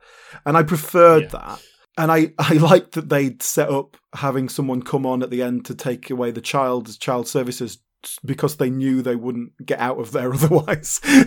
And 0.46 0.56
I 0.56 0.62
preferred 0.62 1.30
that, 1.30 1.62
and 1.98 2.10
I 2.10 2.32
I 2.38 2.54
liked 2.54 2.92
that 2.92 3.08
they'd 3.10 3.42
set 3.42 3.68
up 3.70 3.96
having 4.14 4.48
someone 4.48 4.82
come 4.82 5.06
on 5.06 5.22
at 5.22 5.30
the 5.30 5.42
end 5.42 5.66
to 5.66 5.74
take 5.74 6.10
away 6.10 6.30
the 6.30 6.40
child 6.40 6.98
child 6.98 7.28
services. 7.28 7.78
Because 8.24 8.56
they 8.56 8.70
knew 8.70 9.02
they 9.02 9.16
wouldn't 9.16 9.52
get 9.64 9.78
out 9.78 9.98
of 9.98 10.12
there 10.12 10.32
otherwise. 10.34 11.00
Yeah, 11.04 11.24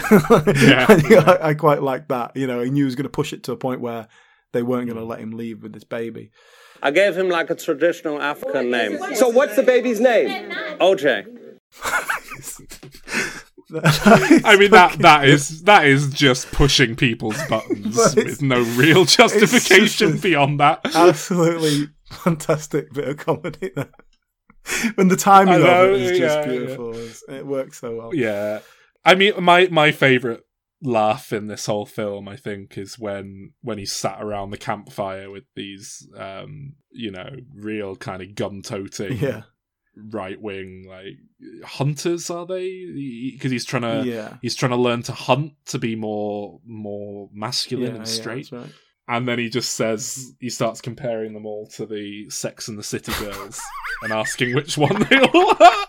I, 0.89 1.03
yeah. 1.09 1.37
I, 1.41 1.49
I 1.49 1.53
quite 1.53 1.81
like 1.81 2.07
that. 2.09 2.35
You 2.35 2.47
know, 2.47 2.61
he 2.61 2.69
knew 2.69 2.83
he 2.83 2.85
was 2.85 2.95
going 2.95 3.03
to 3.03 3.09
push 3.09 3.33
it 3.33 3.43
to 3.43 3.51
a 3.51 3.57
point 3.57 3.81
where 3.81 4.07
they 4.53 4.63
weren't 4.63 4.87
going 4.87 4.97
to 4.99 5.05
let 5.05 5.19
him 5.19 5.31
leave 5.31 5.63
with 5.63 5.73
this 5.73 5.83
baby. 5.83 6.31
I 6.81 6.91
gave 6.91 7.17
him 7.17 7.29
like 7.29 7.49
a 7.49 7.55
traditional 7.55 8.21
African 8.21 8.69
name. 8.69 8.99
So 9.15 9.29
what's 9.29 9.55
the 9.55 9.63
baby's 9.63 9.99
name? 9.99 10.51
OJ. 10.79 11.25
I 13.73 14.55
mean 14.57 14.71
that 14.71 14.97
that 14.99 15.27
is 15.27 15.63
that 15.63 15.85
is 15.85 16.13
just 16.13 16.51
pushing 16.51 16.95
people's 16.95 17.41
buttons 17.47 17.95
But 17.95 18.15
with 18.15 18.41
no 18.41 18.61
real 18.61 19.05
justification 19.05 20.17
beyond 20.19 20.59
that. 20.59 20.81
Absolutely 20.93 21.89
fantastic 22.11 22.93
bit 22.93 23.07
of 23.07 23.17
comedy 23.17 23.71
there. 23.75 23.89
when 24.95 25.07
the 25.07 25.15
timing 25.15 25.61
know, 25.61 25.85
of 25.89 25.91
it 25.95 26.01
is 26.01 26.19
just 26.19 26.37
yeah, 26.39 26.45
beautiful. 26.45 26.89
It's- 26.95 27.23
It 27.27 27.45
works 27.45 27.79
so 27.79 27.95
well. 27.95 28.15
Yeah. 28.15 28.59
I 29.03 29.15
mean 29.15 29.33
my 29.43 29.67
my 29.67 29.91
favorite 29.91 30.41
laugh 30.81 31.31
in 31.31 31.47
this 31.47 31.65
whole 31.67 31.85
film 31.85 32.27
I 32.27 32.35
think 32.35 32.77
is 32.77 32.99
when 32.99 33.53
when 33.61 33.77
he's 33.77 33.93
sat 33.93 34.21
around 34.21 34.49
the 34.51 34.57
campfire 34.57 35.31
with 35.31 35.45
these 35.55 36.07
um 36.17 36.73
you 36.91 37.11
know 37.11 37.29
real 37.55 37.95
kind 37.95 38.21
of 38.21 38.35
gun 38.35 38.61
toting 38.61 39.17
Yeah. 39.17 39.43
right 40.11 40.39
wing 40.39 40.85
like 40.87 41.15
hunters 41.65 42.29
are 42.29 42.45
they 42.45 43.31
because 43.33 43.51
he's 43.51 43.65
trying 43.65 43.83
to 43.83 44.09
yeah. 44.09 44.37
he's 44.41 44.55
trying 44.55 44.71
to 44.71 44.75
learn 44.77 45.01
to 45.03 45.13
hunt 45.13 45.53
to 45.67 45.79
be 45.79 45.95
more 45.95 46.59
more 46.65 47.29
masculine 47.33 47.87
Yeah, 47.93 47.99
and 47.99 48.07
yeah, 48.07 48.13
straight 48.13 48.49
that's 48.51 48.65
right. 48.65 48.73
And 49.07 49.27
then 49.27 49.39
he 49.39 49.49
just 49.49 49.73
says 49.73 50.33
he 50.39 50.49
starts 50.49 50.81
comparing 50.81 51.33
them 51.33 51.45
all 51.45 51.67
to 51.67 51.85
the 51.85 52.29
Sex 52.29 52.67
and 52.67 52.77
the 52.77 52.83
City 52.83 53.11
girls 53.19 53.61
and 54.01 54.11
asking 54.11 54.55
which 54.55 54.77
one 54.77 55.05
they 55.09 55.19
all 55.19 55.49
are. 55.51 55.85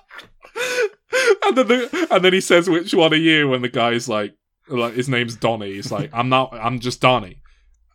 and 1.47 1.57
then 1.57 1.69
the, 1.69 2.09
and 2.11 2.25
then 2.25 2.33
he 2.33 2.41
says 2.41 2.69
which 2.69 2.93
one 2.95 3.13
are 3.13 3.17
you 3.17 3.55
and 3.55 3.65
the 3.65 3.69
guy's 3.69 4.09
like 4.09 4.35
like 4.69 4.95
his 4.95 5.09
name's 5.09 5.37
Donny. 5.37 5.75
He's 5.75 5.93
like 5.93 6.11
I'm 6.13 6.29
not 6.29 6.53
I'm 6.53 6.81
just 6.81 7.01
Donny. 7.01 7.43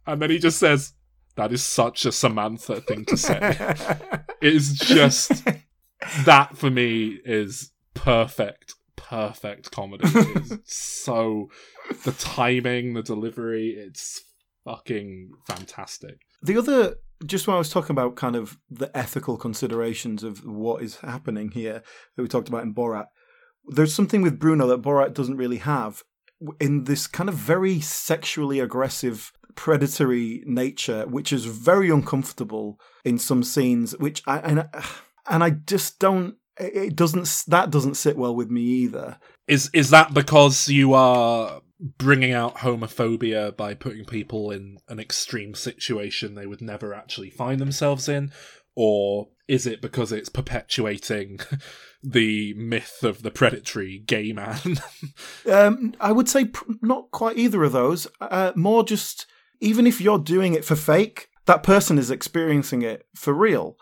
And 0.08 0.22
then 0.22 0.30
he 0.30 0.40
just 0.40 0.58
says 0.58 0.94
that 1.36 1.54
is 1.54 1.64
such 1.64 2.06
a 2.06 2.12
Samantha 2.12 2.82
thing 2.82 3.06
to 3.06 3.18
say. 3.18 3.38
it 4.42 4.54
is 4.54 4.74
just 4.74 5.46
that 6.26 6.58
for 6.58 6.70
me 6.70 7.20
is 7.24 7.72
perfect 7.94 8.76
perfect 9.12 9.72
comedy. 9.72 10.04
It's 10.06 10.58
so 10.74 11.50
the 12.06 12.14
timing, 12.14 12.94
the 12.94 13.04
delivery, 13.04 13.72
it's 13.72 14.24
fucking 14.66 15.32
fantastic. 15.48 16.22
The 16.42 16.58
other, 16.58 16.96
just 17.26 17.48
when 17.48 17.56
I 17.56 17.60
was 17.60 17.70
talking 17.70 17.94
about 17.94 18.16
kind 18.16 18.36
of 18.36 18.58
the 18.70 18.96
ethical 18.98 19.38
considerations 19.38 20.24
of 20.24 20.46
what 20.46 20.84
is 20.84 20.98
happening 20.98 21.52
here 21.52 21.84
that 22.16 22.22
we 22.22 22.28
talked 22.28 22.50
about 22.50 22.64
in 22.64 22.74
Borat, 22.74 23.06
there's 23.68 23.94
something 23.94 24.22
with 24.22 24.40
Bruno 24.40 24.68
that 24.68 24.82
Borat 24.82 25.14
doesn't 25.14 25.38
really 25.38 25.58
have 25.58 26.04
in 26.60 26.86
this 26.86 27.08
kind 27.08 27.30
of 27.30 27.36
very 27.36 27.80
sexually 27.80 28.60
aggressive, 28.60 29.32
predatory 29.56 30.44
nature, 30.46 31.06
which 31.08 31.32
is 31.32 31.46
very 31.46 31.90
uncomfortable 31.90 32.80
in 33.06 33.20
some 33.20 33.44
scenes. 33.44 33.96
Which 33.98 34.24
I 34.28 34.40
and, 34.40 34.70
and 35.30 35.44
I 35.44 35.52
just 35.52 36.00
don't. 36.00 36.36
It 36.58 36.96
doesn't. 36.96 37.44
That 37.48 37.70
doesn't 37.70 37.96
sit 37.96 38.18
well 38.18 38.36
with 38.36 38.50
me 38.50 38.62
either. 38.62 39.20
Is 39.48 39.70
is 39.74 39.90
that 39.92 40.14
because 40.14 40.68
you 40.68 40.94
are 40.94 41.62
bringing 41.82 42.32
out 42.32 42.58
homophobia 42.58 43.56
by 43.58 43.74
putting 43.74 44.06
people 44.06 44.52
in 44.52 44.78
an 44.88 45.00
extreme 45.00 45.56
situation 45.56 46.36
they 46.36 46.46
would 46.46 46.62
never 46.62 46.94
actually 46.94 47.30
find 47.30 47.60
themselves 47.60 48.08
in? 48.08 48.32
Or 48.76 49.30
is 49.48 49.68
it 49.68 49.82
because 49.82 50.12
it's 50.12 50.30
perpetuating 50.30 51.40
the 52.04 52.54
myth 52.54 53.04
of 53.04 53.24
the 53.24 53.32
predatory 53.32 54.00
gay 54.00 54.32
man? 54.32 54.58
Um, 55.50 55.96
I 56.00 56.12
would 56.12 56.30
say 56.30 56.46
pr- 56.46 56.74
not 56.82 57.10
quite 57.10 57.38
either 57.38 57.64
of 57.64 57.72
those. 57.72 58.08
Uh, 58.22 58.52
more 58.56 58.84
just 58.84 59.26
even 59.60 59.88
if 59.88 60.00
you're 60.00 60.20
doing 60.20 60.54
it 60.54 60.64
for 60.64 60.76
fake, 60.76 61.30
that 61.46 61.64
person 61.64 61.98
is 61.98 62.12
experiencing 62.12 62.84
it 62.84 63.08
for 63.16 63.34
real, 63.34 63.76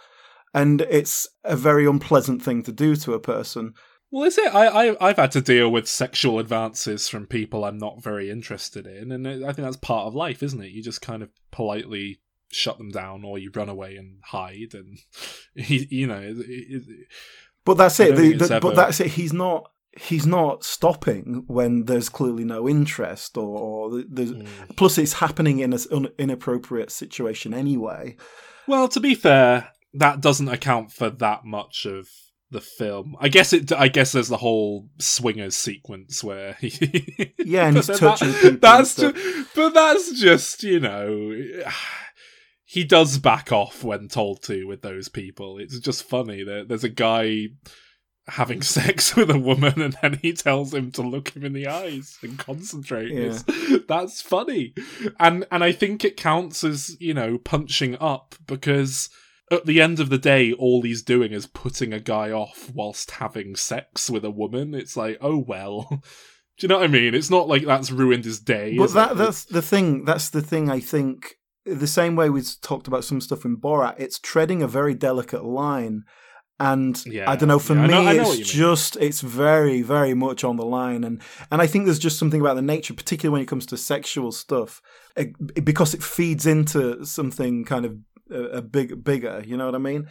and 0.53 0.81
it's 0.81 1.27
a 1.43 1.55
very 1.55 1.85
unpleasant 1.85 2.41
thing 2.41 2.63
to 2.63 2.71
do 2.71 2.95
to 2.95 3.13
a 3.13 3.19
person. 3.19 3.73
Well, 4.11 4.23
is 4.23 4.37
it? 4.37 4.53
I, 4.53 4.89
I 4.91 5.09
I've 5.09 5.17
had 5.17 5.31
to 5.33 5.41
deal 5.41 5.69
with 5.69 5.87
sexual 5.87 6.39
advances 6.39 7.07
from 7.07 7.27
people 7.27 7.63
I'm 7.65 7.77
not 7.77 8.01
very 8.03 8.29
interested 8.29 8.87
in, 8.87 9.11
and 9.11 9.27
I 9.27 9.53
think 9.53 9.65
that's 9.65 9.77
part 9.77 10.07
of 10.07 10.15
life, 10.15 10.41
isn't 10.43 10.61
it? 10.61 10.71
You 10.71 10.81
just 10.83 11.01
kind 11.01 11.23
of 11.23 11.29
politely 11.51 12.19
shut 12.51 12.77
them 12.79 12.89
down, 12.89 13.23
or 13.23 13.37
you 13.37 13.51
run 13.53 13.69
away 13.69 13.95
and 13.95 14.17
hide, 14.23 14.73
and 14.73 14.97
you 15.55 16.07
know. 16.07 16.19
It, 16.21 16.37
it, 16.39 17.07
But 17.65 17.75
that's 17.75 17.99
it. 17.99 18.15
The, 18.15 18.33
the, 18.33 18.55
ever- 18.55 18.59
But 18.59 18.75
that's 18.75 18.99
it. 18.99 19.07
He's 19.11 19.33
not. 19.33 19.71
He's 19.99 20.25
not 20.27 20.63
stopping 20.63 21.43
when 21.47 21.85
there's 21.85 22.09
clearly 22.09 22.45
no 22.45 22.69
interest, 22.69 23.37
or, 23.37 23.57
or 23.59 24.03
there's. 24.07 24.31
Hmm. 24.31 24.45
Plus, 24.75 24.97
it's 24.97 25.13
happening 25.13 25.59
in 25.59 25.73
an 25.73 25.79
un- 25.91 26.09
inappropriate 26.17 26.91
situation 26.91 27.53
anyway. 27.53 28.15
Well, 28.67 28.87
to 28.89 28.99
be 28.99 29.15
fair, 29.15 29.69
that 29.95 30.21
doesn't 30.21 30.47
account 30.47 30.91
for 30.91 31.09
that 31.09 31.43
much 31.43 31.85
of 31.85 32.07
the 32.51 32.61
film. 32.61 33.15
I 33.19 33.29
guess 33.29 33.53
it. 33.53 33.71
I 33.71 33.87
guess 33.87 34.11
there's 34.11 34.27
the 34.29 34.37
whole 34.37 34.89
swingers 34.99 35.55
sequence 35.55 36.23
where 36.23 36.53
he. 36.59 37.33
Yeah, 37.39 37.67
and 37.67 37.75
he's 37.77 37.87
touching 37.87 38.31
that- 38.31 38.41
people 38.41 38.59
That's 38.59 38.91
stuff. 38.91 39.15
ju- 39.15 39.45
but 39.55 39.73
that's 39.73 40.19
just 40.19 40.63
you 40.63 40.79
know. 40.79 41.33
He 42.65 42.83
does 42.83 43.17
back 43.17 43.51
off 43.51 43.83
when 43.83 44.07
told 44.09 44.43
to 44.43 44.65
with 44.65 44.83
those 44.83 45.09
people. 45.09 45.57
It's 45.57 45.79
just 45.79 46.03
funny 46.03 46.43
that 46.43 46.67
there's 46.69 46.83
a 46.83 46.89
guy 46.89 47.47
having 48.27 48.61
sex 48.77 49.15
with 49.15 49.31
a 49.31 49.39
woman 49.39 49.81
and 49.81 49.97
then 50.03 50.19
he 50.21 50.33
tells 50.33 50.71
him 50.71 50.91
to 50.91 51.01
look 51.01 51.29
him 51.29 51.43
in 51.43 51.53
the 51.53 51.65
eyes 51.65 52.19
and 52.21 52.37
concentrate. 52.37 53.11
Yeah. 53.11 53.39
That's 53.87 54.21
funny. 54.21 54.75
And 55.19 55.47
and 55.51 55.63
I 55.63 55.71
think 55.71 56.05
it 56.05 56.15
counts 56.15 56.63
as, 56.63 56.95
you 57.01 57.15
know, 57.15 57.39
punching 57.39 57.97
up 57.99 58.35
because 58.45 59.09
at 59.51 59.65
the 59.65 59.81
end 59.81 59.99
of 59.99 60.09
the 60.09 60.17
day 60.17 60.53
all 60.53 60.81
he's 60.81 61.01
doing 61.01 61.31
is 61.31 61.47
putting 61.47 61.93
a 61.93 61.99
guy 61.99 62.31
off 62.31 62.71
whilst 62.73 63.11
having 63.11 63.55
sex 63.55 64.09
with 64.09 64.23
a 64.25 64.31
woman. 64.31 64.73
It's 64.75 64.95
like, 64.97 65.17
oh 65.21 65.37
well. 65.37 65.87
Do 66.57 66.65
you 66.65 66.67
know 66.67 66.79
what 66.79 66.83
I 66.83 66.87
mean? 66.87 67.15
It's 67.15 67.29
not 67.29 67.47
like 67.47 67.63
that's 67.65 67.89
ruined 67.89 68.25
his 68.25 68.41
day. 68.41 68.75
But 68.77 68.91
that 68.93 69.15
that's 69.15 69.45
the 69.45 69.61
thing. 69.61 70.03
That's 70.03 70.29
the 70.29 70.41
thing. 70.41 70.69
I 70.69 70.81
think 70.81 71.35
the 71.65 71.87
same 71.87 72.17
way 72.17 72.29
we 72.29 72.41
talked 72.61 72.85
about 72.87 73.05
some 73.05 73.21
stuff 73.21 73.45
in 73.45 73.55
Borat. 73.55 73.95
It's 73.97 74.19
treading 74.19 74.61
a 74.61 74.67
very 74.67 74.93
delicate 74.93 75.45
line, 75.45 76.03
and 76.59 77.01
Yeah, 77.05 77.31
I 77.31 77.37
don't 77.37 77.47
know. 77.47 77.59
For 77.59 77.75
yeah, 77.75 77.83
I 77.83 77.87
me, 77.87 77.93
know- 77.93 78.05
I 78.05 78.13
know 78.13 78.19
it's 78.23 78.27
what 78.29 78.37
you 78.39 78.43
mean. 78.43 78.53
just 78.53 78.97
it's 78.97 79.21
very 79.21 79.81
very 79.81 80.13
much 80.13 80.43
on 80.43 80.57
the 80.57 80.65
line, 80.65 81.05
and 81.05 81.21
and 81.49 81.61
I 81.61 81.67
think 81.67 81.85
there's 81.85 81.97
just 81.97 82.19
something 82.19 82.41
about 82.41 82.55
the 82.57 82.61
nature, 82.61 82.93
particularly 82.93 83.31
when 83.31 83.41
it 83.41 83.47
comes 83.47 83.65
to 83.67 83.77
sexual 83.77 84.33
stuff, 84.33 84.81
eh, 85.15 85.27
because 85.63 85.93
it 85.93 86.03
feeds 86.03 86.45
into 86.45 87.05
something 87.05 87.63
kind 87.63 87.85
of 87.85 87.95
a, 88.31 88.57
a 88.57 88.61
big 88.61 89.03
bigger. 89.03 89.43
You 89.45 89.57
know 89.57 89.65
what 89.65 89.75
I 89.75 89.79
mean? 89.79 90.07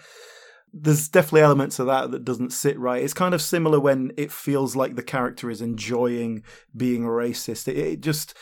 there's 0.72 1.08
definitely 1.08 1.40
elements 1.40 1.78
of 1.78 1.86
that 1.86 2.10
that 2.10 2.24
doesn't 2.24 2.52
sit 2.52 2.78
right. 2.78 3.02
It's 3.02 3.14
kind 3.14 3.34
of 3.34 3.42
similar 3.42 3.80
when 3.80 4.12
it 4.16 4.30
feels 4.30 4.76
like 4.76 4.96
the 4.96 5.02
character 5.02 5.50
is 5.50 5.60
enjoying 5.62 6.42
being 6.76 7.04
a 7.04 7.08
racist. 7.08 7.68
It, 7.68 7.78
it 7.78 8.00
just 8.00 8.34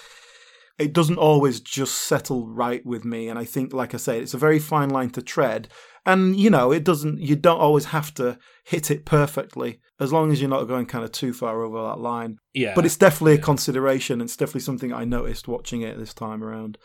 it 0.79 0.93
doesn't 0.93 1.19
always 1.19 1.61
just 1.61 1.95
settle 1.95 2.49
right 2.49 2.85
with 2.85 3.05
me. 3.05 3.29
And 3.29 3.39
I 3.39 3.45
think, 3.45 3.73
like 3.73 3.95
I 3.95 3.97
said, 3.97 4.23
it's 4.23 4.35
a 4.35 4.39
very 4.39 4.59
fine 4.59 4.91
line 4.91 5.11
to 5.11 5.23
tread. 5.23 5.69
And 6.05 6.37
you 6.37 6.51
know, 6.51 6.73
it 6.73 6.85
doesn't. 6.85 7.21
You 7.21 7.37
don't 7.37 7.61
always 7.61 7.87
have 7.87 8.13
to 8.15 8.39
hit 8.65 8.91
it 8.91 9.05
perfectly, 9.05 9.81
as 9.99 10.13
long 10.13 10.31
as 10.31 10.41
you're 10.41 10.51
not 10.51 10.65
going 10.65 10.87
kind 10.87 11.05
of 11.05 11.13
too 11.13 11.33
far 11.33 11.63
over 11.63 11.83
that 11.83 11.99
line. 11.99 12.39
yeah. 12.55 12.75
But 12.75 12.87
it's 12.87 12.97
definitely 12.97 13.35
a 13.35 13.39
consideration. 13.39 14.21
It's 14.21 14.37
definitely 14.37 14.61
something 14.63 14.93
I 14.93 15.05
noticed 15.05 15.49
watching 15.49 15.83
it 15.83 15.99
this 15.99 16.15
time 16.15 16.45
around. 16.45 16.79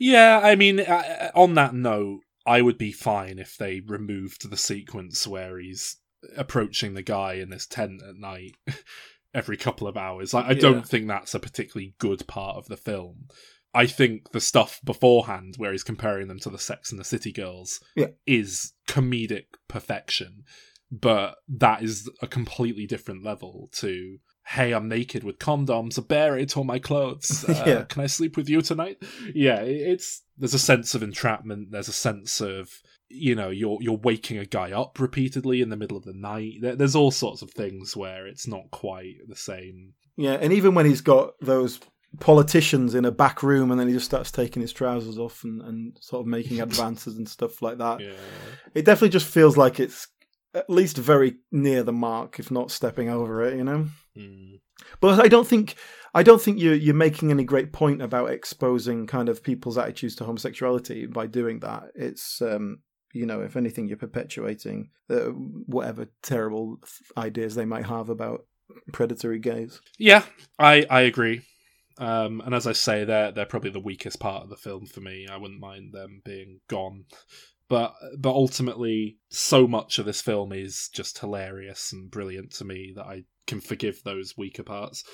Yeah, 0.00 0.40
I 0.42 0.54
mean, 0.54 0.80
uh, 0.80 1.30
on 1.34 1.54
that 1.54 1.74
note, 1.74 2.20
I 2.48 2.62
would 2.62 2.78
be 2.78 2.92
fine 2.92 3.38
if 3.38 3.56
they 3.56 3.80
removed 3.86 4.48
the 4.50 4.56
sequence 4.56 5.26
where 5.26 5.58
he's 5.58 5.96
approaching 6.36 6.94
the 6.94 7.02
guy 7.02 7.34
in 7.34 7.50
this 7.50 7.66
tent 7.66 8.00
at 8.08 8.16
night 8.16 8.56
every 9.34 9.56
couple 9.56 9.86
of 9.86 9.96
hours. 9.96 10.32
Like, 10.34 10.46
I 10.46 10.52
Yeah. 10.52 10.60
don't 10.60 10.88
think 10.88 11.06
that's 11.06 11.34
a 11.34 11.38
particularly 11.40 11.94
good 11.98 12.26
part 12.26 12.56
of 12.56 12.66
the 12.66 12.76
film. 12.76 13.28
I 13.74 13.86
think 13.86 14.30
the 14.32 14.40
stuff 14.40 14.80
beforehand, 14.82 15.54
where 15.58 15.72
he's 15.72 15.84
comparing 15.84 16.28
them 16.28 16.38
to 16.40 16.50
the 16.50 16.58
Sex 16.58 16.90
and 16.90 16.98
the 16.98 17.04
City 17.04 17.32
girls, 17.32 17.80
Yeah. 17.94 18.08
is 18.26 18.72
comedic 18.88 19.46
perfection. 19.68 20.44
But 20.90 21.36
that 21.48 21.82
is 21.82 22.08
a 22.22 22.26
completely 22.26 22.86
different 22.86 23.22
level 23.22 23.68
to 23.74 24.18
hey, 24.52 24.72
I'm 24.72 24.88
naked 24.88 25.22
with 25.24 25.38
condoms, 25.38 25.98
a 25.98 26.02
bear 26.02 26.34
ate 26.38 26.56
all 26.56 26.64
my 26.64 26.78
clothes. 26.78 27.44
Uh, 27.48 27.64
Yeah. 27.66 27.82
Can 27.82 28.00
I 28.02 28.06
sleep 28.06 28.34
with 28.34 28.48
you 28.48 28.62
tonight? 28.62 28.96
Yeah, 29.34 29.60
it's 29.60 30.22
there's 30.38 30.54
a 30.54 30.58
sense 30.58 30.94
of 30.94 31.02
entrapment. 31.02 31.70
There's 31.70 31.88
a 31.88 31.92
sense 31.92 32.40
of 32.40 32.70
you 33.08 33.34
know 33.34 33.48
you're 33.48 33.78
you're 33.80 33.96
waking 33.96 34.38
a 34.38 34.44
guy 34.44 34.72
up 34.72 34.98
repeatedly 35.00 35.60
in 35.60 35.70
the 35.70 35.76
middle 35.76 35.96
of 35.96 36.04
the 36.04 36.12
night. 36.12 36.54
There's 36.60 36.96
all 36.96 37.10
sorts 37.10 37.42
of 37.42 37.50
things 37.50 37.96
where 37.96 38.26
it's 38.26 38.46
not 38.46 38.70
quite 38.70 39.16
the 39.26 39.36
same. 39.36 39.94
Yeah, 40.16 40.34
and 40.34 40.52
even 40.52 40.74
when 40.74 40.86
he's 40.86 41.00
got 41.00 41.34
those 41.40 41.80
politicians 42.20 42.94
in 42.94 43.04
a 43.04 43.10
back 43.10 43.42
room 43.42 43.70
and 43.70 43.78
then 43.78 43.86
he 43.86 43.94
just 43.94 44.06
starts 44.06 44.30
taking 44.30 44.62
his 44.62 44.72
trousers 44.72 45.18
off 45.18 45.44
and, 45.44 45.60
and 45.62 45.96
sort 46.00 46.20
of 46.20 46.26
making 46.26 46.60
advances 46.62 47.16
and 47.16 47.28
stuff 47.28 47.60
like 47.62 47.78
that. 47.78 48.00
Yeah. 48.00 48.12
It 48.74 48.84
definitely 48.84 49.10
just 49.10 49.26
feels 49.26 49.56
like 49.56 49.78
it's 49.78 50.08
at 50.54 50.70
least 50.70 50.96
very 50.96 51.36
near 51.52 51.82
the 51.82 51.92
mark, 51.92 52.38
if 52.38 52.50
not 52.50 52.70
stepping 52.70 53.08
over 53.08 53.42
it, 53.44 53.56
you 53.56 53.64
know? 53.64 53.86
Mm. 54.16 54.60
But 55.00 55.20
I 55.20 55.28
don't 55.28 55.46
think 55.46 55.76
I 56.18 56.22
don't 56.22 56.40
think 56.40 56.60
you're 56.60 56.74
you're 56.74 56.94
making 56.94 57.30
any 57.30 57.44
great 57.44 57.72
point 57.72 58.02
about 58.02 58.30
exposing 58.30 59.06
kind 59.06 59.28
of 59.28 59.42
people's 59.42 59.78
attitudes 59.78 60.16
to 60.16 60.24
homosexuality 60.24 61.06
by 61.06 61.26
doing 61.26 61.60
that. 61.60 61.84
It's 61.94 62.42
um 62.42 62.80
you 63.14 63.24
know, 63.24 63.40
if 63.40 63.56
anything, 63.56 63.88
you're 63.88 63.96
perpetuating 63.96 64.90
uh, 65.08 65.30
whatever 65.66 66.08
terrible 66.22 66.78
ideas 67.16 67.54
they 67.54 67.64
might 67.64 67.86
have 67.86 68.10
about 68.10 68.44
predatory 68.92 69.38
gays. 69.38 69.80
Yeah, 69.98 70.24
I 70.58 70.86
I 70.90 71.02
agree. 71.02 71.42
Um, 71.98 72.42
and 72.44 72.54
as 72.54 72.66
I 72.66 72.72
say, 72.72 73.04
they're 73.04 73.32
they're 73.32 73.46
probably 73.46 73.70
the 73.70 73.80
weakest 73.80 74.20
part 74.20 74.42
of 74.42 74.50
the 74.50 74.56
film 74.56 74.86
for 74.86 75.00
me. 75.00 75.26
I 75.30 75.36
wouldn't 75.36 75.60
mind 75.60 75.92
them 75.92 76.20
being 76.24 76.60
gone 76.68 77.04
but 77.68 77.94
but 78.16 78.30
ultimately, 78.30 79.18
so 79.28 79.66
much 79.66 79.98
of 79.98 80.06
this 80.06 80.22
film 80.22 80.52
is 80.52 80.88
just 80.88 81.18
hilarious 81.18 81.92
and 81.92 82.10
brilliant 82.10 82.52
to 82.52 82.64
me 82.64 82.92
that 82.96 83.04
I 83.04 83.24
can 83.46 83.60
forgive 83.60 84.02
those 84.02 84.36
weaker 84.36 84.62
parts. 84.62 85.04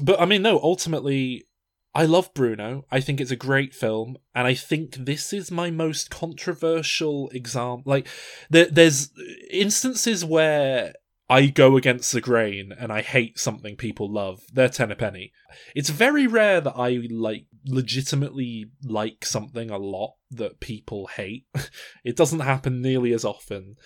But 0.00 0.20
I 0.20 0.26
mean, 0.26 0.42
no, 0.42 0.60
ultimately, 0.62 1.46
I 1.94 2.04
love 2.04 2.34
Bruno. 2.34 2.84
I 2.90 3.00
think 3.00 3.20
it's 3.20 3.30
a 3.30 3.36
great 3.36 3.74
film, 3.74 4.18
and 4.34 4.46
I 4.46 4.54
think 4.54 4.96
this 4.96 5.32
is 5.32 5.50
my 5.50 5.70
most 5.70 6.10
controversial 6.10 7.30
example. 7.30 7.90
Like, 7.90 8.06
there, 8.50 8.66
there's 8.66 9.10
instances 9.50 10.24
where 10.24 10.92
I 11.28 11.46
go 11.46 11.76
against 11.76 12.12
the 12.12 12.20
grain 12.20 12.72
and 12.78 12.92
I 12.92 13.02
hate 13.02 13.38
something 13.38 13.76
people 13.76 14.12
love. 14.12 14.42
They're 14.52 14.68
ten 14.68 14.92
a 14.92 14.96
penny. 14.96 15.32
It's 15.74 15.88
very 15.88 16.26
rare 16.26 16.60
that 16.60 16.76
I 16.76 17.00
like 17.10 17.46
legitimately 17.64 18.66
like 18.84 19.24
something 19.24 19.70
a 19.70 19.78
lot 19.78 20.16
that 20.30 20.60
people 20.60 21.08
hate. 21.08 21.46
it 22.04 22.16
doesn't 22.16 22.40
happen 22.40 22.80
nearly 22.82 23.12
as 23.12 23.24
often, 23.24 23.76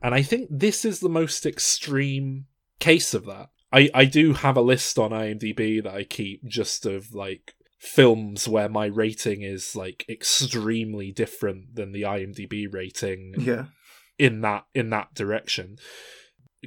and 0.00 0.14
I 0.14 0.22
think 0.22 0.48
this 0.50 0.84
is 0.84 1.00
the 1.00 1.08
most 1.08 1.44
extreme 1.44 2.46
case 2.78 3.12
of 3.14 3.26
that. 3.26 3.48
I, 3.72 3.90
I 3.94 4.04
do 4.06 4.32
have 4.32 4.56
a 4.56 4.62
list 4.62 4.98
on 4.98 5.10
IMDb 5.10 5.82
that 5.82 5.92
I 5.94 6.04
keep 6.04 6.44
just 6.46 6.86
of 6.86 7.14
like 7.14 7.54
films 7.78 8.48
where 8.48 8.68
my 8.68 8.86
rating 8.86 9.42
is 9.42 9.76
like 9.76 10.04
extremely 10.08 11.12
different 11.12 11.74
than 11.76 11.92
the 11.92 12.02
IMDb 12.02 12.66
rating 12.72 13.34
Yeah. 13.38 13.66
in 14.18 14.40
that 14.40 14.64
in 14.74 14.90
that 14.90 15.14
direction. 15.14 15.76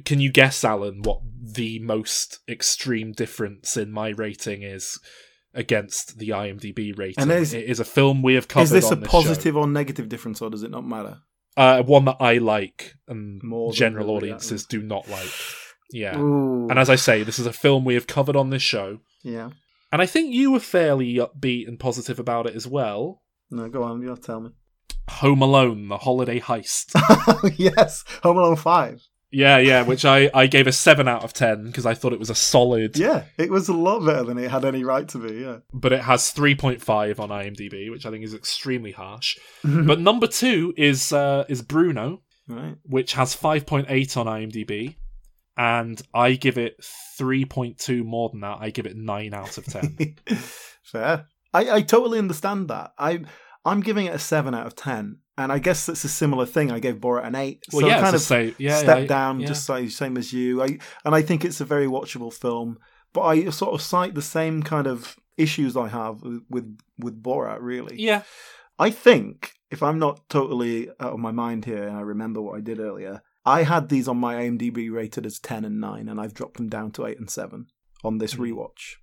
Can 0.04 0.20
you 0.20 0.32
guess, 0.32 0.64
Alan, 0.64 1.02
what 1.02 1.20
the 1.38 1.78
most 1.80 2.38
extreme 2.48 3.12
difference 3.12 3.76
in 3.76 3.92
my 3.92 4.08
rating 4.08 4.62
is 4.62 4.98
against 5.52 6.18
the 6.18 6.30
IMDb 6.30 6.96
rating? 6.96 7.20
And 7.20 7.30
is- 7.30 7.52
it 7.52 7.64
is 7.64 7.78
a 7.80 7.84
film 7.84 8.22
we 8.22 8.34
have 8.34 8.48
covered. 8.48 8.64
Is 8.64 8.70
this 8.70 8.90
a 8.90 8.96
this 8.96 9.08
positive 9.08 9.56
or 9.56 9.66
negative 9.66 10.08
difference, 10.08 10.40
or 10.40 10.48
does 10.48 10.62
it 10.62 10.70
not 10.70 10.86
matter? 10.86 11.18
Uh, 11.58 11.82
one 11.82 12.06
that 12.06 12.16
I 12.20 12.38
like 12.38 12.94
and 13.06 13.42
More 13.42 13.72
general 13.72 14.08
audiences 14.10 14.64
do 14.64 14.80
not 14.80 15.06
like. 15.10 15.28
Yeah, 15.92 16.18
Ooh. 16.18 16.68
and 16.68 16.78
as 16.78 16.88
I 16.90 16.96
say, 16.96 17.22
this 17.22 17.38
is 17.38 17.46
a 17.46 17.52
film 17.52 17.84
we 17.84 17.94
have 17.94 18.06
covered 18.06 18.34
on 18.36 18.50
this 18.50 18.62
show, 18.62 18.98
yeah. 19.22 19.50
and 19.92 20.00
I 20.02 20.06
think 20.06 20.34
you 20.34 20.50
were 20.50 20.60
fairly 20.60 21.14
upbeat 21.14 21.68
and 21.68 21.78
positive 21.78 22.18
about 22.18 22.46
it 22.46 22.56
as 22.56 22.66
well. 22.66 23.22
No, 23.50 23.68
go 23.68 23.82
on. 23.82 24.00
You 24.02 24.16
tell 24.16 24.40
me. 24.40 24.50
Home 25.10 25.42
Alone, 25.42 25.88
the 25.88 25.98
holiday 25.98 26.40
heist. 26.40 26.92
yes, 27.58 28.04
Home 28.22 28.38
Alone 28.38 28.56
Five. 28.56 29.02
yeah, 29.30 29.58
yeah, 29.58 29.82
which 29.82 30.04
I, 30.04 30.30
I 30.32 30.46
gave 30.46 30.66
a 30.66 30.72
7 30.72 31.08
out 31.08 31.24
of 31.24 31.32
10 31.32 31.64
because 31.66 31.84
I 31.86 31.94
thought 31.94 32.12
it 32.12 32.18
was 32.18 32.30
a 32.30 32.34
solid, 32.34 32.96
Yeah, 32.96 33.24
it 33.38 33.50
was 33.50 33.68
a 33.68 33.72
lot 33.72 34.04
better 34.06 34.22
than 34.24 34.38
it 34.38 34.50
had 34.50 34.64
any 34.64 34.84
right 34.84 35.08
to 35.08 35.18
be. 35.18 35.40
Yeah. 35.40 35.58
but 35.74 35.92
it 35.92 36.02
has 36.02 36.32
3.5 36.32 37.18
on 37.18 37.28
IMDb, 37.30 37.90
which 37.90 38.06
I 38.06 38.10
think 38.10 38.24
is 38.24 38.32
extremely 38.34 38.92
harsh. 38.92 39.36
but 39.64 40.00
number 40.00 40.26
two 40.26 40.72
is 40.76 41.12
uh, 41.12 41.44
is 41.48 41.62
Bruno, 41.62 42.22
Right. 42.48 42.76
which 42.84 43.12
has 43.14 43.34
5.8 43.36 44.16
on 44.16 44.26
IMDb, 44.26 44.96
and 45.56 46.00
I 46.14 46.32
give 46.34 46.58
it 46.58 46.76
3.2 47.20 48.04
more 48.04 48.30
than 48.30 48.40
that. 48.40 48.58
I 48.60 48.70
give 48.70 48.86
it 48.86 48.96
9 48.96 49.34
out 49.34 49.58
of 49.58 49.64
10. 49.66 50.16
Fair. 50.82 51.26
I, 51.54 51.70
I 51.70 51.82
totally 51.82 52.18
understand 52.18 52.68
that. 52.68 52.92
I 52.98 53.20
I'm 53.64 53.80
giving 53.80 54.06
it 54.06 54.14
a 54.14 54.18
seven 54.18 54.54
out 54.54 54.66
of 54.66 54.74
ten, 54.74 55.18
and 55.38 55.52
I 55.52 55.58
guess 55.58 55.86
that's 55.86 56.04
a 56.04 56.08
similar 56.08 56.46
thing. 56.46 56.70
I 56.72 56.80
gave 56.80 56.96
Borat 56.96 57.26
an 57.26 57.34
eight, 57.34 57.62
Well, 57.72 57.82
so 57.82 57.86
yeah, 57.86 58.00
kind 58.00 58.14
of 58.14 58.20
same- 58.20 58.54
yeah, 58.58 58.78
step 58.78 59.00
yeah, 59.00 59.06
down, 59.06 59.40
yeah. 59.40 59.46
just 59.46 59.68
like 59.68 59.90
same 59.90 60.16
as 60.16 60.32
you. 60.32 60.62
I 60.62 60.78
and 61.04 61.14
I 61.14 61.22
think 61.22 61.44
it's 61.44 61.60
a 61.60 61.64
very 61.64 61.86
watchable 61.86 62.32
film, 62.32 62.78
but 63.12 63.22
I 63.22 63.48
sort 63.50 63.74
of 63.74 63.82
cite 63.82 64.14
the 64.14 64.22
same 64.22 64.62
kind 64.62 64.86
of 64.86 65.16
issues 65.36 65.76
I 65.76 65.88
have 65.88 66.22
with 66.22 66.42
with, 66.50 66.78
with 66.98 67.22
Borat. 67.22 67.58
Really, 67.60 67.96
yeah. 68.00 68.22
I 68.78 68.90
think 68.90 69.52
if 69.70 69.82
I'm 69.82 69.98
not 69.98 70.28
totally 70.28 70.88
out 70.98 71.12
of 71.12 71.18
my 71.20 71.30
mind 71.30 71.64
here, 71.64 71.86
and 71.86 71.96
I 71.96 72.00
remember 72.00 72.40
what 72.40 72.56
I 72.56 72.60
did 72.60 72.80
earlier, 72.80 73.22
I 73.44 73.64
had 73.64 73.88
these 73.88 74.06
on 74.08 74.18
my 74.18 74.34
IMDb 74.36 74.90
rated 74.90 75.26
as 75.26 75.38
ten 75.38 75.64
and 75.64 75.80
nine, 75.80 76.08
and 76.08 76.20
I've 76.20 76.34
dropped 76.34 76.56
them 76.58 76.68
down 76.68 76.90
to 76.92 77.06
eight 77.06 77.18
and 77.18 77.28
seven 77.30 77.66
on 78.04 78.18
this 78.18 78.34
Hmm. 78.34 78.42
rewatch. 78.42 78.96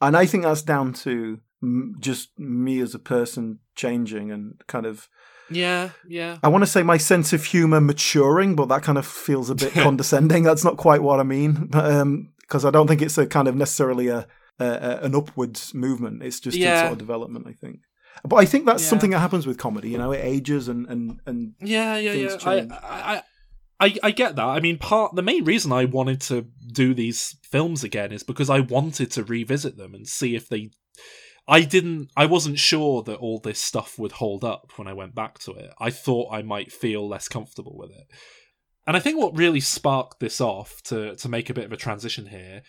And 0.00 0.16
I 0.16 0.26
think 0.26 0.44
that's 0.44 0.62
down 0.62 0.92
to 1.04 1.40
m- 1.62 1.96
just 2.00 2.38
me 2.38 2.80
as 2.80 2.94
a 2.94 2.98
person 2.98 3.58
changing 3.74 4.30
and 4.30 4.54
kind 4.66 4.86
of. 4.86 5.08
Yeah, 5.50 5.90
yeah. 6.08 6.38
I 6.42 6.48
want 6.48 6.62
to 6.62 6.66
say 6.70 6.82
my 6.82 6.96
sense 6.96 7.32
of 7.32 7.44
humor 7.44 7.80
maturing, 7.80 8.54
but 8.54 8.68
that 8.68 8.82
kind 8.82 8.96
of 8.98 9.04
feels 9.06 9.50
a 9.50 9.54
bit 9.54 9.72
condescending. 9.86 10.42
That's 10.44 10.64
not 10.64 10.76
quite 10.76 11.02
what 11.02 11.18
I 11.20 11.24
mean, 11.24 11.66
because 11.66 12.64
I 12.64 12.70
don't 12.70 12.86
think 12.86 13.02
it's 13.02 13.18
a 13.18 13.26
kind 13.26 13.48
of 13.48 13.56
necessarily 13.56 14.08
a, 14.08 14.26
a, 14.60 14.64
a 14.64 14.96
an 15.02 15.14
upwards 15.14 15.74
movement. 15.74 16.22
It's 16.22 16.38
just 16.40 16.56
a 16.56 16.60
Yeah. 16.60 16.80
sort 16.82 16.92
of 16.92 16.98
development, 16.98 17.46
I 17.48 17.52
think. 17.52 17.80
But 18.24 18.36
I 18.36 18.44
think 18.44 18.64
that's 18.66 18.82
Yeah. 18.82 18.88
something 18.90 19.10
that 19.10 19.18
happens 19.20 19.46
with 19.46 19.58
comedy. 19.58 19.90
You 19.90 19.98
know, 19.98 20.12
it 20.12 20.20
ages 20.22 20.68
and 20.68 20.86
and 20.88 21.20
and 21.26 21.54
Yeah, 21.60 21.96
yeah, 21.96 22.12
yeah. 22.12 22.36
I, 22.44 23.22
I, 23.80 23.96
I 24.02 24.10
get 24.10 24.36
that. 24.36 24.44
I 24.44 24.60
mean, 24.60 24.78
part 24.78 25.14
the 25.14 25.22
main 25.22 25.44
reason 25.44 25.72
I 25.72 25.86
wanted 25.86 26.20
to 26.22 26.46
do 26.72 26.92
these 26.92 27.36
films 27.42 27.82
again 27.82 28.12
is 28.12 28.22
because 28.22 28.50
I 28.50 28.60
wanted 28.60 29.10
to 29.12 29.24
revisit 29.24 29.76
them 29.76 29.94
and 29.94 30.06
see 30.06 30.36
if 30.36 30.48
they. 30.48 30.70
I 31.48 31.62
didn't. 31.62 32.10
I 32.16 32.26
wasn't 32.26 32.58
sure 32.58 33.02
that 33.04 33.16
all 33.16 33.40
this 33.40 33.58
stuff 33.58 33.98
would 33.98 34.12
hold 34.12 34.44
up 34.44 34.72
when 34.76 34.86
I 34.86 34.92
went 34.92 35.14
back 35.14 35.38
to 35.40 35.52
it. 35.52 35.70
I 35.80 35.90
thought 35.90 36.32
I 36.32 36.42
might 36.42 36.70
feel 36.70 37.08
less 37.08 37.26
comfortable 37.26 37.76
with 37.76 37.90
it. 37.90 38.06
And 38.86 38.96
I 38.96 39.00
think 39.00 39.18
what 39.18 39.36
really 39.36 39.60
sparked 39.60 40.20
this 40.20 40.40
off 40.40 40.82
to 40.84 41.16
to 41.16 41.28
make 41.28 41.48
a 41.48 41.54
bit 41.54 41.64
of 41.64 41.72
a 41.72 41.78
transition 41.78 42.26
here, 42.26 42.62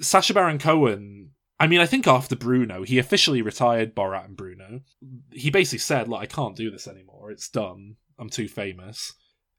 Sacha 0.00 0.34
Baron 0.34 0.58
Cohen. 0.58 1.30
I 1.58 1.68
mean, 1.68 1.80
I 1.80 1.86
think 1.86 2.06
after 2.06 2.36
Bruno, 2.36 2.82
he 2.82 2.98
officially 2.98 3.40
retired 3.40 3.94
Borat 3.94 4.26
and 4.26 4.36
Bruno. 4.36 4.80
He 5.32 5.50
basically 5.50 5.78
said, 5.78 6.08
"Like, 6.08 6.22
I 6.22 6.34
can't 6.34 6.56
do 6.56 6.70
this 6.70 6.88
anymore. 6.88 7.30
It's 7.30 7.48
done. 7.48 7.96
I'm 8.18 8.28
too 8.28 8.48
famous." 8.48 9.14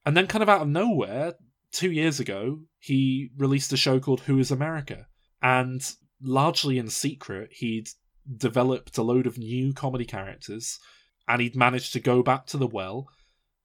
And 0.07 0.15
then, 0.15 0.27
kind 0.27 0.41
of 0.41 0.47
out 0.47 0.61
of 0.61 0.69
nowhere, 0.69 1.33
two 1.73 1.91
years 1.91 2.21
ago, 2.21 2.61
he 2.79 3.29
released 3.35 3.73
a 3.73 3.77
show 3.77 3.99
called 3.99 4.21
Who 4.21 4.39
Is 4.39 4.51
America, 4.51 5.05
and 5.41 5.81
largely 6.21 6.77
in 6.77 6.87
secret, 6.87 7.49
he'd 7.51 7.89
developed 8.37 8.97
a 8.97 9.03
load 9.03 9.27
of 9.27 9.37
new 9.37 9.73
comedy 9.73 10.05
characters, 10.05 10.79
and 11.27 11.41
he'd 11.41 11.57
managed 11.57 11.91
to 11.91 11.99
go 11.99 12.23
back 12.23 12.45
to 12.45 12.57
the 12.57 12.67
well, 12.67 13.09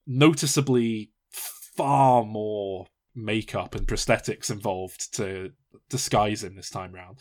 noticeably 0.05 1.13
far 1.31 2.25
more 2.25 2.89
makeup 3.15 3.77
and 3.77 3.87
prosthetics 3.87 4.51
involved 4.51 5.15
to 5.15 5.53
disguise 5.89 6.43
him 6.43 6.57
this 6.57 6.71
time 6.71 6.93
round. 6.93 7.19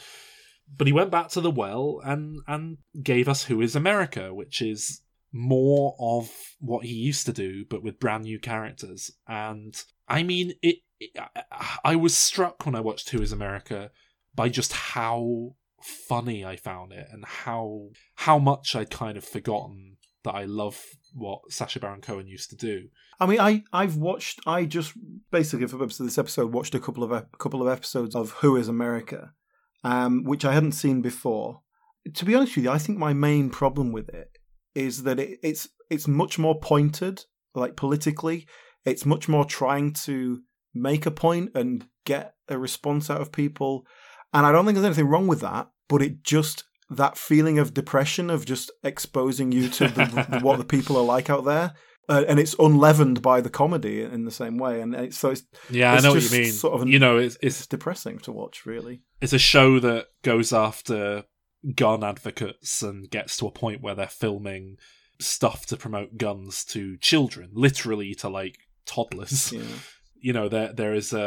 But 0.76 0.88
he 0.88 0.94
went 0.94 1.12
back 1.12 1.28
to 1.30 1.42
the 1.42 1.52
well 1.52 2.02
and 2.04 2.40
and 2.48 2.80
gave 3.04 3.30
us 3.30 3.44
Who 3.44 3.62
Is 3.62 3.76
America, 3.76 4.34
which 4.34 4.64
is 4.64 5.02
more 5.32 5.96
of 6.00 6.30
what 6.60 6.86
he 6.86 6.94
used 6.94 7.26
to 7.26 7.34
do, 7.34 7.66
but 7.70 7.84
with 7.84 8.00
brand 8.00 8.24
new 8.24 8.40
characters. 8.40 9.12
And 9.28 9.76
I 10.08 10.24
mean, 10.24 10.54
it. 10.62 10.78
it 11.00 11.12
I- 11.84 11.96
was 11.96 12.16
struck 12.16 12.66
when 12.66 12.76
I 12.76 12.80
watched 12.82 13.10
Who 13.10 13.22
Is 13.22 13.32
America 13.32 13.92
by 14.36 14.50
just 14.50 14.72
how 14.74 15.56
funny 15.82 16.46
I 16.46 16.56
found 16.56 16.92
it 16.94 17.08
and 17.12 17.26
how 17.26 17.90
how 18.16 18.38
much 18.38 18.76
I'd 18.76 18.92
kind 18.92 19.18
of 19.18 19.24
forgotten 19.24 19.98
that 20.24 20.36
I 20.36 20.46
love 20.46 20.80
what 21.14 21.52
Sacha 21.52 21.80
Baron 21.80 22.02
Cohen 22.02 22.28
used 22.28 22.52
to 22.52 22.56
do. 22.56 22.90
I 23.20 23.26
mean, 23.26 23.40
I 23.40 23.64
I've 23.74 23.96
watched. 23.98 24.40
I 24.46 24.66
just 24.66 24.94
basically 25.32 25.66
for 25.68 25.78
purpose 25.78 26.00
of 26.00 26.06
this 26.06 26.18
episode 26.20 26.54
watched 26.54 26.76
a 26.76 26.80
couple 26.80 27.04
of 27.04 27.12
ep- 27.12 27.38
couple 27.40 27.62
of 27.62 27.68
episodes 27.68 28.16
of 28.16 28.32
Who 28.42 28.56
Is 28.56 28.68
America, 28.68 29.34
um, 29.84 30.24
which 30.24 30.46
I 30.46 30.54
hadn't 30.54 30.74
seen 30.74 31.02
before. 31.02 31.62
To 32.14 32.26
be 32.26 32.36
honest 32.36 32.56
with 32.56 32.66
you, 32.66 32.72
I 32.72 32.78
think 32.78 32.98
my 32.98 33.14
main 33.14 33.50
problem 33.50 33.92
with 33.92 34.10
it 34.10 34.31
is 34.76 35.04
that 35.04 35.20
it, 35.20 35.40
it's 35.44 35.70
it's 35.90 36.08
much 36.08 36.40
more 36.40 36.60
pointed, 36.60 37.26
like 37.56 37.76
politically. 37.76 38.48
It's 38.86 39.06
much 39.06 39.30
more 39.30 39.46
trying 39.46 39.94
to 40.06 40.42
make 40.74 41.06
a 41.06 41.12
point 41.12 41.52
and 41.54 41.86
get 42.06 42.34
a 42.50 42.58
response 42.58 43.10
out 43.10 43.22
of 43.22 43.32
people, 43.32 43.86
and 44.34 44.46
I 44.46 44.52
don't 44.52 44.66
think 44.66 44.76
there's 44.76 44.86
anything 44.86 45.08
wrong 45.08 45.28
with 45.28 45.42
that. 45.42 45.70
But 45.88 46.02
it 46.02 46.24
just 46.24 46.64
that 46.90 47.18
feeling 47.18 47.60
of 47.60 47.74
depression 47.74 48.30
of 48.30 48.46
just 48.46 48.72
exposing 48.84 49.52
you 49.52 49.70
to 49.70 49.88
the, 49.88 50.40
what 50.42 50.58
the 50.58 50.66
people 50.66 50.98
are 50.98 51.04
like 51.04 51.30
out 51.30 51.46
there 51.46 51.74
uh, 52.10 52.26
and 52.28 52.40
it's 52.40 52.56
unleavened 52.60 53.22
by 53.22 53.40
the 53.40 53.50
comedy 53.50 54.02
in 54.02 54.26
the 54.26 54.32
same 54.32 54.58
way, 54.58 54.82
and 54.82 54.94
it's, 54.94 55.18
so 55.18 55.30
it's 55.30 55.44
Yeah, 55.70 55.94
it's 55.96 56.04
I 56.04 56.08
know 56.08 56.14
what 56.14 56.24
you 56.24 56.40
mean. 56.42 56.52
Sort 56.52 56.74
of, 56.74 56.82
an- 56.82 56.88
you 56.90 57.00
know, 57.00 57.18
it's, 57.18 57.38
it's 57.42 57.60
it's 57.60 57.68
depressing 57.68 58.20
to 58.20 58.32
watch, 58.34 58.66
really. 58.66 59.02
it's 59.22 59.34
a 59.34 59.40
show 59.40 59.80
that 59.80 60.08
goes 60.24 60.52
after 60.52 61.24
gun 61.76 62.04
advocates 62.04 62.82
and 62.82 63.10
gets 63.10 63.38
to 63.38 63.48
a 63.48 63.52
point 63.52 63.82
where 63.82 63.96
they're 63.96 64.08
filming 64.08 64.78
stuff 65.20 65.66
to 65.68 65.78
promote 65.78 66.18
guns 66.18 66.64
to 66.66 66.98
children, 66.98 67.50
literally 67.54 68.16
to 68.16 68.30
like 68.30 68.58
toddlers. 68.86 69.52
Yeah. 69.52 69.62
You 70.24 70.34
know, 70.34 70.50
there 70.50 70.72
there 70.72 70.94
is 70.94 71.14
a 71.14 71.24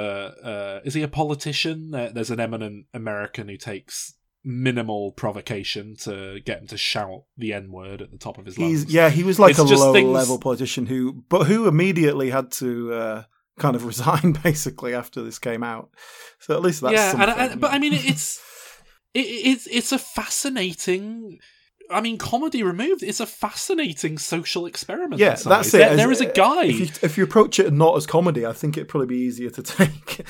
uh, 0.81 0.81
is 0.85 0.95
he 0.95 1.03
a 1.03 1.09
politician? 1.09 1.91
There's 1.91 2.31
an 2.31 2.39
eminent 2.39 2.87
American 2.95 3.49
who 3.49 3.57
takes 3.57 4.15
minimal 4.45 5.11
provocation 5.11 5.97
to 5.97 6.39
get 6.47 6.61
him 6.61 6.69
to 6.69 6.77
shout 6.77 7.25
the 7.37 7.53
N 7.55 7.73
word 7.73 8.03
at 8.03 8.13
the 8.13 8.19
top 8.19 8.39
of 8.39 8.47
his 8.47 8.57
lungs. 8.57 8.83
He's 8.85 8.95
yeah, 8.95 9.11
he 9.11 9.25
was 9.25 9.41
like 9.41 9.51
It's 9.51 9.59
a 9.59 9.65
low 9.65 9.93
things- 9.93 10.09
level 10.09 10.39
politician 10.39 10.87
who, 10.87 11.25
but 11.29 11.49
who 11.49 11.67
immediately 11.67 12.31
had 12.31 12.53
to 12.53 12.93
uh, 12.93 13.23
kind 13.59 13.75
of 13.75 13.85
resign 13.87 14.31
basically 14.45 14.95
after 14.95 15.23
this 15.23 15.41
came 15.41 15.65
out. 15.65 15.91
So 16.39 16.55
at 16.55 16.63
least 16.63 16.81
that's 16.83 16.95
yeah, 16.95 17.21
and, 17.21 17.53
and, 17.53 17.61
but 17.61 17.73
I 17.73 17.81
mean, 17.81 17.95
it's 17.95 18.41
it, 19.15 19.21
it's 19.21 19.67
it's 19.67 19.93
a 19.93 19.99
fascinating 19.99 21.39
I 21.91 22.01
mean, 22.01 22.17
comedy 22.17 22.63
removed, 22.63 23.03
it's 23.03 23.21
a 23.21 23.27
fascinating 23.27 24.17
social 24.17 24.65
experiment. 24.65 25.21
Yeah, 25.21 25.35
that's 25.35 25.75
it. 25.75 25.79
There- 25.79 25.97
there 25.97 26.11
is 26.11 26.23
a 26.23 26.27
guy. 26.33 26.65
If 26.65 26.81
you, 26.81 26.87
if 27.03 27.19
you 27.19 27.25
approach 27.25 27.59
it 27.59 27.71
not 27.75 27.95
as 27.97 28.07
comedy, 28.07 28.47
I 28.47 28.55
think 28.55 28.77
it'd 28.79 28.89
probably 28.89 29.09
be 29.09 29.19
easier 29.19 29.51
to 29.51 29.63
take. 29.79 30.25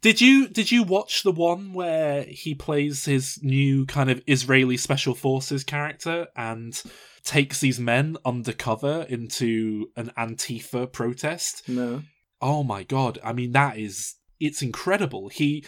Did 0.00 0.20
you 0.20 0.48
did 0.48 0.70
you 0.70 0.82
watch 0.82 1.22
the 1.22 1.32
one 1.32 1.72
where 1.72 2.22
he 2.22 2.54
plays 2.54 3.04
his 3.04 3.38
new 3.42 3.84
kind 3.86 4.10
of 4.10 4.22
Israeli 4.26 4.76
special 4.76 5.14
forces 5.14 5.62
character 5.64 6.28
and 6.36 6.80
takes 7.24 7.60
these 7.60 7.78
men 7.78 8.16
undercover 8.24 9.06
into 9.08 9.88
an 9.96 10.10
Antifa 10.16 10.90
protest? 10.90 11.68
no. 11.68 12.02
Oh 12.42 12.62
my 12.64 12.82
god. 12.84 13.18
I 13.22 13.32
mean 13.34 13.52
that 13.52 13.76
is 13.78 14.14
it's 14.40 14.62
incredible. 14.62 15.28
He 15.28 15.64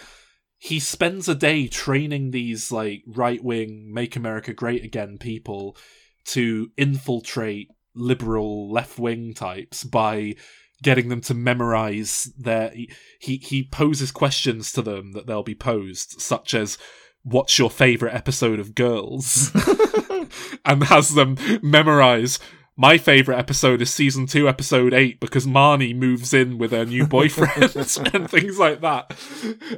he 0.62 0.78
spends 0.78 1.28
a 1.28 1.34
day 1.34 1.66
training 1.66 2.30
these 2.30 2.70
like 2.70 3.02
right-wing 3.04 3.92
make 3.92 4.14
America 4.14 4.52
great 4.52 4.84
again 4.84 5.18
people 5.18 5.76
to 6.24 6.70
infiltrate 6.76 7.68
liberal 7.96 8.70
left-wing 8.70 9.34
types 9.34 9.82
by 9.82 10.32
getting 10.80 11.08
them 11.08 11.20
to 11.20 11.34
memorize 11.34 12.32
their 12.38 12.70
he 12.70 12.88
he, 13.18 13.36
he 13.38 13.64
poses 13.64 14.12
questions 14.12 14.70
to 14.70 14.82
them 14.82 15.10
that 15.12 15.26
they'll 15.26 15.42
be 15.42 15.54
posed 15.54 16.20
such 16.20 16.54
as 16.54 16.78
what's 17.24 17.58
your 17.58 17.70
favorite 17.70 18.14
episode 18.14 18.60
of 18.60 18.76
girls? 18.76 19.50
and 20.64 20.84
has 20.84 21.14
them 21.14 21.36
memorize 21.62 22.38
my 22.76 22.96
favorite 22.98 23.38
episode 23.38 23.82
is 23.82 23.92
season 23.92 24.26
2 24.26 24.48
episode 24.48 24.94
8 24.94 25.20
because 25.20 25.46
Marnie 25.46 25.94
moves 25.94 26.32
in 26.32 26.58
with 26.58 26.72
her 26.72 26.84
new 26.84 27.06
boyfriend 27.06 27.76
and 28.14 28.30
things 28.30 28.58
like 28.58 28.80
that. 28.80 29.14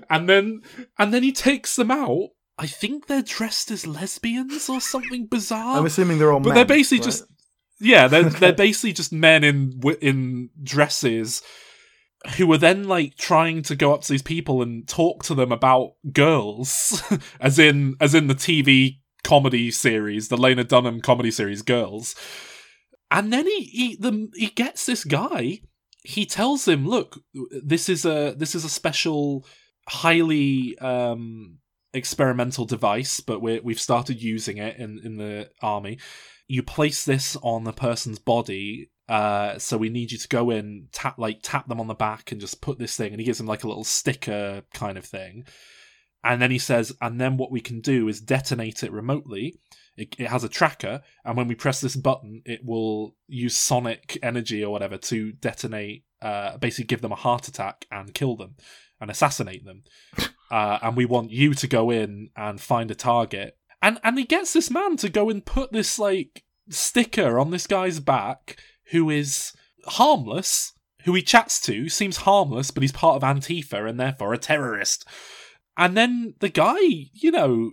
And 0.09 0.29
then 0.29 0.63
and 0.99 1.13
then 1.13 1.23
he 1.23 1.33
takes 1.33 1.77
them 1.77 1.91
out. 1.91 2.29
I 2.57 2.67
think 2.67 3.07
they're 3.07 3.23
dressed 3.23 3.71
as 3.73 3.87
lesbians 3.87 4.69
or 4.69 4.81
something 4.81 5.27
bizarre. 5.27 5.79
I'm 5.79 5.87
assuming 5.87 6.19
they're 6.19 6.33
all 6.33 6.39
but 6.39 6.51
men, 6.51 6.55
they're 6.55 6.65
basically 6.65 6.99
right? 6.99 7.05
just 7.05 7.25
yeah 7.81 8.07
they're 8.07 8.23
they're 8.31 8.53
basically 8.53 8.93
just 8.93 9.13
men 9.13 9.43
in 9.43 9.81
in 10.01 10.51
dresses 10.63 11.43
who 12.37 12.51
are 12.53 12.59
then 12.59 12.85
like 12.85 13.17
trying 13.17 13.63
to 13.63 13.77
go 13.77 13.93
up 13.93 14.03
to 14.03 14.13
these 14.13 14.23
people 14.23 14.63
and 14.63 14.89
talk 14.89 15.25
to 15.25 15.35
them 15.35 15.51
about 15.51 15.95
girls 16.13 17.03
as 17.41 17.59
in 17.59 17.97
as 18.01 18.15
in 18.15 18.29
the 18.29 18.35
TV 18.35 18.99
comedy 19.25 19.71
series 19.71 20.29
the 20.29 20.37
Lena 20.37 20.63
Dunham 20.63 21.01
comedy 21.01 21.31
series 21.31 21.63
girls 21.63 22.15
and 23.11 23.33
then 23.33 23.47
he 23.47 23.63
he 23.63 23.97
the, 23.97 24.29
he 24.35 24.49
gets 24.49 24.87
this 24.87 25.05
guy. 25.05 25.61
He 26.03 26.27
tells 26.27 26.69
him 26.69 26.87
look 26.87 27.21
this 27.51 27.89
is 27.89 28.05
a 28.05 28.35
this 28.37 28.55
is 28.55 28.65
a 28.65 28.69
special 28.69 29.47
highly 29.89 30.79
um 30.79 31.59
experimental 31.93 32.65
device 32.65 33.21
but 33.21 33.41
we 33.41 33.61
we've 33.61 33.81
started 33.81 34.23
using 34.23 34.59
it 34.59 34.77
in 34.77 35.01
in 35.05 35.17
the 35.17 35.51
army. 35.63 35.99
You 36.47 36.63
place 36.63 37.05
this 37.05 37.37
on 37.43 37.65
the 37.65 37.73
person's 37.73 38.19
body 38.19 38.91
uh 39.09 39.59
so 39.59 39.77
we 39.77 39.91
need 39.91 40.11
you 40.13 40.19
to 40.19 40.29
go 40.29 40.51
in 40.51 40.89
tap 40.93 41.19
like 41.19 41.41
tap 41.43 41.69
them 41.69 41.81
on 41.81 41.89
the 41.89 41.95
back 41.95 42.33
and 42.33 42.41
just 42.41 42.63
put 42.63 42.79
this 42.79 42.97
thing 42.97 43.13
and 43.13 43.21
he 43.21 43.27
gives 43.27 43.41
him 43.41 43.47
like 43.47 43.65
a 43.65 43.69
little 43.69 43.85
sticker 43.85 44.63
kind 44.73 44.99
of 44.99 45.05
thing. 45.05 45.47
And 46.23 46.41
then 46.41 46.51
he 46.51 46.59
says 46.59 46.93
and 47.01 47.21
then 47.21 47.37
what 47.37 47.51
we 47.51 47.61
can 47.61 47.81
do 47.81 48.09
is 48.09 48.21
detonate 48.21 48.83
it 48.83 48.93
remotely 48.93 49.59
it, 49.97 50.15
it 50.19 50.29
has 50.29 50.45
a 50.45 50.49
tracker 50.49 51.03
and 51.25 51.37
when 51.37 51.49
we 51.49 51.55
press 51.55 51.81
this 51.81 51.97
button 51.97 52.43
it 52.45 52.65
will 52.65 53.15
use 53.29 53.57
sonic 53.57 54.19
energy 54.23 54.65
or 54.65 54.71
whatever 54.71 54.97
to 54.97 55.33
detonate 55.33 56.05
uh 56.23 56.57
basically 56.59 56.87
give 56.87 57.01
them 57.01 57.13
a 57.13 57.17
heart 57.17 57.49
attack 57.49 57.87
and 57.91 58.15
kill 58.15 58.37
them 58.37 58.57
and 59.01 59.11
assassinate 59.11 59.65
them. 59.65 59.83
Uh 60.51 60.79
and 60.83 60.95
we 60.95 61.07
want 61.07 61.31
you 61.31 61.55
to 61.55 61.67
go 61.67 61.91
in 61.91 62.29
and 62.37 62.61
find 62.61 62.91
a 62.91 62.95
target. 62.95 63.57
And 63.81 63.99
and 64.05 64.19
he 64.19 64.25
gets 64.25 64.53
this 64.53 64.71
man 64.71 64.99
to 64.99 65.09
go 65.09 65.31
and 65.31 65.45
put 65.45 65.73
this 65.73 65.99
like 65.99 66.45
sticker 66.69 67.41
on 67.41 67.51
this 67.51 67.67
guy's 67.67 67.99
back 67.99 68.59
who 68.91 69.09
is 69.09 69.55
harmless 69.87 70.75
who 71.05 71.15
he 71.15 71.23
chats 71.23 71.61
to 71.63 71.89
seems 71.89 72.19
harmless 72.19 72.71
but 72.71 72.83
he's 72.83 72.93
part 72.93 73.17
of 73.17 73.23
antifa 73.23 73.89
and 73.89 73.99
therefore 73.99 74.35
a 74.35 74.39
terrorist. 74.39 75.09
And 75.79 75.97
then 75.97 76.35
the 76.41 76.51
guy 76.51 76.79
you 76.79 77.31
know 77.33 77.73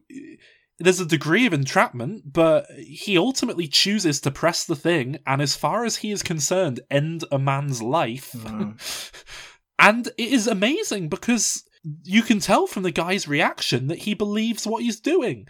there's 0.83 0.99
a 0.99 1.05
degree 1.05 1.45
of 1.45 1.53
entrapment 1.53 2.33
but 2.33 2.65
he 2.77 3.17
ultimately 3.17 3.67
chooses 3.67 4.19
to 4.21 4.31
press 4.31 4.65
the 4.65 4.75
thing 4.75 5.17
and 5.25 5.41
as 5.41 5.55
far 5.55 5.85
as 5.85 5.97
he 5.97 6.11
is 6.11 6.23
concerned 6.23 6.79
end 6.89 7.23
a 7.31 7.39
man's 7.39 7.81
life. 7.81 8.31
Mm-hmm. 8.33 8.71
And 9.81 10.07
it 10.15 10.31
is 10.31 10.45
amazing 10.45 11.09
because 11.09 11.63
you 12.03 12.21
can 12.21 12.39
tell 12.39 12.67
from 12.67 12.83
the 12.83 12.91
guy's 12.91 13.27
reaction 13.27 13.87
that 13.87 13.97
he 13.97 14.13
believes 14.13 14.67
what 14.67 14.83
he's 14.83 14.99
doing. 14.99 15.47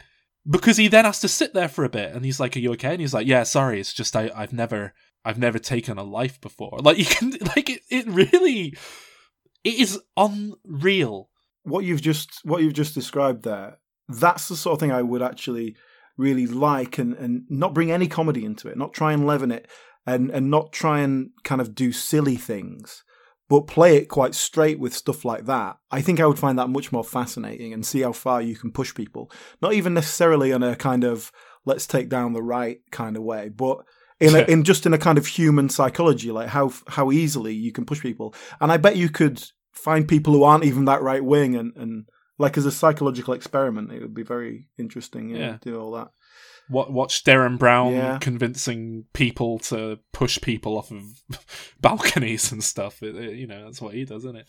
Because 0.49 0.78
he 0.78 0.88
then 0.88 1.03
has 1.03 1.20
to 1.20 1.28
sit 1.28 1.53
there 1.53 1.68
for 1.68 1.84
a 1.84 1.90
bit 1.90 2.16
and 2.16 2.24
he's 2.24 2.40
like 2.40 2.56
are 2.56 2.60
you 2.60 2.72
okay? 2.72 2.94
And 2.94 3.02
he's 3.02 3.14
like 3.14 3.28
yeah 3.28 3.44
sorry 3.44 3.80
it's 3.80 3.94
just 3.94 4.16
I, 4.16 4.32
i've 4.34 4.53
never 4.53 4.94
i've 5.24 5.38
never 5.38 5.60
taken 5.60 5.98
a 5.98 6.03
life 6.03 6.40
before. 6.40 6.80
Like 6.82 6.98
you 6.98 7.06
can 7.06 7.32
like 7.56 7.70
it, 7.70 7.82
it 7.90 8.08
really 8.08 8.74
it 9.66 9.74
is 9.76 9.99
unreal. 10.16 11.30
What 11.64 11.84
you've 11.84 12.02
just 12.02 12.40
what 12.44 12.64
you've 12.64 12.74
just 12.74 12.95
described 12.95 13.44
there 13.44 13.80
that's 14.19 14.47
the 14.47 14.55
sort 14.55 14.73
of 14.73 14.79
thing 14.79 14.91
i 14.91 15.01
would 15.01 15.21
actually 15.21 15.75
really 16.17 16.45
like 16.45 16.97
and 16.97 17.13
and 17.15 17.43
not 17.49 17.73
bring 17.73 17.91
any 17.91 18.07
comedy 18.07 18.45
into 18.45 18.67
it 18.67 18.77
not 18.77 18.93
try 18.93 19.13
and 19.13 19.25
leaven 19.25 19.51
it 19.51 19.67
and 20.05 20.29
and 20.31 20.49
not 20.49 20.71
try 20.71 20.99
and 20.99 21.29
kind 21.43 21.61
of 21.61 21.75
do 21.75 21.91
silly 21.91 22.35
things 22.35 23.03
but 23.51 23.67
play 23.67 23.97
it 23.97 24.07
quite 24.07 24.33
straight 24.33 24.79
with 24.79 24.93
stuff 24.93 25.25
like 25.25 25.45
that. 25.45 25.75
I 25.91 26.01
think 26.01 26.21
i 26.21 26.25
would 26.25 26.39
find 26.39 26.57
that 26.57 26.69
much 26.69 26.93
more 26.93 27.03
fascinating 27.03 27.73
and 27.73 27.85
see 27.85 27.99
how 27.99 28.13
far 28.13 28.41
you 28.41 28.55
can 28.55 28.71
push 28.71 28.95
people. 28.95 29.29
Not 29.61 29.73
even 29.73 29.93
necessarily 29.93 30.51
in 30.51 30.63
a 30.63 30.73
kind 30.77 31.03
of 31.03 31.33
let's 31.65 31.85
take 31.85 32.07
down 32.07 32.31
the 32.31 32.41
right 32.41 32.79
kind 32.91 33.17
of 33.17 33.23
way 33.23 33.49
but 33.49 33.79
in, 34.21 34.35
a, 34.35 34.39
in 34.43 34.63
just 34.63 34.85
in 34.85 34.93
a 34.93 34.97
kind 34.97 35.17
of 35.17 35.25
human 35.27 35.67
psychology 35.67 36.31
like 36.31 36.47
how 36.47 36.71
how 36.88 37.11
easily 37.11 37.53
you 37.53 37.73
can 37.73 37.85
push 37.85 38.01
people. 38.01 38.33
And 38.61 38.71
i 38.71 38.77
bet 38.77 38.95
you 38.95 39.09
could 39.09 39.43
find 39.73 40.07
people 40.07 40.31
who 40.31 40.43
aren't 40.43 40.63
even 40.63 40.85
that 40.85 41.01
right 41.01 41.23
wing 41.23 41.57
and 41.57 41.73
and 41.75 42.05
like 42.41 42.57
as 42.57 42.65
a 42.65 42.72
psychological 42.72 43.34
experiment 43.34 43.91
it 43.91 44.01
would 44.01 44.13
be 44.13 44.23
very 44.23 44.68
interesting 44.77 45.30
yeah, 45.30 45.38
Yeah. 45.38 45.57
do 45.61 45.80
all 45.80 45.91
that 45.91 46.09
What 46.68 46.91
watch 46.91 47.23
Derren 47.23 47.57
Brown 47.57 47.93
Yeah. 47.93 48.18
convincing 48.19 49.05
people 49.13 49.59
to 49.69 49.99
push 50.13 50.39
people 50.41 50.77
off 50.77 50.91
of 50.91 51.03
balconies 51.81 52.51
and 52.51 52.63
stuff. 52.63 53.01
It- 53.03 53.15
it- 53.15 53.35
you 53.38 53.47
know, 53.47 53.65
that's 53.65 53.81
what 53.81 53.93
he 53.93 54.05
does, 54.05 54.23
isn't 54.26 54.38
it? 54.38 54.47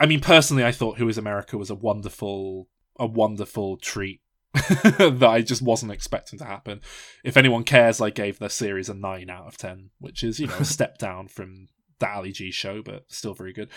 I 0.00 0.06
mean, 0.06 0.20
personally, 0.20 0.64
I 0.64 0.72
thought 0.72 0.98
Who 0.98 1.08
Is 1.08 1.18
America 1.18 1.56
was 1.58 1.70
a 1.70 1.74
wonderful, 1.74 2.68
a 2.98 3.06
wonderful 3.06 3.76
treat 3.78 4.20
that 4.54 5.22
I 5.28 5.42
just 5.42 5.62
wasn't 5.62 5.92
expecting 5.92 6.38
to 6.38 6.44
happen. 6.44 6.80
If 7.24 7.36
anyone 7.36 7.64
cares, 7.64 8.00
I 8.00 8.10
gave 8.10 8.38
the 8.38 8.48
series 8.48 8.88
a 8.88 8.94
nine 8.94 9.28
out 9.30 9.46
of 9.46 9.58
ten, 9.58 9.90
which 9.98 10.22
is 10.22 10.38
you 10.40 10.46
know 10.46 10.56
a 10.58 10.64
step 10.76 10.96
down 10.98 11.28
from 11.28 11.68
the 11.98 12.08
Ali 12.08 12.32
G 12.32 12.50
show, 12.50 12.82
but 12.82 13.04
still 13.08 13.34
very 13.34 13.52
good. 13.52 13.68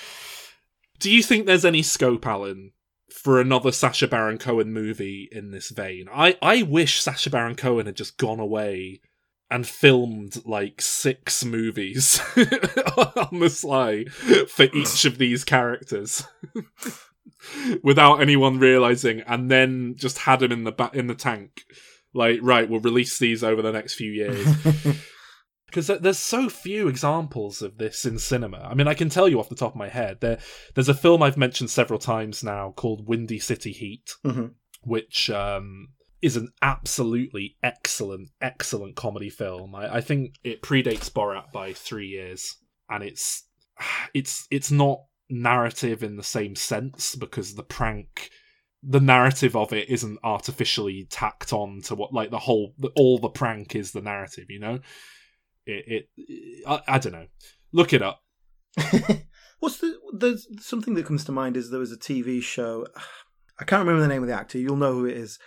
Do 0.99 1.09
you 1.11 1.23
think 1.23 1.45
there's 1.45 1.65
any 1.65 1.81
scope, 1.81 2.25
Alan, 2.27 2.71
for 3.13 3.39
another 3.39 3.71
Sacha 3.71 4.07
Baron 4.07 4.37
Cohen 4.37 4.71
movie 4.71 5.27
in 5.31 5.51
this 5.51 5.69
vein? 5.69 6.07
I, 6.11 6.37
I 6.41 6.63
wish 6.63 7.01
Sacha 7.01 7.29
Baron 7.29 7.55
Cohen 7.55 7.85
had 7.85 7.95
just 7.95 8.17
gone 8.17 8.39
away 8.39 9.01
and 9.51 9.67
filmed 9.67 10.45
like 10.45 10.81
six 10.81 11.43
movies 11.43 12.21
on 12.37 13.39
the 13.39 13.49
sly 13.49 14.05
for 14.47 14.65
each 14.73 15.05
of 15.05 15.17
these 15.17 15.43
characters. 15.43 16.23
Without 17.83 18.21
anyone 18.21 18.59
realizing, 18.59 19.21
and 19.21 19.49
then 19.49 19.95
just 19.95 20.19
had 20.19 20.43
him 20.43 20.51
in 20.51 20.63
the 20.65 20.73
ba- 20.73 20.91
in 20.93 21.07
the 21.07 21.15
tank, 21.15 21.63
like 22.13 22.39
right, 22.41 22.69
we'll 22.69 22.81
release 22.81 23.17
these 23.17 23.43
over 23.43 23.61
the 23.61 23.71
next 23.71 23.93
few 23.93 24.11
years 24.11 24.45
because 25.69 25.87
there's 25.87 26.17
so 26.19 26.49
few 26.49 26.87
examples 26.87 27.61
of 27.61 27.77
this 27.77 28.05
in 28.05 28.17
cinema. 28.19 28.59
I 28.59 28.73
mean, 28.73 28.87
I 28.87 28.93
can 28.93 29.09
tell 29.09 29.27
you 29.27 29.39
off 29.39 29.49
the 29.49 29.55
top 29.55 29.73
of 29.73 29.77
my 29.77 29.89
head. 29.89 30.19
There, 30.21 30.39
there's 30.75 30.89
a 30.89 30.93
film 30.93 31.21
I've 31.23 31.37
mentioned 31.37 31.69
several 31.69 31.99
times 31.99 32.43
now 32.43 32.73
called 32.75 33.07
Windy 33.07 33.39
City 33.39 33.71
Heat, 33.71 34.11
Mhm. 34.25 34.53
which 34.83 35.29
um, 35.29 35.89
is 36.21 36.35
an 36.35 36.49
absolutely 36.61 37.55
excellent, 37.63 38.29
excellent 38.41 38.95
comedy 38.95 39.29
film. 39.29 39.75
I, 39.75 39.95
I 39.95 40.01
think 40.01 40.35
it 40.43 40.61
predates 40.61 41.09
Borat 41.09 41.51
by 41.51 41.73
three 41.73 42.07
years, 42.07 42.55
and 42.89 43.03
it's 43.03 43.43
it's 44.13 44.47
it's 44.51 44.71
not 44.71 45.01
narrative 45.29 46.01
in 46.03 46.17
the 46.17 46.23
same 46.23 46.55
sense 46.55 47.15
because 47.15 47.53
the 47.53 47.63
prank 47.63 48.31
the 48.81 48.99
narrative 48.99 49.55
of 49.55 49.73
it 49.73 49.89
isn't 49.89 50.17
artificially 50.23 51.05
tacked 51.09 51.53
on 51.53 51.81
to 51.81 51.93
what 51.93 52.13
like 52.13 52.31
the 52.31 52.39
whole 52.39 52.73
all 52.95 53.19
the 53.19 53.29
prank 53.29 53.75
is 53.75 53.91
the 53.91 54.01
narrative 54.01 54.45
you 54.49 54.59
know 54.59 54.79
it, 55.69 56.09
it 56.17 56.63
I, 56.67 56.81
I 56.87 56.99
don't 56.99 57.13
know 57.13 57.27
look 57.71 57.93
it 57.93 58.01
up 58.01 58.21
What's 59.59 59.79
the? 59.79 59.99
There's 60.13 60.47
something 60.65 60.93
that 60.93 61.05
comes 61.05 61.25
to 61.25 61.33
mind 61.33 61.57
is 61.57 61.69
there 61.69 61.81
was 61.81 61.91
a 61.91 61.97
TV 61.97 62.41
show. 62.41 62.87
I 63.59 63.65
can't 63.65 63.81
remember 63.81 64.01
the 64.01 64.07
name 64.07 64.21
of 64.21 64.29
the 64.29 64.33
actor. 64.33 64.57
You'll 64.57 64.77
know 64.77 64.93
who 64.93 65.05
it 65.05 65.17
is. 65.17 65.37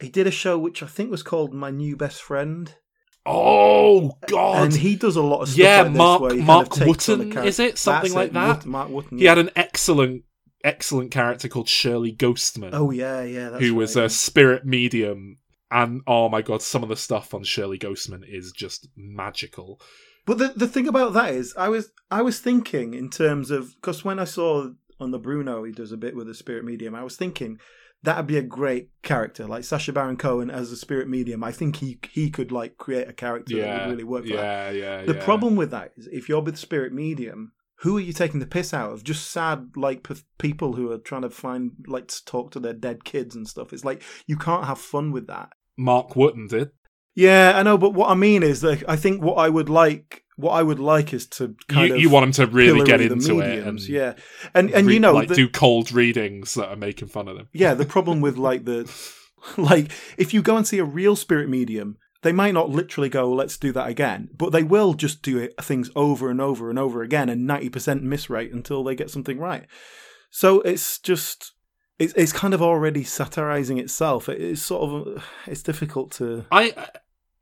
He 0.00 0.08
did 0.08 0.26
a 0.26 0.30
show 0.30 0.58
which 0.58 0.82
I 0.82 0.86
think 0.86 1.10
was 1.10 1.22
called 1.22 1.52
My 1.52 1.68
New 1.68 1.94
Best 1.94 2.22
Friend, 2.22 2.74
oh 3.26 4.16
god 4.26 4.64
and 4.64 4.72
he 4.74 4.96
does 4.96 5.16
a 5.16 5.22
lot 5.22 5.42
of 5.42 5.48
stuff 5.48 5.58
yeah 5.58 5.82
like 5.82 5.88
this 5.88 5.98
mark 5.98 6.22
he 6.22 6.28
kind 6.28 6.46
mark 6.46 6.78
of 6.78 7.44
is 7.44 7.58
it 7.58 7.76
something 7.76 8.12
That's 8.12 8.14
like 8.14 8.30
it, 8.30 8.34
that 8.34 8.66
Mark 8.66 8.88
Wootton. 8.88 9.18
he 9.18 9.24
yeah. 9.24 9.32
had 9.32 9.38
an 9.38 9.50
excellent 9.56 10.24
excellent 10.64 11.10
character 11.10 11.48
called 11.48 11.68
shirley 11.68 12.14
ghostman 12.14 12.70
Oh 12.72 12.90
yeah, 12.90 13.22
yeah. 13.22 13.58
Who 13.58 13.74
was 13.74 13.96
right, 13.96 14.06
a 14.06 14.10
spirit 14.10 14.64
medium 14.64 15.38
And 15.70 16.02
oh 16.06 16.28
my 16.28 16.42
god, 16.42 16.62
some 16.62 16.82
of 16.82 16.88
the 16.88 16.96
stuff 16.96 17.32
on 17.32 17.44
Shirley 17.44 17.78
Ghostman 17.78 18.24
is 18.26 18.52
just 18.52 18.88
magical. 18.96 19.80
But 20.26 20.38
the 20.38 20.52
the 20.56 20.68
thing 20.68 20.88
about 20.88 21.12
that 21.14 21.34
is, 21.34 21.54
I 21.56 21.68
was 21.68 21.90
I 22.10 22.22
was 22.22 22.40
thinking 22.40 22.94
in 22.94 23.10
terms 23.10 23.50
of 23.50 23.74
because 23.76 24.04
when 24.04 24.18
I 24.18 24.24
saw 24.24 24.70
on 24.98 25.10
the 25.10 25.18
Bruno, 25.18 25.64
he 25.64 25.72
does 25.72 25.92
a 25.92 25.96
bit 25.96 26.16
with 26.16 26.26
the 26.26 26.34
spirit 26.34 26.64
medium. 26.64 26.94
I 26.94 27.04
was 27.04 27.16
thinking 27.16 27.58
that'd 28.02 28.26
be 28.26 28.38
a 28.38 28.42
great 28.42 28.90
character, 29.02 29.46
like 29.46 29.64
Sacha 29.64 29.92
Baron 29.92 30.16
Cohen 30.16 30.50
as 30.50 30.72
a 30.72 30.76
spirit 30.76 31.08
medium. 31.08 31.44
I 31.44 31.52
think 31.52 31.76
he 31.76 31.98
he 32.10 32.30
could 32.30 32.52
like 32.52 32.76
create 32.76 33.08
a 33.08 33.12
character 33.12 33.56
that 33.60 33.86
would 33.86 33.90
really 33.92 34.04
work. 34.04 34.26
For 34.26 34.36
that. 34.36 34.74
yeah, 34.74 34.98
yeah. 35.00 35.04
The 35.04 35.14
yeah. 35.14 35.24
problem 35.24 35.56
with 35.56 35.70
that 35.70 35.92
is 35.96 36.08
if 36.12 36.28
you're 36.28 36.40
with 36.40 36.54
the 36.54 36.60
spirit 36.60 36.92
medium, 36.92 37.52
who 37.80 37.96
are 37.96 38.00
you 38.00 38.12
taking 38.12 38.40
the 38.40 38.46
piss 38.46 38.74
out 38.74 38.92
of? 38.92 39.04
Just 39.04 39.30
sad 39.30 39.70
like 39.76 40.02
p- 40.02 40.14
people 40.38 40.74
who 40.74 40.90
are 40.92 40.98
trying 40.98 41.22
to 41.22 41.30
find 41.30 41.72
like 41.86 42.08
to 42.08 42.24
talk 42.24 42.50
to 42.52 42.60
their 42.60 42.74
dead 42.74 43.04
kids 43.04 43.34
and 43.34 43.48
stuff. 43.48 43.72
It's 43.72 43.84
like 43.84 44.02
you 44.26 44.36
can't 44.36 44.66
have 44.66 44.78
fun 44.78 45.12
with 45.12 45.26
that. 45.28 45.50
Mark 45.80 46.14
Wootton 46.16 46.46
did. 46.48 46.70
Yeah, 47.14 47.52
I 47.56 47.62
know, 47.62 47.76
but 47.76 47.94
what 47.94 48.08
I 48.10 48.14
mean 48.14 48.42
is 48.42 48.60
that 48.60 48.84
I 48.88 48.96
think 48.96 49.22
what 49.22 49.34
I 49.34 49.48
would 49.48 49.68
like, 49.68 50.22
what 50.36 50.52
I 50.52 50.62
would 50.62 50.78
like 50.78 51.12
is 51.12 51.26
to 51.38 51.54
kind 51.68 51.88
You, 51.88 51.94
of 51.94 52.00
you 52.00 52.08
want 52.10 52.24
him 52.26 52.32
to 52.32 52.46
really 52.46 52.84
get 52.84 53.00
into 53.00 53.40
it 53.40 53.66
and 53.66 53.80
yeah, 53.80 54.14
and 54.54 54.70
and 54.70 54.86
re- 54.86 54.94
you 54.94 55.00
know, 55.00 55.12
like 55.12 55.28
the- 55.28 55.34
do 55.34 55.48
cold 55.48 55.90
readings 55.92 56.54
that 56.54 56.68
are 56.68 56.76
making 56.76 57.08
fun 57.08 57.26
of 57.28 57.36
him. 57.36 57.48
yeah, 57.52 57.74
the 57.74 57.84
problem 57.84 58.20
with 58.20 58.36
like 58.36 58.64
the 58.64 58.90
like 59.56 59.90
if 60.16 60.32
you 60.32 60.40
go 60.42 60.56
and 60.56 60.66
see 60.66 60.78
a 60.78 60.84
real 60.84 61.16
spirit 61.16 61.48
medium, 61.48 61.96
they 62.22 62.32
might 62.32 62.54
not 62.54 62.70
literally 62.70 63.08
go, 63.08 63.32
"Let's 63.32 63.56
do 63.58 63.72
that 63.72 63.88
again," 63.88 64.28
but 64.36 64.52
they 64.52 64.62
will 64.62 64.94
just 64.94 65.20
do 65.22 65.36
it, 65.38 65.52
things 65.60 65.90
over 65.96 66.30
and 66.30 66.40
over 66.40 66.70
and 66.70 66.78
over 66.78 67.02
again, 67.02 67.28
and 67.28 67.46
ninety 67.46 67.68
percent 67.70 68.02
miss 68.02 68.30
rate 68.30 68.52
until 68.52 68.84
they 68.84 68.94
get 68.94 69.10
something 69.10 69.38
right. 69.38 69.66
So 70.30 70.60
it's 70.60 70.98
just. 71.00 71.52
It's, 72.00 72.12
it's 72.14 72.32
kind 72.32 72.54
of 72.54 72.62
already 72.62 73.04
satirizing 73.04 73.78
itself. 73.78 74.28
It- 74.28 74.40
It's 74.40 74.62
sort 74.62 74.82
of 74.90 75.18
uh, 75.18 75.20
it's 75.46 75.62
difficult 75.62 76.10
to 76.12 76.44
I 76.50 76.74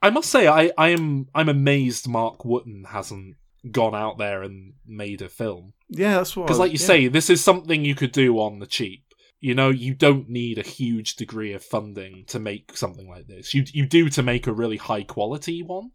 I 0.03 0.11
must 0.11 0.31
say 0.31 0.47
I, 0.49 0.71
I 0.77 0.89
am 0.89 1.29
I'm 1.35 1.49
amazed 1.49 2.07
Mark 2.09 2.45
Wootton 2.45 2.85
hasn't 2.89 3.37
gone 3.71 3.95
out 3.95 4.19
there 4.19 4.43
and 4.43 4.75
made 4.87 5.21
a 5.23 5.29
film. 5.29 5.73
yeah. 5.89 6.15
That's 6.17 6.37
what 6.37 6.47
Because 6.47 6.59
like 6.61 6.73
you 6.73 6.79
yeah. 6.79 6.87
say, 6.87 7.09
this 7.09 7.31
is 7.31 7.43
something 7.43 7.85
you 7.85 7.95
could 7.95 8.13
do 8.13 8.39
on 8.39 8.59
the 8.59 8.67
cheap. 8.67 9.05
You 9.41 9.55
know, 9.55 9.71
you 9.71 9.95
don't 9.95 10.29
need 10.29 10.59
a 10.59 10.63
huge 10.63 11.15
degree 11.17 11.53
of 11.53 11.63
funding 11.65 12.25
to 12.29 12.39
make 12.41 12.77
something 12.77 13.09
like 13.09 13.27
this. 13.29 13.55
You 13.55 13.65
you 13.73 13.87
do 13.87 14.09
to 14.11 14.23
make 14.23 14.47
a 14.49 14.53
really 14.53 14.77
high 14.79 15.05
quality 15.05 15.63
one. 15.63 15.91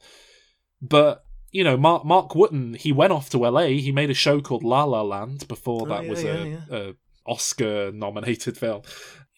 But 0.82 1.24
you 1.52 1.64
know, 1.64 1.78
Mark 1.78 2.04
Mark 2.06 2.36
Wootton, 2.36 2.74
he 2.76 2.92
went 2.92 3.14
off 3.14 3.30
to 3.32 3.38
LA. 3.38 3.66
He 3.68 3.92
made 3.92 4.10
a 4.10 4.14
show 4.16 4.42
called 4.42 4.64
La 4.64 4.84
La 4.86 5.02
Land 5.02 5.48
before 5.48 5.84
Oh, 5.84 5.90
that 5.90 6.04
yeah, 6.06 6.10
was 6.10 6.24
yeah, 6.24 6.32
a, 6.34 6.46
yeah. 6.48 6.62
a 6.72 6.94
Oscar 7.26 7.92
nominated 7.92 8.58
film. 8.58 8.82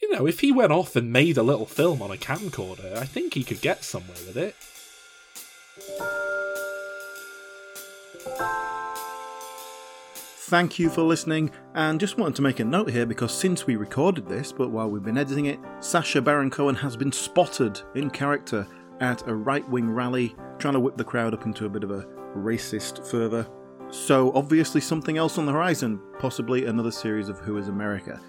You 0.02 0.12
know, 0.12 0.28
if 0.28 0.42
he 0.42 0.52
went 0.52 0.72
off 0.72 0.96
and 0.96 1.12
made 1.12 1.38
a 1.38 1.44
little 1.44 1.66
film 1.66 2.02
on 2.02 2.12
a 2.12 2.18
camcorder, 2.18 2.98
I 2.98 3.06
think 3.06 3.34
he 3.34 3.44
could 3.44 3.62
get 3.62 3.84
somewhere 3.84 4.18
with 4.28 4.38
it. 4.38 4.56
Thank 10.48 10.78
you 10.78 10.92
for 10.92 11.02
listening, 11.02 11.50
and 11.74 12.00
just 12.00 12.20
wanted 12.20 12.36
to 12.36 12.44
make 12.44 12.60
a 12.60 12.64
note 12.66 12.92
here 12.92 13.08
because 13.08 13.34
since 13.34 13.66
we 13.66 13.78
recorded 13.78 14.28
this, 14.30 14.52
but 14.52 14.70
while 14.70 14.88
we've 14.88 15.04
been 15.04 15.18
editing 15.18 15.48
it, 15.48 15.60
Sacha 15.80 16.22
Baron 16.22 16.52
Cohen 16.52 16.76
has 16.76 16.96
been 16.96 17.12
spotted 17.12 17.82
in 17.96 18.12
character 18.12 18.68
at 19.00 19.28
a 19.28 19.34
right 19.34 19.68
wing 19.70 19.90
rally, 19.90 20.36
trying 20.60 20.76
to 20.76 20.80
whip 20.80 20.98
the 20.98 21.04
crowd 21.04 21.34
up 21.34 21.48
into 21.48 21.66
a 21.66 21.70
bit 21.70 21.84
of 21.84 21.90
a 21.90 22.06
racist 22.36 23.06
fervour. 23.10 23.48
So, 23.96 24.32
obviously, 24.36 24.82
something 24.82 25.18
else 25.18 25.38
on 25.38 25.46
the 25.46 25.54
horizon, 25.54 26.02
possibly 26.20 26.66
another 26.66 26.92
series 26.92 27.30
of 27.30 27.40
Who 27.40 27.58
is 27.58 27.70
America. 27.70 28.20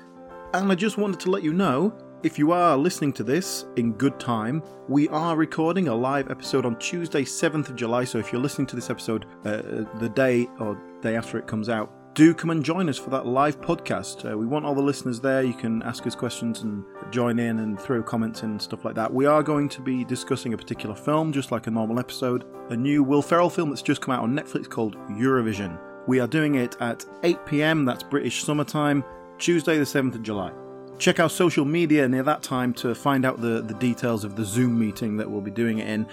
And 0.55 0.71
I 0.71 0.75
just 0.77 0.97
wanted 0.97 1.19
to 1.21 1.31
let 1.31 1.43
you 1.43 1.53
know 1.53 1.93
if 2.23 2.39
you 2.39 2.53
are 2.53 2.79
listening 2.79 3.13
to 3.15 3.25
this 3.25 3.67
in 3.77 3.93
good 3.93 4.19
time, 4.19 4.63
we 4.89 5.09
are 5.09 5.37
recording 5.37 5.89
a 5.89 5.95
live 5.95 6.31
episode 6.31 6.65
on 6.65 6.79
Tuesday, 6.79 7.25
7th 7.25 7.69
of 7.69 7.77
July. 7.77 8.05
So 8.05 8.19
if 8.19 8.33
you're 8.33 8.41
listening 8.41 8.69
to 8.69 8.77
this 8.77 8.91
episode 8.91 9.27
uh, 9.45 9.85
the 9.99 10.11
day 10.15 10.49
or 10.61 10.81
day 11.03 11.17
after 11.17 11.37
it 11.37 11.49
comes 11.49 11.69
out, 11.69 11.93
do 12.17 12.33
come 12.33 12.49
and 12.49 12.65
join 12.65 12.89
us 12.89 12.97
for 12.97 13.11
that 13.11 13.27
live 13.27 13.61
podcast. 13.61 14.29
Uh, 14.29 14.37
we 14.37 14.47
want 14.47 14.65
all 14.65 14.75
the 14.75 14.81
listeners 14.81 15.21
there. 15.21 15.43
You 15.43 15.53
can 15.53 15.83
ask 15.83 16.07
us 16.07 16.15
questions 16.15 16.63
and 16.63 16.83
join 17.11 17.39
in 17.39 17.59
and 17.59 17.79
throw 17.79 18.03
comments 18.03 18.43
in 18.43 18.53
and 18.53 18.63
stuff 18.63 18.87
like 18.87 18.95
that. 18.95 19.13
We 19.13 19.27
are 19.27 19.43
going 19.43 19.69
to 19.69 19.83
be 19.83 20.03
discussing 20.03 20.55
a 20.55 20.57
particular 20.57 20.95
film, 20.95 21.31
just 21.31 21.53
like 21.53 21.67
a 21.67 21.71
normal 21.71 22.01
episode. 22.01 22.45
A 22.71 22.77
new 22.77 23.03
Will 23.03 23.21
Ferrell 23.21 23.51
film 23.51 23.69
that's 23.69 23.83
just 23.83 24.01
come 24.01 24.15
out 24.15 24.23
on 24.23 24.35
Netflix 24.35 24.69
called 24.69 24.97
Eurovision. 25.11 25.79
We 26.07 26.19
are 26.19 26.27
doing 26.27 26.55
it 26.55 26.75
at 26.81 27.05
8 27.23 27.45
pm, 27.45 27.85
that's 27.85 28.03
British 28.03 28.43
summertime, 28.45 29.05
Tuesday, 29.37 29.77
the 29.77 29.85
7th 29.85 30.15
of 30.15 30.23
July. 30.23 30.53
Check 30.99 31.21
our 31.21 31.29
social 31.29 31.67
media 31.67 32.09
near 32.09 32.23
that 32.23 32.43
time 32.43 32.73
to 32.75 32.95
find 32.95 33.27
out 33.27 33.43
the, 33.43 33.61
the 33.61 33.75
details 33.75 34.25
of 34.25 34.37
the 34.37 34.45
Zoom 34.45 34.79
meeting 34.79 35.19
that 35.19 35.31
we'll 35.31 35.43
be 35.43 35.51
doing 35.51 35.81
it 35.81 35.89
in. 35.89 36.07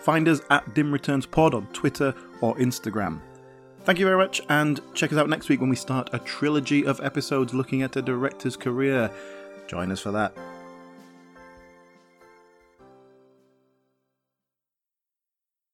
Find 0.00 0.28
us 0.28 0.42
at 0.50 0.74
Dim 0.74 0.92
Returns 0.92 1.24
Pod 1.24 1.54
on 1.54 1.66
Twitter 1.68 2.14
or 2.42 2.54
Instagram. 2.56 3.22
Thank 3.84 3.98
you 3.98 4.04
very 4.04 4.18
much, 4.18 4.40
and 4.48 4.78
check 4.94 5.12
us 5.12 5.18
out 5.18 5.28
next 5.28 5.48
week 5.48 5.60
when 5.60 5.70
we 5.70 5.74
start 5.74 6.10
a 6.12 6.18
trilogy 6.18 6.86
of 6.86 7.00
episodes 7.00 7.54
looking 7.54 7.82
at 7.82 7.96
a 7.96 8.02
director's 8.02 8.56
career. 8.56 9.10
Join 9.66 9.90
us 9.90 10.00
for 10.00 10.12
that. 10.12 10.32